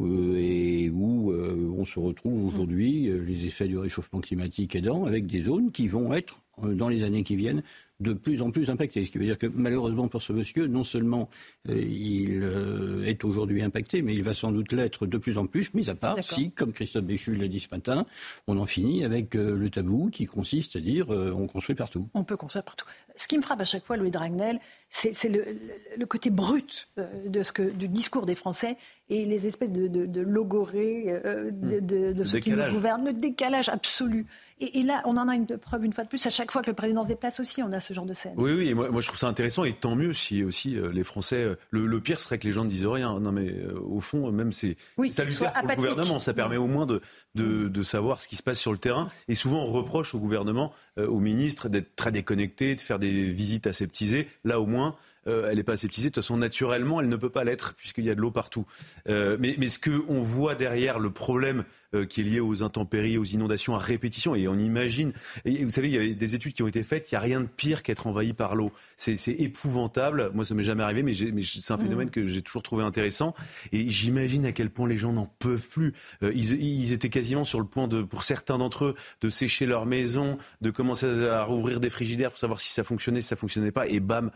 euh, 0.00 0.36
et 0.36 0.90
où 0.90 1.30
euh, 1.30 1.72
on 1.76 1.84
se 1.84 2.00
retrouve 2.00 2.46
aujourd'hui, 2.46 3.08
les 3.26 3.46
effets 3.46 3.68
du 3.68 3.78
réchauffement 3.78 4.20
climatique 4.20 4.74
aidant, 4.74 5.04
avec 5.04 5.26
des 5.26 5.42
zones 5.42 5.70
qui 5.70 5.86
vont 5.86 6.12
être, 6.12 6.40
dans 6.62 6.88
les 6.88 7.02
années 7.04 7.22
qui 7.22 7.36
viennent, 7.36 7.62
de 8.00 8.12
plus 8.12 8.42
en 8.42 8.50
plus 8.50 8.70
impacté. 8.70 9.04
Ce 9.04 9.10
qui 9.10 9.18
veut 9.18 9.24
dire 9.24 9.38
que 9.38 9.46
malheureusement 9.46 10.08
pour 10.08 10.22
ce 10.22 10.32
monsieur, 10.32 10.66
non 10.66 10.82
seulement 10.82 11.28
euh, 11.68 11.76
il 11.78 12.42
euh, 12.42 13.04
est 13.04 13.24
aujourd'hui 13.24 13.62
impacté, 13.62 14.02
mais 14.02 14.14
il 14.14 14.22
va 14.22 14.34
sans 14.34 14.50
doute 14.50 14.72
l'être 14.72 15.06
de 15.06 15.16
plus 15.16 15.38
en 15.38 15.46
plus, 15.46 15.72
mis 15.74 15.88
à 15.88 15.94
part 15.94 16.16
si, 16.22 16.50
comme 16.50 16.72
Christophe 16.72 17.04
Béchu 17.04 17.36
l'a 17.36 17.46
dit 17.46 17.60
ce 17.60 17.68
matin, 17.70 18.04
on 18.48 18.58
en 18.58 18.66
finit 18.66 19.04
avec 19.04 19.36
euh, 19.36 19.56
le 19.56 19.70
tabou 19.70 20.10
qui 20.10 20.26
consiste 20.26 20.76
à 20.76 20.80
dire 20.80 21.08
on 21.10 21.46
construit 21.46 21.76
partout. 21.76 22.08
On 22.14 22.24
peut 22.24 22.36
construire 22.36 22.64
partout. 22.64 22.86
Ce 23.16 23.28
qui 23.28 23.36
me 23.36 23.42
frappe 23.42 23.60
à 23.60 23.64
chaque 23.64 23.84
fois, 23.84 23.96
Louis 23.96 24.10
Dragnel, 24.10 24.58
c'est 24.90 25.28
le, 25.28 26.06
côté 26.06 26.30
brut 26.30 26.88
de 27.26 27.42
ce 27.42 27.52
que, 27.52 27.62
du 27.62 27.88
discours 27.88 28.26
des 28.26 28.34
Français 28.34 28.76
et 29.08 29.24
les 29.24 29.46
espèces 29.46 29.70
de, 29.70 29.86
de, 29.86 30.06
de 30.06 30.20
logorées 30.20 31.20
de, 31.24 31.80
de, 31.80 32.12
de 32.12 32.24
ceux 32.24 32.40
qui 32.40 32.50
nous 32.50 32.70
gouvernent, 32.70 33.04
le 33.04 33.12
décalage 33.12 33.68
absolu. 33.68 34.26
Et, 34.60 34.82
là, 34.82 35.02
on 35.04 35.16
en 35.16 35.28
a 35.28 35.34
une 35.34 35.46
preuve 35.46 35.84
une 35.84 35.92
fois 35.92 36.04
de 36.04 36.08
plus. 36.08 36.24
À 36.26 36.30
chaque 36.30 36.52
fois 36.52 36.62
que 36.62 36.70
le 36.70 36.76
président 36.76 37.02
se 37.02 37.08
déplace 37.08 37.40
aussi, 37.40 37.62
on 37.62 37.72
a 37.72 37.80
ce 37.84 37.94
genre 37.94 38.06
de 38.06 38.14
scène. 38.14 38.34
Oui, 38.36 38.52
oui. 38.52 38.68
Et 38.68 38.74
moi, 38.74 38.90
moi, 38.90 39.00
je 39.00 39.06
trouve 39.06 39.18
ça 39.18 39.28
intéressant 39.28 39.64
et 39.64 39.72
tant 39.72 39.94
mieux 39.94 40.12
si 40.12 40.42
aussi 40.42 40.76
euh, 40.76 40.90
les 40.92 41.04
Français. 41.04 41.42
Euh, 41.44 41.56
le, 41.70 42.00
pire 42.00 42.18
serait 42.18 42.38
que 42.38 42.46
les 42.46 42.52
gens 42.52 42.64
ne 42.64 42.68
disent 42.68 42.86
rien. 42.86 43.20
Non, 43.20 43.32
mais 43.32 43.50
euh, 43.50 43.78
au 43.80 44.00
fond, 44.00 44.30
même 44.32 44.52
c'est 44.52 44.76
oui, 44.96 45.12
salutaire 45.12 45.52
pour 45.52 45.68
le 45.68 45.76
gouvernement. 45.76 46.18
Ça 46.18 46.34
permet 46.34 46.56
au 46.56 46.66
moins 46.66 46.86
de, 46.86 47.00
de, 47.34 47.68
de, 47.68 47.82
savoir 47.82 48.20
ce 48.20 48.28
qui 48.28 48.36
se 48.36 48.42
passe 48.42 48.58
sur 48.58 48.72
le 48.72 48.78
terrain. 48.78 49.08
Et 49.28 49.34
souvent, 49.34 49.62
on 49.62 49.72
reproche 49.72 50.14
au 50.14 50.18
gouvernement, 50.18 50.72
aux 50.96 51.20
ministres, 51.20 51.68
d'être 51.68 51.94
très 51.96 52.10
déconnectés, 52.10 52.74
de 52.74 52.80
faire 52.80 52.98
des 52.98 53.26
visites 53.26 53.66
aseptisées. 53.66 54.28
Là, 54.44 54.60
au 54.60 54.66
moins. 54.66 54.96
Euh, 55.26 55.48
elle 55.48 55.56
n'est 55.56 55.62
pas 55.62 55.72
aseptisée. 55.72 56.10
De 56.10 56.14
toute 56.14 56.22
façon, 56.22 56.36
naturellement, 56.36 57.00
elle 57.00 57.08
ne 57.08 57.16
peut 57.16 57.30
pas 57.30 57.44
l'être 57.44 57.74
puisqu'il 57.74 58.04
y 58.04 58.10
a 58.10 58.14
de 58.14 58.20
l'eau 58.20 58.30
partout. 58.30 58.66
Euh, 59.08 59.36
mais, 59.40 59.54
mais, 59.58 59.68
ce 59.68 59.78
qu'on 59.78 60.20
voit 60.20 60.54
derrière 60.54 60.98
le 60.98 61.10
problème 61.10 61.64
euh, 61.94 62.04
qui 62.04 62.20
est 62.20 62.24
lié 62.24 62.40
aux 62.40 62.62
intempéries, 62.62 63.18
aux 63.18 63.24
inondations 63.24 63.74
à 63.74 63.78
répétition, 63.78 64.34
et 64.34 64.48
on 64.48 64.56
imagine, 64.56 65.12
et 65.44 65.64
vous 65.64 65.70
savez, 65.70 65.88
il 65.88 65.94
y 65.94 66.10
a 66.12 66.14
des 66.14 66.34
études 66.34 66.52
qui 66.52 66.62
ont 66.62 66.68
été 66.68 66.82
faites, 66.82 67.10
il 67.10 67.14
n'y 67.14 67.18
a 67.18 67.20
rien 67.20 67.40
de 67.40 67.46
pire 67.46 67.82
qu'être 67.82 68.06
envahi 68.06 68.32
par 68.32 68.54
l'eau. 68.54 68.72
C'est 68.96 69.16
épouvantable. 69.28 70.30
Moi, 70.34 70.44
ça 70.44 70.54
m'est 70.54 70.64
jamais 70.64 70.82
arrivé, 70.82 71.02
mais, 71.02 71.14
c'est 71.42 71.72
un 71.72 71.78
phénomène 71.78 72.08
mmh. 72.08 72.12
que 72.12 72.26
j'ai 72.26 72.42
toujours 72.42 72.62
trouvé 72.62 72.84
intéressant. 72.84 73.34
Et 73.72 73.88
j'imagine 73.88 74.46
à 74.46 74.52
quel 74.52 74.70
point 74.70 74.88
les 74.88 74.98
gens 74.98 75.12
n'en 75.12 75.26
peuvent 75.38 75.68
plus. 75.68 75.92
Ils, 76.22 76.60
ils, 76.62 76.92
étaient 76.92 77.08
quasiment 77.08 77.44
sur 77.44 77.60
le 77.60 77.66
point 77.66 77.88
de, 77.88 78.02
pour 78.02 78.24
certains 78.24 78.58
d'entre 78.58 78.86
eux, 78.86 78.94
de 79.20 79.30
sécher 79.30 79.66
leur 79.66 79.86
maison, 79.86 80.38
de 80.60 80.70
commencer 80.70 81.06
à 81.26 81.44
rouvrir 81.44 81.80
des 81.80 81.90
frigidaires 81.90 82.30
pour 82.30 82.38
savoir 82.38 82.60
si 82.60 82.72
ça 82.72 82.84
fonctionnait, 82.84 83.20
si 83.20 83.28
ça 83.28 83.36
fonctionnait 83.36 83.72
pas, 83.72 83.86
et 83.86 84.00
bam, 84.00 84.30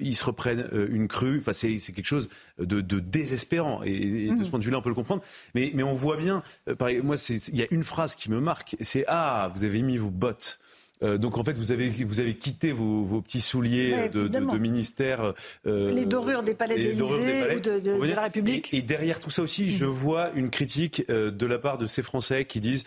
ils 0.00 0.16
se 0.16 0.24
reprennent 0.24 0.68
euh, 0.72 0.88
une 0.90 1.08
crue. 1.08 1.38
Enfin, 1.38 1.52
c'est 1.52 1.78
quelque 1.78 2.06
chose 2.06 2.28
de, 2.58 2.80
désespérant. 2.80 3.82
Et, 3.82 4.28
de 4.28 4.42
ce 4.42 4.46
mmh. 4.46 4.50
point 4.50 4.58
de 4.58 4.64
vue-là, 4.64 4.78
on 4.78 4.82
peut 4.82 4.88
le 4.88 4.94
comprendre. 4.94 5.22
Mais, 5.54 5.72
mais 5.74 5.82
on 5.82 5.94
voit 5.94 6.16
bien, 6.16 6.42
euh, 6.68 7.02
moi, 7.02 7.16
il 7.28 7.58
y 7.58 7.62
a 7.62 7.66
une 7.70 7.84
phrase 7.84 8.14
qui 8.14 8.30
me 8.30 8.40
marque, 8.40 8.76
c'est 8.80 9.04
Ah, 9.08 9.50
vous 9.54 9.64
avez 9.64 9.82
mis 9.82 9.98
vos 9.98 10.10
bottes. 10.10 10.58
Euh, 11.02 11.18
donc 11.18 11.38
en 11.38 11.44
fait, 11.44 11.58
vous 11.58 11.72
avez, 11.72 11.88
vous 11.88 12.20
avez 12.20 12.34
quitté 12.34 12.72
vos, 12.72 13.20
petits 13.20 13.40
souliers 13.40 14.08
de, 14.08 14.58
ministère. 14.58 15.34
Euh, 15.66 15.92
les 15.92 16.06
dorures 16.06 16.42
des 16.42 16.54
palais 16.54 16.76
de 16.76 16.82
l'Élysée 16.82 17.56
ou 17.56 18.06
de, 18.06 18.12
la 18.12 18.22
République. 18.22 18.72
Et, 18.72 18.82
derrière 18.82 19.18
tout 19.18 19.30
ça 19.30 19.42
aussi, 19.42 19.70
je 19.70 19.84
mm. 19.84 19.88
vois 19.88 20.30
une 20.34 20.50
critique 20.50 21.04
euh, 21.10 21.30
de 21.30 21.46
la 21.46 21.58
part 21.58 21.78
de 21.78 21.86
ces 21.86 22.02
Français 22.02 22.44
qui 22.44 22.60
disent, 22.60 22.84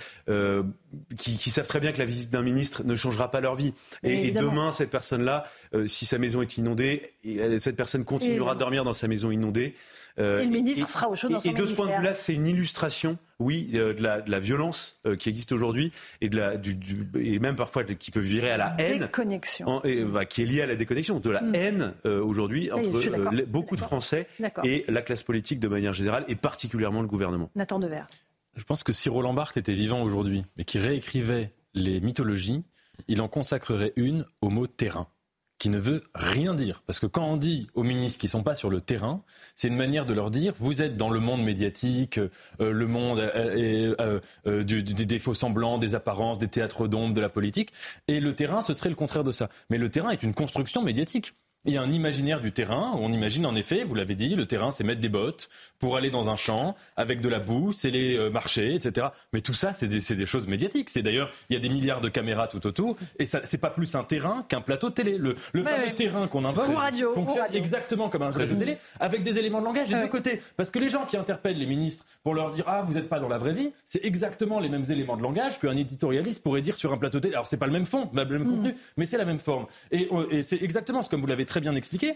qui, 1.18 1.50
savent 1.50 1.68
très 1.68 1.80
bien 1.80 1.92
que 1.92 2.00
la 2.00 2.06
visite 2.06 2.30
d'un 2.30 2.44
ministre 2.44 2.84
ne 2.84 2.96
changera 2.96 3.30
pas 3.30 3.42
leur 3.42 3.56
vie. 3.56 3.74
Et, 4.04 4.32
demain, 4.32 4.72
cette 4.72 4.90
personne-là, 4.90 5.46
si 5.86 6.06
sa 6.06 6.18
maison 6.18 6.42
est 6.42 6.58
inondée, 6.58 7.12
cette 7.60 7.76
personne 7.76 8.06
continuera 8.06 8.54
à 8.54 8.56
dormir 8.56 8.84
dans 8.84 8.94
sa 8.94 9.08
maison 9.08 9.32
inondée. 9.32 9.76
Euh, 10.20 10.42
et 10.42 10.46
le 10.46 10.52
ministre 10.52 10.90
sera 10.90 11.10
au 11.10 11.16
chaud 11.16 11.30
dans 11.30 11.40
son 11.40 11.50
Et 11.50 11.54
de 11.54 11.66
ce 11.66 11.76
point 11.76 11.88
de 11.88 11.98
vue-là, 11.98 12.14
c'est 12.14 12.34
une 12.34 12.48
illustration, 12.48 13.18
oui, 13.40 13.70
euh, 13.76 13.94
de, 13.94 14.02
la, 14.02 14.22
de, 14.22 14.32
la, 14.32 14.40
violence 14.40 15.00
euh, 15.06 15.16
qui 15.16 15.30
existe 15.30 15.52
aujourd'hui 15.52 15.92
et, 16.22 16.30
de 16.30 16.38
la, 16.38 16.58
du, 16.58 16.78
et 17.20 17.40
même 17.40 17.56
parfois 17.56 17.84
qui 17.84 18.12
peut 18.12 18.20
virer 18.20 18.52
à 18.52 18.58
la 18.58 18.76
haine. 18.80 19.00
Déconnexion. 19.00 19.84
et, 19.84 20.04
bah, 20.04 20.26
qui 20.26 20.42
est 20.42 20.46
liée 20.46 20.62
à 20.62 20.66
la 20.66 20.76
déconnexion, 20.76 21.20
de 21.20 21.30
la 21.30 21.42
mm. 21.42 21.56
haine 21.56 21.94
aujourd'hui 22.06 22.72
entre 22.72 23.46
beaucoup 23.46 23.76
de 23.76 23.82
Français 23.82 24.28
et 24.64 24.86
la 24.88 25.02
classe 25.02 25.24
politique 25.24 25.60
de 25.60 25.68
manière 25.68 25.94
générale 25.94 26.26
et 26.28 26.36
particulièrement 26.36 27.02
le 27.02 27.08
gouvernement. 27.08 27.50
Nathan 27.56 27.80
Dever. 27.80 28.04
Je 28.56 28.64
pense 28.64 28.84
que 28.84 28.92
si 28.92 29.10
Roland 29.10 29.34
Barthes 29.34 29.58
était 29.58 29.74
vivant 29.74 30.02
aujourd'hui, 30.02 30.44
mais 30.58 30.64
qui 30.64 30.80
réécrivait 30.80 31.54
les 31.76 32.02
mythologies, 32.02 32.64
il 33.08 33.22
en 33.22 33.28
consacrerait 33.28 33.94
une 33.96 34.26
au 34.42 34.50
mot 34.50 34.66
terrain 34.66 35.08
qui 35.60 35.70
ne 35.70 35.80
veut 35.80 36.04
rien 36.14 36.54
dire. 36.54 36.84
Parce 36.86 37.00
que 37.00 37.06
quand 37.06 37.26
on 37.26 37.38
dit 37.38 37.68
aux 37.74 37.84
ministres 37.84 38.20
qui 38.20 38.28
ne 38.28 38.32
sont 38.32 38.44
pas 38.44 38.56
sur 38.56 38.70
le 38.70 38.82
terrain, 38.82 39.24
c'est 39.56 39.68
une 39.68 39.76
manière 39.76 40.06
de 40.06 40.14
leur 40.14 40.32
dire 40.32 40.54
vous 40.60 40.82
êtes 40.82 40.98
dans 40.98 41.10
le 41.10 41.20
monde 41.20 41.44
médiatique, 41.44 42.20
euh, 42.20 42.30
le 42.60 42.88
monde 42.88 43.20
euh, 43.20 44.22
euh, 44.46 44.64
du, 44.64 44.84
des 44.84 45.20
faux 45.20 45.34
semblants, 45.34 45.78
des 45.78 45.96
apparences, 45.96 46.38
des 46.38 46.48
théâtres 46.48 46.88
d'ombre, 46.88 47.14
de 47.14 47.22
la 47.22 47.30
politique. 47.30 47.72
Et 48.08 48.20
le 48.20 48.34
terrain, 48.34 48.62
ce 48.62 48.74
serait 48.74 48.90
le 48.90 48.96
contraire 48.96 49.24
de 49.24 49.32
ça. 49.32 49.50
Mais 49.70 49.78
le 49.78 49.90
terrain 49.90 50.12
est 50.12 50.24
une 50.24 50.34
construction 50.34 50.84
médiatique. 50.84 51.34
Il 51.68 51.74
y 51.74 51.78
a 51.78 51.82
un 51.82 51.92
imaginaire 51.92 52.40
du 52.40 52.54
terrain. 52.54 52.94
On 52.98 53.12
imagine 53.12 53.46
en 53.46 53.54
effet, 53.54 53.84
vous 53.84 53.94
l'avez 53.94 54.16
dit, 54.16 54.36
le 54.36 54.46
terrain, 54.46 54.72
c'est 54.72 54.86
mettre 54.86 55.02
des 55.02 55.10
bottes 55.10 55.50
pour 55.80 55.98
aller 55.98 56.10
dans 56.10 56.30
un 56.30 56.38
champ 56.38 56.76
avec 56.96 57.20
de 57.20 57.28
la 57.28 57.40
boue, 57.40 57.74
c'est 57.74 57.92
les 57.92 58.18
euh, 58.18 58.30
marchés, 58.30 58.76
etc. 58.76 59.08
Mais 59.34 59.42
tout 59.42 59.54
ça, 59.54 59.74
c'est 59.74 59.88
des, 59.88 60.00
des, 60.16 60.26
choses 60.26 60.48
médiatiques. 60.48 60.90
C'est 60.90 61.02
d'ailleurs, 61.02 61.30
il 61.50 61.56
y 61.56 61.58
a 61.58 61.60
des 61.60 61.68
milliards 61.68 62.00
de 62.00 62.08
caméras 62.08 62.48
tout 62.48 62.66
autour, 62.66 62.96
et 63.20 63.26
ça, 63.26 63.42
c'est 63.44 63.58
pas 63.58 63.70
plus 63.70 63.96
un 63.96 64.06
terrain 64.06 64.46
qu'un 64.48 64.62
plateau 64.62 64.90
de 64.90 64.94
télé. 64.94 65.18
Le, 65.18 65.36
le 65.52 65.64
fameux 65.64 65.94
terrain 65.94 66.28
qu'on 66.28 66.46
invoque 66.46 66.74
radio, 66.74 67.14
fonctionne 67.14 67.54
exactement 67.54 68.08
comme 68.08 68.22
un 68.22 68.32
plateau 68.32 68.54
de 68.54 68.60
télé, 68.60 68.78
avec 69.02 69.24
des 69.24 69.38
éléments 69.38 69.60
de 69.60 69.66
langage 69.66 69.90
des 69.90 69.96
deux 69.96 70.08
côtés. 70.08 70.42
Parce 70.56 70.72
que 70.72 70.80
les 70.80 70.90
gens 70.90 71.06
qui 71.06 71.18
interpellent 71.18 71.60
les 71.60 71.66
ministres 71.66 72.06
pour 72.24 72.34
leur 72.34 72.50
dire 72.50 72.64
ah 72.68 72.82
vous 72.82 72.94
n'êtes 72.94 73.10
pas 73.10 73.20
dans 73.20 73.30
la 73.30 73.38
vraie 73.38 73.54
vie, 73.54 73.72
c'est 73.84 74.04
exactement 74.06 74.62
les 74.62 74.70
mêmes 74.70 74.86
éléments 74.90 75.18
de 75.18 75.22
langage 75.22 75.60
qu'un 75.60 75.76
éditorialiste 75.76 76.42
pourrait 76.42 76.62
dire 76.62 76.78
sur 76.78 76.94
un 76.94 76.98
plateau 76.98 77.18
de 77.18 77.24
télé. 77.24 77.36
Alors 77.36 77.48
c'est 77.48 77.58
pas 77.58 77.68
le 77.68 77.74
même 77.74 77.86
fond, 77.86 78.10
le 78.14 78.26
même 78.26 78.46
contenu, 78.46 78.70
mm. 78.70 78.76
mais 78.96 79.06
c'est 79.06 79.18
la 79.18 79.26
même 79.26 79.40
forme. 79.40 79.66
Et, 79.92 80.08
euh, 80.12 80.28
et 80.32 80.44
c'est 80.44 80.62
exactement 80.64 81.02
ce 81.02 81.10
comme 81.10 81.22
vous 81.22 81.28
l'avez 81.28 81.46
très 81.46 81.57
bien 81.60 81.76
expliqué. 81.76 82.16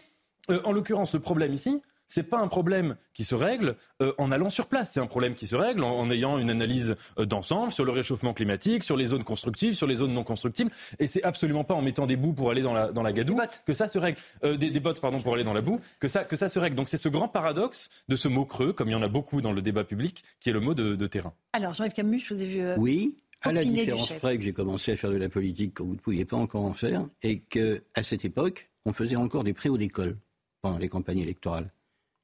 Euh, 0.49 0.61
en 0.63 0.71
l'occurrence, 0.71 1.13
le 1.13 1.19
problème 1.19 1.53
ici, 1.53 1.81
c'est 2.07 2.23
pas 2.23 2.39
un 2.39 2.47
problème 2.49 2.97
qui 3.13 3.23
se 3.23 3.35
règle 3.35 3.77
euh, 4.01 4.11
en 4.17 4.33
allant 4.33 4.49
sur 4.49 4.67
place. 4.67 4.91
C'est 4.91 4.99
un 4.99 5.07
problème 5.07 5.33
qui 5.33 5.47
se 5.47 5.55
règle 5.55 5.83
en, 5.83 6.09
ayant 6.11 6.37
une 6.39 6.49
analyse 6.49 6.97
euh, 7.17 7.25
d'ensemble 7.25 7.71
sur 7.71 7.85
le 7.85 7.91
réchauffement 7.91 8.33
climatique, 8.33 8.83
sur 8.83 8.97
les 8.97 9.05
zones 9.05 9.23
constructives, 9.23 9.75
sur 9.75 9.87
les 9.87 9.95
zones 9.95 10.13
non 10.13 10.23
constructibles. 10.23 10.71
Et 10.99 11.07
c'est 11.07 11.23
absolument 11.23 11.63
pas 11.63 11.73
en 11.73 11.81
mettant 11.81 12.07
des 12.07 12.17
bouts 12.17 12.33
pour 12.33 12.51
aller 12.51 12.61
dans 12.61 12.73
la, 12.73 12.91
dans 12.91 13.03
la 13.03 13.13
gadoue 13.13 13.39
que 13.65 13.73
ça 13.73 13.87
se 13.87 13.97
règle. 13.97 14.19
des, 14.43 14.79
bottes, 14.79 14.99
pardon, 14.99 15.21
pour 15.21 15.35
aller 15.35 15.45
dans 15.45 15.53
la 15.53 15.61
boue, 15.61 15.79
que 15.99 16.09
ça, 16.09 16.25
que 16.25 16.35
ça 16.35 16.49
se 16.49 16.59
règle. 16.59 16.75
Donc 16.75 16.89
c'est 16.89 16.97
ce 16.97 17.07
grand 17.07 17.29
paradoxe 17.29 17.89
de 18.09 18.15
ce 18.17 18.27
mot 18.27 18.45
creux, 18.45 18.73
comme 18.73 18.89
il 18.89 18.93
y 18.93 18.95
en 18.95 19.03
a 19.03 19.07
beaucoup 19.07 19.39
dans 19.39 19.53
le 19.53 19.61
débat 19.61 19.85
public, 19.85 20.23
qui 20.41 20.49
est 20.49 20.53
le 20.53 20.59
mot 20.59 20.73
de, 20.73 21.07
terrain. 21.07 21.33
Alors, 21.53 21.73
Jean-Yves 21.73 21.93
Camus, 21.93 22.19
je 22.19 22.33
vous 22.33 22.41
ai 22.41 22.45
vu. 22.45 22.63
oui. 22.77 23.15
À 23.43 23.51
la 23.51 23.63
différence 23.63 24.13
près 24.13 24.37
que 24.37 24.43
j'ai 24.43 24.53
commencé 24.53 24.91
à 24.91 24.95
faire 24.95 25.09
de 25.09 25.17
la 25.17 25.27
politique 25.27 25.73
quand 25.73 25.83
vous 25.83 25.95
ne 25.95 25.99
pouviez 25.99 26.25
pas 26.25 26.37
encore 26.37 26.63
en 26.63 26.73
faire, 26.73 27.07
et 27.23 27.39
qu'à 27.39 28.03
cette 28.03 28.23
époque, 28.23 28.70
on 28.85 28.93
faisait 28.93 29.15
encore 29.15 29.43
des 29.43 29.53
préaux 29.53 29.77
d'école 29.77 30.17
pendant 30.61 30.77
les 30.77 30.89
campagnes 30.89 31.19
électorales. 31.19 31.71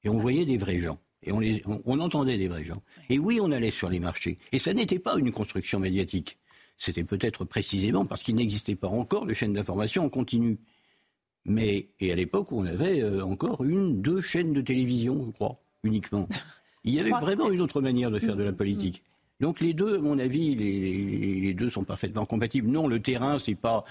Et 0.03 0.09
on 0.09 0.17
voyait 0.17 0.45
des 0.45 0.57
vrais 0.57 0.79
gens. 0.79 0.99
Et 1.23 1.31
on, 1.31 1.39
les, 1.39 1.63
on, 1.65 1.99
entendait 1.99 2.37
des 2.37 2.47
vrais 2.47 2.63
gens. 2.63 2.81
Et 3.09 3.19
oui, 3.19 3.39
on 3.41 3.51
allait 3.51 3.71
sur 3.71 3.89
les 3.89 3.99
marchés. 3.99 4.37
Et 4.51 4.59
ça 4.59 4.73
n'était 4.73 4.99
pas 4.99 5.17
une 5.17 5.31
construction 5.31 5.79
médiatique. 5.79 6.37
C'était 6.77 7.03
peut-être 7.03 7.43
précisément 7.43 8.05
parce 8.05 8.21
qu'il 8.21 8.35
n'existait 8.35 8.75
pas 8.75 8.87
encore 8.87 9.25
de 9.25 9.33
chaîne 9.33 9.53
d'information 9.53 10.05
en 10.05 10.09
continu. 10.09 10.59
Mais, 11.45 11.89
et 11.99 12.11
à 12.11 12.15
l'époque, 12.15 12.51
on 12.51 12.65
avait 12.65 13.01
euh, 13.01 13.23
encore 13.23 13.63
une, 13.63 14.01
deux 14.01 14.21
chaînes 14.21 14.53
de 14.53 14.61
télévision, 14.61 15.25
je 15.25 15.31
crois, 15.31 15.59
uniquement. 15.83 16.27
Il 16.83 16.93
y 16.93 16.99
avait 16.99 17.09
vraiment 17.09 17.51
une 17.51 17.61
autre 17.61 17.81
manière 17.81 18.11
de 18.11 18.19
faire 18.19 18.35
de 18.35 18.43
la 18.43 18.53
politique. 18.53 19.03
Donc 19.39 19.61
les 19.61 19.73
deux, 19.73 19.97
à 19.97 20.01
mon 20.01 20.17
avis, 20.17 20.55
les, 20.55 21.53
deux 21.53 21.69
sont 21.69 21.83
parfaitement 21.83 22.25
compatibles. 22.25 22.69
Non, 22.69 22.87
le 22.87 22.99
terrain, 22.99 23.37
c'est 23.39 23.55
pas. 23.55 23.83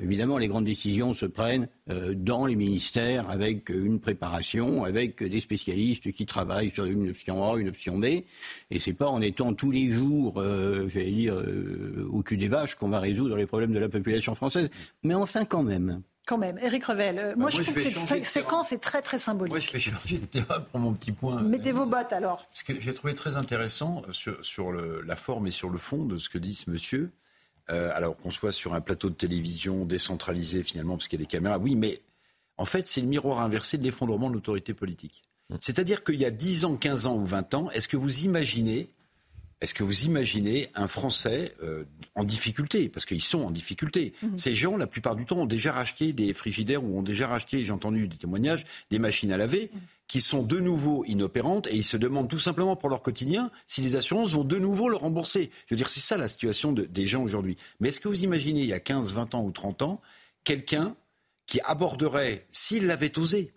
évidemment, 0.00 0.38
les 0.38 0.46
grandes 0.46 0.64
décisions 0.64 1.14
se 1.14 1.26
prennent 1.26 1.68
euh, 1.90 2.14
dans 2.14 2.46
les 2.46 2.54
ministères 2.54 3.28
avec 3.28 3.70
une 3.70 3.98
préparation, 3.98 4.84
avec 4.84 5.22
des 5.22 5.40
spécialistes 5.40 6.12
qui 6.12 6.26
travaillent 6.26 6.70
sur 6.70 6.84
une 6.84 7.10
option 7.10 7.52
A, 7.52 7.58
une 7.58 7.68
option 7.68 7.98
B, 7.98 8.04
et 8.04 8.78
c'est 8.78 8.92
pas 8.92 9.08
en 9.08 9.20
étant 9.20 9.52
tous 9.52 9.72
les 9.72 9.90
jours, 9.90 10.40
euh, 10.40 10.88
j'allais 10.88 11.10
dire, 11.10 11.34
euh, 11.34 12.08
au 12.12 12.22
cul 12.22 12.36
des 12.36 12.48
vaches 12.48 12.76
qu'on 12.76 12.88
va 12.88 13.00
résoudre 13.00 13.36
les 13.36 13.46
problèmes 13.46 13.72
de 13.72 13.80
la 13.80 13.88
population 13.88 14.34
française. 14.36 14.70
Mais 15.02 15.14
enfin, 15.14 15.44
quand 15.44 15.64
même. 15.64 16.02
Quand 16.26 16.38
même. 16.38 16.58
Éric 16.58 16.84
Revel, 16.84 17.18
euh, 17.18 17.28
bah, 17.30 17.34
moi, 17.36 17.50
je 17.50 17.62
trouve 17.62 17.74
que 17.74 17.80
cette 17.80 18.24
séquence 18.24 18.72
est 18.72 18.78
très 18.78 19.02
très 19.02 19.18
symbolique. 19.18 19.52
Moi 19.52 19.60
je 19.60 19.72
vais 19.72 19.78
changer 19.78 20.18
de 20.18 20.26
terrain 20.26 20.60
pour 20.60 20.80
mon 20.80 20.94
petit 20.94 21.12
point. 21.12 21.42
Mettez 21.42 21.72
vos 21.72 21.84
bottes 21.84 22.12
alors. 22.12 22.46
Ce 22.52 22.64
que 22.64 22.80
j'ai 22.80 22.94
trouvé 22.94 23.14
très 23.14 23.36
intéressant 23.36 24.02
sur, 24.10 24.42
sur 24.44 24.72
le, 24.72 25.02
la 25.02 25.16
forme 25.16 25.46
et 25.46 25.50
sur 25.50 25.68
le 25.68 25.76
fond 25.78 26.04
de 26.04 26.16
ce 26.16 26.30
que 26.30 26.38
dit 26.38 26.54
ce 26.54 26.70
monsieur, 26.70 27.12
euh, 27.70 27.90
alors 27.94 28.16
qu'on 28.16 28.30
soit 28.30 28.52
sur 28.52 28.74
un 28.74 28.80
plateau 28.80 29.10
de 29.10 29.14
télévision 29.14 29.84
décentralisé 29.84 30.62
finalement 30.62 30.96
parce 30.96 31.08
qu'il 31.08 31.18
y 31.18 31.22
a 31.22 31.26
des 31.26 31.30
caméras, 31.30 31.58
oui, 31.58 31.76
mais 31.76 32.00
en 32.56 32.64
fait, 32.64 32.86
c'est 32.86 33.00
le 33.00 33.06
miroir 33.06 33.40
inversé 33.40 33.76
de 33.76 33.82
l'effondrement 33.82 34.28
de 34.30 34.34
l'autorité 34.34 34.72
politique. 34.72 35.24
Mm. 35.50 35.56
C'est-à-dire 35.60 36.04
qu'il 36.04 36.16
y 36.16 36.24
a 36.24 36.30
10 36.30 36.64
ans, 36.64 36.76
15 36.76 37.06
ans 37.06 37.16
ou 37.16 37.24
20 37.24 37.54
ans, 37.54 37.70
est-ce 37.70 37.88
que 37.88 37.96
vous 37.96 38.24
imaginez 38.24 38.93
est-ce 39.60 39.74
que 39.74 39.82
vous 39.82 40.04
imaginez 40.04 40.68
un 40.74 40.88
Français 40.88 41.54
euh, 41.62 41.84
en 42.14 42.24
difficulté? 42.24 42.88
Parce 42.88 43.06
qu'ils 43.06 43.22
sont 43.22 43.42
en 43.42 43.50
difficulté. 43.50 44.12
Mm-hmm. 44.22 44.36
Ces 44.36 44.54
gens, 44.54 44.76
la 44.76 44.86
plupart 44.86 45.16
du 45.16 45.24
temps, 45.24 45.38
ont 45.38 45.46
déjà 45.46 45.72
racheté 45.72 46.12
des 46.12 46.34
frigidaires 46.34 46.84
ou 46.84 46.98
ont 46.98 47.02
déjà 47.02 47.28
racheté, 47.28 47.64
j'ai 47.64 47.72
entendu 47.72 48.06
des 48.08 48.16
témoignages, 48.16 48.64
des 48.90 48.98
machines 48.98 49.32
à 49.32 49.36
laver 49.36 49.70
mm. 49.72 49.78
qui 50.08 50.20
sont 50.20 50.42
de 50.42 50.60
nouveau 50.60 51.04
inopérantes 51.06 51.66
et 51.68 51.76
ils 51.76 51.84
se 51.84 51.96
demandent 51.96 52.28
tout 52.28 52.38
simplement 52.38 52.76
pour 52.76 52.88
leur 52.88 53.02
quotidien 53.02 53.50
si 53.66 53.80
les 53.80 53.96
assurances 53.96 54.32
vont 54.32 54.44
de 54.44 54.58
nouveau 54.58 54.88
le 54.88 54.96
rembourser. 54.96 55.50
Je 55.66 55.74
veux 55.74 55.78
dire, 55.78 55.88
c'est 55.88 56.00
ça 56.00 56.16
la 56.16 56.28
situation 56.28 56.72
des 56.72 57.06
gens 57.06 57.22
aujourd'hui. 57.22 57.56
Mais 57.80 57.88
est-ce 57.88 58.00
que 58.00 58.08
vous 58.08 58.24
imaginez, 58.24 58.60
il 58.60 58.66
y 58.66 58.72
a 58.72 58.80
15, 58.80 59.12
20 59.14 59.34
ans 59.34 59.44
ou 59.44 59.50
30 59.50 59.82
ans, 59.82 60.00
quelqu'un 60.44 60.94
qui 61.46 61.60
aborderait, 61.60 62.46
s'il 62.52 62.86
l'avait 62.86 63.18
osé, 63.18 63.52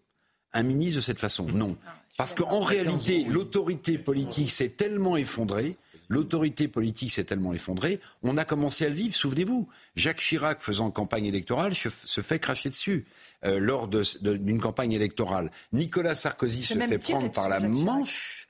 un 0.53 0.63
ministre 0.63 0.97
de 0.97 1.01
cette 1.01 1.19
façon? 1.19 1.45
Non. 1.47 1.77
Parce 2.17 2.33
qu'en 2.33 2.61
réalité, 2.61 3.23
l'autorité 3.23 3.99
politique 3.99 4.49
s'est 4.51 4.69
tellement 4.69 5.17
effondrée. 5.17 5.75
L'autorité 6.09 6.67
politique 6.67 7.11
s'est 7.11 7.25
tellement 7.25 7.53
effondrée, 7.53 7.99
on 8.23 8.37
a 8.37 8.45
commencé 8.45 8.85
à 8.85 8.89
le 8.89 8.95
vivre, 8.95 9.15
souvenez-vous. 9.15 9.67
Jacques 9.95 10.21
Chirac, 10.21 10.61
faisant 10.61 10.89
campagne 10.91 11.25
électorale, 11.25 11.73
se 11.75 12.21
fait 12.21 12.39
cracher 12.39 12.69
dessus 12.69 13.05
euh, 13.45 13.59
lors 13.59 13.87
d'une 13.87 14.59
campagne 14.59 14.93
électorale. 14.93 15.51
Nicolas 15.73 16.15
Sarkozy 16.15 16.61
se 16.61 16.73
fait 16.73 16.97
prendre 16.97 17.31
par 17.31 17.49
la 17.49 17.59
manche 17.59 18.49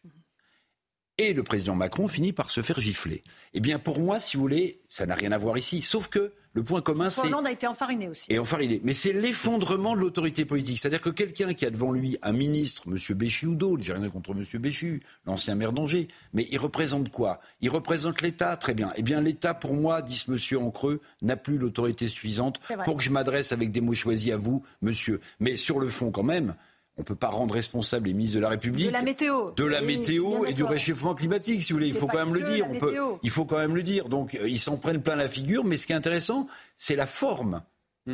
et 1.17 1.33
le 1.33 1.43
président 1.43 1.75
Macron 1.75 2.07
finit 2.07 2.31
par 2.31 2.49
se 2.49 2.61
faire 2.61 2.79
gifler. 2.79 3.23
Eh 3.53 3.59
bien, 3.59 3.79
pour 3.79 3.99
moi, 3.99 4.19
si 4.19 4.37
vous 4.37 4.43
voulez, 4.43 4.81
ça 4.87 5.05
n'a 5.05 5.15
rien 5.15 5.31
à 5.31 5.37
voir 5.37 5.57
ici. 5.57 5.81
Sauf 5.81 6.09
que 6.09 6.33
le 6.57 6.63
point 6.63 6.81
commun, 6.81 7.11
c'est. 7.11 7.27
Hollande 7.27 7.45
a 7.45 7.51
été 7.51 7.67
enfariné 7.67 8.09
aussi. 8.09 8.33
Et 8.33 8.39
enfariné. 8.39 8.81
Mais 8.83 8.95
c'est 8.95 9.13
l'effondrement 9.13 9.95
de 9.95 9.99
l'autorité 10.01 10.43
politique. 10.43 10.79
C'est-à-dire 10.79 11.01
que 11.01 11.11
quelqu'un 11.11 11.53
qui 11.53 11.67
a 11.67 11.69
devant 11.69 11.91
lui 11.91 12.17
un 12.23 12.31
ministre, 12.31 12.85
M. 12.87 12.97
Béchu 13.15 13.45
ou 13.45 13.53
d'autres, 13.53 13.83
j'ai 13.83 13.93
rien 13.93 14.09
contre 14.09 14.31
M. 14.31 14.43
Béchu, 14.59 15.03
l'ancien 15.27 15.53
maire 15.53 15.71
d'Angers, 15.71 16.07
mais 16.33 16.47
il 16.49 16.57
représente 16.57 17.09
quoi? 17.09 17.41
Il 17.61 17.69
représente 17.69 18.23
l'État, 18.23 18.57
très 18.57 18.73
bien. 18.73 18.91
Eh 18.95 19.03
bien, 19.03 19.21
l'État, 19.21 19.53
pour 19.53 19.75
moi, 19.75 20.01
dit 20.01 20.15
ce 20.15 20.31
monsieur 20.31 20.57
en 20.57 20.71
creux, 20.71 20.99
n'a 21.21 21.37
plus 21.37 21.59
l'autorité 21.59 22.07
suffisante 22.07 22.59
pour 22.85 22.97
que 22.97 23.03
je 23.03 23.11
m'adresse 23.11 23.51
avec 23.51 23.71
des 23.71 23.81
mots 23.81 23.93
choisis 23.93 24.33
à 24.33 24.37
vous, 24.37 24.63
monsieur. 24.81 25.21
Mais 25.39 25.57
sur 25.57 25.79
le 25.79 25.89
fond, 25.89 26.09
quand 26.09 26.23
même, 26.23 26.55
on 26.97 27.01
ne 27.01 27.05
peut 27.05 27.15
pas 27.15 27.27
rendre 27.27 27.53
responsable 27.53 28.07
les 28.07 28.13
ministres 28.13 28.37
de 28.37 28.41
la 28.41 28.49
République 28.49 28.87
de 28.87 28.91
la 28.91 29.03
météo, 29.03 29.51
de 29.55 29.65
la 29.65 29.81
météo 29.81 30.45
et 30.45 30.53
du 30.53 30.63
réchauffement 30.63 31.13
climatique, 31.13 31.63
si 31.63 31.71
vous 31.71 31.77
voulez. 31.77 31.89
Il 31.89 31.95
faut 31.95 32.07
quand 32.07 32.17
même 32.17 32.33
le 32.33 32.41
dire. 32.41 32.65
On 32.69 32.79
peut, 32.79 32.95
il 33.21 33.29
faut 33.29 33.45
quand 33.45 33.57
même 33.57 33.75
le 33.75 33.83
dire. 33.83 34.09
Donc, 34.09 34.35
euh, 34.35 34.49
ils 34.49 34.59
s'en 34.59 34.77
prennent 34.77 35.01
plein 35.01 35.15
la 35.15 35.29
figure. 35.29 35.63
Mais 35.63 35.77
ce 35.77 35.85
qui 35.85 35.93
est 35.93 35.95
intéressant, 35.95 36.47
c'est 36.75 36.95
la 36.95 37.05
forme. 37.05 37.61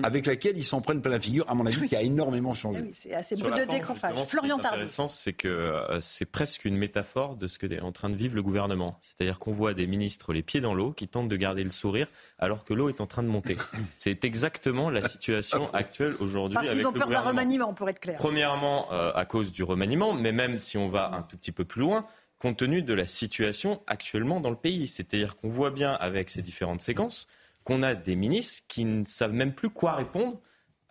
Avec 0.01 0.25
laquelle 0.25 0.57
ils 0.57 0.63
s'en 0.63 0.81
prennent 0.81 1.01
plein 1.01 1.11
la 1.11 1.19
figure, 1.19 1.47
à 1.49 1.53
mon 1.53 1.65
avis, 1.65 1.87
qui 1.87 1.95
a 1.95 2.01
énormément 2.01 2.53
changé. 2.53 2.81
Oui, 2.81 2.91
c'est 2.93 3.13
assez 3.13 3.35
brut 3.35 3.55
de 3.55 3.65
décrochage. 3.65 4.15
Florian 4.25 4.57
Ce 4.57 4.61
qui 4.61 4.65
est 4.65 4.67
intéressant, 4.67 5.07
c'est 5.07 5.33
que 5.33 5.47
euh, 5.47 5.99
c'est 6.01 6.25
presque 6.25 6.65
une 6.65 6.75
métaphore 6.75 7.35
de 7.35 7.47
ce 7.47 7.59
que 7.59 7.67
est 7.67 7.81
en 7.81 7.91
train 7.91 8.09
de 8.09 8.15
vivre 8.15 8.35
le 8.35 8.43
gouvernement. 8.43 8.99
C'est-à-dire 9.01 9.39
qu'on 9.39 9.51
voit 9.51 9.73
des 9.73 9.87
ministres 9.87 10.33
les 10.33 10.43
pieds 10.43 10.61
dans 10.61 10.73
l'eau 10.73 10.91
qui 10.91 11.07
tentent 11.07 11.29
de 11.29 11.35
garder 11.35 11.63
le 11.63 11.69
sourire 11.69 12.07
alors 12.39 12.63
que 12.63 12.73
l'eau 12.73 12.89
est 12.89 13.01
en 13.01 13.05
train 13.05 13.23
de 13.23 13.27
monter. 13.27 13.57
C'est 13.97 14.25
exactement 14.25 14.89
la 14.89 15.01
situation 15.07 15.71
actuelle 15.73 16.15
aujourd'hui. 16.19 16.55
Parce 16.55 16.69
qu'ils 16.69 16.87
ont 16.87 16.93
peur 16.93 17.07
d'un 17.07 17.21
remaniement, 17.21 17.73
pour 17.73 17.89
être 17.89 17.99
clair. 17.99 18.17
Premièrement, 18.17 18.91
euh, 18.91 19.11
à 19.15 19.25
cause 19.25 19.51
du 19.51 19.63
remaniement, 19.63 20.13
mais 20.13 20.31
même 20.31 20.59
si 20.59 20.77
on 20.77 20.89
va 20.89 21.13
un 21.13 21.21
tout 21.21 21.37
petit 21.37 21.51
peu 21.51 21.65
plus 21.65 21.81
loin, 21.81 22.05
compte 22.39 22.57
tenu 22.57 22.81
de 22.81 22.93
la 22.93 23.05
situation 23.05 23.81
actuellement 23.87 24.39
dans 24.39 24.49
le 24.49 24.55
pays. 24.55 24.87
C'est-à-dire 24.87 25.37
qu'on 25.37 25.47
voit 25.47 25.71
bien 25.71 25.93
avec 25.93 26.29
ces 26.29 26.41
différentes 26.41 26.81
séquences 26.81 27.27
qu'on 27.63 27.83
a 27.83 27.95
des 27.95 28.15
ministres 28.15 28.63
qui 28.67 28.85
ne 28.85 29.03
savent 29.05 29.33
même 29.33 29.53
plus 29.53 29.69
quoi 29.69 29.93
répondre 29.93 30.39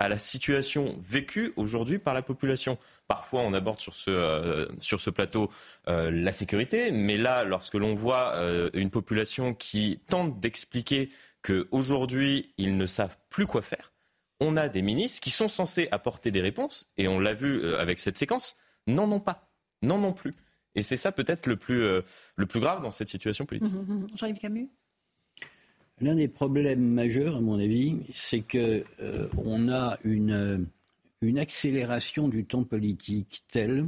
à 0.02 0.08
la 0.08 0.18
situation 0.18 0.96
vécue 0.98 1.52
aujourd'hui 1.54 2.00
par 2.00 2.12
la 2.12 2.22
population. 2.22 2.76
Parfois, 3.06 3.42
on 3.42 3.52
aborde 3.52 3.78
sur 3.78 3.94
ce, 3.94 4.10
euh, 4.10 5.12
plateau 5.14 5.48
euh, 5.88 6.10
la 6.10 6.32
sécurité, 6.32 6.90
mais 6.90 7.16
là, 7.16 7.44
lorsque 7.44 7.74
l'on 7.74 7.94
voit 7.94 8.32
euh, 8.34 8.68
une 8.74 8.90
population 8.90 9.54
qui 9.54 10.00
tente 10.08 10.40
d'expliquer 10.40 11.10
qu'aujourd'hui, 11.42 12.52
ils 12.58 12.76
ne 12.76 12.86
savent 12.86 13.16
plus 13.28 13.46
quoi 13.46 13.62
faire, 13.62 13.92
on 14.40 14.56
a 14.56 14.68
des 14.68 14.82
ministres 14.82 15.20
qui 15.20 15.30
sont 15.30 15.46
censés 15.46 15.86
apporter 15.92 16.32
des 16.32 16.40
réponses, 16.40 16.90
et 16.96 17.06
on 17.06 17.20
l'a 17.20 17.34
vu 17.34 17.64
avec 17.76 18.00
cette 18.00 18.18
séquence, 18.18 18.56
n'en 18.88 19.10
ont 19.12 19.20
pas, 19.20 19.52
n'en 19.82 20.02
ont 20.02 20.12
plus. 20.12 20.34
Et 20.74 20.82
c'est 20.82 20.96
ça 20.96 21.12
peut-être 21.12 21.46
le, 21.46 21.54
plus 21.54 21.80
le 21.80 22.46
plus 22.46 22.58
grave 22.58 22.82
dans 22.82 22.90
cette 22.90 23.08
situation 23.08 23.46
politique. 23.46 23.72
Jean-Yves 24.16 24.38
Camus? 24.38 24.68
L'un 26.00 26.16
des 26.16 26.28
problèmes 26.28 26.86
majeurs, 26.86 27.36
à 27.36 27.40
mon 27.40 27.58
avis, 27.58 28.06
c'est 28.12 28.40
que 28.40 28.84
euh, 29.00 29.28
on 29.44 29.68
a 29.68 29.98
une, 30.04 30.66
une 31.20 31.38
accélération 31.38 32.28
du 32.28 32.44
temps 32.44 32.64
politique 32.64 33.44
telle 33.48 33.86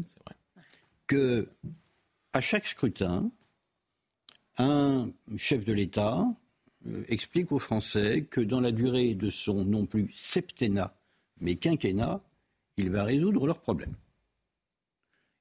que 1.07 1.49
à 2.33 2.41
chaque 2.41 2.67
scrutin, 2.67 3.31
un 4.59 5.11
chef 5.37 5.65
de 5.65 5.73
l'État 5.73 6.25
euh, 6.87 7.05
explique 7.09 7.53
aux 7.53 7.59
Français 7.59 8.27
que 8.29 8.41
dans 8.41 8.61
la 8.61 8.73
durée 8.73 9.15
de 9.15 9.31
son 9.31 9.65
non 9.65 9.87
plus 9.87 10.13
septennat, 10.15 10.95
mais 11.41 11.57
quinquennat, 11.57 12.21
il 12.77 12.91
va 12.91 13.05
résoudre 13.05 13.47
leurs 13.47 13.61
problèmes. 13.61 13.95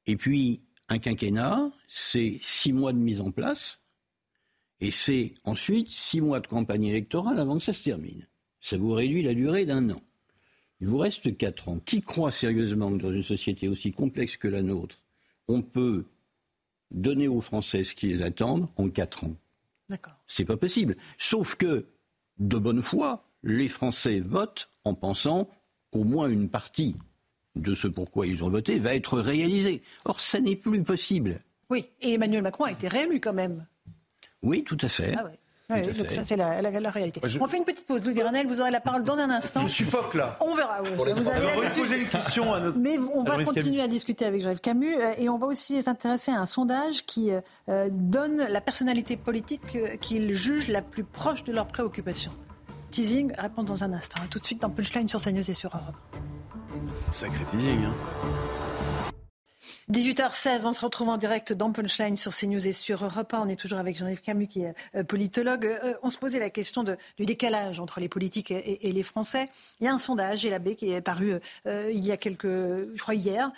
Et 0.05 0.15
puis, 0.17 0.61
un 0.89 0.99
quinquennat, 0.99 1.71
c'est 1.87 2.39
six 2.41 2.73
mois 2.73 2.93
de 2.93 2.97
mise 2.97 3.21
en 3.21 3.31
place, 3.31 3.79
et 4.81 4.91
c'est 4.91 5.33
ensuite 5.43 5.89
six 5.89 6.21
mois 6.21 6.39
de 6.39 6.47
campagne 6.47 6.85
électorale 6.85 7.39
avant 7.39 7.57
que 7.57 7.63
ça 7.63 7.73
se 7.73 7.83
termine. 7.83 8.27
Ça 8.59 8.77
vous 8.77 8.91
réduit 8.91 9.23
la 9.23 9.33
durée 9.33 9.65
d'un 9.65 9.89
an. 9.89 9.99
Il 10.81 10.87
vous 10.87 10.97
reste 10.97 11.37
quatre 11.37 11.69
ans. 11.69 11.79
Qui 11.85 12.01
croit 12.01 12.31
sérieusement 12.31 12.91
que 12.91 13.01
dans 13.01 13.11
une 13.13 13.23
société 13.23 13.67
aussi 13.67 13.91
complexe 13.91 14.37
que 14.37 14.47
la 14.47 14.61
nôtre, 14.61 14.97
on 15.47 15.61
peut 15.61 16.05
donner 16.91 17.27
aux 17.27 17.41
Français 17.41 17.83
ce 17.83 17.95
qu'ils 17.95 18.23
attendent 18.23 18.67
en 18.75 18.89
quatre 18.89 19.23
ans? 19.23 19.35
D'accord. 19.89 20.15
C'est 20.27 20.45
pas 20.45 20.57
possible. 20.57 20.97
Sauf 21.17 21.55
que, 21.55 21.85
de 22.39 22.57
bonne 22.57 22.81
foi, 22.81 23.25
les 23.43 23.69
Français 23.69 24.19
votent 24.19 24.69
en 24.83 24.93
pensant 24.93 25.49
au 25.91 26.03
moins 26.03 26.29
une 26.29 26.49
partie 26.49 26.95
de 27.55 27.75
ce 27.75 27.87
pourquoi 27.87 28.27
ils 28.27 28.43
ont 28.43 28.49
voté 28.49 28.79
va 28.79 28.95
être 28.95 29.19
réalisée. 29.19 29.83
Or, 30.05 30.19
ça 30.19 30.39
n'est 30.39 30.55
plus 30.55 30.83
possible. 30.83 31.39
Oui, 31.69 31.85
et 32.01 32.13
Emmanuel 32.13 32.41
Macron 32.41 32.65
a 32.65 32.71
été 32.71 32.87
réélu 32.87 33.19
quand 33.19 33.33
même. 33.33 33.65
Oui, 34.43 34.63
tout 34.63 34.77
à 34.81 34.89
fait. 34.89 35.15
Ah 35.17 35.23
ouais. 35.23 35.81
donc 35.93 36.11
ça 36.11 36.23
c'est 36.25 36.35
la, 36.35 36.59
réalité. 36.89 37.21
On 37.39 37.47
fait 37.47 37.57
une 37.57 37.63
petite 37.63 37.87
pause. 37.87 38.05
Louis 38.05 38.13
Granel, 38.13 38.45
vous 38.45 38.59
aurez 38.59 38.71
la 38.71 38.81
parole 38.81 39.03
dans 39.03 39.17
un 39.17 39.29
instant. 39.29 39.65
Je 39.65 39.71
suffoque 39.71 40.13
là. 40.13 40.37
On 40.41 40.53
verra. 40.53 40.81
Vous 40.81 41.29
allez 41.29 41.69
poser 41.75 41.97
une 41.97 42.09
question 42.09 42.53
à 42.53 42.59
notre. 42.59 42.77
Mais 42.77 42.97
on 43.13 43.23
va 43.23 43.43
continuer 43.43 43.81
à 43.81 43.87
discuter 43.87 44.25
avec 44.25 44.41
Jean-Yves 44.41 44.59
Camus 44.59 44.95
euh, 44.95 45.13
et 45.17 45.29
on 45.29 45.37
va 45.37 45.47
aussi 45.47 45.81
s'intéresser 45.81 46.31
à 46.31 46.39
un 46.39 46.45
sondage 46.45 47.05
qui 47.05 47.31
euh, 47.69 47.89
donne 47.91 48.37
la 48.37 48.61
personnalité 48.61 49.15
politique 49.15 49.75
euh, 49.75 49.95
qu'ils 49.95 50.33
jugent 50.33 50.67
la 50.67 50.81
plus 50.81 51.03
proche 51.03 51.43
de 51.45 51.53
leurs 51.53 51.67
préoccupations. 51.67 52.33
Teasing, 52.91 53.31
réponse 53.37 53.65
dans 53.65 53.83
un 53.83 53.93
instant. 53.93 54.21
tout 54.29 54.39
de 54.39 54.45
suite 54.45 54.61
dans 54.61 54.69
Punchline 54.69 55.09
sur 55.09 55.21
CNews 55.21 55.49
et 55.49 55.53
sur 55.53 55.69
Europe. 55.69 55.95
Sacré 57.11 57.43
teasing. 57.45 57.85
Hein. 57.85 57.93
18h16, 59.91 60.65
on 60.65 60.71
se 60.71 60.79
retrouve 60.79 61.09
en 61.09 61.17
direct 61.17 61.51
dans 61.51 61.73
Punchline 61.73 62.15
sur 62.15 62.33
CNews 62.33 62.65
et 62.65 62.71
sur 62.71 63.03
Europe 63.03 63.33
1. 63.33 63.41
On 63.41 63.47
est 63.49 63.57
toujours 63.57 63.79
avec 63.79 63.97
Jean-Yves 63.97 64.21
Camus 64.21 64.47
qui 64.47 64.63
est 64.63 64.73
euh, 64.95 65.03
politologue. 65.03 65.65
Euh, 65.65 65.95
on 66.03 66.09
se 66.09 66.17
posait 66.17 66.39
la 66.39 66.49
question 66.49 66.83
du 66.83 67.25
décalage 67.25 67.81
entre 67.81 67.99
les 67.99 68.07
politiques 68.07 68.51
et, 68.51 68.79
les 68.81 69.03
Français. 69.03 69.49
Il 69.81 69.85
y 69.85 69.87
a 69.89 69.93
un 69.93 69.97
sondage, 69.97 70.45
Elabé, 70.45 70.77
qui 70.77 70.91
est 70.91 71.01
paru 71.01 71.37
euh, 71.65 71.91
il 71.91 72.05
y 72.05 72.13
a 72.13 72.17
quelques, 72.17 72.45
je 72.45 72.97
crois 72.97 73.15
hier, 73.15 73.51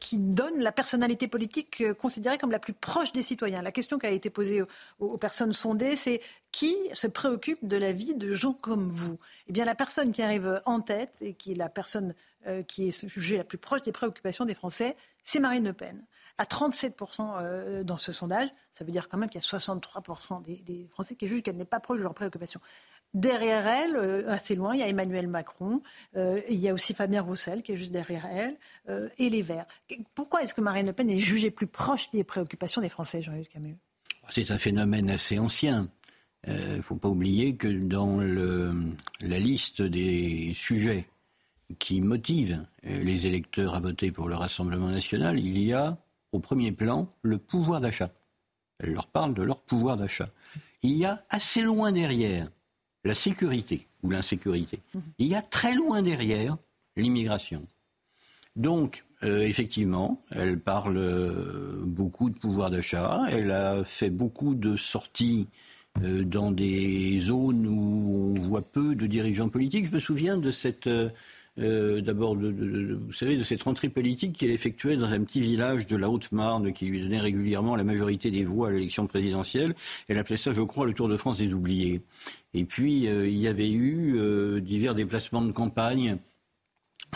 qui 0.00 0.18
donne 0.18 0.60
la 0.60 0.72
personnalité 0.72 1.28
politique 1.28 1.84
considérée 1.94 2.38
comme 2.38 2.50
la 2.50 2.58
plus 2.58 2.72
proche 2.72 3.12
des 3.12 3.22
citoyens. 3.22 3.62
La 3.62 3.72
question 3.72 3.98
qui 3.98 4.06
a 4.06 4.10
été 4.10 4.28
posée 4.28 4.62
aux, 4.98 5.18
personnes 5.18 5.52
sondées, 5.52 5.94
c'est 5.94 6.20
qui 6.50 6.76
se 6.92 7.06
préoccupe 7.06 7.58
de 7.62 7.76
la 7.76 7.92
vie 7.92 8.14
de 8.14 8.34
gens 8.34 8.54
comme 8.54 8.88
vous? 8.88 9.16
Eh 9.48 9.52
bien, 9.52 9.64
la 9.64 9.74
personne 9.76 10.12
qui 10.12 10.22
arrive 10.22 10.60
en 10.64 10.80
tête 10.80 11.14
et 11.20 11.34
qui 11.34 11.52
est 11.52 11.56
la 11.56 11.68
personne 11.68 12.14
qui 12.66 12.88
est 12.88 13.06
jugée 13.06 13.36
la 13.36 13.44
plus 13.44 13.58
proche 13.58 13.82
des 13.82 13.92
préoccupations 13.92 14.46
des 14.46 14.54
Français, 14.54 14.96
c'est 15.30 15.38
Marine 15.38 15.64
Le 15.64 15.72
Pen. 15.72 16.04
À 16.38 16.44
37% 16.44 17.20
euh, 17.20 17.84
dans 17.84 17.96
ce 17.96 18.12
sondage, 18.12 18.48
ça 18.72 18.84
veut 18.84 18.90
dire 18.90 19.08
quand 19.08 19.16
même 19.16 19.28
qu'il 19.28 19.40
y 19.40 19.44
a 19.44 19.46
63% 19.46 20.42
des, 20.42 20.88
Français 20.90 21.14
qui 21.14 21.28
jugent 21.28 21.42
qu'elle 21.42 21.56
n'est 21.56 21.64
pas 21.64 21.78
proche 21.78 21.98
de 21.98 22.02
leurs 22.02 22.14
préoccupations. 22.14 22.60
Derrière 23.14 23.66
elle, 23.68 23.94
euh, 23.94 24.28
assez 24.28 24.56
loin, 24.56 24.74
il 24.74 24.80
y 24.80 24.82
a 24.82 24.88
Emmanuel 24.88 25.28
Macron, 25.28 25.82
euh, 26.16 26.40
il 26.48 26.58
y 26.58 26.68
a 26.68 26.74
aussi 26.74 26.94
Fabien 26.94 27.22
Roussel 27.22 27.62
qui 27.62 27.72
est 27.72 27.76
juste 27.76 27.92
derrière 27.92 28.26
elle, 28.26 28.58
et 29.18 29.30
les 29.30 29.42
Verts. 29.42 29.66
Pourquoi 30.16 30.42
est-ce 30.42 30.54
que 30.54 30.60
Marine 30.60 30.86
Le 30.86 30.92
Pen 30.92 31.08
est 31.08 31.20
jugée 31.20 31.52
plus 31.52 31.68
proche 31.68 32.10
des 32.10 32.24
préoccupations 32.24 32.80
des 32.80 32.88
Français, 32.88 33.22
Jean-Yves 33.22 33.48
Camus? 33.48 33.76
C'est 34.30 34.50
un 34.50 34.58
phénomène 34.58 35.10
assez 35.10 35.38
ancien. 35.38 35.88
Il 36.46 36.76
ne 36.76 36.82
faut 36.82 36.96
pas 36.96 37.08
oublier 37.08 37.54
que 37.54 37.68
dans 37.68 38.18
la 38.18 39.38
liste 39.38 39.82
des 39.82 40.54
sujets 40.56 41.06
qui 41.78 42.00
motive 42.00 42.64
euh, 42.86 43.02
les 43.02 43.26
électeurs 43.26 43.74
à 43.74 43.80
voter 43.80 44.10
pour 44.10 44.28
le 44.28 44.34
Rassemblement 44.34 44.88
national, 44.88 45.38
il 45.38 45.58
y 45.58 45.72
a 45.72 45.96
au 46.32 46.38
premier 46.38 46.72
plan 46.72 47.08
le 47.22 47.38
pouvoir 47.38 47.80
d'achat. 47.80 48.10
Elle 48.78 48.92
leur 48.92 49.06
parle 49.06 49.34
de 49.34 49.42
leur 49.42 49.60
pouvoir 49.60 49.96
d'achat. 49.96 50.28
Il 50.82 50.92
y 50.92 51.04
a 51.04 51.22
assez 51.28 51.62
loin 51.62 51.92
derrière 51.92 52.48
la 53.04 53.14
sécurité 53.14 53.86
ou 54.02 54.10
l'insécurité. 54.10 54.80
Il 55.18 55.26
y 55.26 55.34
a 55.34 55.42
très 55.42 55.74
loin 55.74 56.02
derrière 56.02 56.56
l'immigration. 56.96 57.66
Donc, 58.56 59.04
euh, 59.22 59.40
effectivement, 59.40 60.22
elle 60.30 60.58
parle 60.58 60.96
euh, 60.96 61.82
beaucoup 61.84 62.30
de 62.30 62.38
pouvoir 62.38 62.70
d'achat. 62.70 63.24
Elle 63.30 63.50
a 63.50 63.84
fait 63.84 64.10
beaucoup 64.10 64.54
de 64.54 64.76
sorties 64.76 65.46
dans 66.00 66.52
des 66.52 67.18
zones 67.18 67.66
où 67.66 68.36
on 68.36 68.40
voit 68.40 68.62
peu 68.62 68.94
de 68.94 69.08
dirigeants 69.08 69.48
politiques. 69.48 69.86
Je 69.86 69.94
me 69.96 70.00
souviens 70.00 70.38
de 70.38 70.52
cette 70.52 70.88
d'abord, 71.56 72.36
de, 72.36 72.98
vous 73.06 73.12
savez, 73.12 73.36
de 73.36 73.42
cette 73.42 73.62
rentrée 73.62 73.88
politique 73.88 74.38
qu'elle 74.38 74.50
effectuait 74.50 74.96
dans 74.96 75.10
un 75.10 75.20
petit 75.22 75.40
village 75.40 75.86
de 75.86 75.96
la 75.96 76.08
Haute-Marne 76.08 76.72
qui 76.72 76.86
lui 76.86 77.02
donnait 77.02 77.20
régulièrement 77.20 77.76
la 77.76 77.84
majorité 77.84 78.30
des 78.30 78.44
voix 78.44 78.68
à 78.68 78.70
l'élection 78.70 79.06
présidentielle. 79.06 79.74
Elle 80.08 80.18
appelait 80.18 80.36
ça, 80.36 80.54
je 80.54 80.62
crois, 80.62 80.86
le 80.86 80.94
Tour 80.94 81.08
de 81.08 81.16
France 81.16 81.38
des 81.38 81.52
oubliés. 81.52 82.00
Et 82.54 82.64
puis, 82.64 83.04
il 83.04 83.38
y 83.38 83.48
avait 83.48 83.70
eu 83.70 84.60
divers 84.62 84.94
déplacements 84.94 85.42
de 85.42 85.52
campagne 85.52 86.18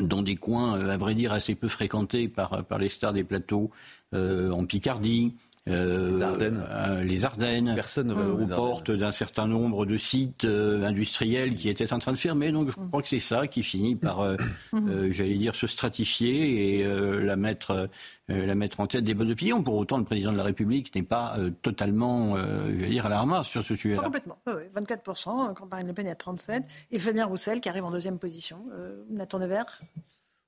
dans 0.00 0.22
des 0.22 0.36
coins, 0.36 0.78
euh, 0.78 0.90
à 0.90 0.96
vrai 0.96 1.14
dire, 1.14 1.32
assez 1.32 1.54
peu 1.54 1.68
fréquentés 1.68 2.28
par, 2.28 2.64
les 2.78 2.88
stars 2.88 3.12
des 3.12 3.24
plateaux, 3.24 3.70
euh, 4.14 4.50
en 4.50 4.64
Picardie, 4.64 5.34
euh, 5.34 5.53
les 5.66 6.22
Ardennes. 6.22 6.64
Euh, 6.68 7.04
les 7.04 7.24
Ardennes. 7.24 7.72
Personne 7.74 8.08
ne 8.08 8.14
aux 8.14 8.46
portes 8.46 8.90
d'un 8.90 9.12
certain 9.12 9.46
nombre 9.46 9.86
de 9.86 9.96
sites 9.96 10.44
euh, 10.44 10.84
industriels 10.84 11.54
qui 11.54 11.68
étaient 11.68 11.92
en 11.92 11.98
train 11.98 12.12
de 12.12 12.18
fermer. 12.18 12.52
Donc 12.52 12.68
je 12.68 12.74
crois 12.88 13.00
que 13.00 13.08
c'est 13.08 13.20
ça 13.20 13.46
qui 13.46 13.62
finit 13.62 13.96
par, 13.96 14.24
mm. 14.72 15.10
j'allais 15.10 15.36
dire, 15.36 15.54
se 15.54 15.66
stratifier 15.66 16.80
et 16.80 16.84
la 17.22 17.36
mettre 17.36 17.88
la 18.28 18.54
mettre 18.54 18.80
en 18.80 18.86
tête 18.86 19.04
des 19.04 19.14
bonnes 19.14 19.30
opinions. 19.30 19.62
Pour 19.62 19.76
autant, 19.76 19.98
le 19.98 20.04
président 20.04 20.32
de 20.32 20.38
la 20.38 20.44
République 20.44 20.94
n'est 20.94 21.02
pas 21.02 21.36
totalement, 21.62 22.36
j'allais 22.38 22.88
dire, 22.88 23.06
à 23.06 23.08
la 23.10 23.18
ramasse 23.18 23.48
sur 23.48 23.64
ce 23.64 23.74
sujet-là. 23.74 24.02
Complètement. 24.02 24.38
24%, 24.46 25.54
quand 25.54 25.66
Marine 25.70 25.86
Le 25.86 25.92
Pen 25.92 26.06
est 26.06 26.10
à 26.10 26.32
37%, 26.32 26.62
et 26.90 26.98
Fabien 26.98 27.26
Roussel 27.26 27.60
qui 27.60 27.68
arrive 27.68 27.84
en 27.84 27.90
deuxième 27.90 28.18
position. 28.18 28.64
Nathan 29.10 29.38
Devers? 29.38 29.82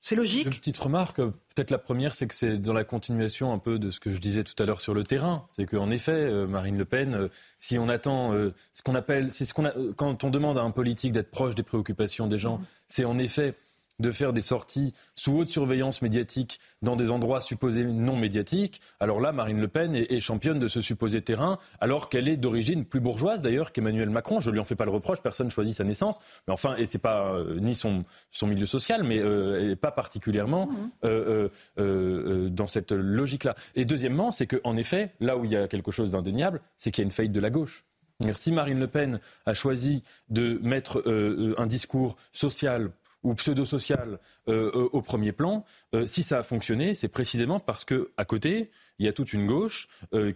C'est 0.06 0.14
logique. 0.14 0.46
Une 0.46 0.52
petite 0.52 0.78
remarque, 0.78 1.16
peut-être 1.16 1.72
la 1.72 1.78
première, 1.78 2.14
c'est 2.14 2.28
que 2.28 2.34
c'est 2.34 2.58
dans 2.58 2.72
la 2.72 2.84
continuation 2.84 3.52
un 3.52 3.58
peu 3.58 3.80
de 3.80 3.90
ce 3.90 3.98
que 3.98 4.10
je 4.10 4.18
disais 4.18 4.44
tout 4.44 4.54
à 4.62 4.64
l'heure 4.64 4.80
sur 4.80 4.94
le 4.94 5.02
terrain. 5.02 5.48
C'est 5.50 5.66
qu'en 5.66 5.90
effet, 5.90 6.12
euh, 6.12 6.46
Marine 6.46 6.78
Le 6.78 6.84
Pen, 6.84 7.14
euh, 7.14 7.28
si 7.58 7.76
on 7.76 7.88
attend 7.88 8.32
euh, 8.32 8.54
ce 8.72 8.84
qu'on 8.84 8.94
appelle, 8.94 9.32
c'est 9.32 9.44
ce 9.44 9.52
qu'on 9.52 9.68
quand 9.96 10.22
on 10.22 10.30
demande 10.30 10.58
à 10.58 10.62
un 10.62 10.70
politique 10.70 11.10
d'être 11.10 11.32
proche 11.32 11.56
des 11.56 11.64
préoccupations 11.64 12.28
des 12.28 12.38
gens, 12.38 12.58
mmh. 12.58 12.64
c'est 12.86 13.04
en 13.04 13.18
effet 13.18 13.56
de 13.98 14.10
faire 14.10 14.32
des 14.32 14.42
sorties 14.42 14.94
sous 15.14 15.38
haute 15.38 15.48
surveillance 15.48 16.02
médiatique 16.02 16.60
dans 16.82 16.96
des 16.96 17.10
endroits 17.10 17.40
supposés 17.40 17.84
non 17.84 18.16
médiatiques, 18.16 18.80
alors 19.00 19.20
là, 19.20 19.32
Marine 19.32 19.60
Le 19.60 19.68
Pen 19.68 19.94
est, 19.94 20.20
championne 20.20 20.58
de 20.58 20.68
ce 20.68 20.80
supposé 20.80 21.22
terrain, 21.22 21.58
alors 21.80 22.08
qu'elle 22.08 22.28
est 22.28 22.36
d'origine 22.36 22.84
plus 22.84 23.00
bourgeoise 23.00 23.42
d'ailleurs 23.42 23.72
qu'Emmanuel 23.72 24.10
Macron. 24.10 24.40
Je 24.40 24.50
lui 24.50 24.58
en 24.58 24.64
fais 24.64 24.74
pas 24.74 24.84
le 24.84 24.90
reproche, 24.90 25.20
personne 25.20 25.50
choisit 25.50 25.76
sa 25.76 25.84
naissance, 25.84 26.18
mais 26.46 26.52
enfin, 26.52 26.76
et 26.76 26.86
c'est 26.86 26.98
pas 26.98 27.32
euh, 27.32 27.58
ni 27.60 27.74
son, 27.74 28.04
son 28.30 28.46
milieu 28.46 28.66
social, 28.66 29.02
mais 29.04 29.18
euh, 29.18 29.60
elle 29.60 29.68
n'est 29.68 29.76
pas 29.76 29.90
particulièrement 29.90 30.66
mmh. 30.66 31.08
euh, 31.78 32.48
dans 32.50 32.66
cette 32.66 32.92
logique-là. 32.92 33.54
Et 33.74 33.84
deuxièmement, 33.84 34.30
c'est 34.30 34.46
qu'en 34.46 34.76
effet, 34.76 35.12
là 35.20 35.36
où 35.36 35.44
il 35.44 35.52
y 35.52 35.56
a 35.56 35.68
quelque 35.68 35.90
chose 35.90 36.10
d'indéniable, 36.10 36.60
c'est 36.76 36.90
qu'il 36.90 37.02
y 37.02 37.04
a 37.04 37.06
une 37.06 37.12
faillite 37.12 37.32
de 37.32 37.40
la 37.40 37.50
gauche. 37.50 37.84
Si 38.34 38.50
Marine 38.50 38.78
Le 38.78 38.86
Pen 38.86 39.20
a 39.44 39.52
choisi 39.52 40.02
de 40.30 40.58
mettre 40.62 41.04
un 41.58 41.66
discours 41.66 42.16
social, 42.32 42.90
ou 43.26 43.34
pseudo-social 43.34 44.20
euh, 44.48 44.70
euh, 44.72 44.88
au 44.92 45.02
premier 45.02 45.32
plan, 45.32 45.64
euh, 45.94 46.06
si 46.06 46.22
ça 46.22 46.38
a 46.38 46.42
fonctionné, 46.44 46.94
c'est 46.94 47.08
précisément 47.08 47.58
parce 47.58 47.84
que 47.84 48.12
à 48.16 48.24
côté, 48.24 48.70
il 49.00 49.06
y 49.06 49.08
a 49.08 49.12
toute 49.12 49.32
une 49.32 49.46
gauche 49.46 49.88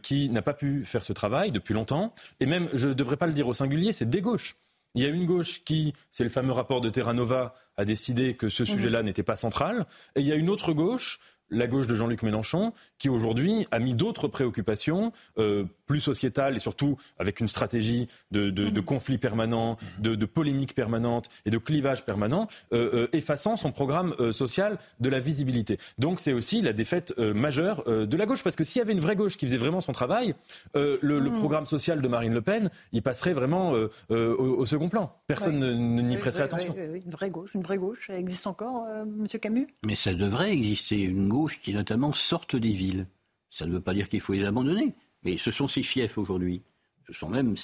qui 0.02 0.28
n'a 0.28 0.42
pas 0.42 0.52
pu 0.52 0.84
faire 0.84 1.04
ce 1.04 1.12
travail 1.12 1.50
depuis 1.50 1.72
longtemps. 1.72 2.12
Et 2.40 2.46
même, 2.46 2.68
je 2.74 2.88
ne 2.88 2.94
devrais 2.94 3.16
pas 3.16 3.26
le 3.26 3.32
dire 3.32 3.48
au 3.48 3.54
singulier, 3.54 3.92
c'est 3.92 4.08
des 4.10 4.20
gauches. 4.20 4.56
Il 4.94 5.02
y 5.02 5.06
a 5.06 5.08
une 5.08 5.24
gauche 5.24 5.62
qui, 5.64 5.94
c'est 6.10 6.24
le 6.24 6.30
fameux 6.30 6.52
rapport 6.52 6.80
de 6.80 6.88
Terra 6.88 7.14
Nova, 7.14 7.54
a 7.76 7.84
décidé 7.84 8.34
que 8.34 8.48
ce 8.48 8.64
mhm. 8.64 8.68
sujet-là 8.68 9.02
n'était 9.02 9.22
pas 9.22 9.36
central. 9.36 9.86
Et 10.16 10.20
il 10.20 10.26
y 10.26 10.32
a 10.32 10.34
une 10.34 10.50
autre 10.50 10.72
gauche 10.72 11.20
la 11.50 11.66
gauche 11.66 11.86
de 11.86 11.94
Jean-Luc 11.94 12.22
Mélenchon, 12.22 12.72
qui 12.98 13.08
aujourd'hui 13.08 13.66
a 13.70 13.78
mis 13.78 13.94
d'autres 13.94 14.28
préoccupations 14.28 15.12
euh, 15.38 15.64
plus 15.86 16.00
sociétales 16.00 16.56
et 16.56 16.60
surtout 16.60 16.96
avec 17.18 17.40
une 17.40 17.48
stratégie 17.48 18.06
de, 18.30 18.50
de, 18.50 18.68
de 18.68 18.80
conflit 18.80 19.18
permanent, 19.18 19.76
de, 19.98 20.14
de, 20.14 20.26
polémique 20.26 20.74
permanente 20.74 21.28
et 21.46 21.50
de 21.50 21.58
clivage 21.58 22.04
permanent, 22.04 22.46
euh, 22.72 22.90
euh, 22.94 23.08
effaçant 23.12 23.56
son 23.56 23.72
programme 23.72 24.14
euh, 24.20 24.32
social 24.32 24.78
de 25.00 25.08
la 25.08 25.18
visibilité. 25.18 25.78
Donc 25.98 26.20
c'est 26.20 26.32
aussi 26.32 26.60
la 26.62 26.72
défaite 26.72 27.12
euh, 27.18 27.34
majeure 27.34 27.82
euh, 27.88 28.06
de 28.06 28.16
la 28.16 28.26
gauche, 28.26 28.44
parce 28.44 28.56
que 28.56 28.64
s'il 28.64 28.78
y 28.78 28.82
avait 28.82 28.92
une 28.92 29.00
vraie 29.00 29.16
gauche 29.16 29.36
qui 29.36 29.46
faisait 29.46 29.56
vraiment 29.56 29.80
son 29.80 29.92
travail, 29.92 30.34
le, 30.74 30.98
le, 31.02 31.20
mmh. 31.20 31.38
programme 31.38 31.66
social 31.66 32.00
de 32.00 32.08
Marine 32.08 32.32
Le 32.34 32.42
Pen, 32.42 32.70
il 32.92 33.02
passerait 33.02 33.32
vraiment 33.32 33.72
au, 33.72 34.14
au, 34.14 34.66
second 34.66 34.88
plan. 34.88 35.12
Personne 35.26 35.58
ne 35.58 36.02
n'y 36.02 36.16
prêterait 36.16 36.44
attention. 36.44 36.74
une 36.76 37.10
vraie 37.10 37.30
gauche, 37.30 37.54
une 37.54 37.62
vraie 37.62 37.78
gauche, 37.78 38.08
elle 38.08 38.18
existe 38.18 38.46
encore, 38.46 38.86
Monsieur 39.06 39.38
Camus? 39.38 39.66
Mais 39.84 39.96
ça 39.96 40.12
devrait 40.12 40.52
exister 40.52 41.02
une 41.02 41.28
gauche 41.28 41.39
qui 41.48 41.72
notamment 41.72 42.12
sortent 42.12 42.56
des 42.56 42.72
villes. 42.72 43.06
Ça 43.50 43.66
ne 43.66 43.72
veut 43.72 43.80
pas 43.80 43.94
dire 43.94 44.08
qu'il 44.08 44.20
faut 44.20 44.32
les 44.32 44.44
abandonner, 44.44 44.94
mais 45.24 45.36
ce 45.36 45.50
sont 45.50 45.68
ces 45.68 45.82
fiefs 45.82 46.18
aujourd'hui. 46.18 46.62
Ce 47.06 47.12
sont 47.12 47.28
même, 47.28 47.56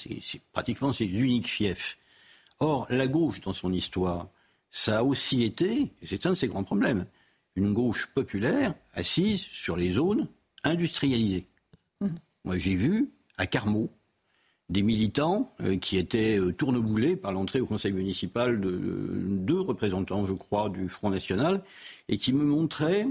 pratiquement 0.51 0.93
ces 0.93 1.05
uniques 1.05 1.47
fiefs. 1.47 1.97
Or, 2.59 2.87
la 2.89 3.07
gauche, 3.07 3.39
dans 3.41 3.53
son 3.53 3.71
histoire, 3.71 4.27
ça 4.71 4.99
a 4.99 5.03
aussi 5.03 5.43
été, 5.43 5.91
et 6.01 6.05
c'est 6.05 6.25
un 6.25 6.31
de 6.31 6.35
ses 6.35 6.47
grands 6.47 6.63
problèmes, 6.63 7.05
une 7.55 7.73
gauche 7.73 8.07
populaire 8.13 8.73
assise 8.93 9.41
sur 9.41 9.77
les 9.77 9.93
zones 9.93 10.27
industrialisées. 10.63 11.45
Moi, 12.43 12.57
j'ai 12.57 12.75
vu 12.75 13.09
à 13.37 13.47
Carmaux 13.47 13.89
des 14.69 14.83
militants 14.83 15.53
euh, 15.61 15.77
qui 15.77 15.97
étaient 15.97 16.39
euh, 16.39 16.51
tourneboulés 16.51 17.15
par 17.15 17.31
l'entrée 17.31 17.61
au 17.61 17.65
conseil 17.65 17.93
municipal 17.93 18.59
de 18.59 18.69
deux 18.69 19.59
représentants, 19.59 20.27
je 20.27 20.33
crois, 20.33 20.69
du 20.69 20.89
Front 20.89 21.09
National, 21.09 21.63
et 22.09 22.17
qui 22.17 22.33
me 22.33 22.43
montraient 22.43 23.07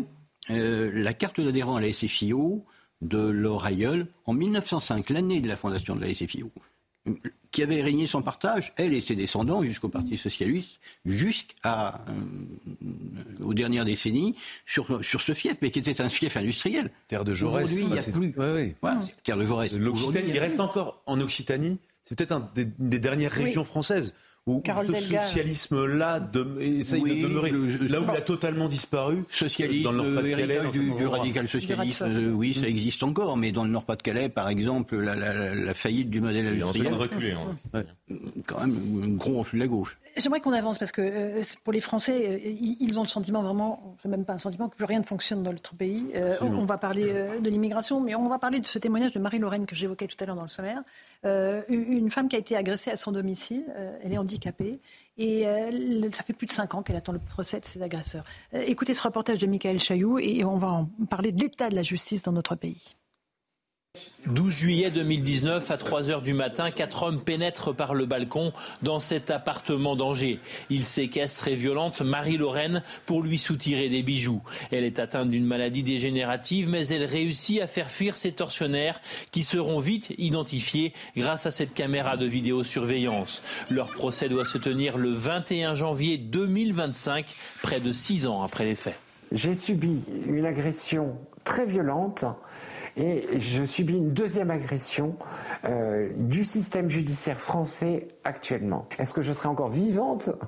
euh, 0.50 0.90
la 0.94 1.12
carte 1.12 1.40
d'adhérent 1.40 1.76
à 1.76 1.80
la 1.80 1.92
SFIO 1.92 2.64
de 3.02 3.18
Laure 3.18 3.66
Ayeul 3.66 4.06
en 4.24 4.32
1905, 4.32 5.10
l'année 5.10 5.40
de 5.40 5.48
la 5.48 5.56
fondation 5.56 5.96
de 5.96 6.00
la 6.00 6.14
SFIO, 6.14 6.50
qui 7.50 7.62
avait 7.62 7.82
régné 7.82 8.06
son 8.06 8.22
partage, 8.22 8.72
elle 8.76 8.94
et 8.94 9.00
ses 9.00 9.14
descendants, 9.14 9.62
jusqu'au 9.62 9.88
Parti 9.88 10.16
socialiste, 10.16 10.78
jusqu'à 11.04 12.04
euh, 12.08 13.44
aux 13.44 13.54
dernières 13.54 13.84
décennies, 13.84 14.36
sur, 14.66 15.04
sur 15.04 15.20
ce 15.20 15.34
fief, 15.34 15.56
mais 15.62 15.70
qui 15.70 15.78
était 15.78 16.00
un 16.00 16.08
fief 16.08 16.36
industriel. 16.36 16.90
Terre 17.08 17.24
de 17.24 17.34
Jaurès. 17.34 17.64
Aujourd'hui, 17.64 17.84
il 17.84 17.92
n'y 17.92 17.98
a 17.98 18.02
plus. 18.02 18.34
Ouais, 18.36 18.76
ouais. 18.82 18.92
terre 19.24 19.36
de 19.36 19.46
Jaurès. 19.46 19.72
L'Occitanie, 19.72 20.28
il 20.28 20.38
reste 20.38 20.60
encore 20.60 21.02
en 21.06 21.20
Occitanie. 21.20 21.78
C'est 22.04 22.16
peut-être 22.16 22.32
une 22.32 22.72
des, 22.78 22.98
dernières 23.00 23.32
régions 23.32 23.64
françaises 23.64 24.14
où 24.46 24.62
ce 24.64 24.94
socialisme-là 24.94 26.20
essaye 26.60 27.02
de 27.02 27.26
demeurer. 27.26 27.50
là 27.88 28.00
où 28.00 28.04
il 28.04 28.16
a 28.16 28.20
totalement 28.20 28.68
disparu, 28.68 29.24
socialisme, 29.28 29.84
dans 29.84 29.92
le 29.92 30.02
Nord-Pas-de-Calais, 30.02 30.70
du, 30.70 30.92
du, 30.92 31.06
radical 31.06 31.48
socialisme, 31.48 32.04
euh, 32.04 32.30
oui, 32.30 32.54
ça 32.54 32.68
existe 32.68 33.02
encore, 33.02 33.36
mais 33.36 33.50
dans 33.50 33.64
le 33.64 33.70
Nord-Pas-de-Calais, 33.70 34.28
par 34.28 34.48
exemple, 34.48 34.96
la, 34.98 35.16
la, 35.16 35.52
la, 35.52 35.74
faillite 35.74 36.10
du 36.10 36.20
modèle 36.20 36.46
industriel, 36.46 36.86
il 36.86 36.90
est 36.90 36.94
en 36.94 36.96
train 36.96 36.96
de 36.96 37.02
reculer. 37.02 37.32
Hein. 37.32 37.82
quand 38.46 38.60
même 38.60 39.02
un 39.02 39.16
gros 39.16 39.38
refus 39.38 39.56
de 39.56 39.60
la 39.62 39.66
gauche. 39.66 39.98
J'aimerais 40.16 40.40
qu'on 40.40 40.54
avance 40.54 40.78
parce 40.78 40.92
que 40.92 41.02
euh, 41.02 41.42
pour 41.62 41.74
les 41.74 41.82
Français, 41.82 42.26
euh, 42.26 42.76
ils 42.80 42.98
ont 42.98 43.02
le 43.02 43.08
sentiment 43.08 43.42
vraiment, 43.42 43.96
c'est 44.02 44.08
même 44.08 44.24
pas 44.24 44.32
un 44.32 44.38
sentiment, 44.38 44.68
que 44.68 44.76
plus 44.76 44.86
rien 44.86 45.00
ne 45.00 45.04
fonctionne 45.04 45.42
dans 45.42 45.52
notre 45.52 45.74
pays. 45.74 46.06
Euh, 46.14 46.36
on 46.40 46.64
va 46.64 46.78
parler 46.78 47.04
de 47.04 47.50
l'immigration, 47.50 48.00
mais 48.00 48.14
on 48.14 48.28
va 48.28 48.38
parler 48.38 48.60
de 48.60 48.66
ce 48.66 48.78
témoignage 48.78 49.12
de 49.12 49.18
Marie-Lorraine 49.18 49.66
que 49.66 49.74
j'évoquais 49.74 50.06
tout 50.06 50.16
à 50.20 50.26
l'heure 50.26 50.36
dans 50.36 50.42
le 50.42 50.48
sommaire. 50.48 50.82
une 51.68 52.10
femme 52.10 52.28
qui 52.28 52.36
a 52.36 52.38
été 52.38 52.56
agressée 52.56 52.90
à 52.90 52.96
son 52.96 53.12
domicile, 53.12 53.64
elle 54.02 54.12
est 54.12 54.18
et 55.18 55.44
ça 56.12 56.22
fait 56.22 56.32
plus 56.32 56.46
de 56.46 56.52
cinq 56.52 56.74
ans 56.74 56.82
qu'elle 56.82 56.96
attend 56.96 57.12
le 57.12 57.18
procès 57.18 57.60
de 57.60 57.64
ses 57.64 57.82
agresseurs. 57.82 58.24
écoutez 58.52 58.94
ce 58.94 59.02
reportage 59.02 59.38
de 59.38 59.46
Michael 59.46 59.80
Chailloux 59.80 60.18
et 60.18 60.44
on 60.44 60.58
va 60.58 60.68
en 60.68 60.86
parler 61.08 61.32
de 61.32 61.40
l'état 61.40 61.70
de 61.70 61.74
la 61.74 61.82
justice 61.82 62.22
dans 62.22 62.32
notre 62.32 62.54
pays. 62.56 62.96
12 64.26 64.56
juillet 64.56 64.90
2019, 64.90 65.70
à 65.70 65.76
3 65.76 66.10
heures 66.10 66.22
du 66.22 66.34
matin, 66.34 66.70
quatre 66.70 67.04
hommes 67.04 67.20
pénètrent 67.20 67.74
par 67.74 67.94
le 67.94 68.06
balcon 68.06 68.52
dans 68.82 68.98
cet 68.98 69.30
appartement 69.30 69.94
d'Angers. 69.94 70.40
Ils 70.68 70.84
séquestrent 70.84 71.48
et 71.48 71.54
violentent 71.54 72.00
Marie-Lorraine 72.00 72.82
pour 73.06 73.22
lui 73.22 73.38
soutirer 73.38 73.88
des 73.88 74.02
bijoux. 74.02 74.42
Elle 74.72 74.84
est 74.84 74.98
atteinte 74.98 75.30
d'une 75.30 75.46
maladie 75.46 75.84
dégénérative, 75.84 76.68
mais 76.68 76.88
elle 76.88 77.04
réussit 77.04 77.60
à 77.60 77.66
faire 77.66 77.90
fuir 77.90 78.16
ses 78.16 78.32
tortionnaires 78.32 79.00
qui 79.30 79.44
seront 79.44 79.78
vite 79.78 80.12
identifiés 80.18 80.92
grâce 81.16 81.46
à 81.46 81.50
cette 81.50 81.74
caméra 81.74 82.16
de 82.16 82.26
vidéosurveillance. 82.26 83.42
Leur 83.70 83.92
procès 83.92 84.28
doit 84.28 84.46
se 84.46 84.58
tenir 84.58 84.98
le 84.98 85.12
21 85.12 85.74
janvier 85.74 86.18
2025, 86.18 87.26
près 87.62 87.80
de 87.80 87.92
six 87.92 88.26
ans 88.26 88.42
après 88.42 88.64
les 88.64 88.74
faits. 88.74 88.96
J'ai 89.32 89.54
subi 89.54 90.04
une 90.26 90.46
agression 90.46 91.16
très 91.44 91.66
violente 91.66 92.24
et 92.96 93.40
je 93.40 93.64
subis 93.64 93.96
une 93.96 94.12
deuxième 94.12 94.50
agression 94.50 95.16
euh, 95.64 96.08
du 96.16 96.44
système 96.44 96.88
judiciaire 96.88 97.38
français 97.38 98.08
actuellement. 98.24 98.88
Est-ce 98.98 99.12
que 99.12 99.22
je 99.22 99.32
serai 99.32 99.48
encore 99.48 99.70
vivante? 99.70 100.30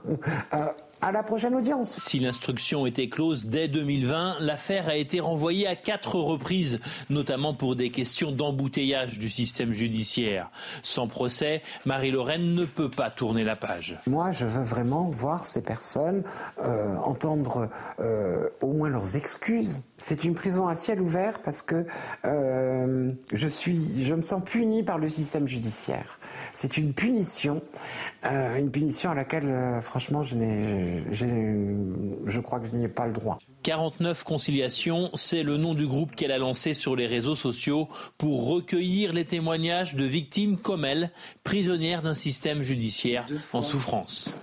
Euh, 0.54 0.68
à 1.00 1.12
la 1.12 1.22
prochaine 1.22 1.54
audience. 1.54 1.98
Si 2.00 2.18
l'instruction 2.18 2.86
était 2.86 3.08
close 3.08 3.46
dès 3.46 3.68
2020, 3.68 4.36
l'affaire 4.40 4.88
a 4.88 4.96
été 4.96 5.20
renvoyée 5.20 5.66
à 5.66 5.76
quatre 5.76 6.16
reprises, 6.16 6.80
notamment 7.10 7.54
pour 7.54 7.76
des 7.76 7.90
questions 7.90 8.32
d'embouteillage 8.32 9.18
du 9.18 9.28
système 9.28 9.72
judiciaire. 9.72 10.50
Sans 10.82 11.06
procès, 11.06 11.62
Marie-Lorraine 11.84 12.54
ne 12.54 12.64
peut 12.64 12.90
pas 12.90 13.10
tourner 13.10 13.44
la 13.44 13.56
page. 13.56 13.98
Moi, 14.06 14.32
je 14.32 14.44
veux 14.44 14.62
vraiment 14.62 15.10
voir 15.10 15.46
ces 15.46 15.62
personnes, 15.62 16.24
euh, 16.60 16.96
entendre 16.96 17.68
euh, 18.00 18.48
au 18.60 18.72
moins 18.72 18.88
leurs 18.88 19.16
excuses. 19.16 19.82
C'est 19.98 20.24
une 20.24 20.34
prison 20.34 20.68
à 20.68 20.74
ciel 20.74 21.00
ouvert 21.00 21.40
parce 21.40 21.62
que 21.62 21.84
euh, 22.24 23.12
je 23.32 23.48
suis, 23.48 24.04
je 24.04 24.14
me 24.14 24.22
sens 24.22 24.42
puni 24.44 24.82
par 24.82 24.98
le 24.98 25.08
système 25.08 25.48
judiciaire. 25.48 26.18
C'est 26.52 26.76
une 26.76 26.92
punition, 26.92 27.62
une 28.22 28.70
punition 28.70 29.10
à 29.10 29.14
laquelle, 29.14 29.80
franchement, 29.82 30.22
je 30.22 30.36
n'ai 30.36 30.87
je 31.12 32.40
crois 32.40 32.60
que 32.60 32.66
je 32.66 32.74
n'y 32.74 32.84
ai 32.84 32.88
pas 32.88 33.06
le 33.06 33.12
droit. 33.12 33.38
49 33.62 34.24
conciliations, 34.24 35.10
c'est 35.14 35.42
le 35.42 35.56
nom 35.56 35.74
du 35.74 35.86
groupe 35.86 36.14
qu'elle 36.14 36.32
a 36.32 36.38
lancé 36.38 36.74
sur 36.74 36.96
les 36.96 37.06
réseaux 37.06 37.34
sociaux 37.34 37.88
pour 38.16 38.48
recueillir 38.48 39.12
les 39.12 39.24
témoignages 39.24 39.94
de 39.94 40.04
victimes 40.04 40.58
comme 40.58 40.84
elle, 40.84 41.10
prisonnières 41.44 42.02
d'un 42.02 42.14
système 42.14 42.62
judiciaire 42.62 43.26
en 43.52 43.62
souffrance. 43.62 44.34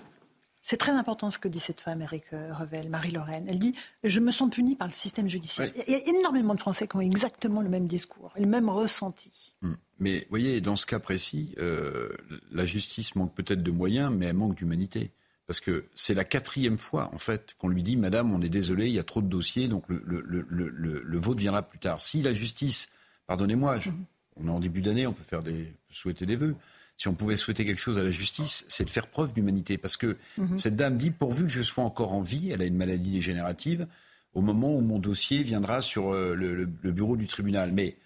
C'est 0.67 0.77
très 0.77 0.93
important 0.93 1.30
ce 1.30 1.38
que 1.38 1.47
dit 1.47 1.59
cette 1.59 1.80
femme, 1.80 2.01
Eric 2.01 2.23
Revel, 2.31 2.89
Marie-Lorraine. 2.89 3.45
Elle 3.47 3.59
dit 3.59 3.76
Je 4.03 4.19
me 4.19 4.31
sens 4.31 4.49
punie 4.49 4.76
par 4.76 4.88
le 4.88 4.93
système 4.93 5.30
judiciaire. 5.30 5.72
Il 5.88 5.93
y 5.93 5.95
a 5.95 6.07
énormément 6.07 6.55
de 6.55 6.59
Français 6.59 6.88
qui 6.88 6.95
ont 6.95 7.01
exactement 7.01 7.61
le 7.61 7.69
même 7.69 7.85
discours, 7.85 8.34
le 8.35 8.47
même 8.47 8.67
ressenti. 8.67 9.55
Hum. 9.61 9.77
Mais 9.99 10.22
vous 10.22 10.30
voyez, 10.31 10.61
dans 10.61 10.76
ce 10.76 10.88
cas 10.88 10.99
précis, 10.99 11.53
euh, 11.59 12.09
la 12.51 12.65
justice 12.65 13.15
manque 13.15 13.35
peut-être 13.35 13.61
de 13.61 13.69
moyens, 13.69 14.11
mais 14.11 14.26
elle 14.26 14.34
manque 14.34 14.55
d'humanité. 14.55 15.11
Parce 15.47 15.59
que 15.59 15.85
c'est 15.93 16.15
la 16.15 16.23
quatrième 16.23 16.77
fois, 16.77 17.11
en 17.13 17.19
fait, 17.19 17.55
qu'on 17.59 17.67
lui 17.67 17.84
dit 17.84 17.97
Madame, 17.97 18.34
on 18.34 18.41
est 18.41 18.49
désolé, 18.49 18.88
il 18.88 18.93
y 18.93 18.99
a 18.99 19.03
trop 19.03 19.22
de 19.22 19.27
dossiers, 19.27 19.67
donc 19.67 19.84
le, 19.88 20.01
le, 20.05 21.17
vote 21.17 21.39
viendra 21.39 21.61
plus 21.61 21.77
tard. 21.77 21.99
Si 21.99 22.23
la 22.23 22.34
justice, 22.34 22.89
pardonnez-moi, 23.27 23.77
mhm. 23.77 24.05
on 24.38 24.47
est 24.47 24.51
en 24.51 24.59
début 24.59 24.81
d'année, 24.81 25.05
on 25.05 25.13
peut 25.13 25.23
faire 25.23 25.43
des, 25.43 25.72
souhaiter 25.89 26.26
des 26.26 26.35
vœux. 26.35 26.55
Si 26.97 27.07
on 27.07 27.13
pouvait 27.13 27.35
souhaiter 27.35 27.65
quelque 27.65 27.80
chose 27.80 27.99
à 27.99 28.03
la 28.03 28.09
justice, 28.09 28.65
c'est 28.69 28.85
de 28.85 28.89
faire 28.89 29.07
preuve 29.07 29.34
d'humanité. 29.34 29.77
Parce 29.77 29.97
que 29.97 30.17
mhm. 30.38 30.57
cette 30.57 30.76
dame 30.76 30.97
dit 30.97 31.11
pourvu 31.11 31.43
que 31.43 31.51
je 31.51 31.61
sois 31.61 31.84
encore 31.84 32.13
en 32.13 32.22
vie, 32.22 32.49
elle 32.49 32.61
a 32.61 32.65
une 32.65 32.77
maladie 32.77 33.11
dégénérative, 33.11 33.85
au 34.34 34.41
moment 34.41 34.76
où 34.76 34.81
mon 34.81 34.97
dossier 34.97 35.43
viendra 35.43 35.84
sur 35.84 36.13
euh, 36.13 36.34
le, 36.34 36.65
bureau 36.91 37.17
du 37.17 37.27
tribunal. 37.27 37.72
Mais 37.72 37.97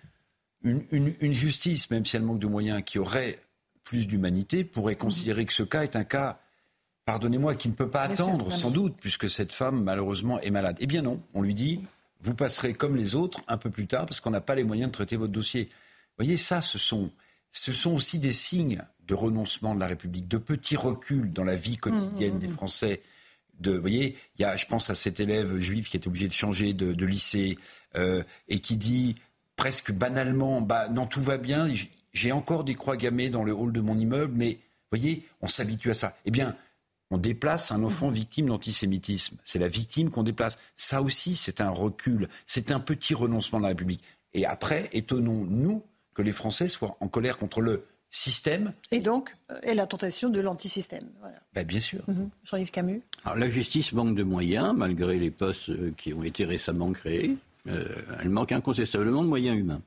une, 0.62 0.84
une, 0.92 1.34
justice, 1.34 1.90
même 1.90 2.04
si 2.04 2.18
elle 2.18 2.24
manque 2.24 2.40
de 2.40 2.48
moyens, 2.48 2.84
qui 2.86 3.00
aurait 3.00 3.40
plus 3.86 4.08
d'humanité, 4.08 4.66
pourrait 4.66 4.98
considérer 4.98 5.46
que 5.46 5.54
ce 5.54 5.64
cas 5.64 5.84
est 5.84 5.96
un 5.96 6.04
cas 6.04 6.42
pardonnez-moi, 7.10 7.56
qui 7.56 7.70
ne 7.70 7.74
peut 7.74 7.90
pas 7.90 8.04
attendre, 8.04 8.52
sans 8.52 8.70
doute, 8.70 8.96
puisque 9.02 9.28
cette 9.28 9.52
femme, 9.52 9.82
malheureusement, 9.84 10.40
est 10.42 10.52
malade. 10.52 10.78
Eh 10.80 10.86
bien 10.86 11.02
non, 11.02 11.20
on 11.34 11.42
lui 11.42 11.56
dit, 11.56 11.80
vous 12.22 12.36
passerez 12.36 12.76
comme 12.76 12.96
les 12.96 13.16
autres 13.16 13.42
un 13.48 13.58
peu 13.58 13.72
plus 13.72 13.88
tard, 13.88 14.06
parce 14.06 14.22
qu'on 14.22 14.30
n'a 14.30 14.42
pas 14.42 14.54
les 14.54 14.64
moyens 14.64 14.92
de 14.92 14.94
traiter 14.94 15.16
votre 15.16 15.34
dossier. 15.34 15.64
Vous 15.64 16.24
voyez, 16.24 16.38
ça, 16.38 16.62
ce 16.62 16.78
sont, 16.78 17.10
ce 17.50 17.74
sont 17.74 17.96
aussi 17.96 18.20
des 18.20 18.32
signes 18.32 18.84
de 19.08 19.16
renoncement 19.16 19.74
de 19.74 19.80
la 19.80 19.88
République, 19.88 20.28
de 20.28 20.38
petits 20.38 20.76
reculs 20.76 21.34
dans 21.34 21.44
la 21.44 21.56
vie 21.56 21.78
quotidienne 21.78 22.34
mmh, 22.34 22.36
mmh, 22.36 22.40
des 22.40 22.48
mmh. 22.48 22.54
Français. 22.54 23.02
De, 23.60 23.72
vous 23.72 23.82
voyez, 23.82 24.16
il 24.38 24.44
y 24.44 24.46
a, 24.46 24.56
je 24.56 24.68
pense 24.68 24.92
à 24.92 24.96
cet 24.96 25.20
élève 25.20 25.58
juif 25.58 25.90
qui 25.90 25.98
est 25.98 26.06
obligé 26.06 26.28
de 26.28 26.34
changer 26.34 26.74
de, 26.74 27.06
lycée 27.06 27.58
euh, 27.98 28.22
et 28.50 28.60
qui 28.60 28.78
dit 28.78 29.16
presque 29.56 29.92
banalement, 29.92 30.62
bah 30.62 30.90
non, 30.90 31.08
tout 31.08 31.24
va 31.24 31.38
bien, 31.38 31.68
j'ai 32.14 32.32
encore 32.32 32.64
des 32.64 32.76
croix 32.76 32.98
gammées 32.98 33.32
dans 33.32 33.44
le 33.44 33.52
hall 33.52 33.72
de 33.72 33.82
mon 33.82 33.98
immeuble, 33.98 34.34
mais 34.38 34.60
vous 34.92 34.98
voyez, 35.00 35.28
on 35.42 35.48
s'habitue 35.48 35.90
à 35.90 35.96
ça. 35.96 36.16
Eh 36.26 36.30
bien, 36.30 36.56
on 37.12 37.18
déplace 37.18 37.72
un 37.72 37.84
enfant 37.84 38.10
victime 38.10 38.48
d'antisémitisme. 38.48 39.38
C'est 39.44 39.60
la 39.60 39.68
victime 39.68 40.10
qu'on 40.10 40.24
déplace. 40.24 40.58
Ça 40.76 41.02
aussi, 41.02 41.36
c'est 41.36 41.62
un 41.62 41.70
recul, 41.70 42.30
c'est 42.46 42.72
un 42.72 42.80
petit 42.80 43.14
renoncement 43.14 43.60
de 43.60 43.64
la 43.64 43.70
République. 43.70 44.04
Et 44.34 44.46
après, 44.46 44.90
étonnons-nous 44.94 45.84
que 46.14 46.22
les 46.22 46.32
Français 46.32 46.68
soient 46.68 46.98
en 47.00 47.08
colère 47.08 47.38
contre 47.38 47.62
le 47.62 47.86
système. 48.10 48.74
Et 48.92 49.00
donc, 49.00 49.36
et 49.64 49.74
la 49.74 49.88
tentation 49.88 50.30
de 50.30 50.40
l'antisystème. 50.40 51.08
Ben, 51.54 51.66
bien 51.66 51.80
sûr. 51.80 52.02
Mhm. 52.08 52.30
Jean-Yves 52.44 52.72
Camus. 52.72 53.02
Alors, 53.24 53.38
la 53.38 53.50
justice 53.50 53.94
manque 53.94 54.16
de 54.16 54.24
moyens, 54.24 54.74
malgré 54.76 55.18
les 55.18 55.32
postes 55.32 55.70
euh, 55.70 55.94
qui 55.96 56.14
ont 56.14 56.24
été 56.24 56.46
récemment 56.46 56.92
créés. 56.92 57.36
Euh, 57.68 57.86
elle 58.22 58.30
manque 58.30 58.52
incontestablement 58.52 59.24
de 59.24 59.28
moyens 59.28 59.58
humains. 59.58 59.82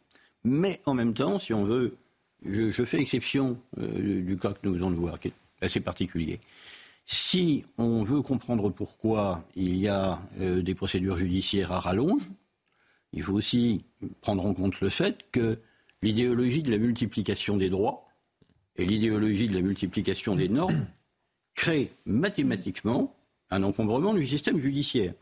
Mais 0.45 0.81
en 0.87 0.95
même 0.95 1.15
temps, 1.15 1.39
si 1.39 1.53
on 1.55 1.65
veut, 1.65 1.97
je, 2.45 2.85
fais 2.85 3.01
exception 3.01 3.59
euh, 3.79 4.23
du 4.23 4.37
cas 4.37 4.53
que 4.53 4.59
nous 4.65 4.75
venons 4.75 4.91
de 4.91 4.97
voir, 4.97 5.19
qui 5.19 5.29
est 5.29 5.33
assez 5.61 5.81
particulier. 5.81 6.41
Si 7.05 7.65
on 7.79 8.03
veut 8.03 8.23
comprendre 8.23 8.71
pourquoi 8.71 9.45
il 9.57 9.77
y 9.77 9.89
a 9.89 10.21
euh, 10.41 10.63
des 10.63 10.75
procédures 10.75 11.17
judiciaires 11.17 11.73
à 11.73 11.81
rallonge, 11.81 12.23
il 13.13 13.23
faut 13.23 13.35
aussi 13.35 13.85
prendre 14.21 14.47
en 14.47 14.55
compte 14.55 14.81
le 14.81 14.89
fait 14.89 15.19
que 15.33 15.59
l'idéologie 16.01 16.63
de 16.63 16.71
la 16.71 16.79
multiplication 16.79 17.57
des 17.57 17.69
droits 17.69 18.07
et 18.77 18.87
l'idéologie 18.87 19.49
de 19.49 19.55
la 19.55 19.61
multiplication 19.61 20.37
des 20.37 20.49
normes 20.49 20.87
créent 21.55 21.93
mathématiquement 22.07 23.15
un 23.51 23.63
encombrement 23.63 24.15
du 24.15 24.27
système 24.27 24.61
judiciaire. 24.61 25.13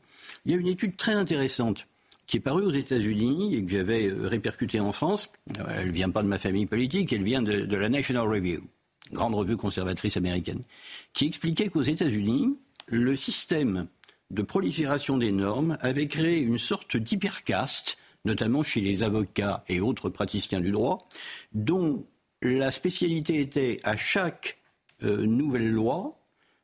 Il 0.44 0.52
y 0.52 0.54
a 0.54 0.58
une 0.58 0.68
étude 0.68 0.96
très 0.96 1.14
intéressante 1.14 1.88
qui 2.26 2.36
est 2.36 2.40
parue 2.40 2.62
aux 2.62 2.70
États-Unis 2.70 3.56
et 3.56 3.64
que 3.64 3.70
j'avais 3.70 4.08
euh, 4.08 4.28
répercutée 4.28 4.78
en 4.78 4.92
France. 4.92 5.32
Elle 5.68 5.88
ne 5.88 5.92
vient 5.92 6.10
pas 6.10 6.22
de 6.22 6.28
ma 6.28 6.38
famille 6.38 6.66
politique, 6.66 7.12
elle 7.12 7.24
vient 7.24 7.42
de 7.42 7.76
la 7.76 7.88
National 7.88 8.28
Review 8.28 8.60
grande 9.12 9.34
revue 9.34 9.56
conservatrice 9.56 10.16
américaine, 10.16 10.62
qui 11.12 11.26
expliquait 11.26 11.68
qu'aux 11.68 11.82
États-Unis, 11.82 12.58
le 12.86 13.16
système 13.16 13.86
de 14.30 14.42
prolifération 14.42 15.16
des 15.16 15.32
normes 15.32 15.76
avait 15.80 16.06
créé 16.06 16.40
une 16.40 16.58
sorte 16.58 16.96
d'hypercaste, 16.96 17.98
notamment 18.24 18.62
chez 18.62 18.80
les 18.80 19.02
avocats 19.02 19.64
et 19.68 19.80
autres 19.80 20.08
praticiens 20.08 20.60
du 20.60 20.70
droit, 20.70 21.08
dont 21.52 22.04
la 22.42 22.70
spécialité 22.70 23.40
était 23.40 23.80
à 23.84 23.96
chaque 23.96 24.58
euh, 25.02 25.26
nouvelle 25.26 25.70
loi 25.70 26.16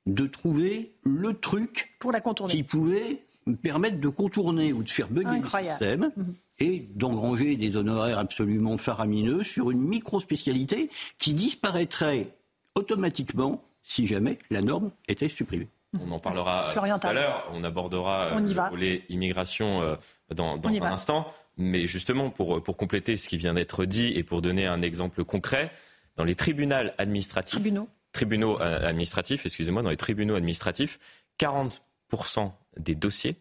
de 0.07 0.27
trouver 0.27 0.93
le 1.03 1.33
truc 1.35 1.97
Pour 1.99 2.13
la 2.13 2.21
qui 2.49 2.63
pouvait 2.63 3.25
permettre 3.63 3.99
de 3.99 4.09
contourner 4.09 4.73
ou 4.73 4.83
de 4.83 4.91
faire 4.91 5.09
bugger 5.09 5.41
le 5.41 5.49
système. 5.49 6.13
Mhm 6.17 6.35
et 6.59 6.87
d'engranger 6.95 7.57
des 7.57 7.77
honoraires 7.77 8.19
absolument 8.19 8.79
faramineux 8.79 9.45
sur 9.45 9.71
une 9.71 9.83
micro-spécialité 9.83 10.89
qui 11.19 11.35
disparaîtrait 11.35 12.29
automatiquement 12.77 13.65
si 13.83 14.07
jamais 14.07 14.39
la 14.51 14.63
norme 14.63 14.93
était 15.09 15.29
supprimée. 15.29 15.69
On 16.01 16.11
en 16.11 16.19
parlera 16.19 16.73
tout 16.75 17.07
à 17.07 17.13
l'heure, 17.13 17.49
on 17.53 17.65
abordera 17.65 18.27
euh, 18.27 18.41
le 18.41 18.71
volet 18.71 19.05
immigration 19.09 19.83
euh, 19.83 19.97
dans, 20.35 20.57
un 20.57 20.83
instant. 20.83 21.33
Mais 21.57 21.87
justement, 21.87 22.31
pour, 22.31 22.63
pour 22.63 22.77
compléter 22.77 23.17
ce 23.17 23.29
qui 23.29 23.39
vient 23.39 23.55
d'être 23.55 23.85
dit 23.85 24.13
et 24.15 24.23
pour 24.23 24.43
donner 24.43 24.67
un 24.67 24.83
exemple 24.83 25.25
concret, 25.25 25.73
dans 26.17 26.25
les 26.25 26.35
tribunaux 26.35 26.75
administratifs, 26.99 27.61
tribunaux, 27.61 27.89
tribunaux 28.13 28.61
euh, 28.61 28.87
administratifs, 28.89 29.47
excusez-moi, 29.47 29.83
dans 29.83 29.91
les 29.91 29.97
tribunaux 29.97 30.35
administratifs, 30.35 30.99
40% 31.41 32.53
des 32.79 32.95
dossiers 32.95 33.37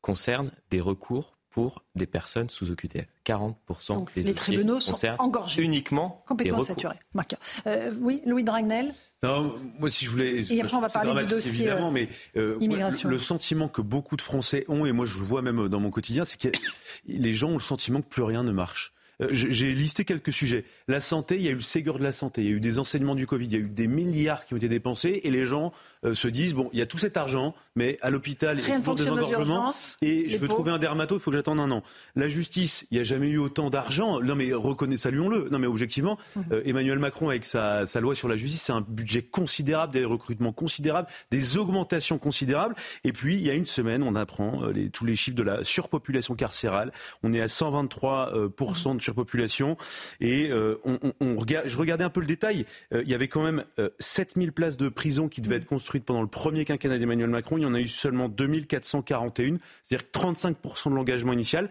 concernent 0.00 0.50
des 0.70 0.80
recours 0.80 1.36
pour 1.50 1.84
des 1.94 2.06
personnes 2.06 2.48
sous 2.48 2.70
OQTF. 2.70 3.06
40% 3.26 4.06
des 4.14 4.22
les 4.22 4.34
tribunaux 4.34 4.80
sont 4.80 4.96
engorgés. 5.18 5.62
Uniquement 5.62 6.22
complètement 6.26 6.64
saturés. 6.64 6.96
Euh, 7.66 7.92
oui, 8.00 8.22
Louis 8.24 8.44
Dragnel. 8.44 8.92
Non, 9.22 9.54
moi 9.78 9.90
si 9.90 10.06
je 10.06 10.10
voulais. 10.10 10.52
Et 10.52 10.62
après 10.62 10.76
on 10.76 10.80
va 10.80 10.88
parler 10.88 11.24
du 11.24 11.30
dossier 11.30 11.66
évidemment, 11.66 11.88
euh, 11.88 11.90
mais 11.90 12.08
euh, 12.36 12.90
le, 13.04 13.18
sentiment 13.18 13.68
que 13.68 13.82
beaucoup 13.82 14.16
de 14.16 14.22
Français 14.22 14.64
ont 14.68 14.86
et 14.86 14.92
moi 14.92 15.04
je 15.04 15.18
le 15.18 15.24
vois 15.24 15.42
même 15.42 15.68
dans 15.68 15.80
mon 15.80 15.90
quotidien, 15.90 16.24
c'est 16.24 16.40
que 16.40 16.48
les 17.06 17.34
gens 17.34 17.50
ont 17.50 17.54
le 17.54 17.60
sentiment 17.60 18.00
que 18.00 18.08
plus 18.08 18.22
rien 18.22 18.42
ne 18.44 18.52
marche. 18.52 18.94
Euh, 19.20 19.28
j'ai 19.30 19.72
listé 19.72 20.04
quelques 20.04 20.32
sujets. 20.32 20.64
La 20.88 21.00
santé, 21.00 21.36
il 21.36 21.42
y 21.42 21.48
a 21.48 21.50
eu 21.50 21.56
le 21.56 21.60
Ségur 21.60 21.98
de 21.98 22.04
la 22.04 22.12
santé, 22.12 22.42
il 22.42 22.48
y 22.48 22.52
a 22.52 22.56
eu 22.56 22.60
des 22.60 22.78
enseignements 22.78 23.14
du 23.14 23.26
Covid, 23.26 23.46
il 23.46 23.52
y 23.52 23.56
a 23.56 23.58
eu 23.58 23.68
des 23.68 23.86
milliards 23.86 24.44
qui 24.44 24.54
ont 24.54 24.56
été 24.56 24.68
dépensés 24.68 25.20
et 25.24 25.30
les 25.30 25.46
gens 25.46 25.72
euh, 26.04 26.14
se 26.14 26.28
disent 26.28 26.54
bon, 26.54 26.70
il 26.72 26.78
y 26.78 26.82
a 26.82 26.86
tout 26.86 26.98
cet 26.98 27.16
argent, 27.16 27.54
mais 27.76 27.98
à 28.02 28.10
l'hôpital, 28.10 28.58
il 28.58 28.68
y 28.68 28.72
a 28.72 28.78
toujours 28.78 28.94
des 28.94 29.08
engorgements 29.08 29.72
et 30.02 30.28
je 30.28 30.38
veux 30.38 30.48
trouver 30.48 30.70
un 30.70 30.78
dermato, 30.78 31.16
il 31.16 31.20
faut 31.20 31.30
que 31.30 31.36
j'attende 31.36 31.60
un 31.60 31.70
an. 31.70 31.82
La 32.16 32.28
justice, 32.28 32.86
il 32.90 32.94
n'y 32.94 33.00
a 33.00 33.04
jamais 33.04 33.28
eu 33.28 33.38
autant 33.38 33.70
d'argent. 33.70 34.20
Non 34.20 34.34
mais 34.34 34.52
reconnaissez, 34.52 35.02
saluons-le. 35.02 35.48
Non 35.50 35.58
mais 35.58 35.66
objectivement, 35.66 36.18
mhm. 36.36 36.44
euh, 36.52 36.62
Emmanuel 36.64 36.98
Macron 36.98 37.28
avec 37.28 37.44
sa, 37.44 37.86
sa 37.86 38.00
loi 38.00 38.14
sur 38.14 38.28
la 38.28 38.36
justice, 38.36 38.62
c'est 38.62 38.72
un 38.72 38.80
budget 38.80 39.22
considérable, 39.22 39.92
des 39.92 40.04
recrutements 40.04 40.52
considérables, 40.52 41.08
des 41.30 41.56
augmentations 41.56 42.18
considérables. 42.18 42.74
Et 43.04 43.12
puis 43.12 43.34
il 43.34 43.42
y 43.42 43.50
a 43.50 43.54
une 43.54 43.66
semaine, 43.66 44.02
on 44.02 44.14
apprend 44.14 44.66
les, 44.66 44.90
tous 44.90 45.04
les 45.04 45.14
chiffres 45.14 45.36
de 45.36 45.42
la 45.42 45.64
surpopulation 45.64 46.34
carcérale. 46.34 46.92
On 47.22 47.32
est 47.32 47.40
à 47.40 47.48
123 47.48 48.32
de 48.94 49.00
population 49.14 49.76
Et 50.20 50.50
euh, 50.50 50.76
je 51.20 51.76
regardais 51.76 52.04
un 52.04 52.10
peu 52.10 52.20
le 52.20 52.26
détail. 52.26 52.66
Euh, 52.92 53.02
il 53.02 53.08
y 53.08 53.14
avait 53.14 53.28
quand 53.28 53.42
même 53.42 53.64
7000 53.98 54.48
euh, 54.48 54.52
places 54.52 54.76
de 54.76 54.88
prison 54.88 55.28
qui 55.28 55.40
devaient 55.40 55.56
être 55.56 55.66
construites 55.66 56.04
pendant 56.04 56.22
le 56.22 56.28
premier 56.28 56.64
quinquennat 56.64 56.98
d'Emmanuel 56.98 57.30
Macron. 57.30 57.58
Il 57.58 57.62
y 57.62 57.66
en 57.66 57.74
a 57.74 57.80
eu 57.80 57.88
seulement 57.88 58.28
2441, 58.28 59.58
c'est-à-dire 59.82 60.06
35% 60.12 60.90
de 60.90 60.94
l'engagement 60.94 61.32
initial 61.32 61.70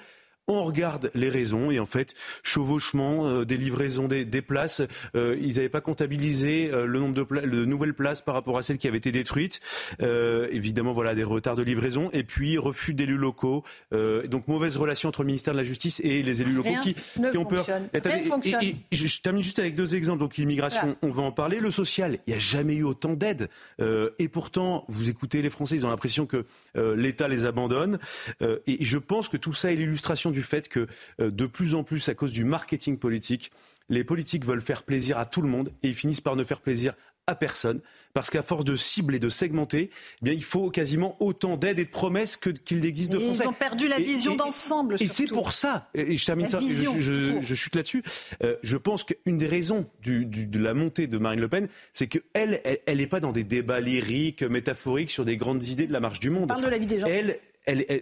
on 0.49 0.63
regarde 0.63 1.11
les 1.13 1.29
raisons 1.29 1.71
et 1.71 1.79
en 1.79 1.85
fait, 1.85 2.13
chevauchement, 2.43 3.27
euh, 3.27 3.45
des 3.45 3.57
livraisons, 3.57 4.07
des, 4.07 4.25
places, 4.41 4.81
euh, 5.15 5.37
ils 5.41 5.55
n'avaient 5.55 5.69
pas 5.69 5.81
comptabilisé 5.81 6.69
euh, 6.71 6.85
le 6.85 6.99
nombre 6.99 7.13
de, 7.13 7.65
nouvelles 7.65 7.93
places 7.93 8.21
par 8.21 8.33
rapport 8.33 8.57
à 8.57 8.61
celles 8.61 8.77
qui 8.77 8.87
avaient 8.87 8.97
été 8.97 9.11
détruites. 9.11 9.59
évidemment, 9.99 10.93
voilà, 10.93 11.15
des 11.15 11.23
retards 11.23 11.55
de 11.55 11.63
livraison 11.63 12.09
et 12.13 12.23
puis 12.23 12.57
refus 12.57 12.93
d'élus 12.93 13.17
locaux. 13.17 13.63
donc 13.91 14.47
mauvaise 14.47 14.77
relation 14.77 15.09
entre 15.09 15.21
le 15.21 15.27
ministère 15.27 15.53
de 15.53 15.59
la 15.59 15.63
Justice 15.63 16.01
et 16.03 16.23
les 16.23 16.41
élus 16.41 16.53
locaux 16.53 16.69
qui, 16.83 16.95
ont 17.37 17.45
peur. 17.45 17.67
Et, 17.93 18.75
je, 18.91 19.21
termine 19.21 19.43
juste 19.43 19.59
avec 19.59 19.75
deux 19.75 19.95
exemples. 19.95 20.19
Donc 20.19 20.37
l'immigration, 20.37 20.97
on 21.01 21.09
va 21.09 21.23
en 21.23 21.31
parler. 21.31 21.59
Le 21.59 21.71
social, 21.71 22.19
il 22.27 22.31
n'y 22.31 22.35
a 22.35 22.39
jamais 22.39 22.73
eu 22.73 22.83
autant 22.83 23.13
d'aide. 23.13 23.49
et 23.79 24.27
pourtant, 24.29 24.85
vous 24.87 25.09
écoutez 25.09 25.41
les 25.41 25.49
Français, 25.49 25.75
ils 25.75 25.85
ont 25.85 25.89
l'impression 25.89 26.25
que 26.25 26.45
l'État 26.75 27.27
les 27.27 27.45
abandonne. 27.45 27.99
et 28.41 28.83
je 28.83 28.97
pense 28.97 29.29
que 29.29 29.37
tout 29.37 29.53
ça 29.53 29.71
est 29.71 29.75
l'illustration 29.75 30.31
du 30.31 30.39
du 30.39 30.43
fait 30.43 30.69
que 30.69 30.87
euh, 31.19 31.31
de 31.31 31.45
plus 31.45 31.75
en 31.75 31.83
plus, 31.83 32.07
à 32.07 32.15
cause 32.15 32.31
du 32.31 32.45
marketing 32.45 32.97
politique, 32.97 33.51
les 33.89 34.05
politiques 34.05 34.45
veulent 34.45 34.61
faire 34.61 34.83
plaisir 34.83 35.17
à 35.17 35.25
tout 35.25 35.41
le 35.41 35.49
monde 35.49 35.71
et 35.83 35.89
ils 35.89 35.95
finissent 35.95 36.21
par 36.21 36.37
ne 36.37 36.45
faire 36.45 36.61
plaisir 36.61 36.93
à 37.29 37.35
personne, 37.35 37.79
parce 38.13 38.29
qu'à 38.29 38.41
force 38.41 38.65
de 38.65 38.75
cibler, 38.75 39.17
et 39.17 39.19
de 39.19 39.29
segmenter, 39.29 39.89
eh 39.91 40.25
bien, 40.25 40.33
il 40.33 40.43
faut 40.43 40.69
quasiment 40.69 41.15
autant 41.19 41.57
d'aide 41.57 41.79
et 41.79 41.85
de 41.85 41.89
promesses 41.89 42.37
qu'il 42.37 42.85
existe 42.85 43.11
de 43.11 43.19
Français. 43.19 43.43
Ils 43.43 43.49
ont 43.49 43.53
perdu 43.53 43.87
la 43.87 43.97
vision 43.97 44.35
d'ensemble. 44.35 44.97
Et, 44.99 45.07
c'est 45.07 45.27
pour 45.27 45.53
ça, 45.53 45.89
et 45.93 46.17
je 46.17 46.25
termine 46.25 46.47
ça, 46.47 46.59
je, 46.59 47.55
chute 47.55 47.75
là-dessus, 47.75 48.03
euh, 48.43 48.55
je 48.63 48.77
pense 48.77 49.03
qu'une 49.03 49.37
des 49.37 49.47
raisons 49.47 49.87
de 50.03 50.59
la 50.59 50.73
montée 50.73 51.07
de 51.07 51.17
Marine 51.17 51.39
Le 51.39 51.47
Pen, 51.47 51.67
c'est 51.93 52.07
qu'elle, 52.07 52.61
elle 52.85 52.97
n'est 52.97 53.07
pas 53.07 53.19
dans 53.19 53.31
des 53.31 53.43
débats 53.43 53.79
lyriques, 53.79 54.43
métaphoriques 54.43 55.11
sur 55.11 55.25
des 55.25 55.37
grandes 55.37 55.63
idées 55.63 55.87
de 55.87 55.93
la 55.93 55.99
marche 55.99 56.19
du 56.19 56.29
monde. 56.29 56.49
parle 56.49 56.63
de 56.63 56.69
la 56.69 56.77
vie 56.77 56.87
des 56.87 56.99
gens. 56.99 57.07
Elle, 57.07 57.39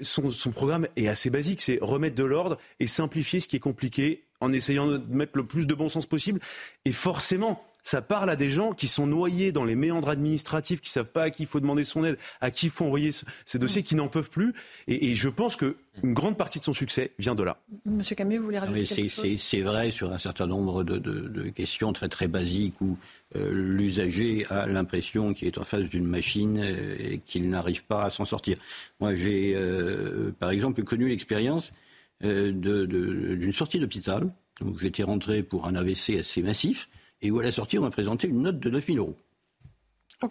son, 0.02 0.32
son, 0.32 0.52
programme 0.52 0.88
est 0.96 1.10
assez 1.10 1.30
basique, 1.30 1.62
c'est 1.62 1.80
remettre 1.82 2.16
de 2.16 2.24
l'ordre 2.24 2.58
et 2.80 2.88
simplifier 2.88 3.42
ce 3.42 3.50
qui 3.50 3.58
est 3.58 3.60
compliqué 3.60 4.24
en 4.40 4.54
essayant 4.54 4.88
de 4.88 5.02
mettre 5.10 5.34
le 5.36 5.46
plus 5.46 5.68
de 5.68 5.74
bon 5.74 5.90
sens 5.90 6.06
possible. 6.06 6.40
Et 6.86 6.92
forcément, 6.92 7.66
ça 7.88 8.02
parle 8.02 8.30
à 8.30 8.36
des 8.36 8.50
gens 8.50 8.74
qui 8.74 8.86
sont 8.86 9.08
noyés 9.08 9.54
dans 9.54 9.64
les 9.64 9.76
méandres 9.76 10.10
administratifs, 10.10 10.82
qui 10.82 10.90
savent 10.90 11.10
pas 11.10 11.24
à 11.24 11.30
qui 11.30 11.44
il 11.44 11.46
faut 11.46 11.62
demander 11.62 11.86
son 11.86 12.04
aide, 12.04 12.18
à 12.42 12.52
qui 12.52 12.66
il 12.66 12.70
faut 12.70 12.84
envoyer 12.84 13.12
ces 13.46 13.60
dossiers, 13.60 13.82
qui 13.82 13.96
n'en 13.96 14.10
peuvent 14.10 14.30
plus. 14.30 14.54
Et, 14.88 15.16
je 15.16 15.30
pense 15.30 15.56
qu'une 15.56 15.74
grande 16.04 16.36
partie 16.36 16.60
de 16.60 16.66
son 16.66 16.74
succès 16.74 17.14
vient 17.18 17.34
de 17.34 17.44
là. 17.44 17.62
Monsieur 17.86 18.14
Camus, 18.18 18.40
vous 18.40 18.44
voulez 18.44 18.60
rajouter 18.60 18.84
quelque 18.84 19.10
chose? 19.10 19.38
C'est 19.40 19.62
vrai 19.62 19.90
sur 19.92 20.12
un 20.12 20.18
certain 20.18 20.48
nombre 20.48 20.84
de, 20.84 21.50
questions 21.50 21.94
très 21.94 22.10
très 22.10 22.28
basiques 22.28 22.82
où 22.82 22.98
euh, 23.38 23.52
l'usager 23.54 24.46
a 24.50 24.68
l'impression 24.68 25.34
qu'il 25.34 25.48
est 25.48 25.58
en 25.58 25.64
face 25.64 25.88
d'une 25.88 26.08
machine 26.08 26.60
euh, 26.62 26.96
et 27.00 27.20
qu'il 27.20 27.50
n'arrive 27.50 27.86
pas 27.86 28.04
à 28.04 28.10
s'en 28.10 28.26
sortir. 28.26 28.58
Moi, 29.00 29.16
j'ai 29.16 29.54
euh, 29.56 30.32
par 30.38 30.50
exemple 30.50 30.84
connu 30.84 31.08
l'expérience 31.08 31.72
d'une 32.22 33.54
sortie 33.54 33.80
d'hôpital. 33.80 34.30
Donc 34.60 34.78
j'étais 34.82 35.04
rentré 35.04 35.42
pour 35.42 35.68
un 35.68 35.76
AVC 35.76 36.20
assez 36.20 36.42
massif. 36.42 36.90
Et 37.22 37.32
où 37.32 37.40
à 37.40 37.44
la 37.44 37.52
sortie, 37.52 37.78
on 37.78 37.82
m'a 37.82 37.92
présenté 37.92 38.28
une 38.28 38.42
note 38.42 38.60
de 38.60 38.70
9000 38.70 39.00
euros. 39.00 39.16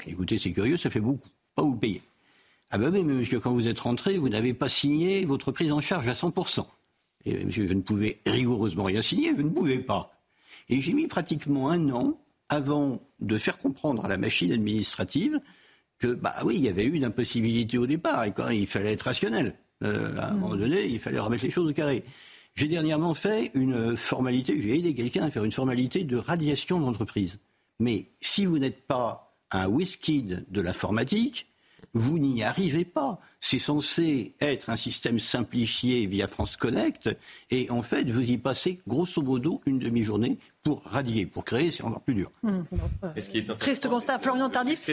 Écoutez, 0.06 0.38
c'est 0.38 0.52
curieux, 0.52 0.76
ça 0.76 0.90
fait 0.90 1.00
beaucoup. 1.00 1.28
Pas 1.54 1.62
vous 1.62 1.72
le 1.72 1.78
payer. 1.78 2.02
Ah 2.70 2.78
ben 2.78 2.92
oui, 2.92 3.04
mais 3.04 3.14
monsieur, 3.14 3.38
quand 3.38 3.52
vous 3.52 3.68
êtes 3.68 3.78
rentré, 3.78 4.18
vous 4.18 4.28
n'avez 4.28 4.52
pas 4.52 4.68
signé 4.68 5.24
votre 5.24 5.52
prise 5.52 5.70
en 5.70 5.80
charge 5.80 6.08
à 6.08 6.14
100%. 6.14 6.66
Et 7.24 7.44
monsieur, 7.44 7.68
je 7.68 7.74
ne 7.74 7.80
pouvais 7.80 8.20
rigoureusement 8.26 8.84
rien 8.84 9.02
signer, 9.02 9.32
je 9.36 9.42
ne 9.42 9.50
pouvais 9.50 9.78
pas. 9.78 10.12
Et 10.68 10.80
j'ai 10.80 10.92
mis 10.92 11.06
pratiquement 11.06 11.70
un 11.70 11.90
an 11.90 12.18
avant 12.48 13.00
de 13.20 13.38
faire 13.38 13.58
comprendre 13.58 14.04
à 14.04 14.08
la 14.08 14.18
machine 14.18 14.52
administrative 14.52 15.40
que, 15.98 16.08
bah 16.08 16.34
oui, 16.44 16.56
il 16.56 16.62
y 16.62 16.68
avait 16.68 16.84
eu 16.84 16.92
une 16.92 17.04
impossibilité 17.04 17.78
au 17.78 17.86
départ, 17.86 18.24
et 18.24 18.32
quand 18.32 18.48
il 18.48 18.66
fallait 18.66 18.92
être 18.92 19.02
rationnel. 19.02 19.54
Euh, 19.82 20.16
à 20.18 20.30
un 20.30 20.34
moment 20.34 20.56
donné, 20.56 20.86
il 20.86 20.98
fallait 20.98 21.18
remettre 21.18 21.44
les 21.44 21.50
choses 21.50 21.70
au 21.70 21.72
carré. 21.72 22.02
J'ai 22.56 22.68
dernièrement 22.68 23.12
fait 23.12 23.50
une 23.52 23.96
formalité, 23.98 24.60
j'ai 24.60 24.78
aidé 24.78 24.94
quelqu'un 24.94 25.24
à 25.24 25.30
faire 25.30 25.44
une 25.44 25.52
formalité 25.52 26.04
de 26.04 26.16
radiation 26.16 26.80
d'entreprise. 26.80 27.38
Mais 27.80 28.06
si 28.22 28.46
vous 28.46 28.58
n'êtes 28.58 28.86
pas 28.86 29.36
un 29.50 29.68
whisky 29.68 30.22
de 30.22 30.60
l'informatique, 30.62 31.46
vous 31.92 32.18
n'y 32.18 32.42
arrivez 32.42 32.86
pas. 32.86 33.20
C'est 33.40 33.58
censé 33.58 34.34
être 34.40 34.70
un 34.70 34.78
système 34.78 35.18
simplifié 35.18 36.06
via 36.06 36.28
France 36.28 36.56
Connect, 36.56 37.10
et 37.50 37.70
en 37.70 37.82
fait, 37.82 38.08
vous 38.08 38.22
y 38.22 38.38
passez 38.38 38.80
grosso 38.86 39.20
modo 39.20 39.60
une 39.66 39.78
demi-journée 39.78 40.38
pour 40.62 40.82
radier, 40.84 41.26
pour 41.26 41.44
créer, 41.44 41.70
c'est 41.70 41.84
encore 41.84 42.00
plus 42.00 42.14
dur. 42.14 42.32
Mmh. 42.42 42.62
Triste 43.58 43.86
constat, 43.88 44.18
Florian 44.18 44.48
Tardif. 44.48 44.88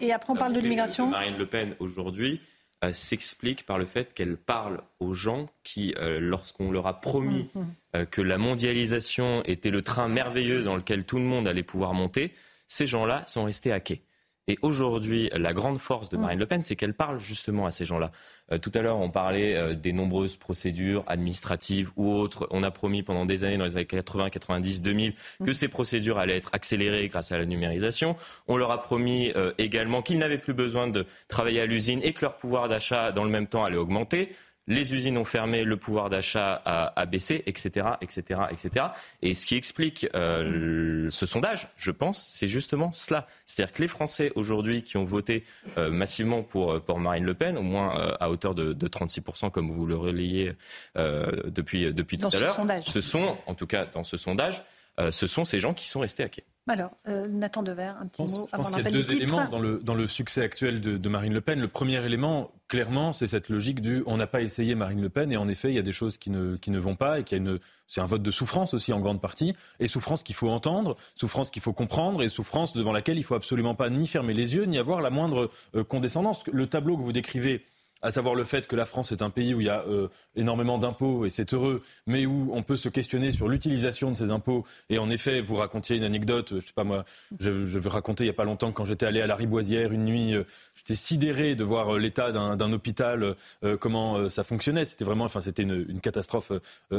et 0.00 0.12
après, 0.12 0.32
on 0.32 0.36
parle 0.36 0.54
de 0.54 0.60
l'immigration. 0.60 1.08
Marine 1.08 1.36
Le 1.36 1.46
Pen 1.46 1.74
aujourd'hui, 1.80 2.40
euh, 2.84 2.92
s'explique 2.92 3.66
par 3.66 3.78
le 3.78 3.84
fait 3.84 4.14
qu'elle 4.14 4.36
parle 4.36 4.80
aux 5.00 5.12
gens 5.12 5.48
qui, 5.62 5.94
euh, 5.98 6.18
lorsqu'on 6.20 6.70
leur 6.70 6.86
a 6.86 7.00
promis 7.00 7.48
mm, 7.54 7.60
mm. 7.60 7.74
Euh, 7.96 8.04
que 8.06 8.20
la 8.20 8.38
mondialisation 8.38 9.44
était 9.44 9.70
le 9.70 9.80
train 9.82 10.08
merveilleux 10.08 10.64
dans 10.64 10.74
lequel 10.74 11.04
tout 11.04 11.18
le 11.18 11.24
monde 11.24 11.46
allait 11.46 11.62
pouvoir 11.62 11.94
monter, 11.94 12.32
ces 12.66 12.88
gens-là 12.88 13.24
sont 13.26 13.44
restés 13.44 13.70
hackés. 13.70 14.02
Et 14.46 14.58
aujourd'hui, 14.60 15.30
la 15.34 15.54
grande 15.54 15.78
force 15.78 16.08
de 16.08 16.16
mm. 16.16 16.20
Marine 16.20 16.38
Le 16.38 16.46
Pen, 16.46 16.60
c'est 16.60 16.76
qu'elle 16.76 16.94
parle 16.94 17.18
justement 17.18 17.66
à 17.66 17.70
ces 17.70 17.84
gens-là. 17.84 18.10
Euh, 18.52 18.58
tout 18.58 18.70
à 18.74 18.82
l'heure, 18.82 18.98
on 18.98 19.10
parlait 19.10 19.56
euh, 19.56 19.74
des 19.74 19.92
nombreuses 19.92 20.36
procédures 20.36 21.02
administratives 21.06 21.90
ou 21.96 22.12
autres. 22.12 22.46
On 22.50 22.62
a 22.62 22.70
promis 22.70 23.02
pendant 23.02 23.24
des 23.24 23.44
années, 23.44 23.56
dans 23.56 23.64
les 23.64 23.76
années 23.76 23.86
80, 23.86 24.30
90, 24.30 24.82
2000, 24.82 25.14
que 25.44 25.52
ces 25.52 25.68
procédures 25.68 26.18
allaient 26.18 26.36
être 26.36 26.50
accélérées 26.52 27.08
grâce 27.08 27.32
à 27.32 27.38
la 27.38 27.46
numérisation. 27.46 28.16
On 28.46 28.56
leur 28.56 28.70
a 28.70 28.82
promis 28.82 29.32
euh, 29.34 29.52
également 29.58 30.02
qu'ils 30.02 30.18
n'avaient 30.18 30.38
plus 30.38 30.54
besoin 30.54 30.88
de 30.88 31.06
travailler 31.28 31.60
à 31.60 31.66
l'usine 31.66 32.00
et 32.02 32.12
que 32.12 32.20
leur 32.22 32.36
pouvoir 32.36 32.68
d'achat, 32.68 33.12
dans 33.12 33.24
le 33.24 33.30
même 33.30 33.46
temps, 33.46 33.64
allait 33.64 33.76
augmenter 33.76 34.30
les 34.66 34.94
usines 34.94 35.18
ont 35.18 35.24
fermé, 35.24 35.64
le 35.64 35.76
pouvoir 35.76 36.08
d'achat 36.10 36.62
a, 36.64 37.06
baissé, 37.06 37.42
etc., 37.46 37.88
etc., 38.00 38.40
etc. 38.50 38.86
Et 39.22 39.34
ce 39.34 39.46
qui 39.46 39.56
explique 39.56 40.06
euh, 40.14 41.08
ce 41.10 41.26
sondage, 41.26 41.68
je 41.76 41.90
pense, 41.90 42.24
c'est 42.26 42.48
justement 42.48 42.92
cela. 42.92 43.26
C'est-à-dire 43.46 43.74
que 43.74 43.82
les 43.82 43.88
Français 43.88 44.32
aujourd'hui 44.34 44.82
qui 44.82 44.96
ont 44.96 45.04
voté 45.04 45.44
euh, 45.76 45.90
massivement 45.90 46.42
pour, 46.42 46.80
pour 46.82 46.98
Marine 46.98 47.24
Le 47.24 47.34
Pen, 47.34 47.58
au 47.58 47.62
moins 47.62 47.98
euh, 47.98 48.14
à 48.20 48.30
hauteur 48.30 48.54
de, 48.54 48.74
36%, 48.74 49.50
comme 49.50 49.70
vous 49.70 49.86
le 49.86 49.96
relayez 49.96 50.52
depuis, 50.94 51.92
depuis 51.92 52.18
tout 52.18 52.28
à 52.32 52.38
l'heure, 52.38 52.58
ce 52.84 53.00
sont, 53.00 53.36
en 53.46 53.54
tout 53.54 53.66
cas 53.66 53.86
dans 53.86 54.04
ce 54.04 54.16
sondage, 54.16 54.62
ce 55.10 55.26
sont 55.26 55.44
ces 55.44 55.60
gens 55.60 55.74
qui 55.74 55.88
sont 55.88 56.00
restés 56.00 56.22
à 56.22 56.28
quai. 56.28 56.44
Alors, 56.66 56.92
euh, 57.08 57.28
Nathan 57.28 57.62
Dever, 57.62 57.92
un 58.00 58.06
petit 58.06 58.22
mot 58.22 58.48
avant 58.50 58.62
Je 58.62 58.70
pense 58.70 58.70
qu'il 58.70 58.84
y 58.84 58.88
a 58.88 58.90
deux 58.90 59.16
éléments 59.16 59.44
dans 59.48 59.58
le, 59.58 59.80
dans 59.80 59.94
le 59.94 60.06
succès 60.06 60.42
actuel 60.42 60.80
de, 60.80 61.08
Marine 61.10 61.34
Le 61.34 61.42
Pen. 61.42 61.60
Le 61.60 61.68
premier 61.68 62.02
élément, 62.02 62.52
clairement, 62.68 63.12
c'est 63.12 63.26
cette 63.26 63.50
logique 63.50 63.82
du 63.82 64.02
on 64.06 64.16
n'a 64.16 64.26
pas 64.26 64.40
essayé 64.40 64.74
Marine 64.74 65.02
Le 65.02 65.10
Pen 65.10 65.30
et 65.30 65.36
en 65.36 65.46
effet, 65.46 65.68
il 65.68 65.74
y 65.74 65.78
a 65.78 65.82
des 65.82 65.92
choses 65.92 66.16
qui 66.16 66.30
ne, 66.30 66.56
qui 66.56 66.70
ne 66.70 66.78
vont 66.78 66.96
pas 66.96 67.20
et 67.20 67.24
qu'il 67.24 67.36
y 67.36 67.40
a 67.40 67.44
une, 67.44 67.58
c'est 67.86 68.00
un 68.00 68.06
vote 68.06 68.22
de 68.22 68.30
souffrance 68.30 68.72
aussi 68.72 68.94
en 68.94 69.00
grande 69.00 69.20
partie 69.20 69.52
et 69.78 69.88
souffrance 69.88 70.22
qu'il 70.22 70.34
faut 70.34 70.48
entendre, 70.48 70.96
souffrance 71.16 71.50
qu'il 71.50 71.60
faut 71.60 71.74
comprendre 71.74 72.22
et 72.22 72.30
souffrance 72.30 72.72
devant 72.72 72.92
laquelle 72.92 73.18
il 73.18 73.24
faut 73.24 73.34
absolument 73.34 73.74
pas 73.74 73.90
ni 73.90 74.06
fermer 74.06 74.32
les 74.32 74.54
yeux 74.54 74.64
ni 74.64 74.78
avoir 74.78 75.02
la 75.02 75.10
moindre 75.10 75.50
euh, 75.76 75.84
condescendance. 75.84 76.44
Le 76.50 76.66
tableau 76.66 76.96
que 76.96 77.02
vous 77.02 77.12
décrivez 77.12 77.66
à 78.04 78.10
savoir 78.10 78.34
le 78.34 78.44
fait 78.44 78.66
que 78.66 78.76
la 78.76 78.84
France 78.84 79.12
est 79.12 79.22
un 79.22 79.30
pays 79.30 79.54
où 79.54 79.62
il 79.62 79.66
y 79.66 79.70
a 79.70 79.82
euh, 79.88 80.08
énormément 80.36 80.76
d'impôts 80.76 81.24
et 81.24 81.30
c'est 81.30 81.54
heureux, 81.54 81.82
mais 82.06 82.26
où 82.26 82.50
on 82.52 82.62
peut 82.62 82.76
se 82.76 82.90
questionner 82.90 83.32
sur 83.32 83.48
l'utilisation 83.48 84.10
de 84.10 84.16
ces 84.16 84.30
impôts. 84.30 84.64
Et 84.90 84.98
en 84.98 85.08
effet, 85.08 85.40
vous 85.40 85.56
racontiez 85.56 85.96
une 85.96 86.04
anecdote, 86.04 86.60
je 86.60 86.66
sais 86.66 86.74
pas 86.74 86.84
moi, 86.84 87.06
je, 87.40 87.88
raconter 87.88 88.24
il 88.24 88.26
y 88.26 88.30
a 88.30 88.34
pas 88.34 88.44
longtemps 88.44 88.72
quand 88.72 88.84
j'étais 88.84 89.06
allé 89.06 89.22
à 89.22 89.26
la 89.26 89.34
Riboisière 89.34 89.90
une 89.90 90.04
nuit, 90.04 90.34
euh, 90.34 90.44
j'étais 90.74 90.94
sidéré 90.94 91.54
de 91.54 91.64
voir 91.64 91.94
euh, 91.94 91.98
l'état 91.98 92.30
d'un 92.30 92.72
hôpital, 92.72 93.34
comment 93.80 94.28
ça 94.28 94.44
fonctionnait. 94.44 94.84
C'était 94.84 95.04
vraiment, 95.04 95.24
enfin, 95.24 95.40
c'était 95.40 95.62
une, 95.62 96.00
catastrophe 96.00 96.52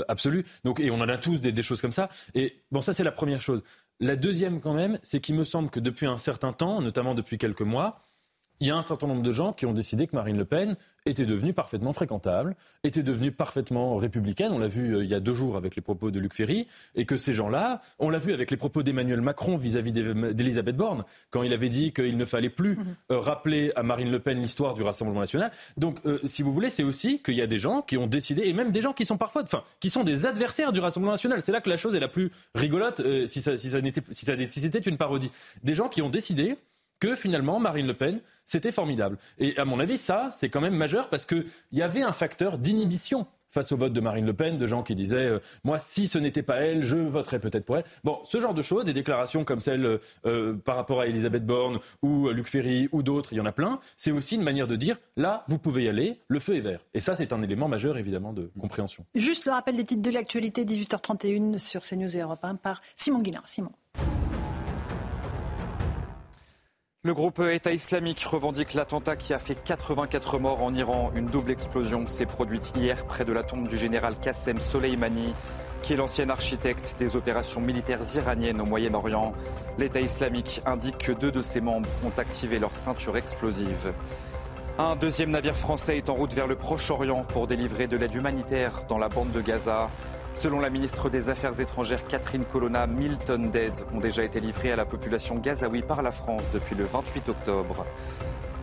absolue. 0.07 0.45
Donc, 0.63 0.79
et 0.79 0.89
on 0.89 0.95
en 0.95 1.09
a 1.09 1.17
tous 1.17 1.39
des, 1.39 1.51
des 1.51 1.63
choses 1.63 1.81
comme 1.81 1.91
ça. 1.91 2.09
Et 2.33 2.55
bon, 2.71 2.81
ça 2.81 2.93
c'est 2.93 3.03
la 3.03 3.11
première 3.11 3.41
chose. 3.41 3.63
La 3.99 4.15
deuxième 4.15 4.59
quand 4.59 4.73
même, 4.73 4.99
c'est 5.03 5.19
qu'il 5.19 5.35
me 5.35 5.43
semble 5.43 5.69
que 5.69 5.79
depuis 5.79 6.07
un 6.07 6.17
certain 6.17 6.53
temps, 6.53 6.81
notamment 6.81 7.13
depuis 7.15 7.37
quelques 7.37 7.61
mois, 7.61 8.04
il 8.59 8.67
y 8.67 8.71
a 8.71 8.75
un 8.75 8.81
certain 8.81 9.07
nombre 9.07 9.21
de 9.21 9.31
gens 9.31 9.53
qui 9.53 9.65
ont 9.65 9.73
décidé 9.73 10.07
que 10.07 10.15
Marine 10.15 10.37
Le 10.37 10.45
Pen 10.45 10.75
était 11.05 11.25
devenue 11.25 11.53
parfaitement 11.53 11.93
fréquentable, 11.93 12.55
était 12.83 13.03
devenue 13.03 13.31
parfaitement 13.31 13.95
républicaine. 13.95 14.51
On 14.51 14.57
l'a 14.57 14.67
vu 14.67 14.95
euh, 14.95 15.03
il 15.03 15.09
y 15.09 15.13
a 15.13 15.19
deux 15.19 15.33
jours 15.33 15.55
avec 15.55 15.75
les 15.75 15.81
propos 15.81 16.09
de 16.09 16.19
Luc 16.19 16.33
Ferry, 16.33 16.67
et 16.95 17.05
que 17.05 17.17
ces 17.17 17.33
gens-là, 17.33 17.81
on 17.99 18.09
l'a 18.09 18.17
vu 18.17 18.33
avec 18.33 18.49
les 18.49 18.57
propos 18.57 18.81
d'Emmanuel 18.81 19.21
Macron 19.21 19.55
vis-à-vis 19.57 19.91
d'Elisabeth 19.91 20.75
Borne, 20.75 21.03
quand 21.29 21.43
il 21.43 21.53
avait 21.53 21.69
dit 21.69 21.91
qu'il 21.93 22.17
ne 22.17 22.25
fallait 22.25 22.49
plus 22.49 22.75
mhm. 22.75 22.85
euh, 23.11 23.19
rappeler 23.19 23.71
à 23.75 23.83
Marine 23.83 24.09
Le 24.09 24.19
Pen 24.19 24.41
l'histoire 24.41 24.73
du 24.73 24.81
Rassemblement 24.81 25.19
national. 25.19 25.51
Donc, 25.77 25.99
euh, 26.05 26.19
si 26.23 26.41
vous 26.41 26.51
voulez, 26.51 26.69
c'est 26.69 26.83
aussi 26.83 27.21
qu'il 27.21 27.35
y 27.35 27.41
a 27.41 27.47
des 27.47 27.59
gens 27.59 27.81
qui 27.81 27.97
ont 27.97 28.07
décidé, 28.07 28.43
et 28.45 28.53
même 28.53 28.71
des 28.71 28.81
gens 28.81 28.93
qui 28.93 29.05
sont 29.05 29.17
parfois, 29.17 29.43
enfin, 29.43 29.63
qui 29.79 29.89
sont 29.89 30.03
des 30.03 30.25
adversaires 30.25 30.71
du 30.71 30.79
Rassemblement 30.79 31.13
national. 31.13 31.41
C'est 31.41 31.51
là 31.51 31.61
que 31.61 31.69
la 31.69 31.77
chose 31.77 31.93
est 31.93 31.99
la 31.99 32.07
plus 32.07 32.31
rigolote, 32.55 33.01
si 33.27 33.41
ça, 33.41 33.57
si 33.57 33.69
ça 33.69 33.81
n'était, 33.81 34.01
si 34.11 34.25
c'était 34.25 34.79
une 34.79 34.97
parodie. 34.97 35.31
Des 35.63 35.75
gens 35.75 35.87
qui 35.87 36.01
ont 36.01 36.09
décidé 36.09 36.57
que 36.99 37.15
finalement 37.15 37.59
Marine 37.59 37.87
Le 37.87 37.93
Pen, 37.93 38.21
c'était 38.45 38.71
formidable. 38.71 39.17
Et 39.39 39.57
à 39.57 39.65
mon 39.65 39.79
avis, 39.79 39.97
ça, 39.97 40.29
c'est 40.31 40.49
quand 40.49 40.61
même 40.61 40.75
majeur 40.75 41.09
parce 41.09 41.25
qu'il 41.25 41.45
y 41.71 41.81
avait 41.81 42.01
un 42.01 42.13
facteur 42.13 42.57
d'inhibition 42.57 43.27
face 43.55 43.71
au 43.71 43.77
vote 43.77 43.93
de 43.93 44.01
Marine 44.01 44.25
Le 44.25 44.33
Pen, 44.33 44.57
de 44.57 44.67
gens 44.67 44.83
qui 44.83 44.95
disaient 44.95 45.15
euh, 45.15 45.39
Moi, 45.63 45.79
si 45.79 46.07
ce 46.07 46.19
n'était 46.19 46.43
pas 46.43 46.57
elle, 46.57 46.83
je 46.83 46.97
voterais 46.97 47.39
peut-être 47.39 47.65
pour 47.65 47.77
elle. 47.77 47.85
Bon, 48.03 48.19
ce 48.25 48.39
genre 48.39 48.53
de 48.53 48.61
choses, 48.61 48.83
des 48.83 48.93
déclarations 48.93 49.45
comme 49.45 49.61
celle 49.61 49.99
euh, 50.25 50.53
par 50.53 50.75
rapport 50.75 50.99
à 50.99 51.07
Elisabeth 51.07 51.45
Borne 51.45 51.79
ou 52.03 52.29
Luc 52.29 52.47
Ferry 52.47 52.89
ou 52.91 53.01
d'autres, 53.01 53.31
il 53.31 53.37
y 53.37 53.39
en 53.39 53.45
a 53.45 53.53
plein, 53.53 53.79
c'est 53.95 54.11
aussi 54.11 54.35
une 54.35 54.43
manière 54.43 54.67
de 54.67 54.75
dire 54.75 54.97
Là, 55.15 55.45
vous 55.47 55.57
pouvez 55.57 55.85
y 55.85 55.87
aller, 55.87 56.19
le 56.27 56.39
feu 56.39 56.57
est 56.57 56.61
vert. 56.61 56.81
Et 56.93 56.99
ça, 56.99 57.15
c'est 57.15 57.31
un 57.31 57.41
élément 57.41 57.69
majeur, 57.69 57.97
évidemment, 57.97 58.33
de 58.33 58.51
compréhension. 58.59 59.05
Juste 59.15 59.45
le 59.45 59.53
rappel 59.53 59.77
des 59.77 59.85
titres 59.85 60.01
de 60.01 60.11
l'actualité, 60.11 60.65
18h31 60.65 61.57
sur 61.57 61.81
CNews 61.81 62.13
et 62.15 62.19
Europe 62.19 62.43
1 62.43 62.55
par 62.55 62.81
Simon 62.97 63.21
Guillain. 63.21 63.41
Simon. 63.45 63.71
Le 67.05 67.13
groupe 67.13 67.39
État 67.39 67.71
islamique 67.71 68.23
revendique 68.23 68.73
l'attentat 68.73 69.15
qui 69.15 69.35
a 69.35 69.37
fait 69.37 69.53
84 69.53 70.39
morts 70.39 70.63
en 70.63 70.73
Iran. 70.73 71.11
Une 71.13 71.27
double 71.27 71.51
explosion 71.51 72.07
s'est 72.07 72.25
produite 72.25 72.73
hier 72.75 73.05
près 73.05 73.25
de 73.25 73.31
la 73.31 73.43
tombe 73.43 73.67
du 73.67 73.77
général 73.77 74.15
Qassem 74.19 74.59
Soleimani, 74.59 75.35
qui 75.83 75.93
est 75.93 75.97
l'ancien 75.97 76.27
architecte 76.29 76.95
des 76.97 77.15
opérations 77.15 77.61
militaires 77.61 77.99
iraniennes 78.15 78.59
au 78.59 78.65
Moyen-Orient. 78.65 79.35
L'État 79.77 80.01
islamique 80.01 80.63
indique 80.65 80.97
que 80.97 81.11
deux 81.11 81.31
de 81.31 81.43
ses 81.43 81.61
membres 81.61 81.89
ont 82.03 82.19
activé 82.19 82.57
leur 82.57 82.75
ceinture 82.75 83.17
explosive. 83.17 83.93
Un 84.79 84.95
deuxième 84.95 85.29
navire 85.29 85.55
français 85.55 85.97
est 85.97 86.09
en 86.09 86.15
route 86.15 86.33
vers 86.33 86.47
le 86.47 86.55
Proche-Orient 86.55 87.23
pour 87.23 87.45
délivrer 87.45 87.85
de 87.85 87.97
l'aide 87.97 88.15
humanitaire 88.15 88.81
dans 88.89 88.97
la 88.97 89.09
bande 89.09 89.31
de 89.31 89.41
Gaza. 89.41 89.91
Selon 90.35 90.59
la 90.59 90.69
ministre 90.69 91.09
des 91.09 91.29
Affaires 91.29 91.61
étrangères 91.61 92.05
Catherine 92.07 92.43
Colonna, 92.43 92.87
1000 92.87 93.19
tonnes 93.19 93.51
d'aide 93.51 93.79
ont 93.93 94.01
déjà 94.01 94.21
été 94.21 94.41
livrées 94.41 94.69
à 94.69 94.75
la 94.75 94.85
population 94.85 95.37
gazaoui 95.37 95.81
par 95.81 96.03
la 96.03 96.11
France 96.11 96.43
depuis 96.53 96.75
le 96.75 96.83
28 96.83 97.29
octobre. 97.29 97.85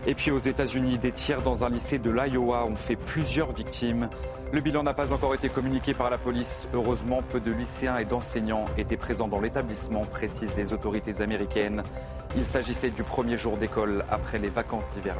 Et 0.06 0.14
puis 0.14 0.30
aux 0.30 0.38
États-Unis, 0.38 0.98
des 0.98 1.12
tirs 1.12 1.40
dans 1.40 1.64
un 1.64 1.70
lycée 1.70 1.98
de 1.98 2.10
l'Iowa 2.10 2.66
ont 2.66 2.76
fait 2.76 2.96
plusieurs 2.96 3.52
victimes. 3.52 4.10
Le 4.52 4.60
bilan 4.60 4.82
n'a 4.82 4.92
pas 4.92 5.14
encore 5.14 5.34
été 5.34 5.48
communiqué 5.48 5.94
par 5.94 6.10
la 6.10 6.18
police. 6.18 6.68
Heureusement, 6.74 7.22
peu 7.22 7.40
de 7.40 7.50
lycéens 7.50 7.96
et 7.96 8.04
d'enseignants 8.04 8.66
étaient 8.76 8.98
présents 8.98 9.28
dans 9.28 9.40
l'établissement, 9.40 10.04
précisent 10.04 10.56
les 10.56 10.74
autorités 10.74 11.22
américaines. 11.22 11.82
Il 12.36 12.44
s'agissait 12.44 12.90
du 12.90 13.02
premier 13.02 13.38
jour 13.38 13.56
d'école 13.56 14.04
après 14.10 14.38
les 14.38 14.50
vacances 14.50 14.90
d'hiver. 14.90 15.16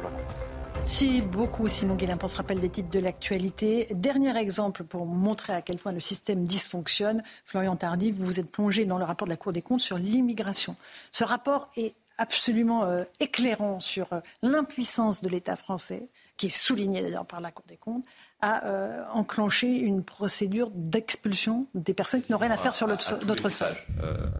Si 0.85 1.21
beaucoup, 1.21 1.67
Simon 1.67 1.95
Guillain, 1.95 2.17
se 2.27 2.35
rappelle 2.35 2.59
des 2.59 2.69
titres 2.69 2.89
de 2.89 2.99
l'actualité. 2.99 3.87
Dernier 3.91 4.37
exemple 4.37 4.83
pour 4.83 5.05
montrer 5.05 5.53
à 5.53 5.61
quel 5.61 5.77
point 5.77 5.91
le 5.91 5.99
système 5.99 6.45
dysfonctionne. 6.45 7.23
Florian 7.45 7.75
Tardy, 7.75 8.11
vous 8.11 8.25
vous 8.25 8.39
êtes 8.39 8.51
plongé 8.51 8.85
dans 8.85 8.97
le 8.97 9.05
rapport 9.05 9.25
de 9.25 9.31
la 9.31 9.37
Cour 9.37 9.53
des 9.53 9.61
comptes 9.61 9.81
sur 9.81 9.97
l'immigration. 9.97 10.75
Ce 11.11 11.23
rapport 11.23 11.69
est 11.77 11.95
absolument 12.17 12.83
euh, 12.83 13.03
éclairant 13.19 13.79
sur 13.79 14.11
euh, 14.13 14.19
l'impuissance 14.41 15.21
de 15.21 15.29
l'État 15.29 15.55
français, 15.55 16.09
qui 16.37 16.47
est 16.47 16.49
souligné 16.57 17.01
d'ailleurs 17.01 17.25
par 17.25 17.41
la 17.41 17.51
Cour 17.51 17.65
des 17.67 17.77
comptes, 17.77 18.05
à 18.43 18.65
euh, 18.65 19.05
enclencher 19.13 19.69
une 19.69 20.03
procédure 20.03 20.69
d'expulsion 20.75 21.65
des 21.75 21.93
personnes 21.93 22.21
qui 22.21 22.33
n'ont 22.33 22.37
rien 22.37 22.51
à 22.51 22.57
faire 22.57 22.75
sur 22.75 22.87
notre 22.89 23.49
sol. 23.49 23.73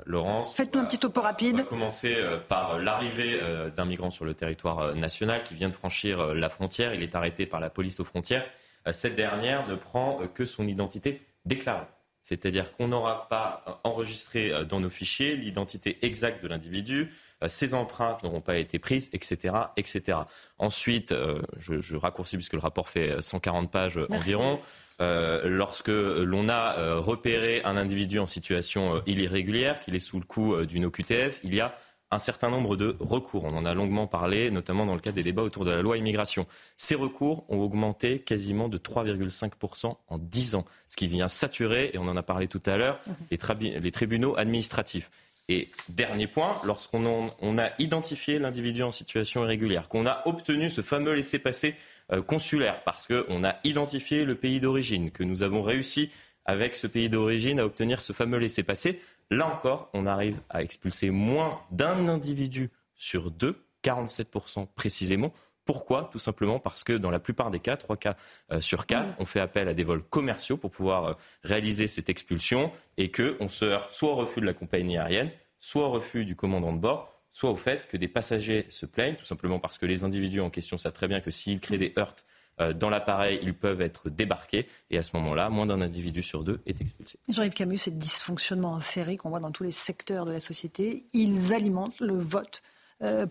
Laurence, 0.06 0.54
faites-nous 0.56 0.82
un 0.82 0.84
petit 0.86 1.00
topo 1.00 1.22
rapide. 1.22 1.56
On 1.56 1.64
va 1.64 1.64
commencer 1.64 2.14
par 2.50 2.80
l'arrivée 2.80 3.40
d'un 3.74 3.86
migrant 3.86 4.10
sur 4.10 4.26
le 4.26 4.34
territoire 4.34 4.94
national 4.94 5.42
qui 5.44 5.54
vient 5.54 5.70
de 5.70 5.74
franchir 5.74 6.36
la 6.36 6.50
frontière. 6.50 6.94
Il 6.94 7.02
est 7.02 7.16
arrêté 7.16 7.46
par 7.46 7.62
la 7.62 7.70
police 7.70 8.02
aux 8.02 8.04
frontières. 8.04 8.46
Cette 8.92 9.16
dernière 9.16 9.70
ne 9.70 9.76
prend 9.76 10.20
que 10.34 10.44
son 10.44 10.68
identité 10.68 11.22
déclarée. 11.46 11.88
C'est-à-dire 12.22 12.76
qu'on 12.76 12.90
n'aura 12.90 13.30
pas 13.30 13.82
enregistré 13.86 14.66
dans 14.66 14.82
nos 14.82 14.90
fichiers 14.90 15.38
l'identité 15.38 16.06
exacte 16.06 16.44
de 16.44 16.50
l'individu, 16.50 17.10
ces 17.48 17.74
euh, 17.74 17.78
empreintes 17.78 18.24
n'auront 18.24 18.42
pas 18.42 18.58
été 18.58 18.80
prises, 18.80 19.10
etc. 19.14 19.56
etc. 19.78 20.20
Ensuite, 20.58 21.12
euh, 21.12 21.42
je, 21.58 21.96
raccourcis 21.96 22.38
puisque 22.38 22.54
le 22.54 22.60
rapport 22.60 22.90
fait 22.90 23.22
140 23.22 23.72
pages 23.72 24.00
environ. 24.10 24.60
Euh, 25.02 25.42
lorsque 25.46 25.90
l'on 25.90 26.50
a 26.50 26.96
repéré 26.98 27.62
un 27.66 27.78
individu 27.78 28.20
en 28.20 28.28
situation 28.28 29.02
irrégulière, 29.08 29.80
qu'il 29.80 29.96
est 29.96 30.00
sous 30.00 30.20
le 30.20 30.26
coup 30.26 30.56
d'une 30.66 30.86
OQTF, 30.86 31.40
il 31.44 31.56
y 31.56 31.62
a 31.62 31.76
un 32.14 32.20
certain 32.20 32.50
nombre 32.50 32.76
de 32.76 32.96
recours. 33.00 33.44
On 33.44 33.56
en 33.56 33.66
a 33.66 33.74
longuement 33.74 34.08
parlé, 34.08 34.52
notamment 34.52 34.86
dans 34.86 34.94
le 34.94 35.02
cadre 35.02 35.16
des 35.16 35.24
débats 35.24 35.42
autour 35.42 35.66
de 35.66 35.72
la 35.72 35.82
loi 35.82 35.98
immigration. 35.98 36.46
Ces 36.78 36.96
recours 36.96 37.46
ont 37.50 37.60
augmenté 37.60 38.20
quasiment 38.20 38.70
de 38.70 38.78
3,5% 38.78 39.96
en 40.08 40.18
10 40.18 40.56
ans, 40.56 40.66
ce 40.88 40.96
qui 40.96 41.08
vient 41.08 41.28
saturer, 41.28 41.92
et 41.94 41.98
on 41.98 42.08
en 42.08 42.16
a 42.16 42.24
parlé 42.24 42.48
tout 42.48 42.62
à 42.66 42.78
l'heure, 42.78 43.00
les, 43.32 43.80
les 43.80 43.92
tribunaux 43.92 44.38
administratifs. 44.38 45.10
Et 45.50 45.70
dernier 45.90 46.28
point, 46.28 46.62
lorsqu'on 46.64 47.58
a 47.58 47.70
identifié 47.80 48.40
l'individu 48.40 48.84
en 48.84 48.92
situation 48.92 49.44
irrégulière, 49.44 49.90
qu'on 49.90 50.06
a 50.06 50.22
obtenu 50.26 50.70
ce 50.70 50.82
fameux 50.82 51.14
laissez-passer 51.14 51.76
euh, 52.12 52.22
consulaire, 52.22 52.84
parce 52.84 53.08
qu'on 53.08 53.44
a 53.44 53.56
identifié 53.64 54.24
le 54.24 54.36
pays 54.36 54.60
d'origine, 54.60 55.12
que 55.12 55.24
nous 55.24 55.44
avons 55.44 55.62
réussi 55.62 56.12
avec 56.46 56.76
ce 56.76 56.88
pays 56.88 57.10
d'origine 57.10 57.60
à 57.60 57.66
obtenir 57.66 58.02
ce 58.02 58.14
fameux 58.14 58.38
laissez-passer, 58.38 59.02
là 59.32 59.48
encore, 59.48 59.90
on 59.94 60.06
arrive 60.06 60.42
à 60.50 60.64
expulser 60.64 61.10
moins 61.10 61.62
d'un 61.72 62.08
individu 62.08 62.70
sur 62.96 63.32
deux, 63.32 63.66
47% 63.84 64.68
précisément. 64.76 65.34
Pourquoi? 65.66 66.10
Tout 66.12 66.20
simplement 66.20 66.60
parce 66.60 66.84
que 66.84 66.94
dans 66.94 67.12
la 67.12 67.20
plupart 67.20 67.52
des 67.52 67.60
cas, 67.60 67.78
3 67.78 67.98
cas 67.98 68.16
euh, 68.52 68.62
sur 68.62 68.86
4, 68.86 69.16
on 69.20 69.26
fait 69.26 69.40
appel 69.40 69.68
à 69.68 69.74
des 69.74 69.84
vols 69.84 70.04
commerciaux 70.04 70.58
pour 70.58 70.72
pouvoir 70.72 71.06
euh, 71.06 71.14
réaliser 71.44 71.88
cette 71.88 72.10
expulsion 72.10 72.72
et 72.98 73.12
qu'on 73.12 73.50
se 73.50 73.66
heurte 73.66 73.92
soit 73.92 74.12
au 74.12 74.16
refus 74.16 74.42
de 74.42 74.46
la 74.46 74.54
compagnie 74.54 74.98
aérienne, 74.98 75.32
soit 75.60 75.88
au 75.88 75.92
refus 75.92 76.26
du 76.26 76.36
commandant 76.36 76.74
de 76.74 76.80
bord, 76.80 77.14
soit 77.32 77.50
au 77.50 77.56
fait 77.56 77.88
que 77.88 77.98
des 77.98 78.08
passagers 78.08 78.66
se 78.70 78.86
plaignent, 78.86 79.16
tout 79.16 79.26
simplement 79.26 79.60
parce 79.60 79.78
que 79.78 79.86
les 79.86 80.04
individus 80.04 80.42
en 80.42 80.50
question 80.50 80.78
savent 80.78 80.94
très 80.94 81.08
bien 81.08 81.22
que 81.22 81.32
s'ils 81.32 81.60
créent 81.60 81.78
des 81.78 81.94
heurts 81.98 82.16
euh, 82.60 82.74
dans 82.74 82.90
l'appareil, 82.90 83.40
ils 83.42 83.56
peuvent 83.56 83.82
être 83.82 84.10
débarqués. 84.10 84.68
Et 84.92 84.98
à 84.98 85.04
ce 85.04 85.16
moment-là, 85.16 85.50
moins 85.50 85.66
d'un 85.66 85.82
individu 85.82 86.22
sur 86.22 86.44
deux 86.44 86.62
est 86.66 86.80
expulsé. 86.80 87.18
Jean-Yves 87.30 87.54
Camus, 87.54 87.80
ces 87.80 87.92
dysfonctionnements 87.92 88.74
en 88.74 88.80
série 88.80 89.18
qu'on 89.18 89.30
voit 89.30 89.40
dans 89.40 89.52
tous 89.52 89.64
les 89.64 89.72
secteurs 89.72 90.26
de 90.26 90.32
la 90.32 90.40
société, 90.40 91.06
ils 91.14 91.54
alimentent 91.54 92.00
le 92.00 92.20
vote 92.20 92.62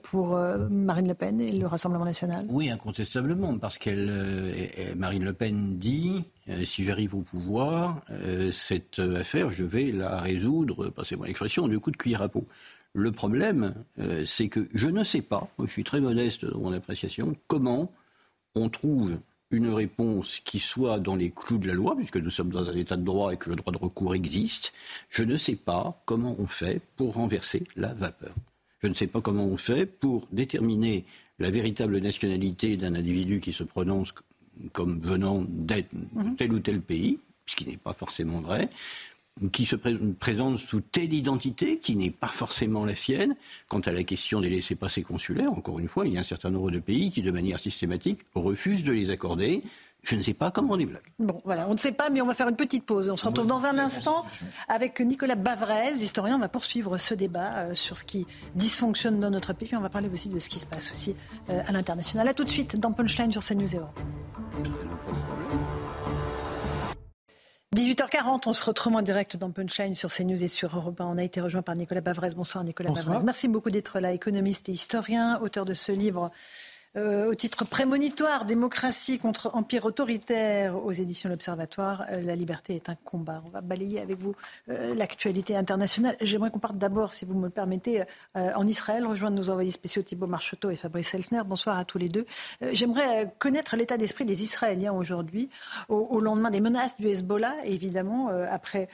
pour 0.03 0.37
euh, 0.37 0.69
Marine 0.71 1.09
Le 1.09 1.15
Pen 1.15 1.41
et 1.41 1.53
le 1.53 1.67
Rassemblement 1.67 2.05
national 2.05 2.47
Oui, 2.49 2.71
incontestablement, 2.71 3.59
parce 3.59 3.79
que 3.79 3.91
euh, 3.91 4.95
Marine 4.97 5.25
Le 5.25 5.33
Pen 5.33 5.79
dit 5.79 6.25
si 6.65 6.85
j'arrive 6.85 7.15
au 7.15 7.21
pouvoir, 7.21 8.03
cette 8.51 8.99
affaire, 8.99 9.51
je 9.51 9.63
vais 9.63 9.93
la 9.93 10.21
résoudre, 10.21 10.91
passez-moi 10.91 11.27
l'expression, 11.27 11.69
du 11.69 11.79
coup 11.79 11.93
de 11.93 11.97
cuillère 11.97 12.23
à 12.23 12.29
peau. 12.29 12.45
Le 12.95 13.13
problème, 13.13 13.75
c'est 14.27 14.49
que 14.49 14.67
je 14.75 14.89
ne 14.89 15.05
sais 15.05 15.23
pas, 15.23 15.49
je 15.61 15.67
suis 15.67 15.85
très 15.85 16.01
modeste 16.01 16.45
dans 16.45 16.59
mon 16.59 16.73
appréciation, 16.73 17.37
comment 17.47 17.93
on 18.57 18.69
trouve 18.69 19.19
une 19.53 19.69
réponse 19.69 20.41
qui 20.45 20.59
soit 20.59 20.99
dans 20.99 21.15
les 21.15 21.31
clous 21.31 21.59
de 21.59 21.69
la 21.69 21.75
loi, 21.75 21.95
puisque 21.95 22.17
nous 22.17 22.31
sommes 22.31 22.51
dans 22.51 22.69
un 22.69 22.75
état 22.75 22.97
de 22.97 23.05
droit 23.05 23.33
et 23.33 23.37
que 23.37 23.51
le 23.51 23.57
droit 23.57 23.73
de 23.73 23.79
recours 23.79 24.15
existe. 24.15 24.73
Je 25.11 25.23
ne 25.23 25.37
sais 25.37 25.57
pas 25.57 26.03
comment 26.07 26.35
on 26.39 26.47
fait 26.47 26.81
pour 26.97 27.15
renverser 27.15 27.65
la 27.77 27.93
vapeur. 27.93 28.35
Je 28.83 28.89
ne 28.89 28.95
sais 28.95 29.07
pas 29.07 29.21
comment 29.21 29.47
on 29.47 29.57
fait 29.57 29.87
pour 29.87 30.27
déterminer 30.33 31.05
la 31.39 31.51
véritable 31.51 31.99
nationalité 31.99 32.77
d'un 32.77 32.95
individu 32.95 33.41
qui 33.41 33.53
se 33.53 33.63
prononce 33.63 34.13
comme 34.73 35.01
venant 35.01 35.45
d'être 35.49 35.93
mhm. 35.93 36.37
tel 36.37 36.53
ou 36.53 36.61
tel 36.61 36.81
pays, 36.81 37.19
ce 37.47 37.57
qui 37.57 37.67
n'est 37.67 37.77
pas 37.77 37.93
forcément 37.93 38.41
vrai, 38.41 38.69
qui 39.51 39.65
se 39.65 39.77
présente 39.77 40.59
sous 40.59 40.81
telle 40.81 41.13
identité 41.15 41.79
qui 41.79 41.97
n'est 41.97 42.11
pas 42.11 42.29
forcément 42.29 42.85
la 42.85 42.95
sienne. 42.95 43.35
Quant 43.69 43.81
à 43.81 43.93
la 43.93 44.05
question 44.05 44.41
des 44.41 44.51
laissés-passer 44.51 45.03
consulaires, 45.03 45.53
encore 45.53 45.79
une 45.79 45.89
fois, 45.89 46.07
il 46.07 46.13
y 46.13 46.17
a 46.19 46.21
un 46.21 46.25
certain 46.25 46.51
nombre 46.51 46.71
de 46.71 46.79
pays 46.79 47.11
qui, 47.11 47.23
de 47.23 47.31
manière 47.31 47.59
systématique, 47.59 48.21
refusent 48.35 48.85
de 48.85 48.93
les 48.93 49.11
accorder. 49.11 49.63
Je 50.03 50.17
ne 50.17 50.23
sais 50.23 50.35
pas 50.35 50.51
comment 50.51 50.75
on 50.75 50.77
débloque. 50.77 51.13
Bon, 51.21 51.39
voilà, 51.45 51.69
on 51.69 51.75
ne 51.75 51.79
sait 51.79 51.93
pas, 51.93 52.11
mais 52.11 52.21
on 52.21 52.27
va 52.27 52.35
faire 52.35 52.49
une 52.49 52.57
petite 52.57 52.85
pause. 52.85 53.09
On 53.09 53.17
se 53.17 53.25
retrouve 53.25 53.47
dans 53.47 53.65
un 53.67 53.79
instant 53.79 54.25
avec 54.69 54.99
Nicolas 55.01 55.37
Bavrez, 55.37 55.93
historien. 55.93 56.37
On 56.37 56.41
va 56.41 56.49
poursuivre 56.49 56.99
ce 56.99 57.15
débat 57.15 57.53
euh, 57.55 57.75
sur 57.77 57.97
ce 57.97 58.05
qui 58.05 58.27
dysfonctionne 58.57 59.21
dans 59.21 59.31
notre 59.31 59.53
pays. 59.53 59.77
On 59.77 59.81
va 59.81 59.91
parler 59.91 60.09
aussi 60.13 60.29
de 60.29 60.41
ce 60.41 60.49
qui 60.49 60.59
se 60.59 60.67
passe 60.67 60.91
aussi 60.91 61.15
euh, 61.51 61.63
à 61.67 61.71
l'international. 61.71 62.27
A 62.27 62.35
tout 62.35 62.45
de 62.45 62.51
suite 62.51 62.77
dans 62.77 62.93
Punchline 62.93 63.31
sur 63.31 63.45
CNews 63.45 63.69
18h40, 67.75 68.43
on 68.47 68.53
se 68.53 68.65
retrouve 68.65 68.97
en 68.97 69.03
direct 69.03 69.39
dans 69.39 69.51
Punchline 69.51 69.95
sur 69.95 70.13
CNews 70.13 70.43
et 70.43 70.49
sur 70.49 70.77
Europe 70.77 71.01
1. 71.01 71.07
On 71.07 71.17
a 71.17 71.23
été 71.23 71.41
rejoint 71.41 71.63
par 71.63 71.75
Nicolas 71.75 72.03
Bavrez. 72.03 72.31
Bonsoir 72.37 72.65
Nicolas 72.65 72.91
Bavrez. 72.91 73.25
Merci 73.25 73.49
beaucoup 73.49 73.71
d'être 73.71 73.99
là, 73.99 74.13
économiste 74.13 74.69
et 74.69 74.73
historien, 74.73 75.41
auteur 75.41 75.65
de 75.65 75.73
ce 75.73 75.91
livre 75.91 76.31
euh, 76.95 77.31
au 77.31 77.35
titre 77.35 77.65
prémonitoire, 77.65 78.45
démocratie 78.45 79.19
contre 79.19 79.51
empire 79.55 79.87
autoritaire 79.87 80.77
aux 80.77 80.93
éditions 80.93 81.31
L'Observatoire. 81.31 82.05
Euh, 82.11 82.21
la 82.21 82.37
liberté 82.37 82.75
est 82.75 82.91
un 82.91 82.97
combat. 82.97 83.43
On 83.47 83.49
va 83.49 83.63
balayer 83.63 84.01
avec 84.01 84.19
vous 84.19 84.35
euh, 84.69 84.95
l'actualité 84.95 85.57
internationale. 85.57 86.19
J'aimerais 86.21 86.51
qu'on 86.51 86.59
parte 86.59 86.77
d'abord, 86.77 87.15
si 87.15 87.25
vous 87.25 87.33
me 87.35 87.45
le 87.45 87.51
permettez, 87.51 88.05
en 88.35 88.67
Israël, 88.67 89.07
rejoindre 89.07 89.37
nos 89.37 89.51
envoyés 89.51 89.71
spéciaux 89.71 90.03
Thibault 90.03 90.27
Marcheteau 90.27 90.71
et 90.71 90.77
Fabrice 90.77 91.15
Elsner. 91.15 91.43
Bonsoir 91.47 91.79
à 91.79 91.85
tous 91.85 91.99
les 91.99 92.09
deux. 92.09 92.27
J'aimerais 92.73 93.33
connaître 93.39 93.77
l'état 93.77 93.97
d'esprit 93.97 94.25
des 94.25 94.43
Israéliens 94.43 94.93
aujourd'hui, 94.93 95.49
au, 95.89 96.21
lendemain 96.21 96.51
des 96.51 96.61
menaces 96.61 96.97
du 96.97 97.09
Hezbollah, 97.09 97.57
évidemment, 97.65 98.29
après 98.29 98.89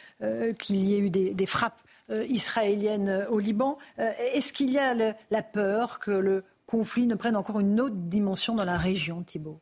qu'il 0.58 0.76
y 0.76 0.94
ait 0.94 0.98
eu 0.98 1.10
des, 1.10 1.46
frappes 1.46 1.80
israéliennes 2.28 3.26
au 3.30 3.38
Liban. 3.38 3.78
Est-ce 3.98 4.52
qu'il 4.52 4.70
y 4.70 4.78
a 4.78 4.94
la 4.94 5.42
peur 5.42 5.98
que 5.98 6.10
le 6.10 6.44
conflit 6.68 7.06
ne 7.06 7.14
prennent 7.14 7.36
encore 7.36 7.58
une 7.60 7.80
autre 7.80 7.96
dimension 7.96 8.54
dans 8.54 8.64
la 8.64 8.76
région, 8.76 9.22
Thibault 9.22 9.60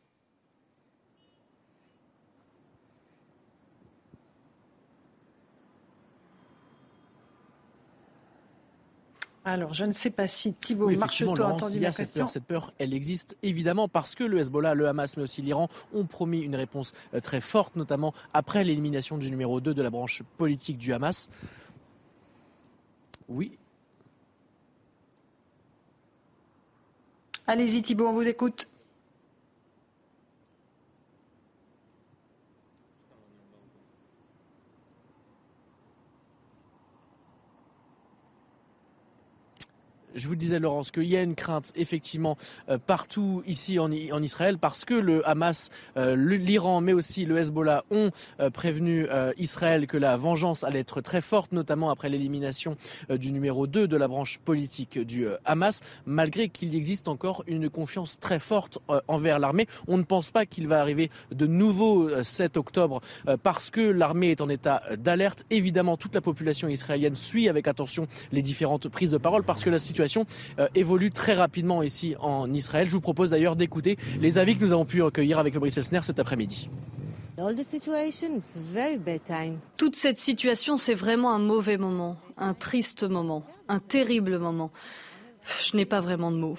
Alors, 9.45 9.73
je 9.73 9.85
ne 9.85 9.93
sais 9.93 10.09
pas 10.09 10.27
si 10.27 10.53
Thibault 10.53 10.87
oui, 10.87 10.97
marche 10.97 11.21
a 11.21 11.27
entendu 11.29 11.79
la 11.79 11.91
question. 11.91 12.27
Cette 12.27 12.43
peur, 12.43 12.65
cette 12.65 12.67
peur, 12.67 12.73
elle 12.79 12.93
existe 12.93 13.37
évidemment 13.43 13.87
parce 13.87 14.13
que 14.13 14.25
le 14.25 14.39
Hezbollah, 14.39 14.73
le 14.73 14.89
Hamas, 14.89 15.15
mais 15.15 15.23
aussi 15.23 15.41
l'Iran 15.41 15.69
ont 15.93 16.03
promis 16.03 16.41
une 16.41 16.57
réponse 16.57 16.91
euh, 17.13 17.21
très 17.21 17.39
forte, 17.39 17.77
notamment 17.77 18.13
après 18.33 18.65
l'élimination 18.65 19.17
du 19.17 19.31
numéro 19.31 19.61
2 19.61 19.73
de 19.73 19.81
la 19.81 19.89
branche 19.89 20.21
politique 20.37 20.77
du 20.77 20.91
Hamas. 20.91 21.29
Oui, 23.29 23.57
Allez-y 27.49 27.81
Thibault, 27.81 28.07
on 28.07 28.11
vous 28.11 28.27
écoute. 28.27 28.67
Je 40.17 40.27
vous 40.27 40.35
disais, 40.35 40.59
Laurence, 40.59 40.91
qu'il 40.91 41.03
y 41.03 41.15
a 41.15 41.21
une 41.21 41.35
crainte 41.35 41.71
effectivement 41.75 42.37
euh, 42.69 42.77
partout 42.77 43.43
ici 43.45 43.79
en, 43.79 43.91
Israël 43.91 44.57
parce 44.57 44.83
que 44.83 44.95
le 44.95 45.27
Hamas, 45.29 45.69
euh, 45.95 46.15
l'Iran, 46.15 46.81
mais 46.81 46.93
aussi 46.93 47.25
le 47.25 47.37
Hezbollah 47.37 47.85
ont 47.91 48.09
euh, 48.39 48.49
prévenu 48.49 49.07
Israël 49.37 49.85
que 49.85 49.97
la 49.97 50.17
vengeance 50.17 50.63
allait 50.63 50.79
être 50.79 51.01
très 51.01 51.21
forte, 51.21 51.51
notamment 51.51 51.89
après 51.89 52.09
l'élimination 52.09 52.75
du 53.09 53.31
numéro 53.31 53.67
2 53.67 53.87
de 53.87 53.97
la 53.97 54.07
branche 54.07 54.39
politique 54.39 54.97
du 54.97 55.27
Hamas, 55.45 55.81
malgré 56.05 56.49
qu'il 56.49 56.73
existe 56.75 57.07
encore 57.07 57.43
une 57.47 57.69
confiance 57.69 58.19
très 58.19 58.39
forte 58.39 58.79
envers 59.07 59.37
l'armée. 59.37 59.67
On 59.87 59.97
ne 59.97 60.03
pense 60.03 60.31
pas 60.31 60.45
qu'il 60.45 60.67
va 60.67 60.81
arriver 60.81 61.11
de 61.31 61.45
nouveau 61.45 62.23
7 62.23 62.57
octobre 62.57 63.01
parce 63.43 63.69
que 63.69 63.81
l'armée 63.81 64.31
est 64.31 64.41
en 64.41 64.49
état 64.49 64.81
d'alerte. 64.97 65.45
Évidemment, 65.51 65.97
toute 65.97 66.15
la 66.15 66.21
population 66.21 66.67
israélienne 66.67 67.15
suit 67.15 67.49
avec 67.49 67.67
attention 67.67 68.07
les 68.31 68.41
différentes 68.41 68.87
prises 68.89 69.11
de 69.11 69.17
parole 69.17 69.43
parce 69.43 69.63
que 69.63 69.69
la 69.69 69.79
situation 69.79 70.06
euh, 70.59 70.67
évolue 70.75 71.11
très 71.11 71.33
rapidement 71.33 71.83
ici 71.83 72.15
en 72.19 72.51
Israël. 72.53 72.87
Je 72.87 72.91
vous 72.91 73.01
propose 73.01 73.31
d'ailleurs 73.31 73.55
d'écouter 73.55 73.97
les 74.21 74.37
avis 74.37 74.55
que 74.55 74.63
nous 74.63 74.71
avons 74.71 74.85
pu 74.85 75.01
recueillir 75.01 75.39
avec 75.39 75.53
Fabrice 75.53 75.77
Elsner 75.77 76.01
cet 76.03 76.19
après-midi. 76.19 76.69
Toute 79.77 79.95
cette 79.95 80.17
situation, 80.17 80.77
c'est 80.77 80.95
vraiment 80.95 81.33
un 81.33 81.39
mauvais 81.39 81.77
moment, 81.77 82.17
un 82.37 82.53
triste 82.55 83.03
moment, 83.03 83.43
un 83.67 83.79
terrible 83.79 84.39
moment. 84.39 84.71
Je 85.63 85.77
n'ai 85.77 85.85
pas 85.85 86.01
vraiment 86.01 86.31
de 86.31 86.37
mots. 86.37 86.57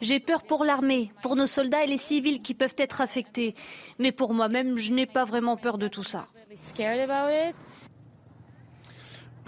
J'ai 0.00 0.20
peur 0.20 0.42
pour 0.42 0.64
l'armée, 0.64 1.12
pour 1.22 1.36
nos 1.36 1.46
soldats 1.46 1.84
et 1.84 1.86
les 1.86 1.98
civils 1.98 2.40
qui 2.40 2.54
peuvent 2.54 2.74
être 2.78 3.00
affectés. 3.00 3.54
Mais 3.98 4.10
pour 4.10 4.34
moi-même, 4.34 4.76
je 4.76 4.92
n'ai 4.92 5.06
pas 5.06 5.24
vraiment 5.24 5.56
peur 5.56 5.78
de 5.78 5.86
tout 5.86 6.02
ça. 6.02 6.26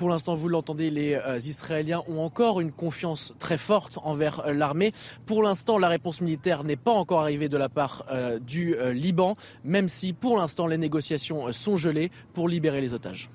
Pour 0.02 0.08
l'instant, 0.08 0.34
vous 0.34 0.48
l'entendez, 0.48 0.90
les 0.90 1.14
euh, 1.14 1.38
Israéliens 1.38 2.02
ont 2.08 2.18
encore 2.18 2.60
une 2.60 2.72
confiance 2.72 3.36
très 3.38 3.56
forte 3.56 4.00
envers 4.02 4.40
euh, 4.40 4.52
l'armée. 4.52 4.92
Pour 5.26 5.44
l'instant, 5.44 5.78
la 5.78 5.86
réponse 5.86 6.20
militaire 6.20 6.64
n'est 6.64 6.74
pas 6.74 6.90
encore 6.90 7.20
arrivée 7.20 7.48
de 7.48 7.56
la 7.56 7.68
part 7.68 8.04
euh, 8.10 8.40
du 8.40 8.74
Liban, 8.94 9.36
même 9.62 9.86
si 9.86 10.12
pour 10.12 10.36
l'instant 10.36 10.66
les 10.66 10.76
négociations 10.76 11.52
sont 11.52 11.76
gelées 11.76 12.10
pour 12.34 12.48
libérer 12.48 12.80
les 12.80 12.94
otages. 12.94 13.30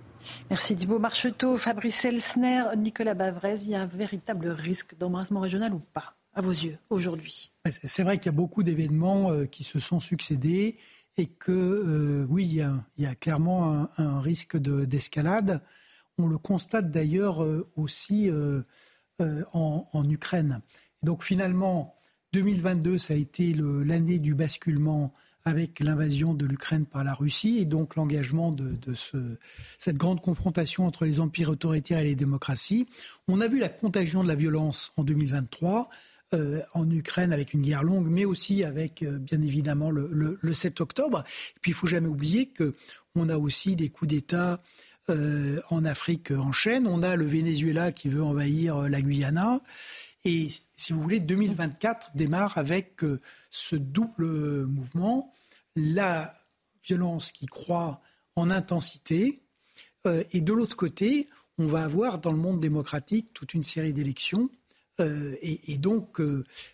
Merci 0.50 0.76
Thibault 0.76 1.00
Marcheteau, 1.00 1.56
Fabrice 1.56 2.04
Elsner, 2.04 2.64
Nicolas 2.76 3.14
Bavrez. 3.14 3.60
Il 3.62 3.70
y 3.70 3.76
a 3.76 3.80
un 3.84 3.88
véritable 3.88 4.50
risque 4.50 4.98
d'embrasement 4.98 5.40
régional 5.40 5.74
ou 5.74 5.80
pas, 5.80 6.16
à 6.34 6.42
vos 6.42 6.52
yeux, 6.52 6.78
aujourd'hui? 6.90 7.54
C'est 7.66 8.04
vrai 8.04 8.18
qu'il 8.18 8.26
y 8.26 8.36
a 8.36 8.38
beaucoup 8.38 8.64
d'événements 8.64 9.32
qui 9.46 9.64
se 9.64 9.80
sont 9.80 10.02
succédés 10.02 10.76
et 11.16 11.28
que, 11.28 12.28
oui, 12.30 12.62
il 12.98 13.04
y, 13.04 13.06
a, 13.06 13.16
clairement 13.16 13.88
un, 13.98 14.20
risque 14.20 14.58
d'escalade. 14.58 15.62
On 16.20 16.28
le 16.28 16.38
constate 16.38 16.90
d'ailleurs 16.90 17.44
euh, 17.44 17.68
aussi 17.76 18.30
euh, 18.30 18.62
euh, 19.22 19.44
en, 19.54 20.10
Ukraine. 20.10 20.62
donc 21.04 21.24
finalement, 21.24 21.94
2022, 22.34 22.98
ça 22.98 23.14
a 23.14 23.18
été 23.18 23.54
l'année 23.54 24.20
du 24.20 24.36
basculement 24.36 25.14
avec 25.46 25.80
l'invasion 25.80 26.34
de 26.34 26.46
l'Ukraine 26.46 26.86
par 26.86 27.04
la 27.04 27.14
Russie 27.14 27.60
et 27.60 27.66
donc 27.66 27.96
l'engagement 27.96 28.52
de, 28.52 28.76
cette 29.80 29.96
grande 29.96 30.22
confrontation 30.22 30.86
entre 30.86 31.06
les 31.06 31.20
empires 31.20 31.50
autoritaires 31.50 32.00
et 32.00 32.04
les 32.04 32.16
démocraties. 32.16 32.88
On 33.28 33.40
a 33.40 33.48
vu 33.48 33.60
la 33.60 33.70
contagion 33.70 34.24
de 34.24 34.28
la 34.28 34.36
violence 34.36 34.92
en 34.98 35.04
2023. 35.04 35.90
en 36.74 36.92
Ukraine 36.92 37.32
avec 37.32 37.54
une 37.54 37.62
guerre 37.62 37.84
longue, 37.84 38.10
mais 38.10 38.26
aussi 38.26 38.66
avec 38.66 39.06
bien 39.06 39.42
évidemment 39.42 39.90
le, 39.90 40.54
7 40.54 40.82
octobre. 40.82 41.24
Et 41.56 41.60
puis 41.62 41.72
il 41.72 41.76
faut 41.76 41.88
jamais 41.88 42.10
oublier 42.10 42.48
que 42.48 42.76
on 43.16 43.30
a 43.30 43.38
aussi 43.38 43.76
des 43.78 43.90
coups 43.90 44.10
d'État 44.10 44.60
euh, 45.10 45.62
en 45.70 45.86
Afrique 45.86 46.32
en 46.32 46.52
chaîne. 46.52 46.86
On 46.86 47.02
a 47.02 47.16
le 47.16 47.26
Venezuela 47.26 47.94
qui 47.94 48.10
veut 48.10 48.22
envahir 48.22 48.76
euh, 48.76 48.90
la 48.90 49.02
Guyana. 49.02 49.62
Et 50.26 50.50
si 50.76 50.92
vous 50.92 51.02
voulez, 51.02 51.22
2024 51.22 52.12
démarre 52.16 52.58
avec 52.58 53.06
euh, 53.06 53.22
ce 53.50 53.78
double 53.78 54.66
mouvement, 54.66 55.34
la 55.78 56.34
violence 56.84 57.32
qui 57.32 57.46
croît 57.46 58.02
en 58.36 58.52
intensité, 58.52 59.42
et 60.32 60.40
de 60.40 60.54
l'autre 60.54 60.78
côté, 60.78 61.28
on 61.58 61.68
va 61.68 61.84
avoir 61.84 62.20
dans 62.20 62.32
le 62.32 62.38
monde 62.38 62.62
démocratique 62.62 63.34
toute 63.34 63.54
une 63.54 63.66
série 63.66 63.92
d'élections. 63.92 64.50
et, 65.00 65.74
et, 65.74 65.78
donc, 65.78 66.22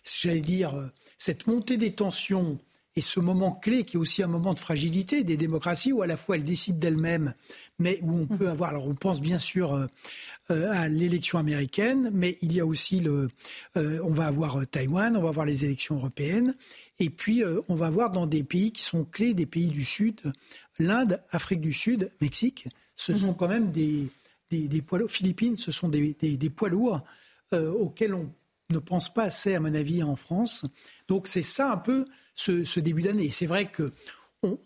j'allais 0.04 0.40
dire, 0.40 0.90
cette 1.18 1.48
montée 1.48 1.76
des 1.76 1.94
tensions 1.94 2.58
et 2.96 3.00
ce 3.00 3.18
moment 3.18 3.52
clé 3.52 3.82
qui 3.82 3.96
est 3.96 3.98
aussi 3.98 4.22
un 4.22 4.28
moment 4.28 4.54
de 4.54 4.58
fragilité 4.58 5.24
des 5.24 5.36
démocraties 5.36 5.92
où 5.92 6.02
à 6.02 6.06
la 6.06 6.16
fois 6.16 6.36
elles 6.36 6.44
décident 6.44 6.78
d'elles-mêmes, 6.78 7.34
mais 7.78 7.98
où 8.02 8.16
on 8.16 8.26
peut 8.26 8.48
avoir, 8.48 8.70
alors 8.70 8.86
on 8.86 8.94
pense 8.94 9.20
bien 9.20 9.38
sûr 9.38 9.74
euh, 9.74 9.86
euh, 10.50 10.70
à 10.72 10.88
l'élection 10.88 11.38
américaine, 11.38 12.10
mais 12.12 12.38
il 12.40 12.52
y 12.52 12.60
a 12.60 12.66
aussi 12.66 13.00
le, 13.00 13.28
euh, 13.76 14.00
on 14.04 14.12
va 14.12 14.26
avoir 14.26 14.64
Taïwan, 14.68 15.16
on 15.16 15.22
va 15.22 15.28
avoir 15.28 15.46
les 15.46 15.64
élections 15.64 15.96
européennes, 15.96 16.54
et 17.00 17.10
puis 17.10 17.42
on 17.68 17.74
va 17.74 17.90
voir 17.90 18.10
dans 18.10 18.26
des 18.26 18.44
pays 18.44 18.70
qui 18.70 18.82
sont 18.82 19.04
clés, 19.04 19.34
des 19.34 19.46
pays 19.46 19.66
du 19.66 19.84
Sud, 19.84 20.20
l'Inde, 20.78 21.20
Afrique 21.30 21.60
du 21.60 21.72
Sud, 21.72 22.12
Mexique, 22.20 22.68
ce 22.94 23.16
sont 23.16 23.34
quand 23.34 23.48
même 23.48 23.72
des, 23.72 24.08
des, 24.50 24.82
poids 24.82 25.00
lourds, 25.00 25.10
Philippines, 25.10 25.56
ce 25.56 25.72
sont 25.72 25.88
des, 25.88 26.14
des 26.14 26.50
poids 26.50 26.68
lourds 26.68 27.02
auxquels 27.52 28.14
on 28.14 28.30
ne 28.70 28.78
pense 28.78 29.12
pas 29.12 29.24
assez, 29.24 29.56
à 29.56 29.60
mon 29.60 29.74
avis, 29.74 30.04
en 30.04 30.14
France. 30.14 30.66
Donc 31.08 31.26
c'est 31.26 31.42
ça 31.42 31.72
un 31.72 31.76
peu 31.76 32.04
ce, 32.34 32.80
début 32.80 33.02
d'année. 33.02 33.30
C'est 33.30 33.46
vrai 33.46 33.66
que 33.66 33.92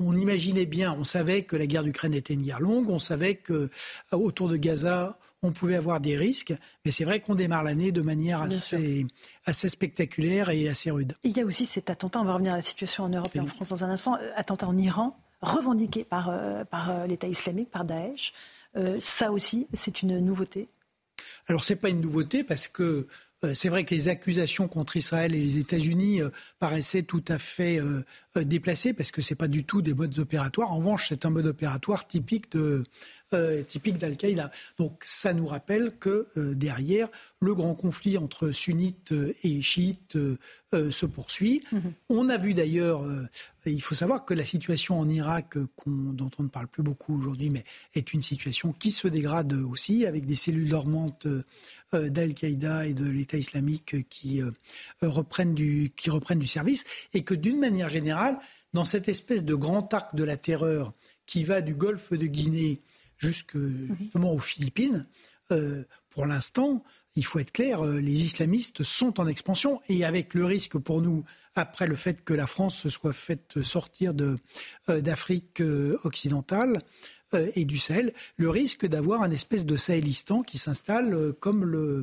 on, 0.00 0.16
imaginait 0.16 0.66
bien, 0.66 0.92
on 0.98 1.04
savait 1.04 1.42
que 1.42 1.54
la 1.54 1.68
guerre 1.68 1.84
d'Ukraine 1.84 2.14
était 2.14 2.34
une 2.34 2.42
guerre 2.42 2.60
longue, 2.60 2.90
on 2.90 2.98
savait 2.98 3.36
que 3.36 3.52
euh, 3.52 4.16
autour 4.16 4.48
de 4.48 4.56
Gaza, 4.56 5.20
on 5.42 5.52
pouvait 5.52 5.76
avoir 5.76 6.00
des 6.00 6.16
risques, 6.16 6.52
mais 6.84 6.90
c'est 6.90 7.04
vrai 7.04 7.20
qu'on 7.20 7.36
démarre 7.36 7.62
l'année 7.62 7.92
de 7.92 8.00
manière 8.02 8.42
assez, 8.42 9.06
assez, 9.44 9.68
spectaculaire 9.68 10.50
et 10.50 10.68
assez 10.68 10.90
rude. 10.90 11.14
Il 11.22 11.36
y 11.36 11.40
a 11.40 11.44
aussi 11.44 11.64
cet 11.64 11.90
attentat, 11.90 12.20
on 12.20 12.24
va 12.24 12.32
revenir 12.32 12.54
à 12.54 12.56
la 12.56 12.62
situation 12.62 13.04
en 13.04 13.08
Europe 13.08 13.30
et 13.36 13.40
en 13.40 13.46
France 13.46 13.68
dans 13.68 13.84
un 13.84 13.90
instant, 13.90 14.16
euh, 14.16 14.30
attentat 14.34 14.66
en 14.66 14.76
Iran, 14.76 15.16
revendiqué 15.42 16.04
par, 16.04 16.28
euh, 16.28 16.64
par 16.64 17.06
l'État 17.06 17.28
islamique, 17.28 17.70
par 17.70 17.84
Daesh. 17.84 18.32
ça 18.98 19.30
aussi, 19.30 19.68
c'est 19.74 20.02
une 20.02 20.18
nouveauté? 20.18 20.68
Alors, 21.48 21.64
ce 21.64 21.72
n'est 21.72 21.78
pas 21.78 21.88
une 21.88 22.00
nouveauté 22.00 22.44
parce 22.44 22.68
que 22.68 23.06
c'est 23.54 23.68
vrai 23.68 23.84
que 23.84 23.94
les 23.94 24.08
accusations 24.08 24.66
contre 24.66 24.96
Israël 24.96 25.34
et 25.34 25.38
les 25.38 25.58
États-Unis 25.58 26.20
euh, 26.20 26.30
paraissaient 26.58 27.02
tout 27.02 27.24
à 27.28 27.38
fait 27.38 27.80
euh, 27.80 28.02
déplacées 28.34 28.92
parce 28.92 29.10
que 29.10 29.22
ce 29.22 29.32
n'est 29.32 29.36
pas 29.36 29.48
du 29.48 29.64
tout 29.64 29.80
des 29.80 29.94
modes 29.94 30.18
opératoires. 30.18 30.72
En 30.72 30.78
revanche, 30.78 31.06
c'est 31.08 31.24
un 31.24 31.30
mode 31.30 31.46
opératoire 31.46 32.06
typique 32.06 32.52
de 32.52 32.82
typique 33.66 33.98
d'Al-Qaïda. 33.98 34.50
Donc 34.78 35.02
ça 35.04 35.34
nous 35.34 35.46
rappelle 35.46 35.90
que 36.00 36.28
derrière, 36.54 37.10
le 37.40 37.54
grand 37.54 37.74
conflit 37.74 38.16
entre 38.16 38.52
sunnites 38.52 39.12
et 39.44 39.60
chiites 39.60 40.16
se 40.72 41.04
poursuit. 41.04 41.62
Mm-hmm. 41.70 41.92
On 42.08 42.30
a 42.30 42.38
vu 42.38 42.54
d'ailleurs, 42.54 43.04
il 43.66 43.82
faut 43.82 43.94
savoir 43.94 44.24
que 44.24 44.34
la 44.34 44.44
situation 44.44 44.98
en 44.98 45.08
Irak, 45.08 45.56
dont 45.86 46.30
on 46.38 46.42
ne 46.44 46.48
parle 46.48 46.68
plus 46.68 46.82
beaucoup 46.82 47.18
aujourd'hui, 47.18 47.50
mais 47.50 47.64
est 47.94 48.12
une 48.12 48.22
situation 48.22 48.72
qui 48.72 48.90
se 48.90 49.08
dégrade 49.08 49.52
aussi, 49.52 50.06
avec 50.06 50.26
des 50.26 50.36
cellules 50.36 50.68
dormantes 50.68 51.26
euh, 51.26 51.44
d'Al-Qaïda 51.92 52.86
et 52.86 52.94
de 52.94 53.08
l'État 53.08 53.38
islamique 53.38 54.08
qui, 54.08 54.42
euh, 54.42 54.50
reprennent 55.02 55.54
du, 55.54 55.90
qui 55.96 56.10
reprennent 56.10 56.38
du 56.38 56.46
service, 56.46 56.84
et 57.14 57.22
que 57.22 57.34
d'une 57.34 57.58
manière 57.58 57.88
générale, 57.88 58.38
dans 58.74 58.84
cette 58.84 59.08
espèce 59.08 59.44
de 59.44 59.54
grand 59.54 59.92
arc 59.94 60.14
de 60.14 60.24
la 60.24 60.36
terreur 60.36 60.92
qui 61.26 61.44
va 61.44 61.60
du 61.60 61.74
golfe 61.74 62.12
de 62.12 62.26
Guinée 62.26 62.80
jusqu'aux 63.16 64.38
Philippines, 64.40 65.06
euh, 65.50 65.84
pour 66.10 66.26
l'instant, 66.26 66.82
il 67.16 67.24
faut 67.24 67.38
être 67.38 67.52
clair, 67.52 67.82
les 67.82 68.22
islamistes 68.22 68.82
sont 68.82 69.18
en 69.18 69.26
expansion 69.26 69.80
et 69.88 70.04
avec 70.04 70.34
le 70.34 70.44
risque 70.44 70.78
pour 70.78 71.00
nous, 71.00 71.24
après 71.56 71.86
le 71.86 71.96
fait 71.96 72.22
que 72.22 72.34
la 72.34 72.46
France 72.46 72.76
se 72.76 72.90
soit 72.90 73.12
faite 73.12 73.62
sortir 73.62 74.14
d'Afrique 74.86 75.62
occidentale, 76.04 76.80
euh, 77.34 77.50
et 77.54 77.64
du 77.64 77.78
Sahel, 77.78 78.12
le 78.36 78.48
risque 78.48 78.86
d'avoir 78.86 79.22
un 79.22 79.30
espèce 79.30 79.66
de 79.66 79.76
Sahélistan 79.76 80.42
qui 80.42 80.58
s'installe 80.58 81.12
euh, 81.12 81.32
comme 81.32 81.64
le 81.64 82.02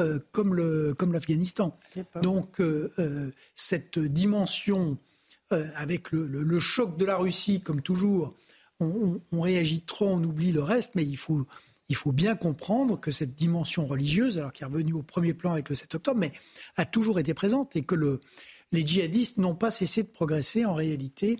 euh, 0.00 0.18
comme 0.32 0.54
le 0.54 0.94
comme 0.94 1.12
l'Afghanistan. 1.12 1.76
Donc 2.20 2.60
cette 3.54 3.98
dimension 3.98 4.98
avec 5.76 6.10
le, 6.10 6.58
choc 6.58 6.96
de 6.96 7.04
la 7.04 7.16
Russie, 7.16 7.60
comme 7.60 7.80
toujours, 7.80 8.32
on, 8.80 9.20
réagit 9.40 9.82
trop, 9.82 10.08
on 10.08 10.24
oublie 10.24 10.50
le 10.50 10.64
reste, 10.64 10.96
mais 10.96 11.04
il 11.04 11.16
faut 11.16 11.46
il 11.88 11.94
faut 11.94 12.10
bien 12.10 12.34
comprendre 12.34 12.98
que 12.98 13.12
cette 13.12 13.36
dimension 13.36 13.86
religieuse, 13.86 14.38
alors 14.38 14.52
qui 14.52 14.64
est 14.64 14.66
revenue 14.66 14.94
au 14.94 15.02
premier 15.02 15.32
plan 15.32 15.52
avec 15.52 15.68
le 15.68 15.76
7 15.76 15.94
octobre, 15.94 16.18
mais 16.18 16.32
a 16.76 16.86
toujours 16.86 17.20
été 17.20 17.34
présente 17.34 17.76
et 17.76 17.82
que 17.82 17.94
le, 17.94 18.18
les 18.72 18.84
djihadistes 18.84 19.38
n'ont 19.38 19.54
pas 19.54 19.70
cessé 19.70 20.02
de 20.02 20.08
progresser 20.08 20.64
en 20.64 20.74
réalité, 20.74 21.36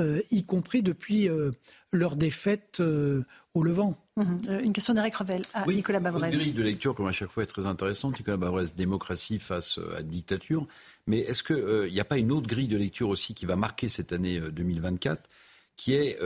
euh, 0.00 0.22
y 0.30 0.44
compris 0.44 0.82
depuis 0.82 1.28
euh, 1.28 1.50
leur 1.92 2.16
défaite 2.16 2.78
euh, 2.80 3.24
au 3.54 3.62
Levant. 3.62 3.96
Mhm. 4.16 4.60
Une 4.62 4.72
question 4.72 4.94
d'Eric 4.94 5.16
Revel 5.16 5.42
à 5.54 5.66
Nicolas 5.66 6.00
Bavrez. 6.00 6.30
Une 6.30 6.38
grille 6.38 6.52
de 6.52 6.62
lecture, 6.62 6.94
comme 6.94 7.06
à 7.06 7.12
chaque 7.12 7.30
fois, 7.30 7.42
est 7.42 7.46
très 7.46 7.66
intéressante. 7.66 8.18
Nicolas 8.18 8.36
Bavrez, 8.36 8.66
démocratie 8.76 9.38
face 9.38 9.78
à 9.96 10.02
dictature. 10.02 10.66
Mais 11.06 11.20
est-ce 11.20 11.42
qu'il 11.42 11.92
n'y 11.92 12.00
a 12.00 12.04
pas 12.04 12.18
une 12.18 12.32
autre 12.32 12.46
grille 12.46 12.68
de 12.68 12.76
lecture 12.76 13.08
aussi 13.08 13.34
qui 13.34 13.46
va 13.46 13.56
marquer 13.56 13.88
cette 13.88 14.12
année 14.12 14.40
2024 14.40 15.28
qui 15.76 15.94
est 15.94 16.18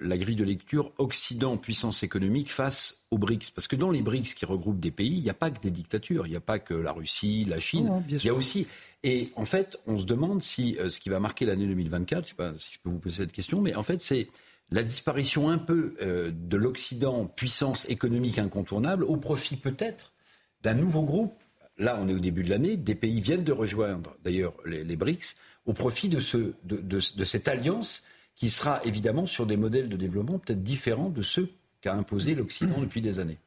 la 0.00 0.18
grille 0.18 0.34
de 0.34 0.42
lecture 0.42 0.90
Occident, 0.98 1.56
puissance 1.56 2.02
économique 2.02 2.50
face 2.50 3.04
aux 3.12 3.18
BRICS? 3.18 3.52
Parce 3.54 3.68
que 3.68 3.76
dans 3.76 3.92
les 3.92 4.02
BRICS 4.02 4.34
qui 4.34 4.44
regroupent 4.44 4.80
des 4.80 4.90
pays, 4.90 5.12
il 5.18 5.22
n'y 5.22 5.30
a 5.30 5.34
pas 5.34 5.52
que 5.52 5.60
des 5.60 5.70
dictatures, 5.70 6.26
il 6.26 6.30
n'y 6.30 6.36
a 6.36 6.40
pas 6.40 6.58
que 6.58 6.74
la 6.74 6.90
Russie, 6.90 7.44
la 7.44 7.60
Chine, 7.60 8.02
il 8.08 8.24
y 8.24 8.28
a 8.28 8.34
aussi 8.34 8.66
et 9.04 9.30
en 9.34 9.44
fait, 9.44 9.78
on 9.86 9.98
se 9.98 10.04
demande 10.04 10.42
si 10.42 10.76
euh, 10.78 10.88
ce 10.88 11.00
qui 11.00 11.08
va 11.08 11.18
marquer 11.18 11.44
l'année 11.44 11.66
2024, 11.66 12.18
je 12.20 12.24
ne 12.24 12.28
sais 12.28 12.34
pas 12.34 12.58
si 12.58 12.72
je 12.74 12.78
peux 12.78 12.88
vous 12.88 12.98
poser 12.98 13.16
cette 13.16 13.32
question, 13.32 13.60
mais 13.60 13.74
en 13.74 13.82
fait, 13.82 14.00
c'est 14.00 14.28
la 14.70 14.82
disparition 14.82 15.48
un 15.48 15.58
peu 15.58 15.94
euh, 16.00 16.30
de 16.32 16.56
l'Occident, 16.56 17.26
puissance 17.26 17.88
économique 17.88 18.38
incontournable, 18.38 19.04
au 19.04 19.16
profit 19.16 19.56
peut-être 19.56 20.12
d'un 20.62 20.74
nouveau 20.74 21.02
groupe. 21.02 21.34
Là, 21.78 21.98
on 22.00 22.08
est 22.08 22.14
au 22.14 22.18
début 22.18 22.42
de 22.42 22.50
l'année, 22.50 22.76
des 22.76 22.94
pays 22.94 23.20
viennent 23.20 23.44
de 23.44 23.52
rejoindre 23.52 24.16
d'ailleurs 24.22 24.54
les, 24.64 24.96
BRICS, 24.96 25.36
au 25.66 25.72
profit 25.72 26.08
de, 26.08 26.20
ce, 26.20 26.54
de, 26.64 26.78
de 26.80 27.24
cette 27.24 27.48
alliance 27.48 28.04
qui 28.36 28.50
sera 28.50 28.80
évidemment 28.84 29.26
sur 29.26 29.46
des 29.46 29.56
modèles 29.56 29.88
de 29.88 29.96
développement 29.96 30.38
peut-être 30.38 30.62
différents 30.62 31.10
de 31.10 31.22
ceux 31.22 31.50
qu'a 31.80 31.94
imposé 31.94 32.34
l'Occident 32.34 32.80
depuis 32.80 33.00
des 33.00 33.18
années. 33.18 33.38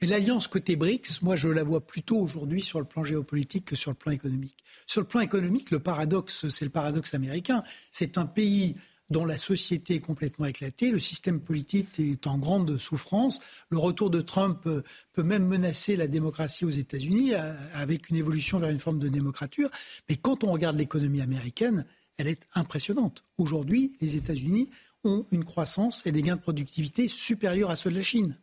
Mais 0.00 0.08
l'alliance 0.08 0.48
côté 0.48 0.74
BRICS, 0.74 1.22
moi 1.22 1.36
je 1.36 1.48
la 1.48 1.62
vois 1.62 1.86
plutôt 1.86 2.18
aujourd'hui 2.18 2.60
sur 2.60 2.80
le 2.80 2.84
plan 2.84 3.04
géopolitique 3.04 3.66
que 3.66 3.76
sur 3.76 3.92
le 3.92 3.96
plan 3.96 4.10
économique. 4.10 4.56
Sur 4.86 5.00
le 5.00 5.06
plan 5.06 5.20
économique, 5.20 5.70
le 5.70 5.78
paradoxe, 5.78 6.48
c'est 6.48 6.64
le 6.64 6.72
paradoxe 6.72 7.14
américain. 7.14 7.62
C'est 7.92 8.18
un 8.18 8.26
pays 8.26 8.74
dont 9.12 9.24
la 9.24 9.38
société 9.38 9.96
est 9.96 10.00
complètement 10.00 10.46
éclatée, 10.46 10.90
le 10.90 10.98
système 10.98 11.40
politique 11.40 12.00
est 12.00 12.26
en 12.26 12.38
grande 12.38 12.78
souffrance. 12.78 13.40
Le 13.68 13.78
retour 13.78 14.10
de 14.10 14.20
Trump 14.20 14.66
peut 15.12 15.22
même 15.22 15.46
menacer 15.46 15.94
la 15.94 16.08
démocratie 16.08 16.64
aux 16.64 16.70
États-Unis 16.70 17.34
euh, 17.34 17.54
avec 17.74 18.10
une 18.10 18.16
évolution 18.16 18.58
vers 18.58 18.70
une 18.70 18.78
forme 18.78 18.98
de 18.98 19.08
démocrature. 19.08 19.70
Mais 20.08 20.16
quand 20.16 20.42
on 20.42 20.50
regarde 20.50 20.76
l'économie 20.76 21.20
américaine, 21.20 21.86
elle 22.16 22.26
est 22.26 22.46
impressionnante. 22.54 23.24
Aujourd'hui, 23.38 23.92
les 24.00 24.16
États-Unis 24.16 24.70
ont 25.04 25.24
une 25.30 25.44
croissance 25.44 26.04
et 26.06 26.12
des 26.12 26.22
gains 26.22 26.36
de 26.36 26.40
productivité 26.40 27.06
supérieurs 27.06 27.70
à 27.70 27.76
ceux 27.76 27.90
de 27.90 27.96
la 27.96 28.02
Chine. 28.02 28.38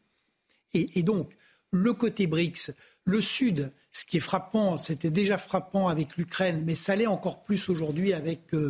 Et, 0.74 1.00
et 1.00 1.04
donc, 1.04 1.36
le 1.72 1.94
côté 1.94 2.28
BRICS, 2.28 2.72
le 3.10 3.22
Sud, 3.22 3.72
ce 3.92 4.06
qui 4.06 4.18
est 4.18 4.22
frappant, 4.22 4.78
c'était 4.78 5.10
déjà 5.10 5.38
frappant 5.38 5.88
avec 5.88 6.16
l'Ukraine, 6.16 6.64
mais 6.66 6.76
ça 6.76 6.96
l'est 6.96 7.08
encore 7.08 7.44
plus 7.44 7.70
aujourd'hui 7.70 8.14
avec, 8.14 8.54
euh, 8.54 8.70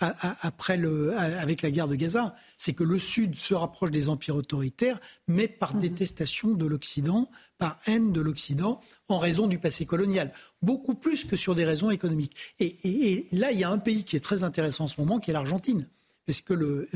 après 0.00 0.76
le, 0.76 1.14
avec 1.16 1.60
la 1.62 1.70
guerre 1.70 1.86
de 1.86 1.94
Gaza, 1.94 2.34
c'est 2.56 2.72
que 2.72 2.82
le 2.82 2.98
Sud 2.98 3.34
se 3.34 3.52
rapproche 3.54 3.90
des 3.90 4.08
empires 4.08 4.36
autoritaires, 4.36 5.00
mais 5.28 5.48
par 5.48 5.74
mhm. 5.74 5.82
détestation 5.82 6.54
de 6.54 6.66
l'Occident, 6.66 7.28
par 7.58 7.78
haine 7.86 8.10
de 8.12 8.20
l'Occident, 8.20 8.80
en 9.08 9.18
raison 9.18 9.46
du 9.46 9.58
passé 9.58 9.84
colonial, 9.84 10.32
beaucoup 10.62 10.94
plus 10.94 11.24
que 11.24 11.36
sur 11.36 11.54
des 11.54 11.64
raisons 11.64 11.90
économiques. 11.90 12.34
et 12.58 13.26
là, 13.32 13.52
il 13.52 13.58
y 13.58 13.64
a 13.64 13.70
un 13.70 13.78
pays 13.78 14.04
qui 14.04 14.16
est 14.16 14.24
très 14.24 14.42
intéressant 14.42 14.84
en 14.84 14.88
ce 14.88 15.00
moment, 15.00 15.20
qui 15.20 15.30
est 15.30 15.34
l'Argentine 15.34 15.86
parce 16.26 16.40
que 16.40 16.54
le 16.54 16.88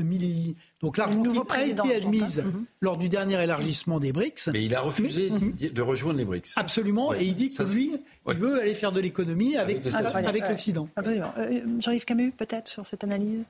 donc 0.81 0.97
l'Argentine 0.97 1.41
a 1.49 1.65
été 1.65 1.95
admise 1.95 2.39
mhm. 2.39 2.65
lors 2.81 2.97
du 2.97 3.09
dernier 3.09 3.41
élargissement 3.43 3.99
des 3.99 4.11
BRICS. 4.11 4.49
Mais 4.53 4.65
il 4.65 4.73
a 4.75 4.81
refusé 4.81 5.29
de 5.29 5.81
rejoindre 5.81 6.17
les 6.17 6.25
BRICS. 6.25 6.53
Absolument, 6.55 7.13
et 7.13 7.23
il 7.23 7.35
dit 7.35 7.49
que 7.49 7.63
lui, 7.63 7.91
il 8.27 8.33
veut 8.35 8.59
aller 8.61 8.73
faire 8.73 8.91
de 8.91 8.99
l'économie 8.99 9.55
avec, 9.57 9.85
avec, 9.93 10.49
l'Occident. 10.49 10.89
Euh, 10.97 11.61
Jean-Yves 11.79 12.05
Camus, 12.05 12.31
peut-être, 12.31 12.67
sur 12.67 12.85
cette 12.85 13.03
analyse? 13.03 13.45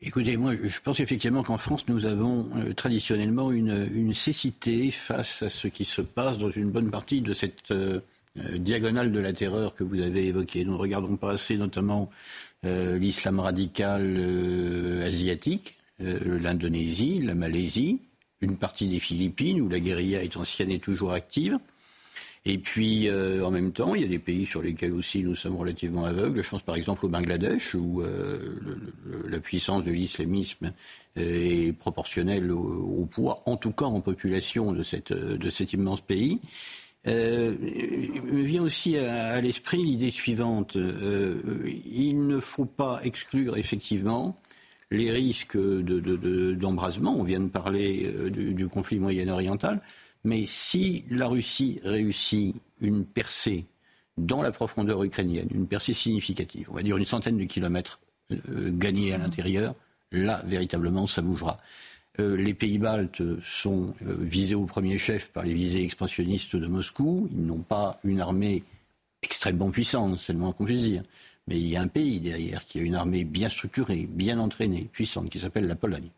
Écoutez, 0.00 0.36
moi, 0.36 0.52
je 0.54 0.80
pense 0.82 1.00
effectivement 1.00 1.42
qu'en 1.42 1.56
France, 1.56 1.88
nous 1.88 2.04
avons 2.04 2.46
euh, 2.56 2.74
traditionnellement 2.74 3.50
une, 3.50 3.88
une, 3.94 4.12
cécité 4.12 4.90
face 4.90 5.42
à 5.42 5.48
ce 5.48 5.68
qui 5.68 5.86
se 5.86 6.02
passe 6.02 6.36
dans 6.36 6.50
une 6.50 6.70
bonne 6.70 6.90
partie 6.90 7.22
de 7.22 7.32
cette 7.32 7.72
euh, 8.38 8.58
diagonale 8.58 9.12
de 9.12 9.18
la 9.18 9.32
terreur 9.32 9.74
que 9.74 9.84
vous 9.84 10.00
avez 10.00 10.26
évoquée. 10.26 10.64
Nous 10.64 10.72
ne 10.72 10.78
regardons 10.78 11.16
pas 11.16 11.32
assez, 11.32 11.56
notamment, 11.56 12.10
l'islam 12.64 13.40
radical 13.40 14.16
euh, 14.18 15.06
asiatique, 15.06 15.76
euh, 16.00 16.38
l'Indonésie, 16.40 17.20
la 17.22 17.34
Malaisie, 17.34 18.00
une 18.40 18.56
partie 18.56 18.88
des 18.88 19.00
Philippines 19.00 19.60
où 19.60 19.68
la 19.68 19.80
guérilla 19.80 20.22
est 20.22 20.36
ancienne 20.36 20.70
et 20.70 20.78
toujours 20.78 21.12
active. 21.12 21.58
Et 22.48 22.58
puis, 22.58 23.10
en 23.10 23.50
même 23.50 23.72
temps, 23.72 23.96
il 23.96 24.02
y 24.02 24.04
a 24.04 24.08
des 24.08 24.20
pays 24.20 24.46
sur 24.46 24.62
lesquels 24.62 24.92
aussi 24.92 25.24
nous 25.24 25.34
sommes 25.34 25.56
relativement 25.56 26.04
aveugles. 26.04 26.44
Je 26.44 26.48
pense 26.48 26.62
par 26.62 26.76
exemple 26.76 27.04
au 27.04 27.08
Bangladesh, 27.08 27.74
où 27.74 28.04
la 29.26 29.40
puissance 29.40 29.82
de 29.82 29.90
l'islamisme 29.90 30.72
est 31.16 31.76
proportionnelle 31.76 32.52
au, 32.52 33.00
au, 33.00 33.04
poids, 33.06 33.42
en 33.46 33.56
tout 33.56 33.72
cas 33.72 33.86
en 33.86 34.00
population, 34.00 34.70
de, 34.70 34.84
cette, 34.84 35.12
de 35.12 35.50
cet 35.50 35.72
immense 35.72 36.00
pays. 36.00 36.38
Euh, 37.06 37.54
me 38.24 38.42
vient 38.42 38.62
aussi 38.62 38.96
à, 38.98 39.40
l'esprit 39.40 39.82
l'idée 39.84 40.10
suivante. 40.10 40.76
Euh, 40.76 41.40
il 41.84 42.26
ne 42.26 42.40
faut 42.40 42.64
pas 42.64 43.00
exclure 43.04 43.56
effectivement 43.56 44.36
les 44.90 45.10
risques 45.10 45.56
d'embrasement. 45.56 47.14
De, 47.14 47.20
On 47.20 47.24
vient 47.24 47.40
de 47.40 47.48
parler 47.48 48.06
euh, 48.06 48.30
du, 48.30 48.54
du, 48.54 48.68
conflit 48.68 48.98
moyen-oriental. 48.98 49.80
Mais 50.24 50.44
si 50.48 51.04
la 51.08 51.28
Russie 51.28 51.80
réussit 51.84 52.56
une 52.80 53.04
percée 53.04 53.66
dans 54.16 54.42
la 54.42 54.50
profondeur 54.50 55.02
ukrainienne, 55.04 55.48
une 55.54 55.68
percée 55.68 55.94
significative, 55.94 56.66
on 56.70 56.74
va 56.74 56.82
dire 56.82 56.96
une 56.96 57.04
centaine 57.04 57.38
de 57.38 57.44
kilomètres 57.44 58.00
gagnés 58.30 59.12
à 59.12 59.18
l'intérieur, 59.18 59.76
là, 60.10 60.42
véritablement, 60.46 61.06
ça 61.06 61.22
bougera. 61.22 61.60
Euh, 62.18 62.36
les 62.36 62.54
pays 62.54 62.78
baltes 62.78 63.22
sont 63.42 63.94
euh, 64.06 64.16
visés 64.18 64.54
au 64.54 64.64
premier 64.64 64.98
chef 64.98 65.28
par 65.28 65.44
les 65.44 65.52
visées 65.52 65.84
expansionnistes 65.84 66.56
de 66.56 66.66
Moscou. 66.66 67.28
Ils 67.32 67.44
n'ont 67.44 67.62
pas 67.62 68.00
une 68.04 68.20
armée 68.20 68.62
extrêmement 69.22 69.70
puissante, 69.70 70.18
c'est 70.18 70.32
le 70.32 70.38
moins 70.38 70.52
qu'on 70.52 70.64
puisse 70.64 70.82
dire. 70.82 71.02
Mais 71.48 71.60
il 71.60 71.66
y 71.66 71.76
a 71.76 71.82
un 71.82 71.88
pays 71.88 72.20
derrière 72.20 72.64
qui 72.64 72.78
a 72.80 72.82
une 72.82 72.94
armée 72.94 73.24
bien 73.24 73.48
structurée, 73.48 74.08
bien 74.08 74.38
entraînée, 74.38 74.88
puissante, 74.92 75.30
qui 75.30 75.38
s'appelle 75.38 75.66
la 75.66 75.76
Pologne. 75.76 76.08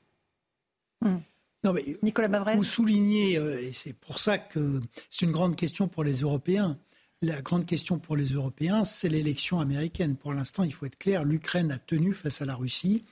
Hmm. 1.03 1.19
Non, 1.65 1.73
mais 1.73 1.85
Nicolas 2.03 2.29
Bavrez. 2.29 2.57
Vous 2.57 2.65
soulignez, 2.65 3.37
euh, 3.37 3.61
et 3.61 3.73
c'est 3.73 3.93
pour 3.93 4.21
ça 4.21 4.39
que 4.39 4.81
c'est 5.11 5.27
une 5.27 5.33
grande 5.33 5.57
question 5.57 5.89
pour 5.89 6.05
les 6.05 6.21
Européens. 6.21 6.79
La 7.21 7.43
grande 7.43 7.67
question 7.67 7.99
pour 7.99 8.17
les 8.17 8.27
Européens, 8.27 8.85
c'est 8.85 9.09
l'élection 9.09 9.59
américaine. 9.59 10.15
Pour 10.15 10.33
l'instant, 10.33 10.63
il 10.63 10.73
faut 10.73 10.87
être 10.87 10.99
clair, 10.99 11.25
l'Ukraine 11.25 11.73
a 11.73 11.79
tenu 11.79 12.15
face 12.15 12.41
à 12.41 12.45
la 12.45 12.55
Russie, 12.55 13.05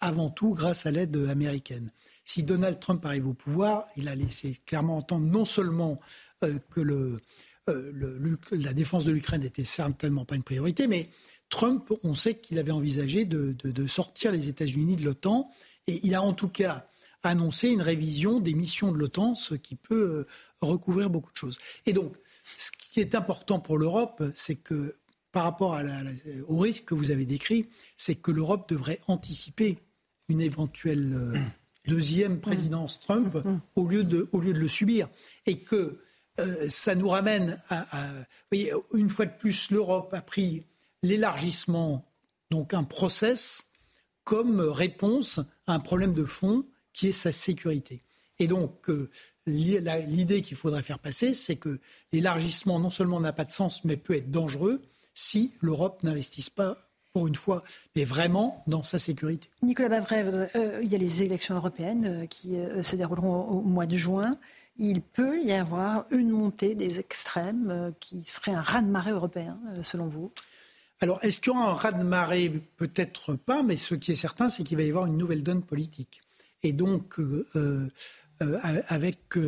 avant 0.00 0.28
tout 0.28 0.50
grâce 0.50 0.84
à 0.84 0.90
l'aide 0.90 1.16
américaine. 1.30 1.90
Si 2.24 2.42
Donald 2.42 2.80
Trump 2.80 3.04
arrive 3.04 3.28
au 3.28 3.34
pouvoir, 3.34 3.86
il 3.96 4.08
a 4.08 4.14
laissé 4.14 4.58
clairement 4.64 4.96
entendre 4.96 5.26
non 5.26 5.44
seulement 5.44 6.00
euh, 6.42 6.58
que 6.70 6.80
euh, 6.80 8.32
la 8.50 8.72
défense 8.72 9.04
de 9.04 9.12
l'Ukraine 9.12 9.42
n'était 9.42 9.64
certainement 9.64 10.24
pas 10.24 10.36
une 10.36 10.42
priorité, 10.42 10.86
mais 10.86 11.08
Trump, 11.50 11.92
on 12.02 12.14
sait 12.14 12.34
qu'il 12.34 12.58
avait 12.58 12.72
envisagé 12.72 13.26
de, 13.26 13.86
sortir 13.86 14.32
les 14.32 14.48
États-Unis 14.48 14.96
de 14.96 15.04
l'OTAN, 15.04 15.50
et 15.86 16.00
il 16.02 16.14
a 16.14 16.22
en 16.22 16.32
tout 16.32 16.48
cas 16.48 16.86
annoncé 17.22 17.68
une 17.68 17.82
révision 17.82 18.40
des 18.40 18.54
missions 18.54 18.90
de 18.90 18.98
l'OTAN, 18.98 19.34
ce 19.34 19.54
qui 19.54 19.76
peut 19.76 19.94
euh, 19.94 20.26
recouvrir 20.60 21.10
beaucoup 21.10 21.32
de 21.32 21.36
choses. 21.36 21.58
Et 21.86 21.92
donc, 21.92 22.16
ce 22.56 22.70
qui 22.70 23.00
est 23.00 23.14
important 23.14 23.60
pour 23.60 23.78
l'Europe, 23.78 24.22
c'est 24.34 24.56
que 24.56 24.96
par 25.32 25.44
rapport 25.44 25.78
au 26.46 26.58
risque 26.58 26.84
que 26.84 26.94
vous 26.94 27.10
avez 27.10 27.24
décrit, 27.24 27.68
c'est 27.96 28.14
que 28.14 28.30
l'Europe 28.30 28.68
devrait 28.68 29.00
anticiper 29.08 29.78
une 30.28 30.40
éventuelle 30.40 31.32
deuxième 31.86 32.40
présidence 32.40 33.00
Trump 33.00 33.34
mm. 33.34 33.48
Mm. 33.48 33.60
au, 33.76 33.86
lieu 33.86 34.04
de, 34.04 34.28
au 34.32 34.40
lieu 34.40 34.52
de 34.52 34.58
le 34.58 34.68
subir. 34.68 35.08
Et 35.46 35.58
que 35.60 36.00
euh, 36.40 36.68
ça 36.68 36.94
nous 36.94 37.08
ramène 37.08 37.60
à, 37.68 37.86
voyez, 38.50 38.72
une 38.92 39.10
fois 39.10 39.26
de 39.26 39.36
plus, 39.38 39.70
l'Europe 39.70 40.12
a 40.14 40.22
pris 40.22 40.66
l'élargissement, 41.02 42.04
donc 42.50 42.74
un 42.74 42.84
process, 42.84 43.70
comme 44.24 44.60
réponse 44.60 45.40
à 45.66 45.74
un 45.74 45.80
problème 45.80 46.14
de 46.14 46.24
fond 46.24 46.64
qui 46.92 47.08
est 47.08 47.12
sa 47.12 47.32
sécurité. 47.32 48.02
Et 48.38 48.48
donc, 48.48 48.88
euh, 48.88 49.10
l'idée 49.46 50.42
qu'il 50.42 50.56
faudrait 50.56 50.82
faire 50.82 50.98
passer, 50.98 51.34
c'est 51.34 51.56
que 51.56 51.78
l'élargissement 52.12 52.80
non 52.80 52.90
seulement 52.90 53.20
n'a 53.20 53.32
pas 53.32 53.44
de 53.44 53.52
sens, 53.52 53.84
mais 53.84 53.96
peut 53.96 54.14
être 54.14 54.30
dangereux 54.30 54.82
si 55.12 55.52
l'Europe 55.60 56.02
n'investisse 56.02 56.50
pas 56.50 56.76
pour 57.14 57.28
une 57.28 57.36
fois, 57.36 57.62
mais 57.94 58.04
vraiment 58.04 58.64
dans 58.66 58.82
sa 58.82 58.98
sécurité. 58.98 59.48
Nicolas 59.62 59.88
Bavrev, 59.88 60.48
euh, 60.56 60.80
il 60.82 60.92
y 60.92 60.96
a 60.96 60.98
les 60.98 61.22
élections 61.22 61.54
européennes 61.54 62.06
euh, 62.06 62.26
qui 62.26 62.56
euh, 62.56 62.82
se 62.82 62.96
dérouleront 62.96 63.44
au, 63.44 63.60
mois 63.62 63.86
de 63.86 63.96
juin. 63.96 64.32
Il 64.78 65.00
peut 65.00 65.40
y 65.40 65.52
avoir 65.52 66.06
une 66.10 66.30
montée 66.30 66.74
des 66.74 66.98
extrêmes 66.98 67.92
qui 68.00 68.24
serait 68.24 68.50
un 68.50 68.60
raz-de-marée 68.60 69.12
européen, 69.12 69.56
selon 69.84 70.08
vous? 70.08 70.32
Alors, 71.00 71.22
est-ce 71.22 71.38
qu'il 71.38 71.52
y 71.52 71.56
aura 71.56 71.70
un 71.70 71.74
raz-de-marée? 71.74 72.50
Peut-être 72.76 73.34
pas, 73.34 73.62
mais 73.62 73.76
ce 73.76 73.94
qui 73.94 74.10
est 74.10 74.16
certain, 74.16 74.48
c'est 74.48 74.64
qu'il 74.64 74.76
va 74.76 74.82
y 74.82 74.88
avoir 74.88 75.06
une 75.06 75.16
nouvelle 75.16 75.44
donne 75.44 75.62
politique. 75.62 76.20
Et 76.64 76.72
donc, 76.72 77.18
avec 78.40 79.38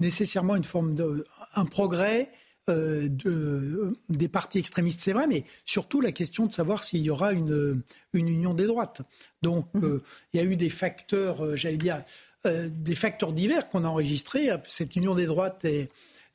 nécessairement 0.00 0.56
une 0.56 0.64
forme 0.64 0.96
de 0.96 1.24
un 1.54 1.64
progrès 1.64 2.32
euh, 2.70 3.08
de, 3.08 3.92
des 4.08 4.28
partis 4.28 4.60
extrémistes, 4.60 5.00
c'est 5.00 5.12
vrai, 5.12 5.26
mais 5.26 5.42
surtout 5.64 6.00
la 6.00 6.12
question 6.12 6.46
de 6.46 6.52
savoir 6.52 6.84
s'il 6.84 7.00
y 7.00 7.10
aura 7.10 7.32
une, 7.32 7.82
une 8.12 8.28
union 8.28 8.54
des 8.54 8.66
droites. 8.66 9.02
Donc, 9.42 9.66
mhm. 9.74 9.84
euh, 9.84 10.02
il 10.32 10.40
y 10.40 10.40
a 10.40 10.46
eu 10.46 10.54
des 10.54 10.68
facteurs, 10.68 11.44
euh, 11.44 11.56
j'allais 11.56 11.76
dire, 11.76 12.04
des 12.44 12.96
facteurs 12.96 13.32
divers 13.32 13.68
qu'on 13.68 13.84
a 13.84 13.88
enregistrés. 13.88 14.50
Cette 14.66 14.96
union 14.96 15.14
des 15.14 15.26
droites, 15.26 15.64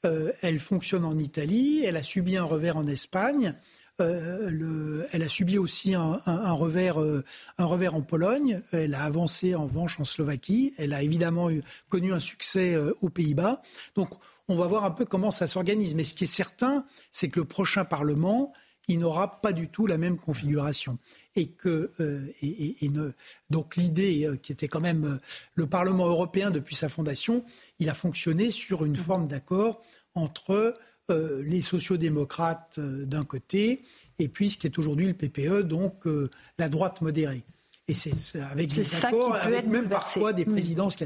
elle 0.03 0.59
fonctionne 0.59 1.03
en 1.03 1.19
Italie, 1.19 1.83
elle 1.83 1.97
a 1.97 2.03
subi 2.03 2.37
un 2.37 2.45
revers 2.45 2.77
en 2.77 2.87
Espagne. 2.87 3.53
Le, 3.99 5.07
elle 5.11 5.23
a 5.23 5.27
subi 5.27 5.57
aussi 5.57 5.95
un, 5.95 6.51
revers, 6.51 6.97
un 6.99 7.65
revers 7.65 7.95
en 7.95 8.01
Pologne. 8.01 8.61
Elle 8.71 8.93
a 8.93 9.03
avancé 9.03 9.55
en 9.55 9.65
revanche 9.65 9.99
en 9.99 10.05
Slovaquie. 10.05 10.73
Elle 10.77 10.93
a 10.93 11.01
évidemment 11.01 11.49
connu 11.89 12.13
un 12.13 12.19
succès 12.19 12.77
aux 13.01 13.09
Pays-Bas. 13.09 13.61
Donc, 13.95 14.09
on 14.47 14.55
va 14.55 14.67
voir 14.67 14.85
un 14.85 14.91
peu 14.91 15.05
comment 15.05 15.31
ça 15.31 15.47
s'organise. 15.47 15.95
Mais 15.95 16.03
ce 16.03 16.13
qui 16.13 16.23
est 16.23 16.27
certain, 16.27 16.85
c'est 17.11 17.29
que 17.29 17.39
le 17.39 17.45
prochain 17.45 17.85
Parlement, 17.85 18.53
il 18.87 18.99
n'aura 18.99 19.41
pas 19.41 19.51
du 19.51 19.67
tout 19.67 19.85
la 19.87 19.97
même 19.97 20.17
configuration. 20.17 20.97
Et 21.35 21.47
que 21.47 21.91
euh, 21.99 23.13
donc 23.49 23.75
l'idée 23.75 24.25
euh, 24.25 24.37
qui 24.37 24.51
était 24.51 24.67
quand 24.67 24.79
même 24.79 25.05
euh, 25.05 25.17
le 25.55 25.67
Parlement 25.67 26.07
européen 26.07 26.51
depuis 26.51 26.75
sa 26.75 26.89
fondation, 26.89 27.43
il 27.79 27.89
a 27.89 27.93
fonctionné 27.93 28.49
sur 28.51 28.85
une 28.85 28.95
forme 28.95 29.27
d'accord 29.27 29.81
entre 30.15 30.73
les 31.09 31.61
sociodémocrates 31.61 32.79
d'un 32.79 33.23
côté 33.23 33.81
et 34.19 34.27
puis 34.27 34.49
ce 34.49 34.57
qui 34.57 34.67
est 34.67 34.77
aujourd'hui 34.77 35.07
le 35.07 35.13
PPE, 35.13 35.61
donc 35.61 36.05
la 36.57 36.69
droite 36.69 37.01
modérée. 37.01 37.43
Et 37.89 37.93
c'est 37.93 38.41
avec 38.41 38.73
des 38.73 39.05
accords, 39.05 39.35
avec 39.35 39.65
même 39.65 39.87
parfois 39.87 40.33
des 40.33 40.43
présidences. 40.45 40.97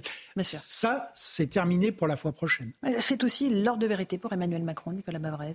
Ça, 0.44 1.08
c'est 1.14 1.48
terminé 1.48 1.92
pour 1.92 2.08
la 2.08 2.18
fois 2.18 2.32
prochaine. 2.32 2.72
C'est 3.00 3.24
aussi 3.24 3.50
l'ordre 3.50 3.82
de 3.82 3.88
vérité 3.88 4.18
pour 4.18 4.34
Emmanuel 4.34 4.64
Macron, 4.64 4.92
Nicolas 4.92 5.20
Bavrez. 5.20 5.54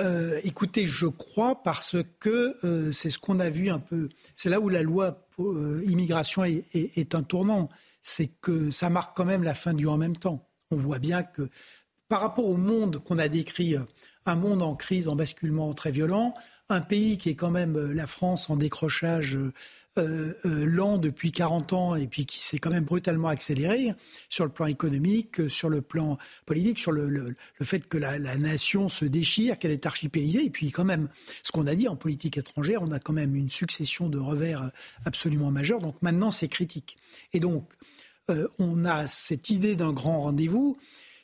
Euh, 0.00 0.40
écoutez, 0.44 0.86
je 0.86 1.06
crois 1.06 1.62
parce 1.62 1.96
que 2.20 2.56
euh, 2.64 2.92
c'est 2.92 3.10
ce 3.10 3.18
qu'on 3.18 3.40
a 3.40 3.50
vu 3.50 3.68
un 3.68 3.80
peu. 3.80 4.08
C'est 4.36 4.48
là 4.48 4.60
où 4.60 4.68
la 4.68 4.82
loi 4.82 5.26
euh, 5.40 5.82
immigration 5.86 6.44
est, 6.44 6.64
est, 6.72 7.14
un 7.14 7.22
tournant. 7.22 7.68
C'est 8.02 8.28
que 8.40 8.70
ça 8.70 8.90
marque 8.90 9.16
quand 9.16 9.24
même 9.24 9.42
la 9.42 9.54
fin 9.54 9.74
du 9.74 9.86
en 9.86 9.96
même 9.96 10.16
temps. 10.16 10.48
On 10.70 10.76
voit 10.76 10.98
bien 10.98 11.22
que 11.22 11.48
par 12.08 12.20
rapport 12.20 12.46
au 12.46 12.56
monde 12.56 13.02
qu'on 13.04 13.18
a 13.18 13.28
décrit, 13.28 13.76
un 14.26 14.34
monde 14.34 14.62
en 14.62 14.74
crise, 14.74 15.08
en 15.08 15.16
basculement 15.16 15.72
très 15.74 15.90
violent, 15.90 16.34
un 16.68 16.80
pays 16.80 17.18
qui 17.18 17.30
est 17.30 17.34
quand 17.34 17.50
même 17.50 17.92
la 17.92 18.06
France 18.06 18.50
en 18.50 18.56
décrochage 18.56 19.38
euh, 19.98 20.32
euh, 20.44 20.64
lent 20.64 20.98
depuis 20.98 21.32
40 21.32 21.72
ans 21.72 21.94
et 21.96 22.06
puis 22.06 22.24
qui 22.24 22.38
s'est 22.38 22.58
quand 22.58 22.70
même 22.70 22.84
brutalement 22.84 23.28
accéléré 23.28 23.94
sur 24.28 24.44
le 24.44 24.50
plan 24.50 24.66
économique, 24.66 25.40
euh, 25.40 25.48
sur 25.48 25.68
le 25.68 25.80
plan 25.80 26.18
politique, 26.46 26.78
sur 26.78 26.92
le, 26.92 27.34
fait 27.62 27.88
que 27.88 27.98
la, 27.98 28.18
nation 28.36 28.88
se 28.88 29.04
déchire, 29.04 29.58
qu'elle 29.58 29.72
est 29.72 29.86
archipélisée. 29.86 30.44
Et 30.44 30.50
puis 30.50 30.70
quand 30.70 30.84
même, 30.84 31.08
ce 31.42 31.50
qu'on 31.50 31.66
a 31.66 31.74
dit 31.74 31.88
en 31.88 31.96
politique 31.96 32.38
étrangère, 32.38 32.82
on 32.82 32.92
a 32.92 33.00
quand 33.00 33.12
même 33.12 33.34
une 33.34 33.48
succession 33.48 34.08
de 34.08 34.18
revers 34.18 34.70
absolument 35.04 35.50
majeurs. 35.50 35.80
Donc 35.80 36.00
maintenant, 36.02 36.30
c'est 36.30 36.48
critique. 36.48 36.96
Et 37.32 37.40
donc, 37.40 37.72
on 38.58 38.84
a 38.84 39.06
cette 39.06 39.48
idée 39.48 39.74
d'un 39.74 39.92
grand 39.92 40.20
rendez-vous. 40.20 40.76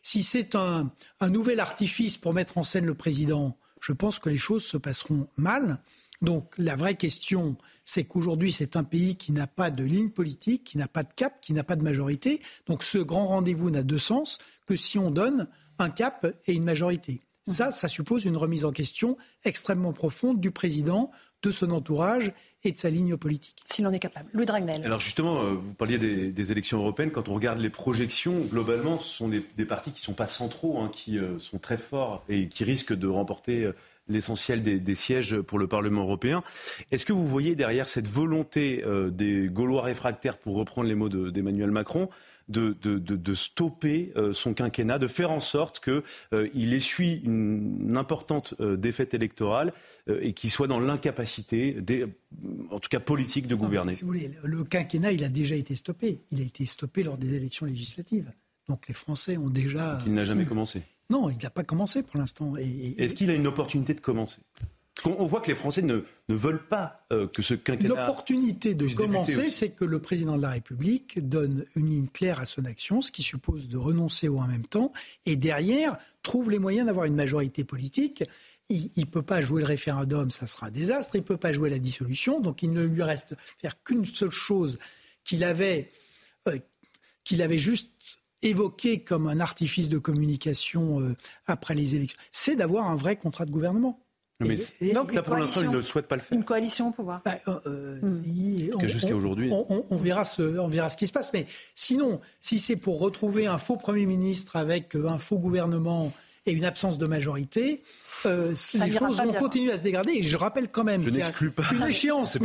Si 0.06 0.22
c'est 0.22 0.54
un, 0.54 0.92
nouvel 1.30 1.60
artifice 1.60 2.18
pour 2.18 2.34
mettre 2.34 2.58
en 2.58 2.62
scène 2.62 2.84
le 2.84 2.94
président, 2.94 3.56
je 3.80 3.92
pense 3.92 4.18
que 4.18 4.28
les 4.28 4.36
choses 4.36 4.62
se 4.62 4.76
passeront 4.76 5.26
mal. 5.38 5.80
Donc 6.20 6.52
la 6.58 6.76
vraie 6.76 6.94
question, 6.94 7.56
c'est 7.86 8.04
qu'aujourd'hui, 8.04 8.52
c'est 8.52 8.76
un 8.76 8.84
pays 8.84 9.16
qui 9.16 9.32
n'a 9.32 9.46
pas 9.46 9.70
de 9.70 9.82
ligne 9.82 10.10
politique, 10.10 10.62
qui 10.62 10.76
n'a 10.76 10.88
pas 10.88 11.04
de 11.04 11.12
cap, 11.14 11.40
qui 11.40 11.54
n'a 11.54 11.64
pas 11.64 11.74
de 11.74 11.82
majorité. 11.82 12.42
Donc 12.66 12.84
ce 12.84 12.98
grand 12.98 13.26
rendez-vous 13.26 13.70
n'a 13.70 13.82
de 13.82 13.96
sens 13.96 14.38
que 14.66 14.76
si 14.76 14.98
on 14.98 15.10
donne 15.10 15.48
un 15.78 15.88
cap 15.88 16.26
et 16.46 16.52
une 16.52 16.64
majorité. 16.64 17.20
Ça, 17.46 17.72
ça 17.72 17.88
suppose 17.88 18.26
une 18.26 18.36
remise 18.36 18.66
en 18.66 18.72
question 18.72 19.16
extrêmement 19.42 19.94
profonde 19.94 20.38
du 20.38 20.50
président, 20.50 21.10
de 21.42 21.50
son 21.50 21.70
entourage 21.70 22.32
et 22.64 22.72
de 22.72 22.76
sa 22.76 22.90
ligne 22.90 23.16
politique. 23.16 23.56
S'il 23.66 23.86
en 23.86 23.92
est 23.92 23.98
capable. 23.98 24.28
Louis 24.32 24.46
Dragnel. 24.46 24.84
Alors 24.84 25.00
justement, 25.00 25.42
euh, 25.42 25.52
vous 25.52 25.74
parliez 25.74 25.98
des, 25.98 26.52
élections 26.52 26.78
européennes. 26.78 27.10
Quand 27.10 27.28
on 27.28 27.34
regarde 27.34 27.58
les 27.58 27.70
projections, 27.70 28.40
globalement, 28.40 28.98
ce 28.98 29.08
sont 29.08 29.28
des, 29.28 29.64
partis 29.64 29.90
qui 29.90 30.00
ne 30.00 30.04
sont 30.04 30.12
pas 30.14 30.26
centraux, 30.26 30.78
hein, 30.78 30.90
qui 30.92 31.18
euh, 31.18 31.38
sont 31.38 31.58
très 31.58 31.76
forts 31.76 32.22
et 32.28 32.48
qui 32.48 32.64
risquent 32.64 32.94
de 32.94 33.06
remporter 33.06 33.64
euh, 33.64 33.72
l'essentiel 34.08 34.62
des, 34.62 34.94
sièges 34.94 35.40
pour 35.40 35.58
le 35.58 35.66
Parlement 35.66 36.02
européen. 36.02 36.42
Est-ce 36.90 37.06
que 37.06 37.12
vous 37.12 37.26
voyez 37.26 37.54
derrière 37.54 37.88
cette 37.88 38.08
volonté 38.08 38.82
euh, 38.84 39.10
des 39.10 39.48
Gaulois 39.48 39.82
réfractaires, 39.82 40.36
pour 40.36 40.56
reprendre 40.56 40.88
les 40.88 40.94
mots 40.94 41.08
d'Emmanuel 41.08 41.70
Macron, 41.70 42.08
de, 42.48 43.34
stopper 43.34 44.12
euh, 44.16 44.32
son 44.32 44.54
quinquennat, 44.54 44.98
de 44.98 45.08
faire 45.08 45.30
en 45.30 45.40
sorte 45.40 45.80
qu'il 45.80 46.02
euh, 46.32 46.48
essuie 46.54 47.20
une, 47.24 47.96
importante 47.96 48.54
défaite 48.60 49.14
électorale 49.14 49.72
et 50.08 50.32
qu'il 50.32 50.50
soit 50.50 50.66
dans 50.66 50.80
l'incapacité, 50.80 51.76
en 52.70 52.80
tout 52.80 52.88
cas 52.88 53.00
politique, 53.00 53.46
de 53.46 53.54
gouverner. 53.54 53.94
si 53.94 54.02
vous 54.02 54.08
voulez, 54.08 54.30
le 54.42 54.64
quinquennat, 54.64 55.12
il 55.12 55.22
a 55.24 55.28
déjà 55.28 55.54
été 55.54 55.76
stoppé. 55.76 56.20
Il 56.30 56.40
a 56.40 56.44
été 56.44 56.66
stoppé 56.66 57.02
lors 57.02 57.16
des 57.16 57.34
élections 57.34 57.66
législatives. 57.66 58.32
Donc 58.68 58.88
les 58.88 58.94
Français 58.94 59.36
ont 59.36 59.50
déjà. 59.50 60.00
il 60.06 60.14
n'a 60.14 60.24
jamais 60.24 60.44
commencé. 60.44 60.82
Non, 61.10 61.28
il 61.28 61.38
n'a 61.42 61.50
pas 61.50 61.64
commencé 61.64 62.02
pour 62.02 62.18
l'instant. 62.18 62.54
Est-ce 62.56 63.14
qu'il 63.14 63.30
a 63.30 63.34
une 63.34 63.46
opportunité 63.46 63.94
de 63.94 64.00
commencer? 64.00 64.40
On 65.06 65.24
voit 65.26 65.40
que 65.40 65.48
les 65.48 65.54
Français 65.54 65.82
ne, 65.82 66.02
veulent 66.28 66.66
pas 66.66 66.96
euh, 67.12 67.26
que 67.26 67.42
ce 67.42 67.54
quinquennat. 67.54 67.88
L'opportunité 67.88 68.74
de 68.74 68.86
commencer, 68.94 69.50
c'est 69.50 69.70
que 69.70 69.84
le 69.84 69.98
président 70.00 70.36
de 70.36 70.42
la 70.42 70.50
République 70.50 71.26
donne 71.26 71.64
une 71.76 71.90
ligne 71.90 72.06
claire 72.06 72.40
à 72.40 72.46
son 72.46 72.64
action, 72.64 73.02
ce 73.02 73.12
qui 73.12 73.22
suppose 73.22 73.68
de 73.68 73.76
renoncer 73.76 74.28
au 74.28 74.38
en 74.38 74.46
même 74.46 74.64
temps, 74.64 74.92
et 75.26 75.36
derrière 75.36 75.98
trouve 76.22 76.50
les 76.50 76.58
moyens 76.58 76.86
d'avoir 76.86 77.06
une 77.06 77.14
majorité 77.14 77.64
politique. 77.64 78.24
Il 78.70 78.90
ne 78.96 79.04
peut 79.04 79.22
pas 79.22 79.42
jouer 79.42 79.60
le 79.60 79.66
référendum, 79.66 80.30
ça 80.30 80.46
sera 80.46 80.68
un 80.68 80.70
désastre. 80.70 81.16
Il 81.16 81.18
ne 81.18 81.24
peut 81.24 81.36
pas 81.36 81.52
jouer 81.52 81.68
la 81.68 81.78
dissolution, 81.78 82.40
donc 82.40 82.62
il 82.62 82.72
ne 82.72 82.82
lui 82.82 83.02
reste 83.02 83.34
faire 83.60 83.82
qu'une 83.82 84.06
seule 84.06 84.30
chose 84.30 84.78
qu'il 85.22 85.44
avait, 85.44 85.90
euh, 86.48 86.58
qu'il 87.24 87.42
avait 87.42 87.58
juste 87.58 87.90
évoqué 88.40 89.02
comme 89.02 89.26
un 89.26 89.40
artifice 89.40 89.88
de 89.88 89.98
communication 89.98 91.00
euh, 91.00 91.14
après 91.46 91.74
les 91.74 91.94
élections, 91.94 92.18
c'est 92.32 92.56
d'avoir 92.56 92.90
un 92.90 92.96
vrai 92.96 93.16
contrat 93.16 93.46
de 93.46 93.50
gouvernement. 93.50 94.03
Mais 94.40 94.56
donc, 94.92 95.12
ça, 95.12 95.22
pour 95.22 95.36
l'instant, 95.36 95.62
il 95.62 95.70
ne 95.70 95.80
souhaite 95.80 96.08
pas 96.08 96.16
le 96.16 96.20
faire. 96.20 96.36
Une 96.36 96.44
coalition 96.44 96.88
au 96.88 96.90
pouvoir. 96.90 97.22
Bah, 97.24 97.34
euh, 97.66 98.00
hmm. 98.02 98.86
Jusqu'à 98.86 99.14
aujourd'hui. 99.14 99.50
On, 99.52 99.96
verra 99.96 100.24
ce, 100.24 100.58
on 100.58 100.68
verra 100.68 100.90
ce 100.90 100.96
qui 100.96 101.06
se 101.06 101.12
passe. 101.12 101.32
Mais 101.32 101.46
sinon, 101.74 102.20
si 102.40 102.58
c'est 102.58 102.76
pour 102.76 102.98
retrouver 102.98 103.46
un 103.46 103.58
faux 103.58 103.76
Premier 103.76 104.06
ministre 104.06 104.56
avec 104.56 104.96
euh, 104.96 105.08
un 105.08 105.18
faux 105.18 105.38
gouvernement 105.38 106.12
et 106.46 106.52
une 106.52 106.64
absence 106.64 106.98
de 106.98 107.06
majorité, 107.06 107.82
les 108.24 108.90
choses 108.90 109.22
vont 109.22 109.32
continuer 109.34 109.72
à 109.72 109.76
se 109.76 109.82
dégrader. 109.82 110.12
Et 110.16 110.22
je 110.22 110.36
rappelle 110.36 110.68
quand 110.68 110.84
même 110.84 111.04
qu'il 111.04 111.16
y 111.16 111.22
a 111.22 111.32
une 111.72 111.82
échéance 111.88 112.38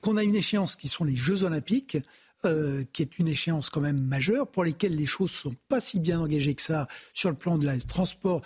qu'on 0.00 0.16
a 0.16 0.22
une 0.22 0.34
échéance 0.34 0.76
qui 0.76 0.88
sont 0.88 1.04
les 1.04 1.16
Jeux 1.16 1.42
Olympiques. 1.42 1.98
Euh, 2.44 2.84
qui 2.92 3.02
est 3.02 3.18
une 3.18 3.28
échéance 3.28 3.70
quand 3.70 3.80
même 3.80 3.98
majeure, 3.98 4.46
pour 4.46 4.62
lesquelles 4.62 4.94
les 4.94 5.06
choses 5.06 5.30
sont 5.30 5.54
pas 5.68 5.80
si 5.80 5.98
bien 5.98 6.20
engagées 6.20 6.54
que 6.54 6.62
ça 6.62 6.86
sur 7.14 7.30
le 7.30 7.34
plan 7.34 7.56
de 7.56 7.64
la 7.64 7.78
transport, 7.78 8.42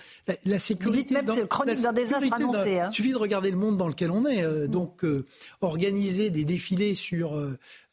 la, 0.46 0.58
sécurité. 0.60 0.84
Vous 0.84 1.02
dites 1.02 1.10
même 1.10 1.34
c'est 1.34 1.48
chronique 1.48 1.82
d'un 1.82 1.92
désastre 1.92 2.32
annoncé. 2.32 2.78
Hein. 2.78 2.88
Il 2.92 2.94
suffit 2.94 3.10
de 3.10 3.16
regarder 3.16 3.50
le 3.50 3.56
monde 3.56 3.76
dans 3.76 3.88
lequel 3.88 4.12
on 4.12 4.26
est. 4.26 4.44
Euh, 4.44 4.68
donc 4.68 5.04
euh, 5.04 5.24
organiser 5.60 6.30
des 6.30 6.44
défilés 6.44 6.94
sur 6.94 7.36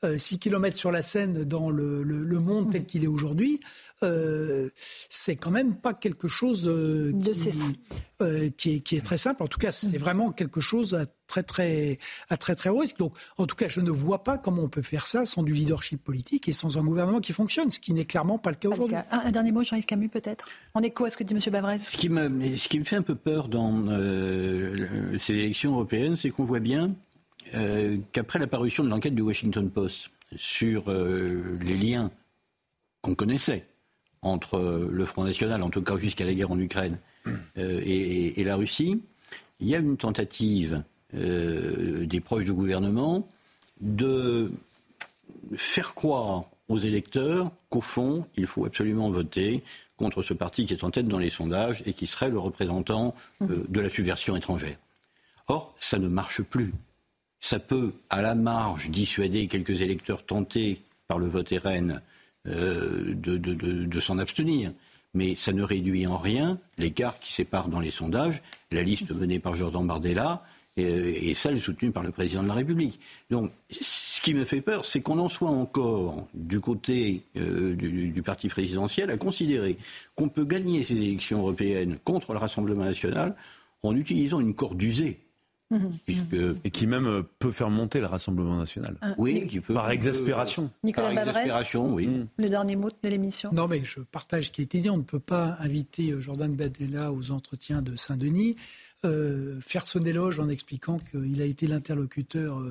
6 0.04 0.38
km 0.38 0.78
sur 0.78 0.92
la 0.92 1.02
Seine 1.02 1.44
dans 1.44 1.72
le, 1.72 2.04
le 2.04 2.40
monde 2.40 2.72
tel 2.72 2.86
qu'il 2.86 3.04
est 3.04 3.08
aujourd'hui, 3.08 3.60
euh, 4.04 4.70
c'est 5.10 5.36
quand 5.36 5.50
même 5.50 5.76
pas 5.76 5.94
quelque 5.94 6.28
chose 6.28 6.68
euh, 6.68 7.12
euh, 8.22 8.50
qui, 8.56 8.76
est, 8.76 8.80
qui, 8.82 8.96
est, 8.96 9.02
très 9.02 9.18
simple. 9.18 9.42
En 9.42 9.48
tout 9.48 9.58
cas, 9.58 9.72
c'est 9.72 9.98
vraiment 9.98 10.32
quelque 10.32 10.62
chose 10.62 10.94
à 10.94 11.06
très 11.28 11.44
très 11.44 11.98
à 12.30 12.38
très 12.38 12.56
très 12.56 12.70
haut 12.70 12.80
risque. 12.80 12.98
Donc, 12.98 13.14
en 13.38 13.46
tout 13.46 13.56
cas, 13.56 13.68
je 13.68 13.80
ne 13.80 13.92
vois 13.92 14.24
pas 14.24 14.38
comment 14.38 14.64
on 14.64 14.70
peut 14.70 14.82
faire 14.82 15.06
ça 15.06 15.26
sans 15.26 15.44
du 15.44 15.54
leadership 15.54 16.04
politique 16.04 16.48
et 16.48 16.54
sans 16.54 16.78
un 16.78 16.84
gouvernement 16.84 17.20
qui 17.20 17.34
fonctionne, 17.34 17.70
ce 17.70 17.80
qui 17.80 17.94
n'est 17.94 18.06
clairement 18.06 18.38
pas 18.38 18.50
le 18.50 18.56
cas 18.56 18.70
aujourd'hui. 18.70 18.98
Un, 19.12 19.32
dernier 19.32 19.52
mot, 19.52 19.64
Jean-Yves 19.64 19.86
Camus, 19.86 20.10
peut-être. 20.10 20.48
En 20.74 20.82
écho 20.82 21.06
à 21.06 21.10
ce 21.10 21.18
que 21.18 21.24
dit 21.24 21.34
M. 21.34 21.40
Bavrez? 21.52 21.80
Ce 21.80 21.98
qui 21.98 22.10
me 22.10 22.56
ce 22.56 22.68
qui 22.68 22.80
me 22.80 22.86
fait 22.86 22.96
un 22.96 23.02
peu 23.02 23.16
peur 23.16 23.48
dans 23.48 23.86
ces 25.20 25.34
élections 25.34 25.74
européennes, 25.74 26.16
c'est 26.16 26.30
qu'on 26.30 26.46
voit 26.46 26.60
bien 26.60 26.96
qu'après 28.12 28.40
l'apparition 28.40 28.84
de 28.84 28.90
l'enquête 28.90 29.16
du 29.16 29.22
Washington 29.22 29.70
Post 29.70 30.10
sur 30.36 30.90
les 30.90 31.78
liens 31.78 32.12
qu'on 33.02 33.16
connaissait 33.16 33.66
entre 34.22 34.90
le 34.92 35.06
Front 35.06 35.24
National, 35.24 35.64
en 35.64 35.70
tout 35.70 35.82
cas 35.82 35.98
jusqu'à 35.98 36.26
la 36.26 36.34
guerre 36.34 36.52
en 36.52 36.60
Ukraine, 36.60 36.98
euh, 37.58 37.82
et, 37.86 38.44
la 38.44 38.56
Russie, 38.56 39.02
il 39.60 39.70
y 39.70 39.76
a 39.76 39.80
une 39.80 39.98
tentative 39.98 40.84
euh, 41.16 42.06
des 42.06 42.20
proches 42.20 42.46
du 42.46 42.54
gouvernement 42.54 43.28
de 43.82 44.52
faire 45.56 45.94
croire 45.94 46.46
aux 46.68 46.78
électeurs 46.78 47.52
qu'au 47.70 47.82
fond, 47.82 48.28
il 48.36 48.46
faut 48.46 48.66
absolument 48.66 49.10
voter 49.10 49.64
contre 49.96 50.22
ce 50.22 50.34
parti 50.34 50.66
qui 50.66 50.74
est 50.74 50.84
en 50.84 50.92
tête 50.92 51.08
dans 51.08 51.20
les 51.20 51.30
sondages 51.30 51.82
et 51.86 51.94
qui 51.94 52.08
serait 52.08 52.30
le 52.30 52.40
représentant 52.40 53.16
euh, 53.42 53.64
de 53.68 53.80
la 53.80 53.90
subversion 53.90 54.36
étrangère. 54.36 54.78
Or, 55.48 55.74
ça 55.80 55.98
ne 55.98 56.08
marche 56.08 56.42
plus. 56.42 56.74
Ça 57.40 57.60
peut, 57.60 57.94
à 58.10 58.22
la 58.22 58.36
marge, 58.36 58.90
dissuader 58.90 59.48
quelques 59.48 59.82
électeurs 59.82 60.26
tentés 60.26 60.82
par 61.08 61.20
le 61.20 61.28
vote 61.28 61.50
RN 61.50 62.02
de, 62.46 63.14
de, 63.14 63.38
de 63.38 64.00
s'en 64.00 64.18
abstenir 64.18 64.72
mais 65.18 65.36
ça 65.36 65.52
ne 65.52 65.64
réduit 65.64 66.08
en 66.08 66.18
rien 66.18 66.60
l'écart 66.78 67.20
qui 67.20 67.34
sépare 67.34 67.70
dans 67.70 67.80
les 67.80 67.92
sondages 67.92 68.42
la 68.72 68.84
liste 68.84 69.12
menée 69.12 69.40
par 69.40 69.56
Jordan 69.56 69.86
Bardella 69.86 70.44
et, 70.78 71.34
celle 71.34 71.60
soutenue 71.60 71.92
par 71.92 72.04
le 72.04 72.12
président 72.12 72.44
de 72.44 72.48
la 72.48 72.54
République. 72.54 73.00
Donc, 73.30 73.52
ce 73.70 74.22
qui 74.22 74.34
me 74.34 74.46
fait 74.46 74.62
peur, 74.62 74.86
c'est 74.86 75.02
qu'on 75.02 75.20
en 75.20 75.30
soit 75.30 75.50
encore 75.50 76.28
du 76.34 76.60
côté 76.60 77.24
euh, 77.36 77.76
du, 77.76 78.22
parti 78.24 78.48
présidentiel 78.48 79.10
à 79.10 79.18
considérer 79.18 79.78
qu'on 80.16 80.30
peut 80.30 80.46
gagner 80.46 80.84
ces 80.84 80.96
élections 80.96 81.40
européennes 81.40 81.98
contre 82.04 82.34
le 82.34 82.40
Rassemblement 82.40 82.86
national 82.86 83.36
en 83.84 83.96
utilisant 83.96 84.40
une 84.40 84.54
corde 84.54 84.82
usée. 84.82 85.20
Puisque... 86.06 86.34
Et 86.64 86.72
qui 86.72 86.88
même 86.88 87.08
euh, 87.08 87.24
peut 87.40 87.52
faire 87.52 87.70
monter 87.70 88.00
le 88.00 88.06
Rassemblement 88.06 88.56
national. 88.56 88.96
Ah, 89.02 89.14
oui, 89.18 89.48
qui 89.48 89.60
peut. 89.60 89.74
Par 89.74 89.92
exaspération. 89.92 90.72
Nicolas 90.84 91.14
Par 91.14 91.28
exaspération, 91.28 91.94
oui. 91.94 92.08
Mm. 92.08 92.28
Le 92.38 92.50
dernier 92.50 92.76
mot 92.78 92.90
de 92.90 93.10
l'émission. 93.10 93.50
Non, 93.52 93.68
mais 93.68 93.82
je 93.84 94.00
partage 94.00 94.46
ce 94.48 94.52
qui 94.52 94.62
a 94.62 94.64
été 94.64 94.80
dit. 94.80 94.90
On 94.90 94.98
ne 94.98 95.04
peut 95.04 95.20
pas 95.20 95.58
inviter 95.60 96.12
euh, 96.12 96.22
Jordan 96.22 96.54
Badella 96.56 97.12
aux 97.12 97.32
entretiens 97.32 97.82
de 97.82 97.98
Saint-Denis, 97.98 98.56
euh, 99.06 99.60
faire 99.62 99.88
son 99.88 100.04
éloge 100.06 100.40
en 100.40 100.50
expliquant 100.50 101.00
qu'il 101.00 101.42
a 101.42 101.46
été 101.46 101.68
l'interlocuteur 101.68 102.62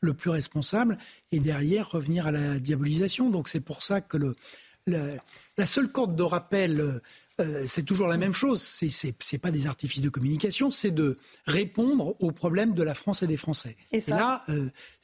le 0.00 0.14
plus 0.14 0.30
responsable, 0.30 0.98
et 1.32 1.40
derrière 1.40 1.90
revenir 1.90 2.26
à 2.26 2.32
la 2.32 2.58
diabolisation. 2.58 3.30
Donc 3.30 3.48
c'est 3.48 3.60
pour 3.60 3.82
ça 3.82 4.00
que 4.00 4.16
le, 4.16 4.34
la, 4.86 5.66
seule 5.66 5.90
corde 5.90 6.14
de 6.14 6.22
rappel 6.22 7.00
euh, 7.38 7.64
c'est 7.66 7.82
toujours 7.82 8.08
la 8.08 8.16
même 8.16 8.32
chose. 8.32 8.62
C'est 8.62 9.14
n'est 9.32 9.38
pas 9.38 9.50
des 9.50 9.66
artifices 9.66 10.00
de 10.00 10.08
communication, 10.08 10.70
c'est 10.70 10.90
de 10.90 11.16
répondre 11.46 12.16
aux 12.20 12.32
problèmes 12.32 12.72
de 12.72 12.82
la 12.82 12.94
France 12.94 13.22
et 13.22 13.26
des 13.26 13.36
Français. 13.36 13.76
Et, 13.92 14.02
là, 14.08 14.44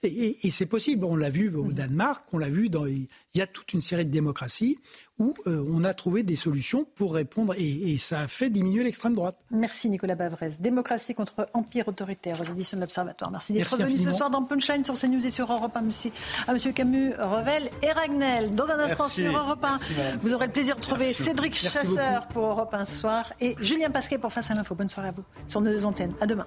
et, 0.02 0.50
c'est 0.50 0.66
possible. 0.66 1.04
On 1.04 1.16
l'a 1.16 1.30
vu 1.30 1.54
au 1.54 1.64
mm. 1.64 1.72
Danemark, 1.72 2.26
on 2.32 2.38
l'a 2.38 2.50
vu 2.50 2.68
dans. 2.68 2.86
Il 2.86 3.06
y 3.34 3.40
a 3.40 3.46
toute 3.46 3.72
une 3.72 3.80
série 3.80 4.04
de 4.04 4.10
démocraties 4.10 4.78
où 5.18 5.34
euh, 5.46 5.64
on 5.68 5.84
a 5.84 5.94
trouvé 5.94 6.22
des 6.22 6.36
solutions 6.36 6.84
pour 6.96 7.14
répondre 7.14 7.54
et, 7.56 7.96
ça 7.98 8.20
a 8.20 8.28
fait 8.28 8.50
diminuer 8.50 8.82
l'extrême 8.82 9.14
droite. 9.14 9.38
Merci 9.50 9.88
Nicolas 9.88 10.14
Bavrez. 10.14 10.52
Démocratie 10.58 11.14
contre 11.14 11.48
empire 11.54 11.86
autoritaire 11.86 12.40
aux 12.40 12.44
éditions 12.44 12.76
de 12.78 12.82
l'Observatoire. 12.82 13.30
Merci 13.30 13.52
d'être 13.52 13.76
venu 13.76 13.98
ce 13.98 14.10
soir 14.10 14.30
dans 14.30 14.42
Punchline 14.42 14.84
sur 14.84 14.98
CNews 14.98 15.24
et 15.24 15.30
sur 15.30 15.52
Europe 15.52 15.76
1. 15.76 15.80
Merci 15.82 16.12
à 16.48 16.52
M. 16.52 16.72
Camus, 16.72 17.12
Revel 17.18 17.70
et 17.82 17.92
Ragnel. 17.92 18.54
Dans 18.54 18.66
un 18.66 18.78
instant 18.80 19.08
sur 19.08 19.36
Europe 19.36 19.64
1, 19.64 19.78
vous 20.20 20.34
aurez 20.34 20.46
le 20.46 20.52
plaisir 20.52 20.76
de 20.76 20.80
trouver 20.80 21.12
Cédric 21.12 21.54
Chasseur 21.54 22.26
pour 22.28 22.44
Europe 22.44 22.74
1 22.74 22.84
soir 22.86 23.32
et 23.40 23.54
Julien 23.60 23.90
Pasquet 23.90 24.18
pour 24.18 24.32
Face 24.32 24.50
à 24.50 24.54
l'info. 24.54 24.74
Bonne 24.74 24.88
soirée 24.88 25.08
à 25.08 25.12
vous 25.12 25.24
sur 25.46 25.60
nos 25.60 25.70
deux 25.70 25.84
antennes. 25.84 26.14
À 26.20 26.26
demain. 26.26 26.46